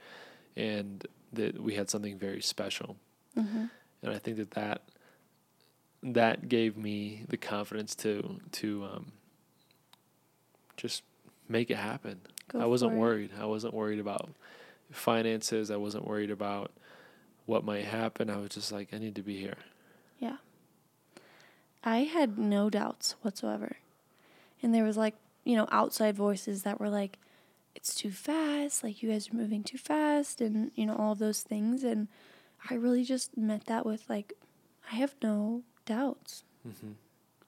and 0.57 1.07
that 1.33 1.61
we 1.61 1.75
had 1.75 1.91
something 1.91 2.19
very 2.19 2.41
special 2.43 2.97
Mm-hmm. 3.37 3.67
and 4.03 4.13
I 4.15 4.19
think 4.19 4.37
that 4.39 4.53
that 4.53 4.83
that 6.03 6.49
gave 6.49 6.77
me 6.77 7.25
the 7.29 7.37
confidence 7.37 7.95
to 7.97 8.41
to 8.53 8.85
um, 8.93 9.13
just 10.77 11.03
make 11.49 11.71
it 11.71 11.77
happen. 11.77 12.21
Go 12.53 12.61
I 12.61 12.67
wasn't 12.67 12.93
for 12.93 12.97
it. 12.97 13.01
worried. 13.01 13.31
I 13.41 13.45
wasn't 13.47 13.75
worried 13.75 14.01
about 14.01 14.29
finances. 14.91 15.71
I 15.71 15.77
wasn't 15.77 16.07
worried 16.07 16.31
about 16.31 16.73
what 17.49 17.65
might 17.65 17.87
happen. 17.87 18.29
I 18.29 18.37
was 18.37 18.51
just 18.51 18.71
like, 18.71 18.89
I 18.93 18.99
need 18.99 19.15
to 19.15 19.23
be 19.23 19.39
here. 19.39 19.57
Yeah. 20.19 20.37
I 21.83 22.01
had 22.01 22.37
no 22.37 22.69
doubts 22.69 23.15
whatsoever. 23.23 23.79
And 24.63 24.75
there 24.75 24.85
was 24.85 24.99
like, 24.99 25.15
you 25.45 25.57
know, 25.57 25.67
outside 25.73 26.15
voices 26.15 26.65
that 26.65 26.79
were 26.79 26.91
like, 26.91 27.19
it's 27.75 27.95
too 27.95 28.11
fast, 28.11 28.85
like 28.85 29.03
you 29.03 29.11
guys 29.11 29.31
are 29.31 29.37
moving 29.37 29.63
too 29.63 29.79
fast, 29.79 30.43
and, 30.43 30.73
you 30.75 30.85
know, 30.85 30.95
all 30.97 31.13
of 31.13 31.21
those 31.21 31.41
things. 31.41 31.85
And 31.85 32.09
I 32.69 32.75
really 32.75 33.03
just 33.03 33.37
met 33.39 33.65
that 33.65 33.87
with 33.87 34.05
like, 34.11 34.35
I 34.93 34.97
have 34.97 35.15
no 35.23 35.63
doubts. 35.87 36.45
hmm 36.63 36.93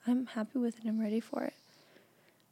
I'm 0.06 0.26
happy 0.26 0.58
with 0.58 0.78
it. 0.78 0.88
I'm 0.88 0.98
ready 0.98 1.20
for 1.20 1.42
it. 1.44 1.52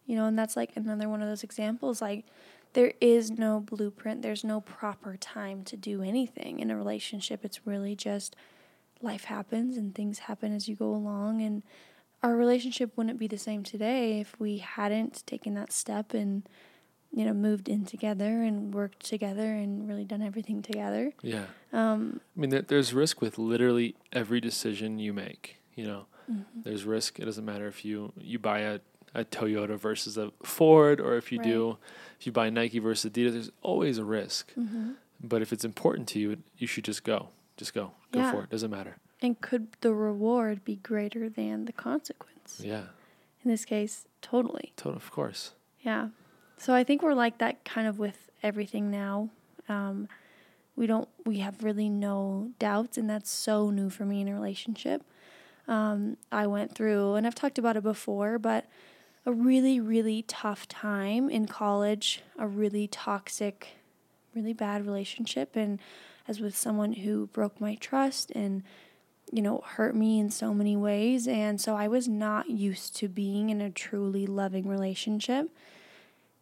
You 0.04 0.16
know, 0.16 0.26
and 0.26 0.38
that's 0.38 0.54
like 0.54 0.72
another 0.76 1.08
one 1.08 1.22
of 1.22 1.28
those 1.28 1.42
examples. 1.42 2.02
Like, 2.02 2.26
there 2.72 2.92
is 3.00 3.30
no 3.30 3.60
blueprint, 3.60 4.22
there's 4.22 4.44
no 4.44 4.60
proper 4.60 5.16
time 5.16 5.64
to 5.64 5.76
do 5.76 6.02
anything 6.02 6.60
in 6.60 6.70
a 6.70 6.76
relationship. 6.76 7.44
It's 7.44 7.66
really 7.66 7.94
just 7.94 8.36
life 9.00 9.24
happens 9.24 9.76
and 9.76 9.94
things 9.94 10.20
happen 10.20 10.54
as 10.54 10.68
you 10.68 10.76
go 10.76 10.94
along. 10.94 11.40
And 11.42 11.62
our 12.22 12.36
relationship 12.36 12.96
wouldn't 12.96 13.18
be 13.18 13.26
the 13.26 13.38
same 13.38 13.62
today 13.62 14.20
if 14.20 14.38
we 14.40 14.58
hadn't 14.58 15.24
taken 15.26 15.54
that 15.54 15.72
step 15.72 16.14
and, 16.14 16.48
you 17.12 17.24
know, 17.24 17.32
moved 17.32 17.68
in 17.68 17.84
together 17.84 18.42
and 18.42 18.74
worked 18.74 19.04
together 19.04 19.54
and 19.54 19.88
really 19.88 20.04
done 20.04 20.22
everything 20.22 20.62
together. 20.62 21.12
Yeah. 21.22 21.46
Um, 21.72 22.20
I 22.36 22.40
mean, 22.40 22.64
there's 22.66 22.92
risk 22.92 23.20
with 23.20 23.38
literally 23.38 23.94
every 24.12 24.40
decision 24.40 24.98
you 24.98 25.12
make. 25.12 25.60
You 25.74 25.86
know, 25.86 26.06
mhm. 26.30 26.44
there's 26.64 26.84
risk. 26.84 27.20
It 27.20 27.24
doesn't 27.24 27.44
matter 27.44 27.68
if 27.68 27.84
you 27.84 28.12
you 28.18 28.40
buy 28.40 28.60
a, 28.60 28.80
a 29.14 29.24
Toyota 29.24 29.78
versus 29.78 30.18
a 30.18 30.32
Ford, 30.42 31.00
or 31.00 31.16
if 31.16 31.30
you 31.30 31.40
do, 31.40 31.78
if 32.18 32.26
you 32.26 32.32
buy 32.32 32.50
Nike 32.50 32.78
versus 32.78 33.10
Adidas. 33.10 33.32
There's 33.32 33.50
always 33.62 33.98
a 33.98 34.04
risk. 34.04 34.52
Mhm. 34.54 34.96
But 35.22 35.42
if 35.42 35.52
it's 35.52 35.64
important 35.64 36.08
to 36.10 36.18
you, 36.18 36.38
you 36.56 36.66
should 36.66 36.84
just 36.84 37.04
go. 37.04 37.28
Just 37.56 37.74
go. 37.74 37.92
Go 38.12 38.20
Yeah. 38.20 38.30
for 38.32 38.42
it. 38.44 38.50
Doesn't 38.50 38.70
matter. 38.70 38.96
And 39.20 39.40
could 39.40 39.68
the 39.80 39.92
reward 39.94 40.64
be 40.64 40.76
greater 40.76 41.28
than 41.28 41.64
the 41.64 41.72
consequence? 41.72 42.60
Yeah. 42.64 42.86
In 43.44 43.50
this 43.50 43.64
case, 43.64 44.06
totally. 44.22 44.72
Total. 44.76 44.96
Of 44.96 45.10
course. 45.10 45.52
Yeah. 45.80 46.10
So 46.56 46.74
I 46.74 46.84
think 46.84 47.02
we're 47.02 47.14
like 47.14 47.38
that 47.38 47.64
kind 47.64 47.86
of 47.88 47.98
with 47.98 48.30
everything 48.42 48.90
now. 48.90 49.30
Um, 49.68 50.08
we 50.76 50.86
don't, 50.86 51.08
we 51.24 51.38
have 51.38 51.62
really 51.64 51.88
no 51.88 52.52
doubts, 52.58 52.96
and 52.96 53.10
that's 53.10 53.30
so 53.30 53.70
new 53.70 53.90
for 53.90 54.04
me 54.04 54.20
in 54.20 54.28
a 54.28 54.34
relationship. 54.34 55.02
Um, 55.66 56.16
I 56.32 56.46
went 56.46 56.74
through, 56.74 57.14
and 57.14 57.26
I've 57.26 57.34
talked 57.34 57.58
about 57.58 57.76
it 57.76 57.82
before, 57.82 58.38
but 58.38 58.66
a 59.26 59.32
really, 59.32 59.80
really 59.80 60.22
tough 60.22 60.66
time 60.68 61.28
in 61.28 61.46
college, 61.46 62.22
a 62.38 62.46
really 62.46 62.86
toxic, 62.86 63.68
really 64.34 64.52
bad 64.52 64.86
relationship, 64.86 65.56
and 65.56 65.80
as 66.26 66.40
with 66.40 66.56
someone 66.56 66.92
who 66.92 67.26
broke 67.28 67.60
my 67.60 67.74
trust 67.74 68.30
and 68.32 68.62
you 69.32 69.42
know, 69.42 69.62
hurt 69.64 69.94
me 69.94 70.18
in 70.18 70.30
so 70.30 70.54
many 70.54 70.76
ways. 70.76 71.28
And 71.28 71.60
so 71.60 71.76
I 71.76 71.88
was 71.88 72.08
not 72.08 72.50
used 72.50 72.96
to 72.96 73.08
being 73.08 73.50
in 73.50 73.60
a 73.60 73.70
truly 73.70 74.26
loving 74.26 74.68
relationship. 74.68 75.50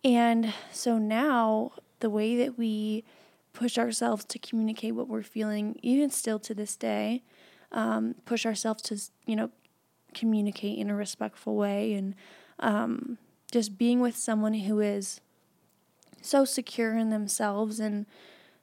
And 0.04 0.52
so 0.72 0.98
now, 0.98 1.72
the 2.00 2.10
way 2.10 2.36
that 2.36 2.58
we 2.58 3.04
push 3.52 3.78
ourselves 3.78 4.24
to 4.26 4.38
communicate 4.38 4.94
what 4.94 5.08
we're 5.08 5.22
feeling, 5.22 5.78
even 5.82 6.10
still 6.10 6.38
to 6.40 6.54
this 6.54 6.76
day, 6.76 7.22
um, 7.72 8.14
push 8.24 8.46
ourselves 8.46 8.82
to, 8.82 9.00
you 9.26 9.34
know, 9.34 9.50
communicate 10.14 10.78
in 10.78 10.90
a 10.90 10.94
respectful 10.94 11.56
way 11.56 11.94
and 11.94 12.14
um, 12.60 13.18
just 13.50 13.78
being 13.78 14.00
with 14.00 14.16
someone 14.16 14.54
who 14.54 14.80
is 14.80 15.20
so 16.20 16.44
secure 16.44 16.96
in 16.96 17.10
themselves 17.10 17.78
and 17.78 18.06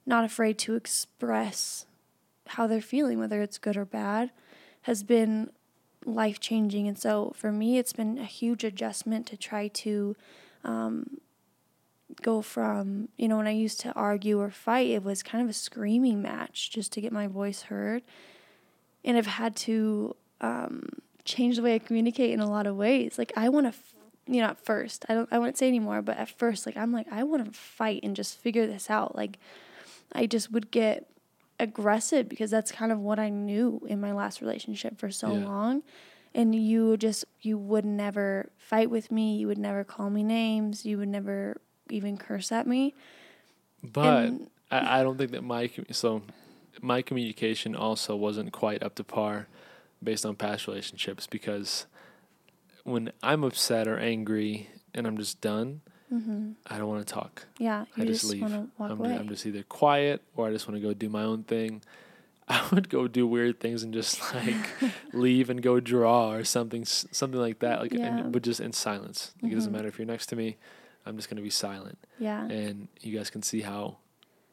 not 0.05 0.25
afraid 0.25 0.57
to 0.59 0.75
express 0.75 1.85
how 2.47 2.67
they're 2.67 2.81
feeling, 2.81 3.19
whether 3.19 3.41
it's 3.41 3.57
good 3.57 3.77
or 3.77 3.85
bad, 3.85 4.31
has 4.83 5.03
been 5.03 5.49
life 6.05 6.39
changing. 6.39 6.87
And 6.87 6.97
so 6.97 7.33
for 7.35 7.51
me, 7.51 7.77
it's 7.77 7.93
been 7.93 8.17
a 8.17 8.25
huge 8.25 8.63
adjustment 8.63 9.25
to 9.27 9.37
try 9.37 9.69
to 9.69 10.15
um, 10.63 11.21
go 12.21 12.41
from, 12.41 13.09
you 13.17 13.27
know, 13.27 13.37
when 13.37 13.47
I 13.47 13.51
used 13.51 13.79
to 13.81 13.93
argue 13.93 14.39
or 14.39 14.49
fight, 14.49 14.89
it 14.89 15.03
was 15.03 15.23
kind 15.23 15.43
of 15.43 15.49
a 15.49 15.53
screaming 15.53 16.21
match 16.21 16.69
just 16.71 16.91
to 16.93 17.01
get 17.01 17.13
my 17.13 17.27
voice 17.27 17.63
heard. 17.63 18.03
And 19.05 19.17
I've 19.17 19.25
had 19.25 19.55
to 19.57 20.15
um, 20.41 20.89
change 21.25 21.55
the 21.57 21.61
way 21.63 21.75
I 21.75 21.79
communicate 21.79 22.31
in 22.31 22.39
a 22.39 22.49
lot 22.49 22.67
of 22.67 22.75
ways. 22.75 23.17
Like, 23.17 23.31
I 23.35 23.49
want 23.49 23.65
to. 23.65 23.69
F- 23.69 23.93
you 24.25 24.39
know, 24.39 24.47
at 24.47 24.65
first, 24.65 25.05
I 25.09 25.15
don't, 25.15 25.27
I 25.33 25.37
wouldn't 25.37 25.57
say 25.57 25.67
anymore, 25.67 26.01
but 26.01 26.15
at 26.17 26.29
first, 26.29 26.65
like, 26.65 26.77
I'm 26.77 26.93
like, 26.93 27.07
I 27.11 27.23
want 27.23 27.43
to 27.43 27.51
fight 27.51 27.99
and 28.03 28.15
just 28.15 28.37
figure 28.37 28.65
this 28.65 28.89
out. 28.89 29.17
Like, 29.17 29.37
I 30.13 30.27
just 30.27 30.49
would 30.53 30.71
get 30.71 31.09
aggressive 31.59 32.29
because 32.29 32.49
that's 32.49 32.71
kind 32.71 32.93
of 32.93 32.99
what 32.99 33.19
I 33.19 33.27
knew 33.27 33.81
in 33.85 33.99
my 33.99 34.13
last 34.13 34.39
relationship 34.39 34.97
for 34.97 35.11
so 35.11 35.33
Yeah. 35.35 35.45
long. 35.45 35.83
And 36.33 36.55
you 36.55 36.95
just 36.97 37.25
you 37.41 37.57
would 37.57 37.83
never 37.85 38.49
fight 38.57 38.89
with 38.89 39.11
me, 39.11 39.35
you 39.35 39.47
would 39.47 39.57
never 39.57 39.83
call 39.83 40.09
me 40.09 40.23
names, 40.23 40.85
you 40.85 40.97
would 40.99 41.09
never 41.09 41.59
even 41.89 42.17
curse 42.17 42.49
at 42.51 42.65
me. 42.65 42.93
But 43.83 44.25
And- 44.25 44.49
I, 44.71 45.01
I 45.01 45.03
don't 45.03 45.17
think 45.17 45.31
that 45.31 45.43
my 45.43 45.69
so 45.91 46.21
my 46.81 47.01
communication 47.01 47.75
also 47.75 48.15
wasn't 48.15 48.51
quite 48.53 48.81
up 48.81 48.95
to 48.95 49.03
par 49.03 49.47
based 50.03 50.25
on 50.25 50.35
past 50.35 50.67
relationships 50.67 51.27
because 51.27 51.85
when 52.83 53.11
I'm 53.21 53.43
upset 53.43 53.87
or 53.87 53.97
angry 53.97 54.69
and 54.93 55.07
I'm 55.07 55.17
just 55.17 55.41
done, 55.41 55.81
hmm 56.09 56.51
I 56.67 56.77
don't 56.77 56.87
want 56.87 57.05
to 57.07 57.13
talk. 57.13 57.45
Yeah, 57.57 57.85
I 57.97 58.05
just, 58.05 58.21
just, 58.21 58.31
leave. 58.31 58.41
walk 58.77 58.91
I'm, 58.91 58.99
away. 58.99 59.15
I'm 59.15 59.27
just 59.29 59.45
either 59.45 59.63
quiet 59.63 60.21
or 60.35 60.47
I 60.47 60.51
just 60.51 60.67
want 60.67 60.79
to 60.79 60.85
go 60.87 60.93
do 60.93 61.09
my 61.09 61.23
own 61.23 61.43
thing. 61.43 61.81
I 62.47 62.61
would 62.71 62.89
go 62.89 63.07
do 63.07 63.25
weird 63.25 63.59
things 63.59 63.83
and 63.83 63.93
just 63.93 64.19
like 64.35 64.55
leave 65.13 65.49
and 65.49 65.61
go 65.61 65.79
draw 65.79 66.31
or 66.33 66.43
something, 66.43 66.83
something 66.85 67.39
like 67.39 67.59
that. 67.59 67.79
Like, 67.81 67.93
Yeah. 67.93 68.17
and, 68.17 68.31
but 68.33 68.43
just 68.43 68.59
in 68.59 68.73
silence. 68.73 69.31
Like, 69.41 69.51
it 69.51 69.55
doesn't 69.55 69.71
Mhm. 69.71 69.75
matter 69.75 69.87
if 69.87 69.97
you're 69.97 70.05
next 70.05 70.27
to 70.27 70.35
me. 70.35 70.57
I'm 71.05 71.15
just 71.17 71.29
gonna 71.29 71.41
be 71.41 71.49
silent, 71.49 71.97
yeah, 72.17 72.45
and 72.47 72.87
you 73.01 73.17
guys 73.17 73.29
can 73.29 73.41
see 73.43 73.59
how 73.61 73.97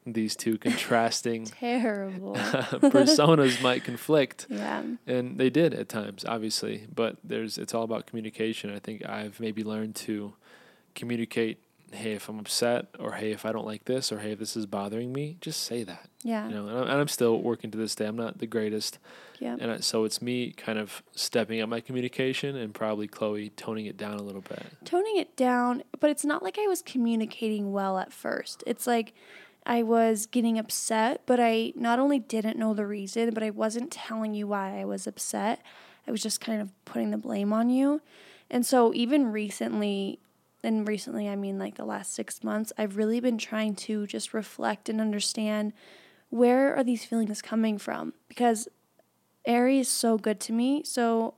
these 0.05 0.35
two 0.35 0.57
contrasting 0.57 1.45
Terrible. 1.59 2.33
personas 2.35 3.61
might 3.61 3.83
conflict 3.83 4.47
yeah. 4.49 4.83
and 5.05 5.37
they 5.37 5.49
did 5.49 5.73
at 5.73 5.89
times 5.89 6.25
obviously 6.25 6.87
but 6.93 7.17
there's 7.23 7.57
it's 7.57 7.73
all 7.73 7.83
about 7.83 8.07
communication 8.07 8.73
i 8.73 8.79
think 8.79 9.07
i've 9.07 9.39
maybe 9.39 9.63
learned 9.63 9.95
to 9.95 10.33
communicate 10.95 11.59
hey 11.93 12.13
if 12.13 12.29
i'm 12.29 12.39
upset 12.39 12.87
or 12.99 13.13
hey 13.13 13.31
if 13.31 13.45
i 13.45 13.51
don't 13.51 13.65
like 13.65 13.85
this 13.85 14.11
or 14.11 14.19
hey 14.19 14.31
if 14.31 14.39
this 14.39 14.55
is 14.55 14.65
bothering 14.65 15.11
me 15.11 15.37
just 15.41 15.61
say 15.63 15.83
that 15.83 16.09
Yeah. 16.23 16.47
you 16.47 16.55
know 16.55 16.67
and 16.67 16.77
I'm, 16.77 16.83
and 16.83 16.91
I'm 17.01 17.07
still 17.07 17.41
working 17.41 17.69
to 17.71 17.77
this 17.77 17.93
day 17.95 18.05
i'm 18.05 18.15
not 18.15 18.39
the 18.39 18.47
greatest 18.47 18.97
yeah. 19.39 19.57
and 19.59 19.71
I, 19.71 19.77
so 19.81 20.05
it's 20.05 20.21
me 20.21 20.51
kind 20.51 20.79
of 20.79 21.03
stepping 21.13 21.61
up 21.61 21.67
my 21.69 21.81
communication 21.81 22.55
and 22.55 22.73
probably 22.73 23.07
chloe 23.07 23.49
toning 23.49 23.87
it 23.87 23.97
down 23.97 24.17
a 24.19 24.23
little 24.23 24.41
bit 24.41 24.63
toning 24.85 25.17
it 25.17 25.35
down, 25.35 25.83
but 25.99 26.09
it's 26.09 26.23
not 26.25 26.41
like 26.43 26.57
I 26.59 26.65
was 26.67 26.81
communicating 26.81 27.71
well 27.71 27.97
at 27.97 28.11
first. 28.13 28.63
It's 28.67 28.85
like 28.87 29.13
I 29.65 29.83
was 29.83 30.25
getting 30.25 30.57
upset, 30.57 31.21
but 31.25 31.39
I 31.39 31.73
not 31.75 31.99
only 31.99 32.19
didn't 32.19 32.57
know 32.57 32.73
the 32.73 32.85
reason, 32.85 33.31
but 33.31 33.43
I 33.43 33.51
wasn't 33.51 33.91
telling 33.91 34.33
you 34.33 34.47
why 34.47 34.79
I 34.79 34.85
was 34.85 35.05
upset. 35.05 35.61
I 36.07 36.11
was 36.11 36.23
just 36.23 36.41
kind 36.41 36.61
of 36.61 36.71
putting 36.85 37.11
the 37.11 37.17
blame 37.17 37.53
on 37.53 37.69
you. 37.69 38.01
And 38.49 38.65
so 38.65 38.93
even 38.93 39.31
recently, 39.31 40.19
and 40.63 40.87
recently 40.87 41.29
I 41.29 41.35
mean 41.35 41.59
like 41.59 41.75
the 41.75 41.85
last 41.85 42.13
6 42.13 42.43
months, 42.43 42.73
I've 42.77 42.97
really 42.97 43.19
been 43.19 43.37
trying 43.37 43.75
to 43.75 44.07
just 44.07 44.33
reflect 44.33 44.89
and 44.89 44.99
understand 44.99 45.73
where 46.29 46.75
are 46.75 46.83
these 46.83 47.05
feelings 47.05 47.41
coming 47.41 47.77
from? 47.77 48.13
Because 48.29 48.67
Eri 49.45 49.79
is 49.79 49.89
so 49.89 50.17
good 50.17 50.39
to 50.41 50.53
me. 50.53 50.83
So 50.83 51.35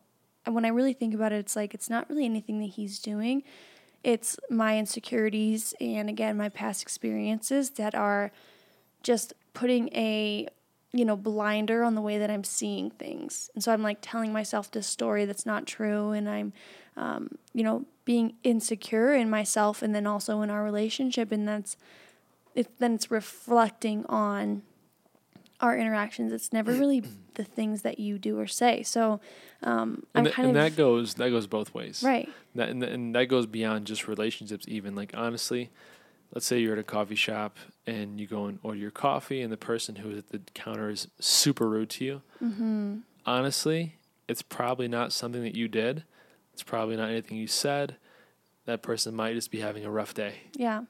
uh, 0.47 0.51
when 0.51 0.65
I 0.65 0.69
really 0.69 0.93
think 0.93 1.13
about 1.13 1.31
it, 1.31 1.37
it's 1.37 1.55
like 1.55 1.73
it's 1.73 1.89
not 1.89 2.09
really 2.09 2.25
anything 2.25 2.59
that 2.59 2.71
he's 2.71 2.99
doing. 2.99 3.43
It's 4.03 4.37
my 4.49 4.77
insecurities 4.77 5.73
and 5.79 6.09
again 6.09 6.37
my 6.37 6.49
past 6.49 6.81
experiences 6.81 7.71
that 7.71 7.95
are 7.95 8.31
just 9.01 9.33
putting 9.53 9.89
a 9.95 10.47
you 10.91 11.05
know 11.05 11.15
blinder 11.15 11.83
on 11.83 11.95
the 11.95 12.01
way 12.01 12.17
that 12.17 12.29
I'm 12.29 12.43
seeing 12.43 12.91
things. 12.91 13.49
And 13.55 13.63
so 13.63 13.73
I'm 13.73 13.81
like 13.81 13.97
telling 14.01 14.31
myself 14.31 14.71
this 14.71 14.87
story 14.87 15.25
that's 15.25 15.45
not 15.45 15.65
true, 15.65 16.11
and 16.11 16.29
I'm 16.29 16.53
um, 16.95 17.37
you 17.53 17.63
know 17.63 17.85
being 18.05 18.33
insecure 18.43 19.13
in 19.13 19.29
myself 19.29 19.81
and 19.81 19.95
then 19.95 20.05
also 20.05 20.41
in 20.41 20.49
our 20.49 20.63
relationship, 20.63 21.31
and 21.31 21.47
that's 21.47 21.77
it. 22.55 22.79
Then 22.79 22.93
it's 22.93 23.09
reflecting 23.09 24.05
on 24.07 24.61
our 25.63 25.77
interactions. 25.77 26.31
It's 26.31 26.53
never 26.53 26.71
really 26.83 27.03
the 27.35 27.43
things 27.43 27.81
that 27.81 27.99
you 27.99 28.19
do 28.19 28.37
or 28.39 28.47
say. 28.47 28.83
So 28.83 29.19
um, 29.63 30.05
I'm 30.13 30.19
and, 30.19 30.25
th- 30.25 30.35
kind 30.35 30.47
and 30.49 30.57
of 30.57 30.63
that 30.63 30.77
goes 30.77 31.15
that 31.15 31.29
goes 31.29 31.47
both 31.47 31.73
ways 31.73 32.03
right. 32.05 32.29
That 32.55 32.69
and, 32.69 32.83
and 32.83 33.15
that 33.15 33.25
goes 33.25 33.45
beyond 33.45 33.87
just 33.87 34.07
relationships. 34.07 34.65
Even 34.67 34.93
like 34.93 35.13
honestly, 35.15 35.71
let's 36.33 36.45
say 36.45 36.59
you're 36.59 36.73
at 36.73 36.79
a 36.79 36.83
coffee 36.83 37.15
shop 37.15 37.57
and 37.87 38.19
you 38.19 38.27
go 38.27 38.45
and 38.45 38.59
order 38.61 38.77
your 38.77 38.91
coffee, 38.91 39.41
and 39.41 39.51
the 39.51 39.57
person 39.57 39.95
who 39.97 40.11
is 40.11 40.17
at 40.19 40.29
the 40.29 40.39
counter 40.53 40.89
is 40.89 41.07
super 41.19 41.67
rude 41.67 41.89
to 41.91 42.05
you. 42.05 42.21
Mm-hmm. 42.43 42.97
Honestly, 43.25 43.95
it's 44.27 44.41
probably 44.41 44.87
not 44.87 45.13
something 45.13 45.43
that 45.43 45.55
you 45.55 45.67
did. 45.67 46.03
It's 46.53 46.63
probably 46.63 46.97
not 46.97 47.09
anything 47.09 47.37
you 47.37 47.47
said. 47.47 47.95
That 48.65 48.81
person 48.81 49.15
might 49.15 49.33
just 49.33 49.51
be 49.51 49.59
having 49.59 49.83
a 49.85 49.91
rough 49.91 50.13
day. 50.13 50.35
Yeah. 50.55 50.83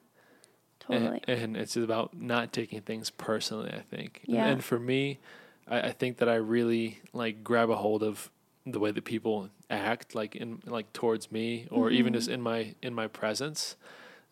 And- 0.89 1.03
Totally. 1.05 1.21
And, 1.27 1.55
it's 1.57 1.75
about 1.77 2.13
not 2.19 2.51
taking 2.53 2.81
things 2.81 3.09
personally. 3.09 3.71
I 3.71 3.81
think. 3.81 4.21
And- 4.25 4.35
Yeah. 4.35 4.47
And, 4.47 4.63
for 4.63 4.79
me, 4.79 5.19
I, 5.67 5.81
I 5.89 5.91
think 5.91 6.17
that 6.17 6.27
I 6.29 6.35
really 6.35 6.99
like 7.13 7.43
grab 7.43 7.69
a 7.69 7.75
hold 7.77 8.03
of 8.03 8.29
the 8.65 8.79
way 8.79 8.91
that 8.91 9.03
people 9.05 9.49
act, 9.69 10.15
like 10.15 10.35
in 10.35 10.61
like 10.65 10.91
towards 10.93 11.31
me, 11.31 11.67
or 11.71 11.89
even 11.91 12.11
Mhm. 12.13 12.15
just 12.17 12.29
in 12.29 12.41
my 12.41 12.75
in 12.81 12.93
my 12.93 13.07
presence. 13.07 13.75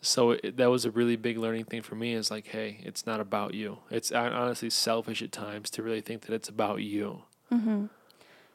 So 0.03 0.31
it, 0.31 0.57
that 0.57 0.69
was 0.71 0.83
a 0.85 0.91
really 0.91 1.15
big 1.15 1.37
learning 1.37 1.65
thing 1.65 1.81
for 1.83 1.95
me. 1.95 2.13
Is 2.13 2.31
like, 2.31 2.47
hey, 2.47 2.79
it's 2.83 3.05
not 3.05 3.19
about 3.19 3.53
you. 3.53 3.79
It's 3.91 4.11
honestly 4.11 4.69
selfish 4.71 5.21
at 5.21 5.31
times 5.31 5.69
to 5.71 5.83
really 5.83 6.01
think 6.01 6.21
that 6.23 6.33
it's 6.33 6.49
about 6.49 6.81
you. 6.81 7.23
mm-hmm. 7.51 7.85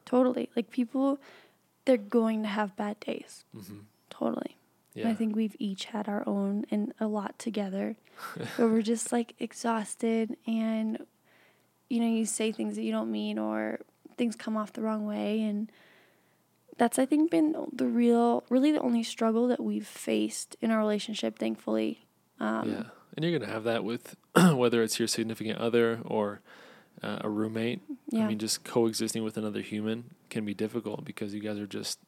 Totally. 0.05 0.49
Like 0.57 0.71
people, 0.71 1.19
they're 1.85 1.97
going 1.97 2.43
to 2.43 2.49
have 2.49 2.77
bad 2.77 2.99
days. 3.01 3.45
hmm 3.55 3.81
Totally. 4.11 4.56
Yeah. 4.97 5.11
I 5.11 5.15
think 5.15 5.37
we've 5.37 5.55
each 5.59 5.87
had 5.87 6.09
our 6.09 6.27
own 6.27 6.65
and 6.71 6.93
a 6.99 7.07
lot 7.07 7.39
together 7.39 7.97
but 8.37 8.59
we're 8.59 8.83
just 8.83 9.13
like 9.13 9.35
exhausted 9.39 10.37
and, 10.47 11.05
you 11.89 12.01
know, 12.01 12.07
you 12.07 12.25
say 12.25 12.53
things 12.53 12.77
that 12.77 12.83
you 12.83 12.93
don't 12.93 13.11
mean 13.11 13.39
or 13.39 13.81
things 14.17 14.37
come 14.37 14.57
off 14.57 14.73
the 14.73 14.83
wrong 14.83 15.07
way. 15.07 15.43
And 15.43 15.71
that's, 16.77 16.99
I 16.99 17.07
think, 17.07 17.31
been 17.31 17.55
the 17.73 17.87
real, 17.87 18.45
really 18.49 18.73
the 18.73 18.81
only 18.81 19.03
struggle 19.03 19.49
that 19.49 19.63
we've 19.63 19.87
faced 19.87 20.57
in 20.61 20.71
our 20.71 20.79
relationship, 20.79 21.39
thankfully. 21.39 22.07
Um, 22.41 22.71
yeah. 22.71 22.83
And 23.15 23.25
you're 23.25 23.39
gonna 23.39 23.51
have 23.51 23.65
that 23.65 23.83
with 23.83 24.15
whether 24.53 24.83
it's 24.83 24.99
your 24.99 25.09
significant 25.09 25.59
other 25.59 26.01
or 26.05 26.41
uh, 27.03 27.19
a 27.23 27.31
roommate. 27.31 27.81
yeah. 28.11 28.25
I 28.25 28.29
mean, 28.29 28.39
just 28.39 28.63
coexisting 28.65 29.23
with 29.23 29.39
another 29.39 29.63
human 29.63 30.11
can 30.29 30.45
be 30.45 30.53
difficult 30.53 31.05
because 31.05 31.33
you 31.35 31.41
guys 31.41 31.59
are 31.59 31.67
just 31.67 31.99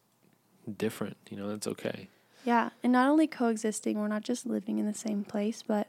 different. 0.76 1.16
You 1.30 1.38
know, 1.38 1.48
that's 1.48 1.66
okay. 1.66 2.08
Yeah, 2.48 2.70
and 2.82 2.94
not 2.94 3.10
only 3.10 3.26
coexisting, 3.26 3.98
we're 4.00 4.08
not 4.08 4.22
just 4.24 4.46
living 4.46 4.78
in 4.78 4.86
the 4.86 4.94
same 4.94 5.22
place, 5.22 5.62
but 5.62 5.86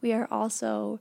we 0.00 0.12
are 0.12 0.28
also 0.30 1.00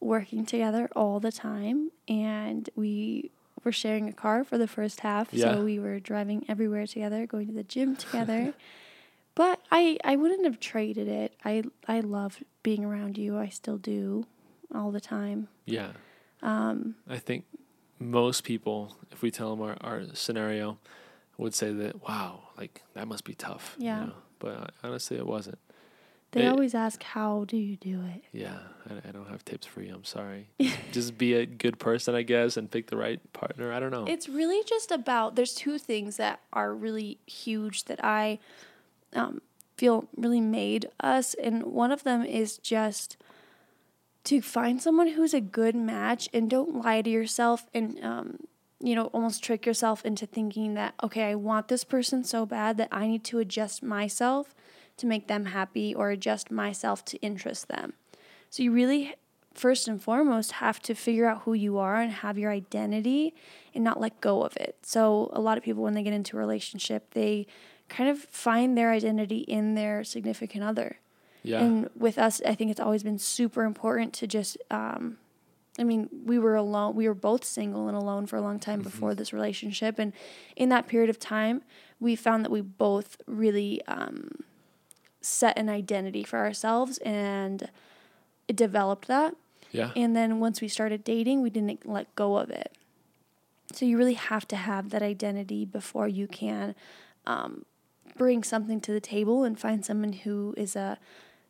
working 0.00 0.44
together 0.44 0.88
all 0.96 1.20
the 1.20 1.30
time. 1.30 1.92
And 2.08 2.68
we 2.74 3.30
were 3.62 3.70
sharing 3.70 4.08
a 4.08 4.12
car 4.12 4.42
for 4.42 4.58
the 4.58 4.66
first 4.66 5.00
half, 5.00 5.32
Yeah. 5.32 5.54
so 5.54 5.64
we 5.64 5.78
were 5.78 6.00
driving 6.00 6.44
everywhere 6.48 6.84
together, 6.84 7.28
going 7.28 7.46
to 7.46 7.52
the 7.52 7.62
gym 7.62 7.94
together. 8.04 8.54
but 9.36 9.60
I, 9.70 9.98
I 10.02 10.16
wouldn't 10.16 10.44
have 10.44 10.58
traded 10.58 11.06
it. 11.06 11.34
I, 11.44 11.62
I 11.86 12.00
love 12.00 12.42
being 12.64 12.84
around 12.84 13.16
you. 13.16 13.38
I 13.38 13.50
still 13.50 13.78
do, 13.78 14.26
all 14.74 14.90
the 14.90 15.00
time. 15.00 15.46
Yeah. 15.64 15.92
Um, 16.42 16.96
I 17.08 17.18
think 17.18 17.44
most 18.00 18.42
people, 18.42 18.96
if 19.12 19.22
we 19.22 19.30
tell 19.30 19.50
them 19.54 19.60
our, 19.64 19.76
our 19.80 20.02
scenario, 20.12 20.78
would 21.38 21.54
say 21.54 21.72
that, 21.72 22.02
wow, 22.06 22.48
like 22.56 22.82
that 22.94 23.08
must 23.08 23.24
be 23.24 23.34
tough. 23.34 23.76
you 23.78 23.86
Yeah. 23.86 24.04
know? 24.06 24.12
But 24.38 24.72
honestly, 24.82 25.16
it 25.16 25.26
wasn't. 25.26 25.58
they 26.32 26.46
It- 26.46 26.48
always 26.50 26.74
ask, 26.74 27.02
"How 27.02 27.44
do 27.44 27.56
you 27.56 27.76
do 27.76 28.02
it?" 28.14 28.24
Yeah. 28.32 28.58
I, 28.90 29.08
I 29.08 29.12
don't 29.12 29.28
have 29.28 29.44
tips 29.44 29.66
for 29.66 29.80
you. 29.82 29.94
I'm 29.94 30.04
sorry. 30.04 30.48
Just 30.92 31.16
be 31.16 31.34
a 31.34 31.46
good 31.46 31.78
person, 31.78 32.14
I 32.16 32.22
guess, 32.22 32.56
and 32.56 32.68
pick 32.70 32.88
the 32.88 32.96
right 32.96 33.20
partner. 33.32 33.72
I 33.72 33.78
don't 33.80 33.92
know. 33.92 34.04
It's 34.06 34.28
really 34.28 34.62
just 34.64 34.90
about 34.90 35.36
there's 35.36 35.54
two 35.54 35.78
things 35.78 36.16
that 36.16 36.40
are 36.52 36.74
really 36.74 37.18
huge 37.26 37.84
that 37.84 38.04
I 38.04 38.38
um, 39.14 39.40
feel 39.76 40.08
really 40.16 40.40
made 40.40 40.88
us, 41.00 41.34
and 41.34 41.62
one 41.62 41.92
of 41.92 42.02
them 42.02 42.24
is 42.24 42.58
just 42.58 43.16
to 44.24 44.40
find 44.40 44.80
someone 44.82 45.08
who's 45.08 45.34
a 45.34 45.40
good 45.40 45.74
match 45.76 46.28
and 46.32 46.50
don't 46.50 46.82
lie 46.82 47.02
to 47.02 47.10
yourself 47.10 47.66
and 47.74 48.02
um, 48.04 48.38
you 48.84 48.94
know 48.94 49.06
almost 49.06 49.42
trick 49.42 49.64
yourself 49.66 50.04
into 50.04 50.26
thinking 50.26 50.74
that 50.74 50.94
okay 51.02 51.24
I 51.30 51.34
want 51.34 51.68
this 51.68 51.84
person 51.84 52.22
so 52.22 52.44
bad 52.44 52.76
that 52.76 52.88
I 52.92 53.06
need 53.06 53.24
to 53.24 53.38
adjust 53.38 53.82
myself 53.82 54.54
to 54.98 55.06
make 55.06 55.26
them 55.26 55.46
happy 55.46 55.94
or 55.94 56.10
adjust 56.10 56.50
myself 56.50 57.04
to 57.06 57.18
interest 57.18 57.68
them. 57.68 57.94
So 58.50 58.62
you 58.62 58.70
really 58.70 59.14
first 59.54 59.88
and 59.88 60.02
foremost 60.02 60.52
have 60.52 60.80
to 60.80 60.94
figure 60.94 61.26
out 61.26 61.42
who 61.42 61.54
you 61.54 61.78
are 61.78 62.00
and 62.00 62.12
have 62.12 62.36
your 62.36 62.50
identity 62.50 63.34
and 63.74 63.84
not 63.84 64.00
let 64.00 64.20
go 64.20 64.42
of 64.42 64.56
it. 64.56 64.76
So 64.82 65.30
a 65.32 65.40
lot 65.40 65.56
of 65.56 65.64
people 65.64 65.82
when 65.82 65.94
they 65.94 66.02
get 66.02 66.12
into 66.12 66.36
a 66.36 66.40
relationship, 66.40 67.14
they 67.14 67.46
kind 67.88 68.10
of 68.10 68.18
find 68.18 68.76
their 68.76 68.90
identity 68.90 69.38
in 69.38 69.74
their 69.74 70.04
significant 70.04 70.64
other. 70.64 70.98
yeah. 71.42 71.62
And 71.62 71.88
with 71.96 72.18
us, 72.18 72.42
I 72.44 72.54
think 72.54 72.70
it's 72.70 72.80
always 72.80 73.02
been 73.02 73.18
super 73.18 73.64
important 73.64 74.12
to 74.14 74.26
just 74.26 74.58
um 74.70 75.18
I 75.78 75.84
mean, 75.84 76.08
we 76.24 76.38
were 76.38 76.54
alone. 76.54 76.94
We 76.94 77.08
were 77.08 77.14
both 77.14 77.44
single 77.44 77.88
and 77.88 77.96
alone 77.96 78.26
for 78.26 78.36
a 78.36 78.40
long 78.40 78.60
time 78.60 78.80
before 78.80 79.14
this 79.14 79.32
relationship, 79.32 79.98
and 79.98 80.12
in 80.54 80.68
that 80.68 80.86
period 80.86 81.10
of 81.10 81.18
time, 81.18 81.62
we 81.98 82.14
found 82.14 82.44
that 82.44 82.50
we 82.50 82.60
both 82.60 83.16
really 83.26 83.80
um, 83.88 84.30
set 85.20 85.58
an 85.58 85.68
identity 85.68 86.22
for 86.22 86.38
ourselves, 86.38 86.98
and 86.98 87.70
it 88.46 88.56
developed 88.56 89.08
that. 89.08 89.34
yeah. 89.72 89.90
And 89.96 90.14
then 90.14 90.38
once 90.38 90.60
we 90.60 90.68
started 90.68 91.02
dating, 91.02 91.42
we 91.42 91.50
didn't 91.50 91.86
let 91.86 92.14
go 92.14 92.36
of 92.36 92.50
it. 92.50 92.76
So 93.72 93.84
you 93.84 93.98
really 93.98 94.14
have 94.14 94.46
to 94.48 94.56
have 94.56 94.90
that 94.90 95.02
identity 95.02 95.64
before 95.64 96.06
you 96.06 96.28
can 96.28 96.76
um, 97.26 97.64
bring 98.16 98.44
something 98.44 98.80
to 98.82 98.92
the 98.92 99.00
table 99.00 99.42
and 99.42 99.58
find 99.58 99.84
someone 99.84 100.12
who 100.12 100.54
is 100.56 100.76
a, 100.76 100.98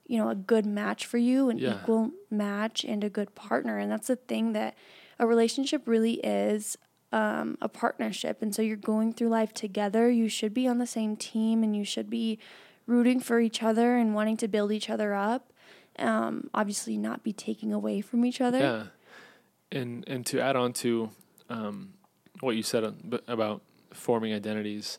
you 0.06 0.18
know, 0.18 0.28
a 0.28 0.34
good 0.34 0.66
match 0.66 1.06
for 1.06 1.18
you, 1.18 1.48
an 1.48 1.58
Yeah. 1.58 1.80
equal 1.80 2.12
match, 2.30 2.84
and 2.84 3.02
a 3.02 3.10
good 3.10 3.34
partner. 3.34 3.78
And 3.78 3.90
that's 3.90 4.08
the 4.08 4.16
thing 4.16 4.52
that 4.52 4.76
a 5.18 5.26
relationship 5.26 5.86
really 5.86 6.14
is. 6.24 6.76
Um, 7.12 7.56
a 7.60 7.68
partnership, 7.68 8.42
and 8.42 8.52
so 8.52 8.60
you're 8.60 8.76
going 8.76 9.12
through 9.12 9.28
life 9.28 9.54
together. 9.54 10.10
You 10.10 10.28
should 10.28 10.52
be 10.52 10.66
on 10.66 10.78
the 10.78 10.86
same 10.86 11.14
team, 11.14 11.62
and 11.62 11.76
you 11.76 11.84
should 11.84 12.10
be 12.10 12.40
rooting 12.88 13.20
for 13.20 13.38
each 13.38 13.62
other 13.62 13.96
and 13.96 14.16
wanting 14.16 14.36
to 14.38 14.48
build 14.48 14.72
each 14.72 14.90
other 14.90 15.14
up 15.14 15.52
um, 15.98 16.50
obviously 16.52 16.96
not 16.96 17.22
be 17.22 17.32
taking 17.32 17.72
away 17.72 18.00
from 18.00 18.24
each 18.24 18.40
other. 18.40 18.58
Yeah, 18.58 18.84
and 19.70 20.04
and 20.08 20.26
to 20.26 20.40
add 20.40 20.56
on 20.56 20.72
to 20.74 21.10
um, 21.48 21.94
what 22.40 22.56
you 22.56 22.62
said 22.62 22.84
about 23.28 23.62
forming 23.92 24.32
identities, 24.32 24.98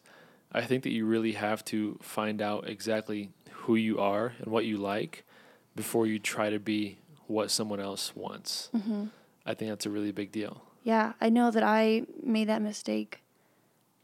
I 0.51 0.61
think 0.61 0.83
that 0.83 0.91
you 0.91 1.05
really 1.05 1.33
have 1.33 1.65
to 1.65 1.97
find 2.01 2.41
out 2.41 2.67
exactly 2.69 3.31
who 3.65 3.75
you 3.75 3.99
are 3.99 4.33
and 4.39 4.51
what 4.51 4.65
you 4.65 4.77
like 4.77 5.23
before 5.75 6.07
you 6.07 6.19
try 6.19 6.49
to 6.49 6.59
be 6.59 6.97
what 7.27 7.51
someone 7.51 7.79
else 7.79 8.15
wants. 8.15 8.69
Mm-hmm. 8.75 9.05
I 9.45 9.53
think 9.53 9.69
that's 9.71 9.85
a 9.85 9.89
really 9.89 10.11
big 10.11 10.31
deal. 10.31 10.61
Yeah, 10.83 11.13
I 11.19 11.29
know 11.29 11.51
that 11.51 11.63
I 11.63 12.03
made 12.23 12.47
that 12.49 12.61
mistake 12.61 13.21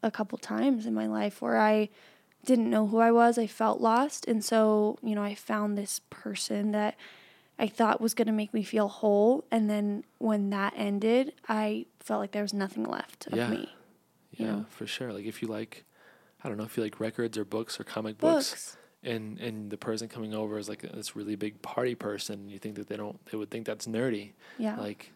a 0.03 0.09
couple 0.11 0.37
times 0.37 0.85
in 0.85 0.93
my 0.93 1.05
life 1.07 1.41
where 1.41 1.57
I 1.59 1.89
didn't 2.43 2.69
know 2.71 2.87
who 2.87 2.97
I 2.97 3.11
was. 3.11 3.37
I 3.37 3.45
felt 3.47 3.79
lost. 3.81 4.27
And 4.27 4.43
so, 4.43 4.97
you 5.03 5.13
know, 5.13 5.21
I 5.23 5.35
found 5.35 5.77
this 5.77 6.01
person 6.09 6.71
that 6.71 6.95
I 7.59 7.67
thought 7.67 8.01
was 8.01 8.15
going 8.15 8.25
to 8.27 8.31
make 8.33 8.51
me 8.53 8.63
feel 8.63 8.87
whole. 8.87 9.45
And 9.51 9.69
then 9.69 10.03
when 10.17 10.49
that 10.49 10.73
ended, 10.75 11.33
I 11.47 11.85
felt 11.99 12.19
like 12.19 12.31
there 12.31 12.41
was 12.41 12.53
nothing 12.53 12.83
left 12.83 13.27
of 13.27 13.37
Yeah. 13.37 13.49
me. 13.49 13.69
Yeah, 14.31 14.45
Yeah. 14.47 14.63
for 14.69 14.87
sure. 14.87 15.13
Like 15.13 15.25
if 15.25 15.43
you 15.43 15.47
like, 15.47 15.85
I 16.43 16.49
don't 16.49 16.57
know, 16.57 16.63
if 16.63 16.75
you 16.77 16.81
like 16.83 16.99
records 16.99 17.37
or 17.37 17.45
books 17.45 17.79
or 17.79 17.83
comic 17.83 18.17
books, 18.17 18.49
Books. 18.49 18.77
And 19.03 19.39
and 19.39 19.69
the 19.71 19.77
person 19.77 20.07
coming 20.07 20.33
over 20.33 20.57
is 20.57 20.69
like 20.69 20.81
this 20.81 21.15
really 21.15 21.35
big 21.35 21.61
party 21.61 21.95
person, 21.95 22.49
you 22.49 22.59
think 22.59 22.75
that 22.75 22.87
they 22.87 22.97
don't, 22.97 23.19
they 23.31 23.37
would 23.37 23.49
think 23.49 23.65
that's 23.65 23.87
nerdy. 23.87 24.31
Yeah. 24.57 24.75
Like, 24.77 25.11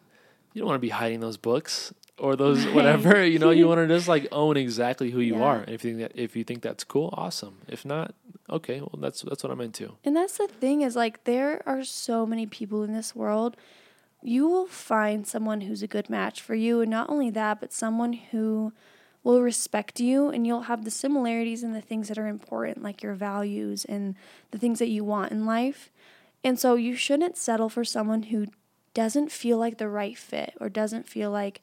you 0.52 0.60
don't 0.60 0.68
want 0.68 0.76
to 0.78 0.86
be 0.86 0.88
hiding 0.90 1.20
those 1.20 1.36
books 1.36 1.92
or 2.18 2.34
those 2.36 2.64
Right. 2.66 2.74
whatever. 2.74 3.24
You 3.32 3.38
know, 3.38 3.50
you 3.50 3.68
want 3.68 3.78
to 3.78 3.86
just 3.88 4.08
like 4.08 4.26
own 4.32 4.56
exactly 4.56 5.10
who 5.10 5.20
you 5.20 5.36
Yeah. 5.36 5.42
are. 5.44 5.58
And 5.60 5.70
if 5.70 5.84
you 5.84 5.96
think 5.96 6.12
that 6.12 6.20
if 6.20 6.34
you 6.36 6.44
think 6.44 6.62
that's 6.62 6.82
cool, 6.84 7.10
awesome. 7.16 7.58
If 7.68 7.84
not, 7.84 8.14
okay, 8.50 8.80
well 8.80 8.94
that's 8.98 9.22
that's 9.22 9.42
what 9.42 9.52
I'm 9.52 9.60
into. 9.60 9.96
And 10.04 10.16
that's 10.16 10.38
the 10.38 10.48
thing 10.48 10.80
is 10.82 10.96
like 10.96 11.24
there 11.24 11.62
are 11.66 11.84
so 11.84 12.26
many 12.26 12.46
people 12.46 12.82
in 12.82 12.92
this 12.92 13.14
world. 13.14 13.56
You 14.22 14.48
will 14.48 14.66
find 14.66 15.26
someone 15.26 15.60
who's 15.60 15.82
a 15.82 15.86
good 15.86 16.08
match 16.10 16.40
for 16.40 16.54
you 16.56 16.80
and 16.80 16.90
not 16.90 17.08
only 17.10 17.30
that, 17.30 17.60
but 17.60 17.72
someone 17.72 18.14
who 18.14 18.72
will 19.26 19.42
respect 19.42 19.98
you 19.98 20.28
and 20.30 20.46
you'll 20.46 20.62
have 20.62 20.84
the 20.84 20.90
similarities 20.90 21.64
in 21.64 21.72
the 21.72 21.80
things 21.80 22.06
that 22.06 22.16
are 22.16 22.28
important 22.28 22.80
like 22.80 23.02
your 23.02 23.12
values 23.12 23.84
and 23.84 24.14
the 24.52 24.58
things 24.58 24.78
that 24.78 24.86
you 24.86 25.02
want 25.02 25.32
in 25.32 25.44
life. 25.44 25.90
And 26.44 26.60
so 26.60 26.76
you 26.76 26.94
shouldn't 26.94 27.36
settle 27.36 27.68
for 27.68 27.84
someone 27.84 28.24
who 28.24 28.46
doesn't 28.94 29.32
feel 29.32 29.58
like 29.58 29.78
the 29.78 29.88
right 29.88 30.16
fit 30.16 30.54
or 30.60 30.68
doesn't 30.68 31.08
feel 31.08 31.32
like 31.32 31.60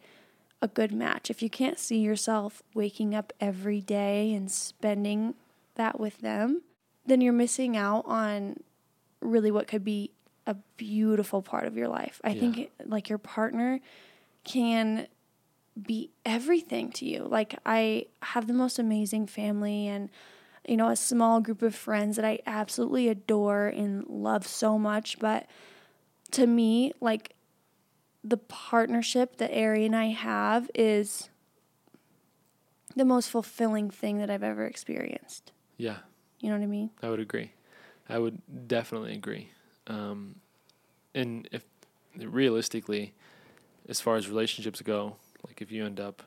a 0.62 0.68
good 0.68 0.92
match. 0.92 1.30
If 1.30 1.42
you 1.42 1.50
can't 1.50 1.80
see 1.80 2.00
yourself 2.00 2.62
waking 2.74 3.16
up 3.16 3.32
every 3.40 3.80
day 3.80 4.34
and 4.34 4.52
spending 4.52 5.34
that 5.76 6.02
with 6.02 6.18
them, 6.20 6.64
then 7.06 7.22
you're 7.22 7.32
missing 7.32 7.78
out 7.78 8.04
on 8.06 8.58
really 9.22 9.52
what 9.52 9.70
could 9.70 9.86
be 9.86 10.12
a 10.46 10.56
beautiful 10.76 11.42
part 11.42 11.66
of 11.66 11.78
your 11.78 11.88
life. 11.88 12.20
I 12.26 12.32
Yeah. 12.32 12.42
think 12.42 12.72
like 12.84 13.08
your 13.08 13.20
partner 13.20 13.80
can 14.44 15.08
be 15.82 16.12
everything 16.26 16.92
to 16.94 17.06
you. 17.06 17.28
Like 17.30 17.58
I 17.66 18.08
have 18.22 18.48
the 18.48 18.54
most 18.54 18.78
amazing 18.80 19.28
family 19.28 19.88
and 19.88 20.10
you 20.68 20.78
know 20.78 20.90
a 20.90 20.96
small 20.96 21.42
group 21.42 21.62
of 21.62 21.76
friends 21.76 22.16
that 22.16 22.26
I 22.26 22.40
absolutely 22.46 23.10
adore 23.10 23.68
and 23.68 24.06
love 24.08 24.48
so 24.48 24.78
much, 24.78 25.20
but 25.20 25.48
to 26.32 26.48
me 26.48 26.94
like 27.02 27.36
the 28.24 28.38
partnership 28.38 29.38
that 29.38 29.52
Eri 29.52 29.86
and 29.86 29.96
I 29.96 30.08
have 30.08 30.70
is 30.74 31.30
the 32.96 33.06
most 33.06 33.30
fulfilling 33.30 33.90
thing 33.90 34.20
that 34.20 34.30
I've 34.30 34.44
ever 34.44 34.66
experienced. 34.66 35.52
Yeah, 35.78 35.98
You 36.40 36.50
know 36.50 36.56
what 36.56 36.64
I 36.64 36.68
mean? 36.68 36.92
I 37.02 37.10
would 37.10 37.20
agree. 37.20 37.52
I 38.08 38.20
would 38.20 38.42
definitely 38.68 39.14
agree. 39.14 39.50
Um, 39.88 40.36
and 41.16 41.50
if 41.52 41.66
realistically, 42.18 43.14
as 43.90 44.00
far 44.00 44.16
as 44.16 44.30
relationships 44.30 44.82
go, 44.82 45.18
like 45.54 45.62
if 45.62 45.72
you 45.72 45.86
end 45.86 46.00
up 46.00 46.24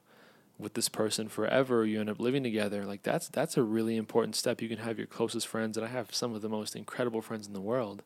with 0.59 0.75
this 0.75 0.89
person 0.89 1.29
forever, 1.29 1.85
you 1.85 2.01
end 2.01 2.09
up 2.09 2.19
living 2.21 2.43
together, 2.43 2.85
like 2.87 3.03
that's 3.03 3.29
that's 3.29 3.57
a 3.57 3.63
really 3.63 3.97
important 3.97 4.37
step. 4.37 4.63
You 4.63 4.69
can 4.69 4.79
have 4.79 4.97
your 4.99 5.07
closest 5.09 5.47
friends, 5.49 5.77
and 5.77 5.85
I 5.85 5.89
have 5.91 6.15
some 6.15 6.33
of 6.35 6.43
the 6.43 6.49
most 6.49 6.77
incredible 6.77 7.21
friends 7.23 7.47
in 7.47 7.53
the 7.53 7.61
world, 7.61 8.03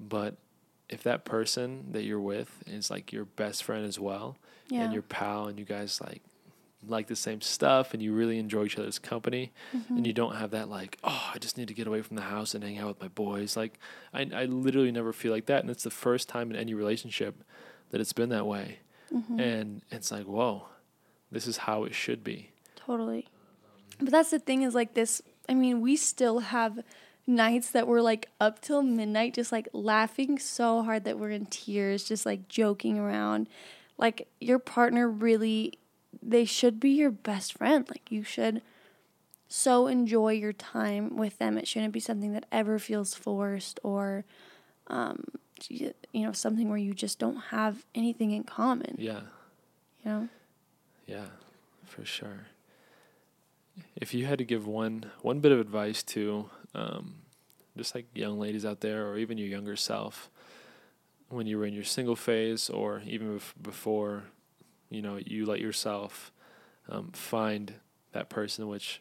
but 0.00 0.36
if 0.88 1.02
that 1.04 1.24
person 1.24 1.86
that 1.92 2.02
you're 2.04 2.20
with 2.20 2.62
is 2.66 2.90
like 2.90 3.12
your 3.12 3.24
best 3.24 3.64
friend 3.64 3.84
as 3.86 3.98
well, 3.98 4.36
Yeah. 4.68 4.82
and 4.84 4.92
your 4.92 5.02
pal, 5.02 5.46
and 5.48 5.58
you 5.58 5.64
guys 5.64 6.00
like 6.00 6.22
like 6.86 7.06
the 7.08 7.16
same 7.16 7.40
stuff, 7.40 7.94
and 7.94 8.02
you 8.02 8.12
really 8.12 8.38
enjoy 8.38 8.64
each 8.64 8.78
other's 8.78 8.98
company, 8.98 9.52
Mm-hmm. 9.74 9.96
and 9.96 10.06
you 10.06 10.12
don't 10.12 10.36
have 10.36 10.50
that 10.50 10.68
like, 10.68 10.98
oh, 11.02 11.30
I 11.34 11.38
just 11.38 11.56
need 11.56 11.68
to 11.68 11.74
get 11.74 11.86
away 11.86 12.02
from 12.02 12.16
the 12.16 12.22
house 12.22 12.54
and 12.54 12.62
hang 12.62 12.78
out 12.78 12.88
with 12.88 13.00
my 13.00 13.08
boys. 13.08 13.56
Like, 13.56 13.78
I 14.12 14.20
I 14.34 14.44
literally 14.44 14.92
never 14.92 15.12
feel 15.14 15.32
like 15.32 15.46
that, 15.46 15.62
and 15.62 15.70
it's 15.70 15.82
the 15.84 15.90
first 15.90 16.28
time 16.28 16.50
in 16.50 16.56
any 16.56 16.74
relationship 16.74 17.42
that 17.90 18.00
it's 18.00 18.12
been 18.12 18.28
that 18.30 18.46
way, 18.46 18.80
Mm-hmm. 19.14 19.40
and 19.40 19.82
it's 19.90 20.10
like, 20.10 20.24
whoa, 20.24 20.66
this 21.30 21.46
is 21.46 21.58
how 21.58 21.84
it 21.84 21.94
should 21.94 22.24
be. 22.24 22.50
Totally. 22.74 23.28
But 23.98 24.10
that's 24.10 24.30
the 24.30 24.38
thing 24.38 24.62
is 24.62 24.74
like 24.74 24.94
this 24.94 25.22
I 25.48 25.54
mean, 25.54 25.80
we 25.80 25.96
still 25.96 26.40
have 26.40 26.80
nights 27.26 27.70
that 27.70 27.86
we're 27.86 28.00
like 28.00 28.28
up 28.40 28.60
till 28.60 28.82
midnight 28.82 29.34
just 29.34 29.50
like 29.52 29.68
laughing 29.72 30.38
so 30.38 30.82
hard 30.82 31.04
that 31.04 31.18
we're 31.18 31.30
in 31.30 31.46
tears, 31.46 32.04
just 32.04 32.26
like 32.26 32.48
joking 32.48 32.98
around. 32.98 33.48
Like 33.98 34.28
your 34.40 34.58
partner 34.58 35.08
really 35.08 35.78
they 36.22 36.44
should 36.44 36.80
be 36.80 36.90
your 36.90 37.10
best 37.10 37.52
friend. 37.54 37.88
Like 37.88 38.10
you 38.10 38.22
should 38.22 38.62
so 39.48 39.86
enjoy 39.86 40.32
your 40.32 40.52
time 40.52 41.16
with 41.16 41.38
them. 41.38 41.56
It 41.56 41.68
shouldn't 41.68 41.92
be 41.92 42.00
something 42.00 42.32
that 42.32 42.46
ever 42.50 42.78
feels 42.78 43.14
forced 43.14 43.78
or 43.82 44.24
um 44.88 45.24
you 45.68 45.92
know, 46.14 46.32
something 46.32 46.68
where 46.68 46.78
you 46.78 46.94
just 46.94 47.18
don't 47.18 47.36
have 47.36 47.84
anything 47.94 48.30
in 48.30 48.44
common, 48.44 48.96
Yeah, 48.98 49.20
you 50.04 50.10
know? 50.10 50.28
yeah, 51.06 51.26
for 51.84 52.04
sure. 52.04 52.46
If 53.96 54.14
you 54.14 54.26
had 54.26 54.38
to 54.38 54.44
give 54.44 54.66
one 54.66 55.10
one 55.22 55.40
bit 55.40 55.52
of 55.52 55.60
advice 55.60 56.02
to 56.04 56.50
um, 56.74 57.16
just 57.76 57.94
like 57.94 58.06
young 58.14 58.38
ladies 58.38 58.64
out 58.64 58.80
there, 58.80 59.06
or 59.08 59.18
even 59.18 59.38
your 59.38 59.48
younger 59.48 59.76
self, 59.76 60.30
when 61.28 61.46
you 61.46 61.58
were 61.58 61.66
in 61.66 61.74
your 61.74 61.84
single 61.84 62.16
phase, 62.16 62.70
or 62.70 63.02
even 63.06 63.38
bef- 63.38 63.52
before, 63.62 64.24
you 64.90 65.02
know, 65.02 65.18
you 65.24 65.44
let 65.44 65.60
yourself 65.60 66.32
um, 66.88 67.10
find 67.12 67.74
that 68.12 68.28
person, 68.30 68.66
which 68.68 69.00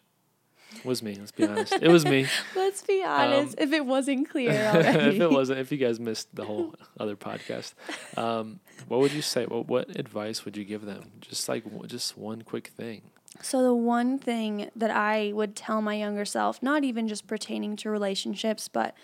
was 0.84 1.01
me. 1.01 1.16
Let's 1.16 1.32
be 1.32 1.45
honest, 1.45 1.74
it 1.74 1.89
was 1.89 2.05
me. 2.05 2.28
Let's 2.55 2.82
be 2.82 3.03
honest. 3.03 3.55
if 3.57 3.72
it 3.72 3.86
wasn't 3.86 4.30
clear 4.30 4.51
already. 4.74 4.99
Um, 4.99 5.09
if 5.09 5.22
it 5.22 5.32
wasn't, 5.32 5.59
if 5.59 5.72
you 5.72 5.78
guys 5.78 5.99
missed 5.99 6.36
the 6.36 6.45
whole 6.45 6.76
other 6.99 7.16
podcast, 7.16 7.74
um, 8.18 8.59
what 8.88 8.99
would 8.99 9.11
you 9.11 9.22
say? 9.22 9.45
What 9.45 9.68
what 9.68 9.97
advice 9.97 10.45
would 10.45 10.57
you 10.57 10.66
give 10.66 10.86
them? 10.86 11.11
Just 11.22 11.47
like 11.47 11.63
just 11.88 12.18
one 12.18 12.41
quick 12.41 12.68
thing. 12.68 13.01
So 13.41 13.61
the 13.61 13.74
one 13.74 14.18
thing 14.18 14.70
that 14.76 14.91
I 14.91 15.32
would 15.34 15.55
tell 15.55 15.82
my 15.82 15.95
younger 15.95 16.26
self, 16.26 16.63
not 16.63 16.84
even 16.84 17.07
just 17.07 17.28
pertaining 17.28 17.76
to 17.78 17.89
relationships, 17.89 18.70
but 18.70 18.95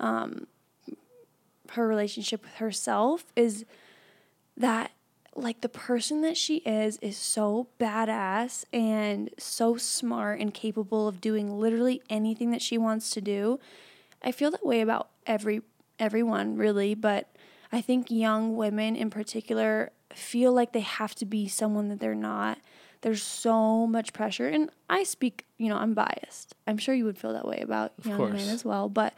um, 0.00 0.48
her 1.70 1.86
relationship 1.86 2.42
with 2.42 2.54
herself, 2.54 3.24
is 3.36 3.64
that 4.56 4.90
like 5.42 5.60
the 5.60 5.68
person 5.68 6.22
that 6.22 6.36
she 6.36 6.56
is 6.58 6.98
is 6.98 7.16
so 7.16 7.68
badass 7.80 8.64
and 8.72 9.30
so 9.38 9.76
smart 9.76 10.40
and 10.40 10.52
capable 10.52 11.08
of 11.08 11.20
doing 11.20 11.58
literally 11.58 12.02
anything 12.10 12.50
that 12.50 12.62
she 12.62 12.76
wants 12.78 13.10
to 13.10 13.20
do. 13.20 13.58
I 14.22 14.32
feel 14.32 14.50
that 14.50 14.64
way 14.66 14.80
about 14.80 15.08
every 15.26 15.62
everyone 15.98 16.56
really, 16.56 16.94
but 16.94 17.28
I 17.72 17.80
think 17.80 18.10
young 18.10 18.56
women 18.56 18.96
in 18.96 19.10
particular 19.10 19.92
feel 20.14 20.52
like 20.52 20.72
they 20.72 20.80
have 20.80 21.14
to 21.16 21.24
be 21.24 21.48
someone 21.48 21.88
that 21.88 22.00
they're 22.00 22.14
not. 22.14 22.58
There's 23.02 23.22
so 23.22 23.86
much 23.86 24.12
pressure 24.12 24.48
and 24.48 24.70
I 24.90 25.04
speak, 25.04 25.44
you 25.56 25.68
know, 25.68 25.76
I'm 25.76 25.94
biased. 25.94 26.54
I'm 26.66 26.78
sure 26.78 26.94
you 26.94 27.04
would 27.04 27.18
feel 27.18 27.32
that 27.32 27.46
way 27.46 27.60
about 27.62 27.92
Of 27.98 28.06
young 28.06 28.16
course. 28.16 28.32
men 28.32 28.48
as 28.48 28.64
well, 28.64 28.88
but 28.88 29.14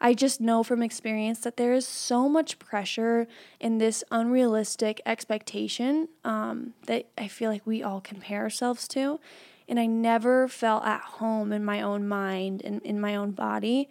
I 0.00 0.14
just 0.14 0.40
know 0.40 0.62
from 0.62 0.82
experience 0.82 1.40
that 1.40 1.58
there 1.58 1.74
is 1.74 1.86
so 1.86 2.26
much 2.28 2.58
pressure 2.58 3.26
in 3.58 3.78
this 3.78 4.02
unrealistic 4.10 5.02
expectation 5.04 6.08
um, 6.24 6.72
that 6.86 7.06
I 7.18 7.28
feel 7.28 7.50
like 7.50 7.66
we 7.66 7.82
all 7.82 8.00
compare 8.00 8.40
ourselves 8.40 8.88
to. 8.88 9.20
And 9.68 9.78
I 9.78 9.84
never 9.86 10.48
felt 10.48 10.84
at 10.84 11.02
home 11.02 11.52
in 11.52 11.64
my 11.64 11.82
own 11.82 12.08
mind 12.08 12.62
and 12.64 12.80
in 12.82 12.98
my 12.98 13.14
own 13.14 13.32
body. 13.32 13.90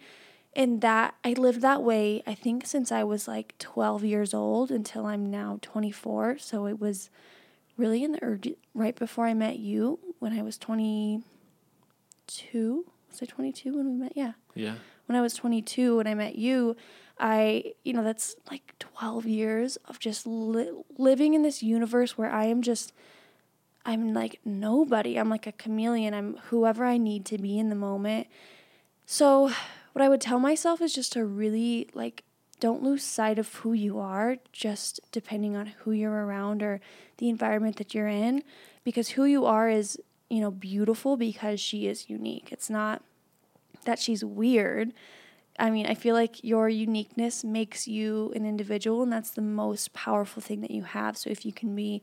And 0.54 0.80
that 0.80 1.14
I 1.24 1.34
lived 1.34 1.60
that 1.60 1.82
way, 1.82 2.24
I 2.26 2.34
think, 2.34 2.66
since 2.66 2.90
I 2.90 3.04
was 3.04 3.28
like 3.28 3.56
12 3.58 4.04
years 4.04 4.34
old 4.34 4.72
until 4.72 5.06
I'm 5.06 5.30
now 5.30 5.60
24. 5.62 6.38
So 6.38 6.66
it 6.66 6.80
was 6.80 7.08
really 7.76 8.02
in 8.02 8.12
the 8.12 8.56
right 8.74 8.96
before 8.96 9.26
I 9.26 9.34
met 9.34 9.60
you 9.60 10.00
when 10.18 10.32
I 10.32 10.42
was 10.42 10.58
22. 10.58 11.22
Was 13.10 13.22
I 13.22 13.26
22 13.26 13.76
when 13.76 13.86
we 13.86 13.94
met? 13.94 14.12
Yeah 14.16 14.32
Yeah, 14.54 14.74
when 15.10 15.16
I 15.16 15.22
was 15.22 15.34
22 15.34 15.96
when 15.96 16.06
I 16.06 16.14
met 16.14 16.36
you, 16.36 16.76
I, 17.18 17.72
you 17.82 17.92
know, 17.92 18.04
that's 18.04 18.36
like 18.48 18.76
12 18.78 19.26
years 19.26 19.76
of 19.86 19.98
just 19.98 20.24
li- 20.24 20.70
living 20.98 21.34
in 21.34 21.42
this 21.42 21.64
universe 21.64 22.16
where 22.16 22.30
I 22.30 22.44
am 22.44 22.62
just, 22.62 22.92
I'm 23.84 24.14
like 24.14 24.38
nobody. 24.44 25.18
I'm 25.18 25.28
like 25.28 25.48
a 25.48 25.52
chameleon. 25.52 26.14
I'm 26.14 26.36
whoever 26.50 26.84
I 26.84 26.96
need 26.96 27.24
to 27.24 27.38
be 27.38 27.58
in 27.58 27.70
the 27.70 27.74
moment. 27.74 28.28
So, 29.04 29.50
what 29.94 30.02
I 30.04 30.08
would 30.08 30.20
tell 30.20 30.38
myself 30.38 30.80
is 30.80 30.94
just 30.94 31.14
to 31.14 31.24
really 31.24 31.88
like, 31.92 32.22
don't 32.60 32.80
lose 32.80 33.02
sight 33.02 33.40
of 33.40 33.52
who 33.52 33.72
you 33.72 33.98
are, 33.98 34.36
just 34.52 35.00
depending 35.10 35.56
on 35.56 35.72
who 35.78 35.90
you're 35.90 36.24
around 36.24 36.62
or 36.62 36.80
the 37.16 37.28
environment 37.28 37.78
that 37.78 37.96
you're 37.96 38.06
in, 38.06 38.44
because 38.84 39.08
who 39.08 39.24
you 39.24 39.44
are 39.44 39.68
is, 39.68 39.98
you 40.28 40.40
know, 40.40 40.52
beautiful 40.52 41.16
because 41.16 41.58
she 41.58 41.88
is 41.88 42.08
unique. 42.08 42.50
It's 42.52 42.70
not 42.70 43.02
that 43.84 43.98
she's 43.98 44.24
weird. 44.24 44.92
I 45.58 45.70
mean, 45.70 45.86
I 45.86 45.94
feel 45.94 46.14
like 46.14 46.42
your 46.42 46.68
uniqueness 46.68 47.44
makes 47.44 47.86
you 47.86 48.32
an 48.34 48.46
individual, 48.46 49.02
and 49.02 49.12
that's 49.12 49.30
the 49.30 49.42
most 49.42 49.92
powerful 49.92 50.40
thing 50.40 50.60
that 50.62 50.70
you 50.70 50.84
have. 50.84 51.16
So 51.16 51.28
if 51.30 51.44
you 51.44 51.52
can 51.52 51.74
be 51.74 52.02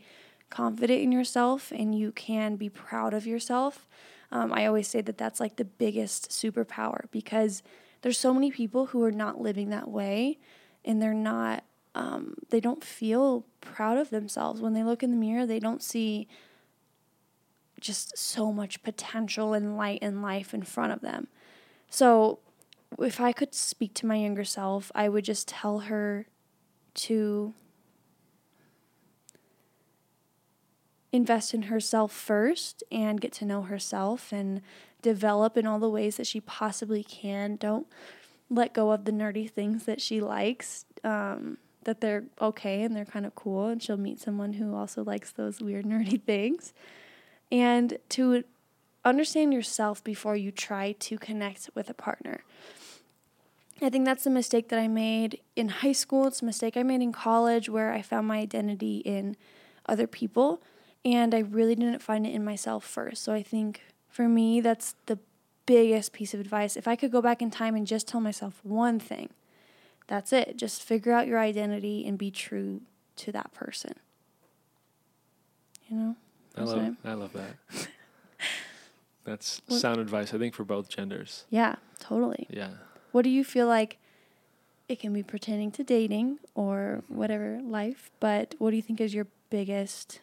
confident 0.50 1.02
in 1.02 1.12
yourself 1.12 1.72
and 1.72 1.98
you 1.98 2.12
can 2.12 2.56
be 2.56 2.70
proud 2.70 3.14
of 3.14 3.26
yourself, 3.26 3.88
um, 4.32 4.52
I 4.54 4.66
always 4.66 4.88
say 4.88 5.02
that 5.02 5.18
that's 5.18 5.40
like 5.40 5.56
the 5.56 5.66
biggest 5.66 6.30
superpower 6.30 7.06
because 7.12 7.64
there's 8.02 8.18
so 8.18 8.34
many 8.34 8.52
people 8.52 8.88
who 8.88 9.04
are 9.04 9.12
not 9.12 9.42
living 9.42 9.70
that 9.70 9.88
way 9.88 10.40
and 10.86 11.02
they're 11.02 11.14
not 11.14 11.64
um, 11.96 12.36
they 12.50 12.60
don't 12.60 12.84
feel 12.84 13.46
proud 13.60 13.98
of 13.98 14.12
themselves 14.12 14.62
when 14.62 14.74
they 14.74 14.84
look 14.84 15.02
in 15.02 15.12
the 15.12 15.18
mirror 15.18 15.46
they 15.46 15.60
don't 15.60 15.82
see 15.82 16.28
just 17.80 18.18
so 18.18 18.52
much 18.52 18.84
potential 18.84 19.54
and 19.54 19.78
light 19.78 20.00
in 20.02 20.22
life 20.22 20.54
in 20.54 20.62
front 20.62 20.92
of 20.92 21.02
them 21.02 21.28
so 21.90 22.40
if 23.00 23.20
i 23.20 23.32
could 23.32 23.54
speak 23.54 23.94
to 23.94 24.06
my 24.06 24.16
younger 24.16 24.44
self 24.44 24.92
i 24.96 25.08
would 25.10 25.24
just 25.24 25.48
tell 25.48 25.80
her 25.80 26.26
to 26.94 27.54
invest 31.12 31.54
in 31.54 31.64
herself 31.64 32.12
first 32.12 32.84
and 32.92 33.22
get 33.22 33.32
to 33.34 33.46
know 33.46 33.64
herself 33.64 34.32
and 34.32 34.62
develop 35.02 35.58
in 35.58 35.66
all 35.66 35.80
the 35.80 35.90
ways 35.90 36.18
that 36.18 36.28
she 36.28 36.42
possibly 36.42 37.04
can. 37.04 37.56
Don't 37.56 37.88
let 38.50 38.74
go 38.74 38.92
of 38.92 39.06
the 39.06 39.12
nerdy 39.12 39.50
things 39.50 39.86
that 39.86 40.02
she 40.02 40.20
likes, 40.20 40.86
um, 41.04 41.58
that 41.84 42.02
they're 42.02 42.26
okay 42.42 42.84
and 42.84 42.96
they're 42.96 43.06
kind 43.06 43.26
of 43.26 43.36
cool, 43.36 43.68
and 43.68 43.82
she'll 43.82 43.98
meet 43.98 44.20
someone 44.20 44.54
who 44.54 44.76
also 44.76 45.04
likes 45.04 45.32
those 45.32 45.62
weird, 45.62 45.86
nerdy 45.86 46.22
things. 46.22 46.74
And 47.52 47.98
to 48.10 48.44
understand 49.08 49.54
yourself 49.54 50.04
before 50.04 50.36
you 50.36 50.52
try 50.52 50.94
to 50.94 51.18
connect 51.18 51.70
with 51.74 51.90
a 51.90 51.94
partner. 51.94 52.44
I 53.82 53.90
think 53.90 54.06
that's 54.06 54.24
the 54.24 54.30
mistake 54.30 54.70
that 54.70 54.80
I 54.80 54.88
made 54.88 55.40
in 55.56 55.70
high 55.70 55.92
school. 55.92 56.28
It's 56.28 56.42
a 56.42 56.46
mistake 56.46 56.76
I 56.76 56.84
made 56.84 57.02
in 57.02 57.12
college 57.12 57.70
where 57.70 57.94
I 57.94 58.02
found 58.02 58.28
my 58.28 58.40
identity 58.40 58.98
in 58.98 59.38
other 59.86 60.08
people 60.08 60.62
and 61.06 61.34
I 61.34 61.40
really 61.40 61.76
didn't 61.76 62.02
find 62.02 62.26
it 62.26 62.34
in 62.34 62.44
myself 62.44 62.84
first. 62.84 63.24
So 63.24 63.34
I 63.34 63.44
think 63.44 63.84
for 64.10 64.28
me, 64.28 64.62
that's 64.62 64.96
the 65.06 65.20
biggest 65.66 66.12
piece 66.12 66.34
of 66.34 66.40
advice. 66.40 66.76
If 66.76 66.88
I 66.88 66.96
could 66.96 67.12
go 67.12 67.22
back 67.22 67.42
in 67.42 67.52
time 67.52 67.76
and 67.76 67.86
just 67.86 68.08
tell 68.08 68.20
myself 68.20 68.60
one 68.64 69.00
thing, 69.00 69.30
that's 70.08 70.34
it. 70.34 70.58
Just 70.58 70.82
figure 70.82 71.14
out 71.14 71.28
your 71.28 71.40
identity 71.40 72.06
and 72.08 72.18
be 72.18 72.32
true 72.32 72.82
to 73.18 73.32
that 73.32 73.54
person. 73.54 73.94
You 75.88 75.98
know? 75.98 76.16
I 76.58 76.62
love, 76.64 76.96
I 77.06 77.14
love 77.14 77.34
that. 77.34 77.88
That's 79.28 79.62
what? 79.68 79.82
sound 79.82 80.00
advice, 80.00 80.34
I 80.34 80.38
think, 80.38 80.56
for 80.56 80.64
both 80.64 80.88
genders. 80.88 81.44
Yeah, 81.50 81.76
totally. 82.00 82.48
Yeah. 82.50 82.70
What 83.12 83.24
do 83.24 83.30
you 83.30 83.44
feel 83.44 83.68
like? 83.68 83.98
It 84.88 85.02
can 85.02 85.12
be 85.12 85.22
pertaining 85.22 85.72
to 85.72 85.84
dating 85.84 86.40
or 86.56 87.04
mm-hmm. 87.04 87.18
whatever 87.18 87.60
life, 87.62 88.10
but 88.22 88.56
what 88.58 88.70
do 88.70 88.78
you 88.78 88.82
think 88.82 89.02
is 89.02 89.14
your 89.14 89.28
biggest 89.50 90.22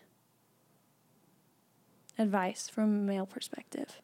advice 2.19 2.71
from 2.71 2.85
a 2.85 3.03
male 3.03 3.27
perspective? 3.27 4.01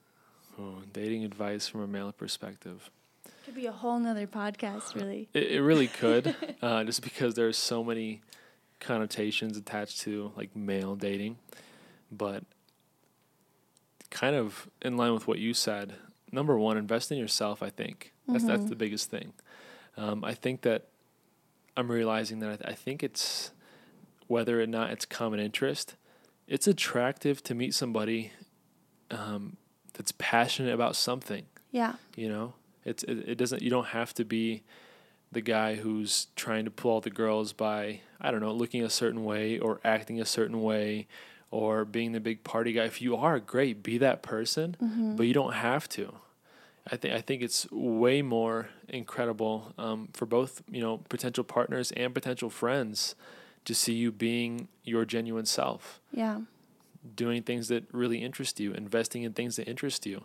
Oh, 0.61 0.83
dating 0.93 1.25
advice 1.25 1.67
from 1.67 1.81
a 1.81 1.87
male 1.87 2.13
perspective. 2.13 2.91
Could 3.47 3.55
be 3.55 3.65
a 3.65 3.73
whole 3.73 3.99
nother 3.99 4.27
podcast, 4.27 4.95
really. 4.95 5.31
It, 5.33 5.53
it 5.53 5.63
really 5.63 5.89
could, 5.89 6.37
uh, 6.63 6.85
just 6.85 7.01
because 7.01 7.33
there's 7.33 7.57
so 7.57 7.83
many 7.83 8.21
connotations 8.81 9.57
attached 9.57 10.03
to 10.03 10.31
like 10.37 10.55
male 10.55 10.95
dating, 10.95 11.39
but 12.13 12.45
kind 14.11 14.37
of 14.37 14.69
in 14.83 14.97
line 14.97 15.15
with 15.15 15.27
what 15.27 15.39
you 15.39 15.55
said. 15.55 15.95
Number 16.33 16.59
one, 16.59 16.77
invest 16.77 17.11
in 17.11 17.19
yourself. 17.19 17.63
I 17.63 17.71
think 17.71 18.13
that's 18.27 18.45
mm-hmm. 18.45 18.49
that's 18.49 18.65
the 18.65 18.77
biggest 18.77 19.11
thing. 19.11 19.33
Um, 19.97 20.25
I 20.25 20.35
think 20.35 20.63
that 20.63 20.89
I'm 21.77 21.91
realizing 21.91 22.39
that 22.41 22.51
I, 22.51 22.57
th- 22.57 22.71
I 22.71 22.75
think 22.75 23.03
it's 23.03 23.51
whether 24.27 24.61
or 24.61 24.67
not 24.67 24.91
it's 24.91 25.05
common 25.05 25.41
interest 25.41 25.97
it's 26.51 26.67
attractive 26.67 27.43
to 27.45 27.55
meet 27.55 27.75
somebody 27.75 28.33
um, 29.11 29.57
that's 29.95 30.13
passionate 30.19 30.75
about 30.75 30.97
something. 30.97 31.47
Yeah. 31.71 31.95
You 32.17 32.29
know, 32.29 32.55
it's 32.85 33.05
it, 33.05 33.29
it 33.29 33.35
doesn't. 33.39 33.63
You 33.63 33.71
don't 33.71 33.87
have 33.87 34.13
to 34.15 34.25
be 34.25 34.65
the 35.31 35.41
guy 35.41 35.77
who's 35.77 36.27
trying 36.35 36.65
to 36.65 36.71
pull 36.73 36.91
all 36.91 37.01
the 37.01 37.09
girls 37.09 37.53
by 37.53 38.01
I 38.21 38.33
don't 38.33 38.41
know 38.41 38.53
looking 38.53 38.83
a 38.83 38.91
certain 38.91 39.25
way 39.25 39.61
or 39.61 39.81
acting 39.85 40.21
a 40.21 40.25
certain 40.25 40.61
way 40.61 41.07
or 41.51 41.85
being 41.85 42.13
the 42.13 42.21
big 42.21 42.45
party 42.45 42.73
guy. 42.73 42.85
If 42.85 43.03
you 43.03 43.17
are 43.17 43.39
great, 43.41 43.83
be 43.83 43.99
that 43.99 44.23
person, 44.23 44.77
mm-hmm. 44.81 45.17
but 45.17 45.27
you 45.27 45.35
don't 45.35 45.55
have 45.55 45.89
to. 45.91 46.15
I 46.91 46.97
think 46.97 47.15
I 47.15 47.21
think 47.21 47.43
it's 47.43 47.71
way 47.71 48.23
more 48.23 48.69
incredible 48.89 49.75
um, 49.79 50.09
for 50.13 50.27
both 50.27 50.63
you 50.71 50.81
know 50.81 50.99
potential 51.09 51.45
partners 51.45 51.93
and 51.93 52.15
potential 52.15 52.51
friends 52.51 53.15
to 53.65 53.75
see 53.75 53.93
you 53.93 54.11
being 54.11 54.69
your 54.85 55.05
genuine 55.05 55.47
self. 55.47 56.01
Yeah. 56.13 56.41
Doing 57.15 57.43
things 57.43 57.69
that 57.69 57.85
really 57.93 58.19
interest 58.19 58.61
you, 58.61 58.73
investing 58.73 59.23
in 59.23 59.33
things 59.33 59.57
that 59.57 59.69
interest 59.69 60.07
you, 60.07 60.25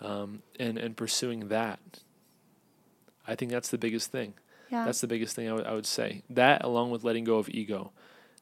um, 0.00 0.42
and 0.58 0.78
and 0.78 0.96
pursuing 0.96 1.48
that. 1.48 1.80
I 3.26 3.34
think 3.34 3.50
that's 3.52 3.68
the 3.68 3.78
biggest 3.78 4.10
thing. 4.10 4.34
Yeah. 4.70 4.84
That's 4.84 5.00
the 5.00 5.06
biggest 5.06 5.36
thing 5.36 5.46
I, 5.46 5.50
w- 5.50 5.68
I 5.68 5.74
would 5.74 5.86
say. 5.86 6.22
That 6.30 6.64
along 6.64 6.90
with 6.90 7.04
letting 7.04 7.24
go 7.24 7.38
of 7.38 7.48
ego. 7.48 7.92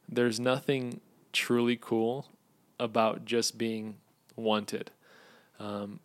There's 0.09 0.39
nothing 0.39 0.99
truly 1.33 1.77
cool 1.79 2.27
about 2.79 3.25
just 3.25 3.57
being 3.57 3.97
wanted. 4.35 4.91
Um, 5.59 5.99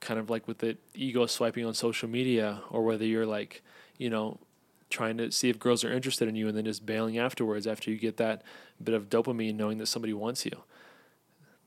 kind 0.00 0.18
of 0.20 0.30
like 0.30 0.46
with 0.46 0.58
the 0.58 0.76
ego 0.94 1.26
swiping 1.26 1.64
on 1.64 1.74
social 1.74 2.08
media, 2.08 2.62
or 2.70 2.84
whether 2.84 3.04
you're 3.04 3.26
like, 3.26 3.62
you 3.96 4.10
know, 4.10 4.38
trying 4.90 5.18
to 5.18 5.30
see 5.30 5.48
if 5.48 5.58
girls 5.58 5.84
are 5.84 5.92
interested 5.92 6.28
in 6.28 6.34
you 6.34 6.48
and 6.48 6.56
then 6.56 6.64
just 6.64 6.86
bailing 6.86 7.18
afterwards 7.18 7.66
after 7.66 7.90
you 7.90 7.98
get 7.98 8.16
that 8.16 8.42
bit 8.82 8.94
of 8.94 9.10
dopamine 9.10 9.54
knowing 9.54 9.78
that 9.78 9.86
somebody 9.86 10.12
wants 10.12 10.46
you. 10.46 10.62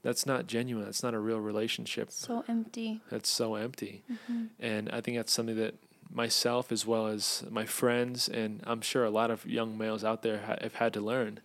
That's 0.02 0.26
not 0.26 0.48
genuine. 0.48 0.86
That's 0.86 1.03
not 1.03 1.14
a 1.14 1.19
real 1.19 1.40
relationship. 1.40 2.11
So 2.11 2.44
empty. 2.48 3.02
That's 3.11 3.30
so 3.30 3.56
empty. 3.56 4.03
Mm-hmm. 4.11 4.45
And 4.60 4.90
I 4.90 5.02
think 5.02 5.18
that's 5.18 5.32
something 5.32 5.57
that 5.57 5.76
myself, 6.11 6.72
as 6.72 6.86
well 6.86 7.07
as 7.07 7.44
my 7.49 7.65
friends, 7.65 8.28
and 8.28 8.61
I'm 8.65 8.82
sure 8.82 9.06
a 9.06 9.11
lot 9.11 9.30
of 9.30 9.45
young 9.45 9.78
males 9.78 10.03
out 10.03 10.23
there 10.23 10.41
ha- 10.45 10.57
have 10.61 10.76
had 10.76 10.94
to 10.94 11.02
learn. 11.02 11.40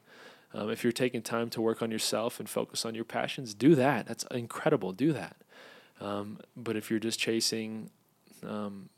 Um, 0.57 0.71
if 0.71 0.83
you're 0.83 0.93
taking 0.93 1.21
time 1.21 1.51
to 1.51 1.61
work 1.61 1.83
on 1.83 1.91
yourself 1.91 2.41
and 2.41 2.49
focus 2.49 2.87
on 2.87 2.95
your 2.95 3.05
passions, 3.05 3.53
do 3.53 3.75
that. 3.75 4.07
That's 4.07 4.25
incredible. 4.31 4.93
Do 4.93 5.13
that. 5.13 5.37
Um, 6.01 6.39
but 6.57 6.77
if 6.77 6.91
you're 6.91 6.99
just 6.99 7.19
chasing 7.19 7.91
um, 8.43 8.89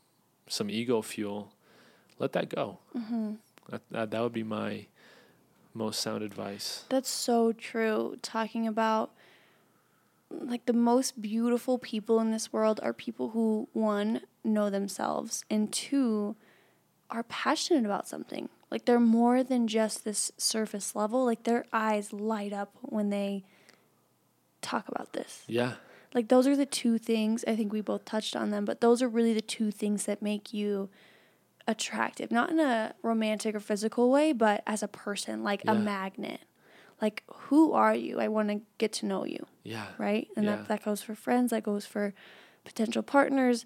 some 0.47 0.69
ego 0.69 1.01
fuel, 1.01 1.51
let 2.17 2.31
that 2.31 2.47
go. 2.47 2.79
Mm-hmm. 2.97 3.33
That, 3.69 3.81
that, 3.91 4.11
that 4.11 4.21
would 4.21 4.31
be 4.31 4.43
my 4.43 4.85
most 5.73 5.99
sound 5.99 6.23
advice. 6.23 6.85
That's 6.87 7.09
so 7.09 7.51
true. 7.51 8.17
Talking 8.21 8.65
about 8.65 9.11
like 10.29 10.65
the 10.65 10.73
most 10.73 11.21
beautiful 11.21 11.77
people 11.77 12.21
in 12.21 12.31
this 12.31 12.53
world 12.53 12.79
are 12.83 12.93
people 12.93 13.31
who 13.31 13.67
one 13.73 14.21
know 14.43 14.69
themselves 14.69 15.43
and 15.49 15.73
two 15.73 16.37
are 17.09 17.23
passionate 17.23 17.83
about 17.83 18.07
something. 18.07 18.47
Like 18.71 18.85
they're 18.85 18.99
more 18.99 19.43
than 19.43 19.67
just 19.67 20.05
this 20.05 20.31
surface 20.37 20.95
level. 20.95 21.25
Like 21.25 21.43
their 21.43 21.65
eyes 21.73 22.13
light 22.13 22.53
up 22.53 22.75
when 22.81 23.09
they 23.09 23.43
talk 24.61 24.87
about 24.87 25.13
this. 25.13 25.43
Yeah. 25.47 25.73
Like 26.13 26.27
those 26.27 26.47
are 26.47 26.55
the 26.55 26.65
two 26.65 26.97
things. 26.97 27.43
I 27.47 27.55
think 27.55 27.71
we 27.71 27.81
both 27.81 28.05
touched 28.05 28.35
on 28.35 28.49
them, 28.49 28.65
but 28.65 28.81
those 28.81 29.01
are 29.01 29.07
really 29.07 29.33
the 29.33 29.41
two 29.41 29.71
things 29.71 30.05
that 30.05 30.21
make 30.21 30.53
you 30.53 30.89
attractive, 31.67 32.31
not 32.31 32.49
in 32.49 32.59
a 32.59 32.95
romantic 33.03 33.53
or 33.55 33.59
physical 33.59 34.09
way, 34.09 34.33
but 34.33 34.63
as 34.65 34.81
a 34.81 34.87
person, 34.87 35.43
like 35.43 35.63
yeah. 35.65 35.71
a 35.71 35.75
magnet. 35.75 36.41
Like, 37.01 37.23
who 37.27 37.73
are 37.73 37.95
you? 37.95 38.19
I 38.19 38.27
want 38.27 38.49
to 38.49 38.61
get 38.77 38.91
to 38.93 39.05
know 39.05 39.23
you. 39.23 39.45
Yeah. 39.63 39.85
Right? 39.97 40.27
And 40.35 40.45
yeah. 40.45 40.57
that, 40.57 40.67
that 40.67 40.83
goes 40.83 41.01
for 41.01 41.15
friends, 41.15 41.51
that 41.51 41.63
goes 41.63 41.85
for 41.85 42.13
potential 42.65 43.03
partners. 43.03 43.65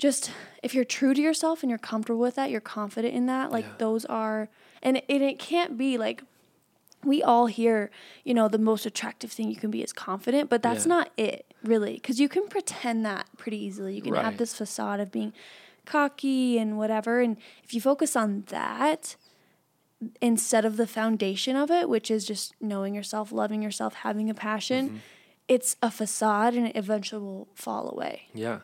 Just 0.00 0.32
if 0.62 0.74
you're 0.74 0.84
true 0.84 1.12
to 1.12 1.20
yourself 1.20 1.62
and 1.62 1.68
you're 1.68 1.78
comfortable 1.78 2.20
with 2.20 2.36
that, 2.36 2.50
you're 2.50 2.60
confident 2.60 3.14
in 3.14 3.26
that, 3.26 3.52
like, 3.52 3.66
yeah. 3.66 3.74
those 3.76 4.06
are, 4.06 4.48
and 4.82 4.96
it, 4.96 5.04
and 5.10 5.22
it 5.22 5.38
can't 5.38 5.76
be 5.76 5.98
like, 5.98 6.22
we 7.04 7.22
all 7.22 7.46
hear, 7.46 7.90
you 8.24 8.32
know, 8.32 8.48
the 8.48 8.58
most 8.58 8.86
attractive 8.86 9.30
thing 9.30 9.50
you 9.50 9.56
can 9.56 9.70
be 9.70 9.82
is 9.82 9.92
confident, 9.92 10.48
but 10.48 10.62
that's 10.62 10.86
yeah. 10.86 10.94
not 10.94 11.10
it, 11.18 11.54
really. 11.62 11.94
Because 11.94 12.18
you 12.18 12.30
can 12.30 12.48
pretend 12.48 13.04
that 13.04 13.26
pretty 13.36 13.62
easily. 13.62 13.94
You 13.94 14.02
can 14.02 14.14
right. 14.14 14.24
have 14.24 14.38
this 14.38 14.54
facade 14.54 15.00
of 15.00 15.12
being 15.12 15.34
cocky 15.84 16.58
and 16.58 16.78
whatever. 16.78 17.20
And 17.20 17.36
if 17.62 17.74
you 17.74 17.80
focus 17.80 18.16
on 18.16 18.44
that 18.48 19.16
instead 20.22 20.64
of 20.64 20.78
the 20.78 20.86
foundation 20.86 21.56
of 21.56 21.70
it, 21.70 21.90
which 21.90 22.10
is 22.10 22.24
just 22.24 22.54
knowing 22.58 22.94
yourself, 22.94 23.32
loving 23.32 23.62
yourself, 23.62 23.94
having 23.94 24.30
a 24.30 24.34
passion, 24.34 24.88
mm-hmm. 24.88 24.96
it's 25.46 25.76
a 25.82 25.90
facade 25.90 26.54
and 26.54 26.68
it 26.68 26.76
eventually 26.76 27.22
will 27.22 27.48
fall 27.54 27.90
away. 27.90 28.22
Yeah. 28.32 28.60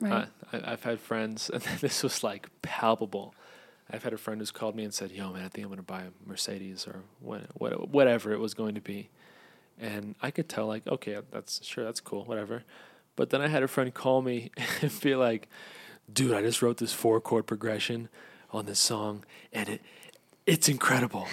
Right. 0.00 0.12
Uh, 0.12 0.26
I, 0.52 0.72
I've 0.72 0.82
had 0.82 1.00
friends, 1.00 1.50
and 1.54 1.62
this 1.80 2.02
was 2.02 2.22
like 2.22 2.48
palpable. 2.62 3.34
I've 3.90 4.02
had 4.02 4.12
a 4.12 4.18
friend 4.18 4.40
who's 4.40 4.50
called 4.50 4.74
me 4.74 4.84
and 4.84 4.92
said, 4.92 5.12
"Yo, 5.12 5.32
man, 5.32 5.44
I 5.44 5.48
think 5.48 5.64
I'm 5.64 5.68
going 5.68 5.76
to 5.78 5.82
buy 5.82 6.02
a 6.02 6.28
Mercedes 6.28 6.86
or 6.86 7.02
what, 7.20 7.42
what, 7.54 7.88
whatever 7.88 8.32
it 8.32 8.40
was 8.40 8.54
going 8.54 8.74
to 8.74 8.80
be," 8.80 9.08
and 9.78 10.14
I 10.22 10.30
could 10.30 10.48
tell, 10.48 10.66
like, 10.66 10.86
okay, 10.86 11.18
that's 11.30 11.64
sure, 11.64 11.84
that's 11.84 12.00
cool, 12.00 12.24
whatever. 12.24 12.64
But 13.14 13.30
then 13.30 13.40
I 13.40 13.48
had 13.48 13.62
a 13.62 13.68
friend 13.68 13.92
call 13.92 14.22
me 14.22 14.50
and 14.82 15.00
be 15.00 15.14
like, 15.14 15.48
dude, 16.12 16.34
I 16.34 16.42
just 16.42 16.62
wrote 16.62 16.76
this 16.76 16.92
four 16.92 17.20
chord 17.20 17.46
progression 17.46 18.08
on 18.50 18.66
this 18.66 18.78
song, 18.78 19.24
and 19.52 19.68
it 19.68 19.82
it's 20.46 20.68
incredible. 20.68 21.26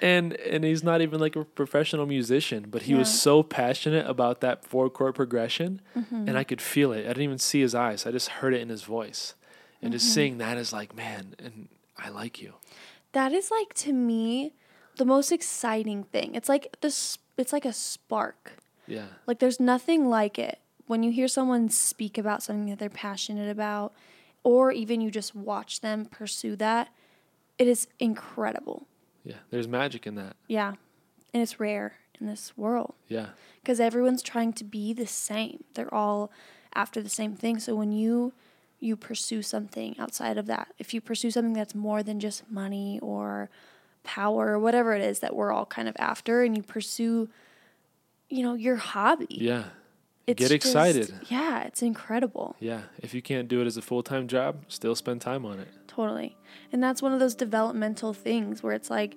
And 0.00 0.32
and 0.34 0.64
he's 0.64 0.82
not 0.82 1.00
even 1.00 1.20
like 1.20 1.36
a 1.36 1.44
professional 1.44 2.06
musician, 2.06 2.66
but 2.70 2.82
he 2.82 2.94
was 2.94 3.08
so 3.08 3.42
passionate 3.42 4.06
about 4.06 4.40
that 4.40 4.64
four 4.64 4.88
chord 4.90 5.14
progression, 5.14 5.80
Mm-hmm. 5.96 6.28
and 6.28 6.38
I 6.38 6.44
could 6.44 6.60
feel 6.60 6.92
it. 6.92 7.00
I 7.04 7.08
didn't 7.08 7.22
even 7.22 7.38
see 7.38 7.60
his 7.60 7.74
eyes; 7.74 8.06
I 8.06 8.10
just 8.10 8.28
heard 8.28 8.54
it 8.54 8.60
in 8.60 8.68
his 8.68 8.82
voice, 8.82 9.34
and 9.82 9.90
Mm-hmm. 9.90 9.98
just 9.98 10.12
seeing 10.14 10.38
that 10.38 10.56
is 10.58 10.72
like, 10.72 10.94
man, 10.96 11.34
and 11.38 11.68
I 11.98 12.08
like 12.10 12.40
you. 12.40 12.54
That 13.12 13.32
is 13.32 13.50
like 13.50 13.74
to 13.74 13.92
me 13.92 14.52
the 14.96 15.04
most 15.04 15.32
exciting 15.32 16.04
thing. 16.04 16.34
It's 16.34 16.48
like 16.48 16.76
this 16.80 17.18
it's 17.36 17.52
like 17.52 17.64
a 17.64 17.72
spark. 17.72 18.52
Yeah, 18.86 19.06
Like 19.26 19.38
there's 19.38 19.60
nothing 19.60 20.08
like 20.08 20.38
it. 20.38 20.58
When 20.86 21.02
you 21.02 21.10
hear 21.12 21.28
someone 21.28 21.68
speak 21.68 22.16
about 22.16 22.42
something 22.42 22.70
that 22.70 22.78
they're 22.78 22.88
passionate 22.88 23.50
about 23.50 23.92
or 24.42 24.72
even 24.72 25.00
you 25.02 25.10
just 25.10 25.34
watch 25.34 25.80
them 25.82 26.06
pursue 26.06 26.56
that, 26.56 26.88
it 27.58 27.68
is 27.68 27.86
incredible. 28.00 28.86
Yeah. 29.24 29.36
There's 29.50 29.68
magic 29.68 30.06
in 30.06 30.14
that. 30.16 30.36
Yeah. 30.46 30.74
And 31.34 31.42
it's 31.42 31.60
rare 31.60 31.94
in 32.20 32.26
this 32.26 32.56
world 32.56 32.94
Yeah, 33.08 33.28
because 33.62 33.78
everyone's 33.80 34.22
trying 34.22 34.52
to 34.54 34.64
be 34.64 34.92
the 34.92 35.06
same. 35.06 35.62
They're 35.74 35.92
all 35.94 36.30
after 36.74 37.00
the 37.02 37.08
same 37.08 37.34
thing. 37.36 37.58
So 37.60 37.74
when 37.76 37.92
you 37.92 38.32
you 38.80 38.96
pursue 38.96 39.42
something 39.42 39.94
outside 39.98 40.38
of 40.38 40.46
that, 40.46 40.68
if 40.78 40.94
you 40.94 41.00
pursue 41.00 41.30
something 41.30 41.52
that's 41.52 41.74
more 41.74 42.02
than 42.02 42.18
just 42.20 42.50
money 42.50 42.98
or 43.02 43.50
power 44.04 44.48
or 44.52 44.58
whatever 44.58 44.94
it 44.94 45.02
is 45.02 45.18
that 45.20 45.34
we're 45.36 45.52
all 45.52 45.66
kind 45.66 45.88
of 45.88 45.96
after 45.98 46.42
and 46.42 46.56
you 46.56 46.62
pursue 46.62 47.28
you 48.30 48.42
know 48.42 48.54
your 48.54 48.76
hobby. 48.76 49.26
yeah, 49.30 49.64
It's 50.26 50.38
Get 50.38 50.44
just- 50.48 50.52
excited. 50.54 51.12
yeah, 51.28 51.62
it's 51.64 51.82
incredible. 51.82 52.56
yeah. 52.60 52.82
If 53.00 53.14
you 53.14 53.22
can't 53.22 53.48
do 53.48 53.60
it 53.60 53.66
as 53.66 53.76
a 53.76 53.82
full 53.82 54.02
time 54.02 54.28
job, 54.28 54.64
still 54.68 54.94
spend 54.94 55.20
time 55.20 55.44
on 55.44 55.58
it. 55.60 55.68
Totally. 55.98 56.36
And 56.70 56.80
that's 56.80 57.02
one 57.02 57.12
of 57.12 57.18
those 57.18 57.34
developmental 57.34 58.12
things 58.14 58.62
where 58.62 58.72
it's 58.72 58.88
like, 58.88 59.16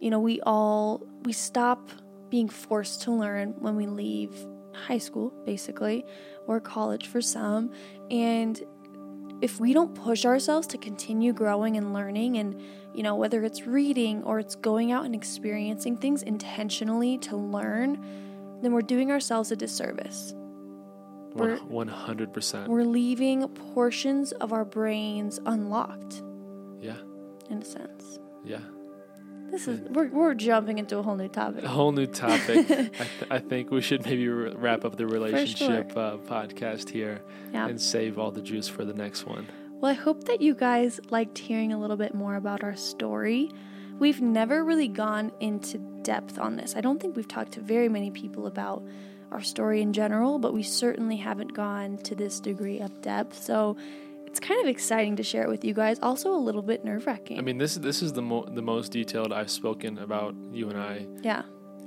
you 0.00 0.08
know, 0.08 0.18
we 0.18 0.40
all 0.40 1.06
we 1.24 1.34
stop 1.34 1.90
being 2.30 2.48
forced 2.48 3.02
to 3.02 3.10
learn 3.12 3.54
when 3.58 3.76
we 3.76 3.86
leave 3.86 4.34
high 4.72 4.96
school, 4.96 5.34
basically, 5.44 6.06
or 6.46 6.60
college 6.60 7.08
for 7.08 7.20
some. 7.20 7.70
And 8.10 8.58
if 9.42 9.60
we 9.60 9.74
don't 9.74 9.94
push 9.94 10.24
ourselves 10.24 10.66
to 10.68 10.78
continue 10.78 11.34
growing 11.34 11.76
and 11.76 11.92
learning 11.92 12.38
and 12.38 12.58
you 12.94 13.02
know 13.02 13.16
whether 13.16 13.44
it's 13.44 13.66
reading 13.66 14.22
or 14.22 14.38
it's 14.38 14.54
going 14.54 14.92
out 14.92 15.04
and 15.04 15.14
experiencing 15.14 15.94
things 15.94 16.22
intentionally 16.22 17.18
to 17.18 17.36
learn 17.36 18.02
then 18.62 18.72
we're 18.72 18.80
doing 18.80 19.10
ourselves 19.10 19.50
a 19.50 19.56
disservice 19.56 20.32
We're- 21.34 21.58
One 21.58 21.88
hundred 21.88 22.32
percent. 22.32 22.68
we're 22.68 22.84
leaving 22.84 23.46
portions 23.48 24.32
of 24.32 24.52
our 24.52 24.64
brains 24.64 25.40
unlocked 25.46 26.22
Yeah, 26.80 26.96
in 27.50 27.58
a 27.58 27.64
sense. 27.64 28.18
yeah. 28.44 28.58
This 29.50 29.68
is 29.68 29.80
we're 29.90 30.08
we're 30.08 30.34
jumping 30.34 30.78
into 30.78 30.98
a 30.98 31.02
whole 31.02 31.16
new 31.16 31.28
topic. 31.28 31.64
A 31.64 31.68
whole 31.68 31.92
new 31.92 32.06
topic. 32.06 32.58
I, 32.70 32.74
th- 32.84 32.90
I 33.30 33.38
think 33.38 33.70
we 33.70 33.80
should 33.82 34.04
maybe 34.04 34.28
r- 34.28 34.50
wrap 34.56 34.84
up 34.84 34.96
the 34.96 35.06
relationship 35.06 35.96
uh, 35.96 36.16
podcast 36.18 36.88
here 36.90 37.20
Yeah. 37.52 37.68
and 37.68 37.80
save 37.80 38.18
all 38.18 38.32
the 38.32 38.42
juice 38.42 38.66
for 38.68 38.84
the 38.84 38.94
next 38.94 39.26
one. 39.26 39.46
Well, 39.80 39.90
I 39.92 39.94
hope 39.94 40.24
that 40.24 40.40
you 40.40 40.54
guys 40.54 40.98
liked 41.10 41.38
hearing 41.38 41.72
a 41.72 41.78
little 41.78 41.96
bit 41.96 42.14
more 42.14 42.34
about 42.36 42.64
our 42.64 42.74
story. 42.74 43.50
We've 43.98 44.20
never 44.20 44.64
really 44.64 44.88
gone 44.88 45.30
into 45.38 45.78
depth 46.02 46.38
on 46.38 46.56
this. 46.56 46.74
I 46.74 46.80
don't 46.80 46.98
think 47.00 47.14
we've 47.14 47.28
talked 47.28 47.52
to 47.52 47.60
very 47.60 47.88
many 47.88 48.10
people 48.10 48.46
about 48.48 48.82
our 49.34 49.42
story 49.42 49.82
in 49.82 49.92
general, 49.92 50.38
but 50.38 50.52
we 50.54 50.62
certainly 50.62 51.16
haven't 51.16 51.52
gone 51.54 51.98
to 51.98 52.14
this 52.14 52.40
degree 52.40 52.80
of 52.80 53.02
depth. 53.02 53.42
So 53.42 53.76
it's 54.26 54.40
kind 54.40 54.60
of 54.62 54.68
exciting 54.68 55.16
to 55.16 55.22
share 55.22 55.42
it 55.42 55.48
with 55.48 55.64
you 55.64 55.74
guys. 55.74 55.98
Also, 56.02 56.32
a 56.34 56.38
little 56.38 56.62
bit 56.62 56.84
nerve 56.84 57.06
wracking. 57.06 57.38
I 57.38 57.42
mean, 57.42 57.58
this 57.58 57.74
this 57.76 58.02
is 58.02 58.12
the 58.12 58.22
mo- 58.22 58.46
the 58.46 58.62
most 58.62 58.90
detailed 58.92 59.32
I've 59.32 59.50
spoken 59.50 59.98
about 59.98 60.34
you 60.52 60.70
and 60.70 60.78
I 60.78 61.06
yeah, 61.22 61.42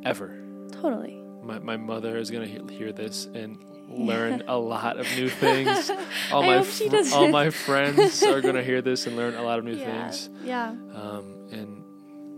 ever. 0.05 0.37
totally. 0.71 1.15
My 1.43 1.59
my 1.59 1.77
mother 1.77 2.17
is 2.17 2.29
gonna 2.31 2.45
he- 2.47 2.73
hear 2.75 2.91
this 2.91 3.25
and 3.33 3.57
learn 3.89 4.43
a 4.47 4.57
lot 4.57 4.97
of 4.99 5.05
new 5.15 5.29
things. 5.29 5.89
All 6.31 6.43
my 6.43 6.61
she 6.63 6.89
all 7.13 7.29
my 7.29 7.49
friends 7.49 8.21
are 8.23 8.41
gonna 8.41 8.63
hear 8.63 8.81
this 8.81 9.07
and 9.07 9.15
learn 9.15 9.35
a 9.35 9.43
lot 9.43 9.59
of 9.59 9.65
new 9.65 9.75
yeah, 9.77 10.09
things. 10.09 10.29
yeah, 10.43 10.69
Um, 10.93 11.47
and 11.51 11.83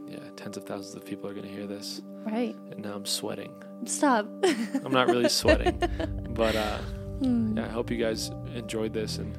yeah, 0.07 0.19
tens 0.36 0.57
of 0.57 0.64
thousands 0.65 0.95
of 0.95 1.06
people 1.06 1.30
are 1.30 1.34
gonna 1.34 1.48
hear 1.48 1.65
this, 1.68 2.02
right. 2.31 2.56
and 2.72 2.84
now 2.84 2.93
I'm 2.95 3.06
sweating. 3.06 3.51
Stop. 3.85 4.27
I'm 4.85 4.91
not 4.91 5.07
really 5.07 5.30
sweating, 5.30 5.77
but 6.30 6.56
uh, 6.56 6.77
Hmm. 7.19 7.57
yeah, 7.57 7.65
I 7.65 7.69
hope 7.69 7.91
you 7.91 7.97
guys 7.97 8.31
enjoyed 8.56 8.93
this 8.93 9.18
and 9.18 9.38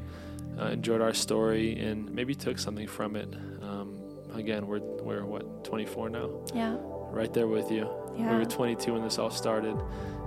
uh, 0.61 0.67
enjoyed 0.67 1.01
our 1.01 1.15
story 1.15 1.79
and 1.79 2.11
maybe 2.15 2.35
took 2.35 2.59
something 2.59 2.87
from 2.87 3.17
it. 3.17 3.33
Um, 3.63 3.99
again, 4.35 4.67
we're 4.67 4.81
we're 4.81 5.25
what 5.25 5.65
24 5.65 6.11
now, 6.11 6.29
Yeah, 6.55 6.77
right 7.11 7.33
there 7.33 7.47
with 7.47 7.71
you. 7.71 7.89
yeah. 8.19 8.33
We 8.33 8.39
were 8.39 8.45
22 8.45 8.93
when 8.93 9.03
this 9.03 9.19
all 9.19 9.31
started, 9.31 9.77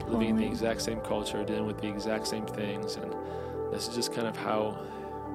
living 0.07 0.29
in 0.29 0.35
the 0.37 0.45
exact 0.47 0.81
same 0.81 0.99
culture, 1.01 1.43
dealing 1.43 1.67
with 1.67 1.79
the 1.79 1.87
exact 1.89 2.25
same 2.27 2.45
things, 2.47 2.95
and 2.95 3.13
this 3.71 3.87
is 3.87 3.93
just 3.93 4.11
kind 4.13 4.25
of 4.27 4.35
how 4.35 4.75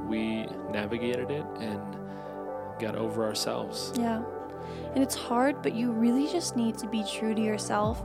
we 0.09 0.47
navigated 0.73 1.31
it 1.31 1.45
and 1.61 1.81
got 2.81 2.97
over 2.97 3.25
ourselves. 3.25 3.93
Yeah. 3.97 4.23
And 4.95 5.03
it's 5.03 5.15
hard, 5.15 5.63
but 5.63 5.75
you 5.75 5.93
really 5.93 6.27
just 6.27 6.57
need 6.57 6.79
to 6.79 6.87
be 6.87 7.05
true 7.05 7.35
to 7.35 7.41
yourself 7.41 8.05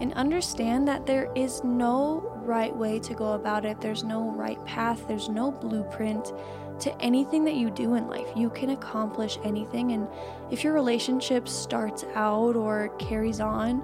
and 0.00 0.12
understand 0.14 0.88
that 0.88 1.06
there 1.06 1.30
is 1.34 1.62
no 1.62 2.32
right 2.44 2.74
way 2.74 2.98
to 3.00 3.14
go 3.14 3.32
about 3.32 3.64
it. 3.64 3.80
There's 3.80 4.04
no 4.04 4.30
right 4.30 4.62
path, 4.64 5.06
there's 5.06 5.28
no 5.28 5.50
blueprint 5.50 6.32
to 6.80 7.00
anything 7.00 7.44
that 7.44 7.54
you 7.54 7.70
do 7.70 7.94
in 7.94 8.08
life. 8.08 8.26
You 8.34 8.50
can 8.50 8.70
accomplish 8.70 9.38
anything. 9.44 9.92
And 9.92 10.08
if 10.50 10.64
your 10.64 10.72
relationship 10.72 11.48
starts 11.48 12.04
out 12.14 12.56
or 12.56 12.88
carries 12.98 13.40
on 13.40 13.82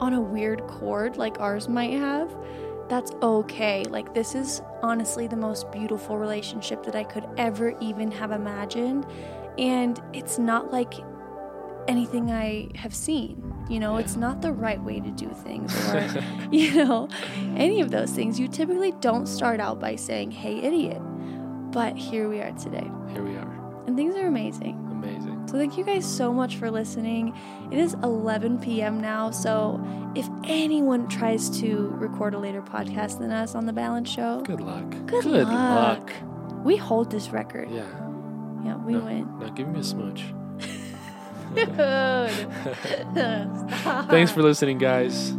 on 0.00 0.14
a 0.14 0.20
weird 0.20 0.66
chord 0.66 1.16
like 1.16 1.38
ours 1.38 1.68
might 1.68 1.92
have, 1.92 2.34
that's 2.88 3.12
okay. 3.22 3.84
Like, 3.84 4.14
this 4.14 4.34
is 4.34 4.62
honestly 4.82 5.26
the 5.26 5.36
most 5.36 5.70
beautiful 5.72 6.18
relationship 6.18 6.82
that 6.84 6.94
I 6.94 7.04
could 7.04 7.26
ever 7.36 7.76
even 7.80 8.10
have 8.10 8.30
imagined. 8.30 9.06
And 9.58 10.00
it's 10.12 10.38
not 10.38 10.72
like 10.72 10.94
anything 11.88 12.30
I 12.30 12.68
have 12.76 12.94
seen. 12.94 13.52
You 13.68 13.80
know, 13.80 13.96
it's 13.96 14.16
not 14.16 14.42
the 14.42 14.52
right 14.52 14.82
way 14.82 15.00
to 15.00 15.10
do 15.10 15.28
things 15.28 15.74
or, 15.92 16.22
you 16.50 16.74
know, 16.84 17.08
any 17.56 17.80
of 17.80 17.90
those 17.90 18.10
things. 18.10 18.38
You 18.38 18.48
typically 18.48 18.92
don't 19.00 19.26
start 19.26 19.60
out 19.60 19.80
by 19.80 19.96
saying, 19.96 20.30
hey, 20.32 20.58
idiot. 20.58 21.00
But 21.72 21.96
here 21.96 22.28
we 22.28 22.40
are 22.40 22.52
today. 22.52 22.88
Here 23.12 23.22
we 23.22 23.36
are. 23.36 23.82
And 23.86 23.96
things 23.96 24.14
are 24.16 24.26
amazing. 24.26 24.78
Amazing. 24.90 25.48
So 25.48 25.58
thank 25.58 25.76
you 25.76 25.84
guys 25.84 26.04
so 26.06 26.32
much 26.32 26.56
for 26.56 26.70
listening. 26.70 27.36
It 27.70 27.78
is 27.78 27.94
11 28.02 28.60
p.m. 28.60 29.00
now, 29.00 29.30
so 29.30 29.84
if 30.14 30.26
anyone 30.44 31.08
tries 31.08 31.50
to 31.60 31.88
record 31.98 32.32
a 32.34 32.38
later 32.38 32.62
podcast 32.62 33.18
than 33.18 33.30
us 33.30 33.54
on 33.54 33.66
the 33.66 33.72
Balance 33.72 34.08
Show, 34.10 34.40
Good 34.42 34.60
luck. 34.60 34.88
Good 35.06 35.24
luck. 35.26 35.48
luck. 35.48 36.12
we 36.64 36.76
hold 36.76 37.10
this 37.10 37.28
record. 37.30 37.70
Yeah. 37.70 37.84
Yeah, 38.64 38.76
we 38.76 38.94
no, 38.94 39.00
win. 39.00 39.38
Now 39.38 39.50
give 39.50 39.68
me 39.68 39.80
a 39.80 39.84
smooch. 39.84 40.22
Thanks 44.08 44.32
for 44.32 44.42
listening, 44.42 44.78
guys. 44.78 45.32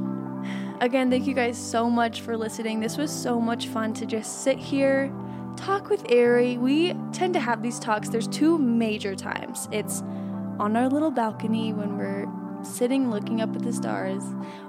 Again, 0.81 1.09
thank 1.09 1.27
you 1.27 1.33
guys 1.33 1.57
so 1.57 1.89
much 1.89 2.21
for 2.21 2.37
listening. 2.37 2.79
This 2.79 2.97
was 2.97 3.11
so 3.11 3.39
much 3.39 3.67
fun 3.67 3.93
to 3.95 4.05
just 4.05 4.43
sit 4.43 4.57
here, 4.57 5.11
talk 5.57 5.89
with 5.89 6.05
Eri. 6.09 6.57
We 6.57 6.93
tend 7.11 7.33
to 7.33 7.39
have 7.39 7.61
these 7.61 7.79
talks. 7.79 8.09
There's 8.09 8.27
two 8.27 8.57
major 8.57 9.15
times. 9.15 9.67
It's 9.71 10.01
on 10.59 10.75
our 10.75 10.89
little 10.89 11.11
balcony 11.11 11.73
when 11.73 11.97
we're 11.97 12.27
sitting 12.63 13.09
looking 13.09 13.41
up 13.41 13.55
at 13.55 13.63
the 13.63 13.73
stars, 13.73 14.23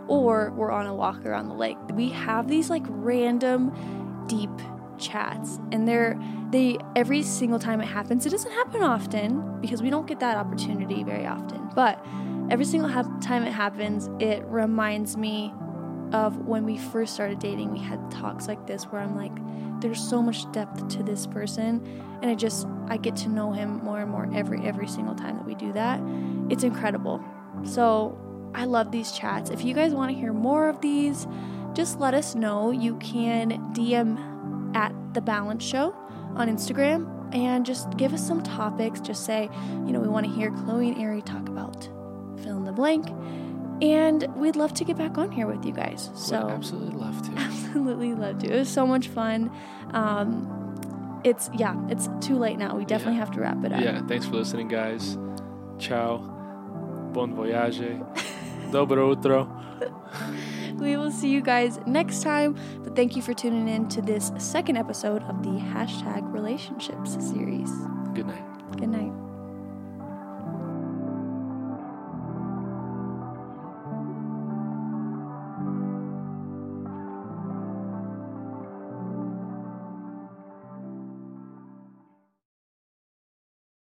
or 0.09 0.53
we're 0.57 0.73
on 0.73 0.87
a 0.87 0.95
walk 0.95 1.25
around 1.25 1.49
the 1.49 1.55
lake. 1.55 1.79
We 1.93 2.09
have 2.11 2.49
these 2.49 2.71
like 2.71 2.85
random 2.89 4.25
deep 4.27 4.51
chats 4.99 5.59
and 5.73 5.87
they're 5.87 6.21
they 6.51 6.79
every 6.95 7.23
single 7.23 7.59
time 7.59 7.81
it 7.81 7.87
happens 7.87 8.25
it 8.27 8.31
doesn't 8.31 8.53
happen 8.53 8.83
often 8.83 9.61
because 9.61 9.83
we 9.83 9.91
don't 9.91 10.07
get 10.07 10.21
that 10.21 10.37
opportunity 10.37 11.03
very 11.03 11.27
often. 11.27 11.69
But 11.75 12.05
every 12.51 12.65
single 12.65 12.89
hap- 12.89 13.21
time 13.21 13.43
it 13.45 13.53
happens 13.53 14.09
it 14.21 14.45
reminds 14.47 15.17
me 15.17 15.53
of 16.13 16.47
when 16.47 16.65
we 16.65 16.79
first 16.79 17.15
started 17.15 17.39
dating 17.39 17.73
we 17.73 17.81
had 17.81 18.11
talks 18.11 18.47
like 18.47 18.65
this 18.69 18.85
where 18.85 19.01
i'm 19.01 19.17
like 19.17 19.33
there's 19.81 20.01
so 20.01 20.23
much 20.23 20.51
depth 20.53 20.87
to 20.87 21.03
this 21.03 21.27
person 21.27 21.85
and 22.23 22.31
i 22.31 22.35
just 22.35 22.67
i 22.89 22.97
get 22.97 23.17
to 23.17 23.29
know 23.29 23.53
him 23.53 23.83
more 23.85 23.99
and 24.01 24.11
more 24.11 24.31
every 24.33 24.65
every 24.67 24.87
single 24.87 25.15
time 25.15 25.37
that 25.37 25.45
we 25.45 25.55
do 25.55 25.73
that. 25.73 26.01
It's 26.49 26.65
incredible. 26.65 27.23
So 27.65 28.19
i 28.55 28.65
love 28.65 28.91
these 28.91 29.13
chats. 29.13 29.51
If 29.51 29.65
you 29.65 29.75
guys 29.75 29.93
want 29.93 30.13
to 30.13 30.17
hear 30.17 30.33
more 30.33 30.69
of 30.69 30.81
these 30.81 31.27
just 31.75 32.01
let 32.01 32.15
us 32.15 32.35
know. 32.35 32.71
You 32.71 32.97
can 32.97 33.51
dm 33.75 34.17
at 34.83 34.93
the 35.15 35.21
balance 35.21 35.65
show 35.73 35.87
on 36.41 36.45
instagram 36.55 37.01
and 37.35 37.65
just 37.73 37.85
give 37.97 38.13
us 38.17 38.23
some 38.31 38.41
topics 38.43 39.01
just 39.01 39.25
say 39.25 39.49
you 39.87 39.93
know 39.93 40.01
we 40.07 40.09
want 40.17 40.25
to 40.27 40.33
hear 40.39 40.51
chloe 40.63 40.89
and 40.91 40.99
eri 41.07 41.23
talk 41.23 41.49
about 41.55 41.79
fill 42.43 42.57
in 42.61 42.65
the 42.65 42.73
blank 42.81 43.05
and 43.83 44.19
we'd 44.37 44.57
love 44.57 44.73
to 44.75 44.85
get 44.85 44.97
back 44.97 45.15
on 45.23 45.29
here 45.31 45.47
with 45.53 45.63
you 45.69 45.73
guys 45.73 46.11
so 46.15 46.45
Would 46.45 46.53
absolutely 46.55 46.97
love 47.05 47.19
to. 47.27 47.31
absolutely 47.49 48.15
love 48.15 48.39
to. 48.41 48.47
It 48.55 48.59
was 48.59 48.69
so 48.81 48.87
much 48.87 49.07
fun. 49.09 49.51
Um, 50.01 50.31
It's 51.25 51.51
yeah, 51.63 51.75
it's 51.93 52.09
too 52.27 52.39
late 52.45 52.57
now. 52.65 52.71
We 52.81 52.85
definitely 52.87 53.19
Yeah. 53.19 53.25
have 53.25 53.33
to 53.37 53.41
wrap 53.41 53.61
it 53.67 53.73
up. 53.77 53.81
Yeah, 53.83 54.01
thanks 54.11 54.25
for 54.29 54.37
listening, 54.37 54.69
guys. 54.69 55.19
Ciao. 55.79 56.11
Bon 57.13 57.35
voyage. 57.35 57.81
Dobro 58.73 59.03
utro. 59.15 59.41
We 60.79 60.97
will 60.97 61.11
see 61.11 61.29
you 61.29 61.41
guys 61.41 61.79
next 61.87 62.23
time. 62.23 62.57
But 62.83 62.95
thank 62.95 63.17
you 63.17 63.23
for 63.23 63.35
tuning 63.35 63.69
in 63.69 63.89
to 63.91 64.03
this 64.03 64.33
second 64.39 64.77
episode 64.77 65.23
of 65.25 65.43
the 65.43 65.51
hashtag 65.51 66.33
relationships 66.33 67.13
series. 67.13 67.71
Good 68.15 68.27
night. 68.27 68.77
Good 68.77 68.89
night. 68.89 69.16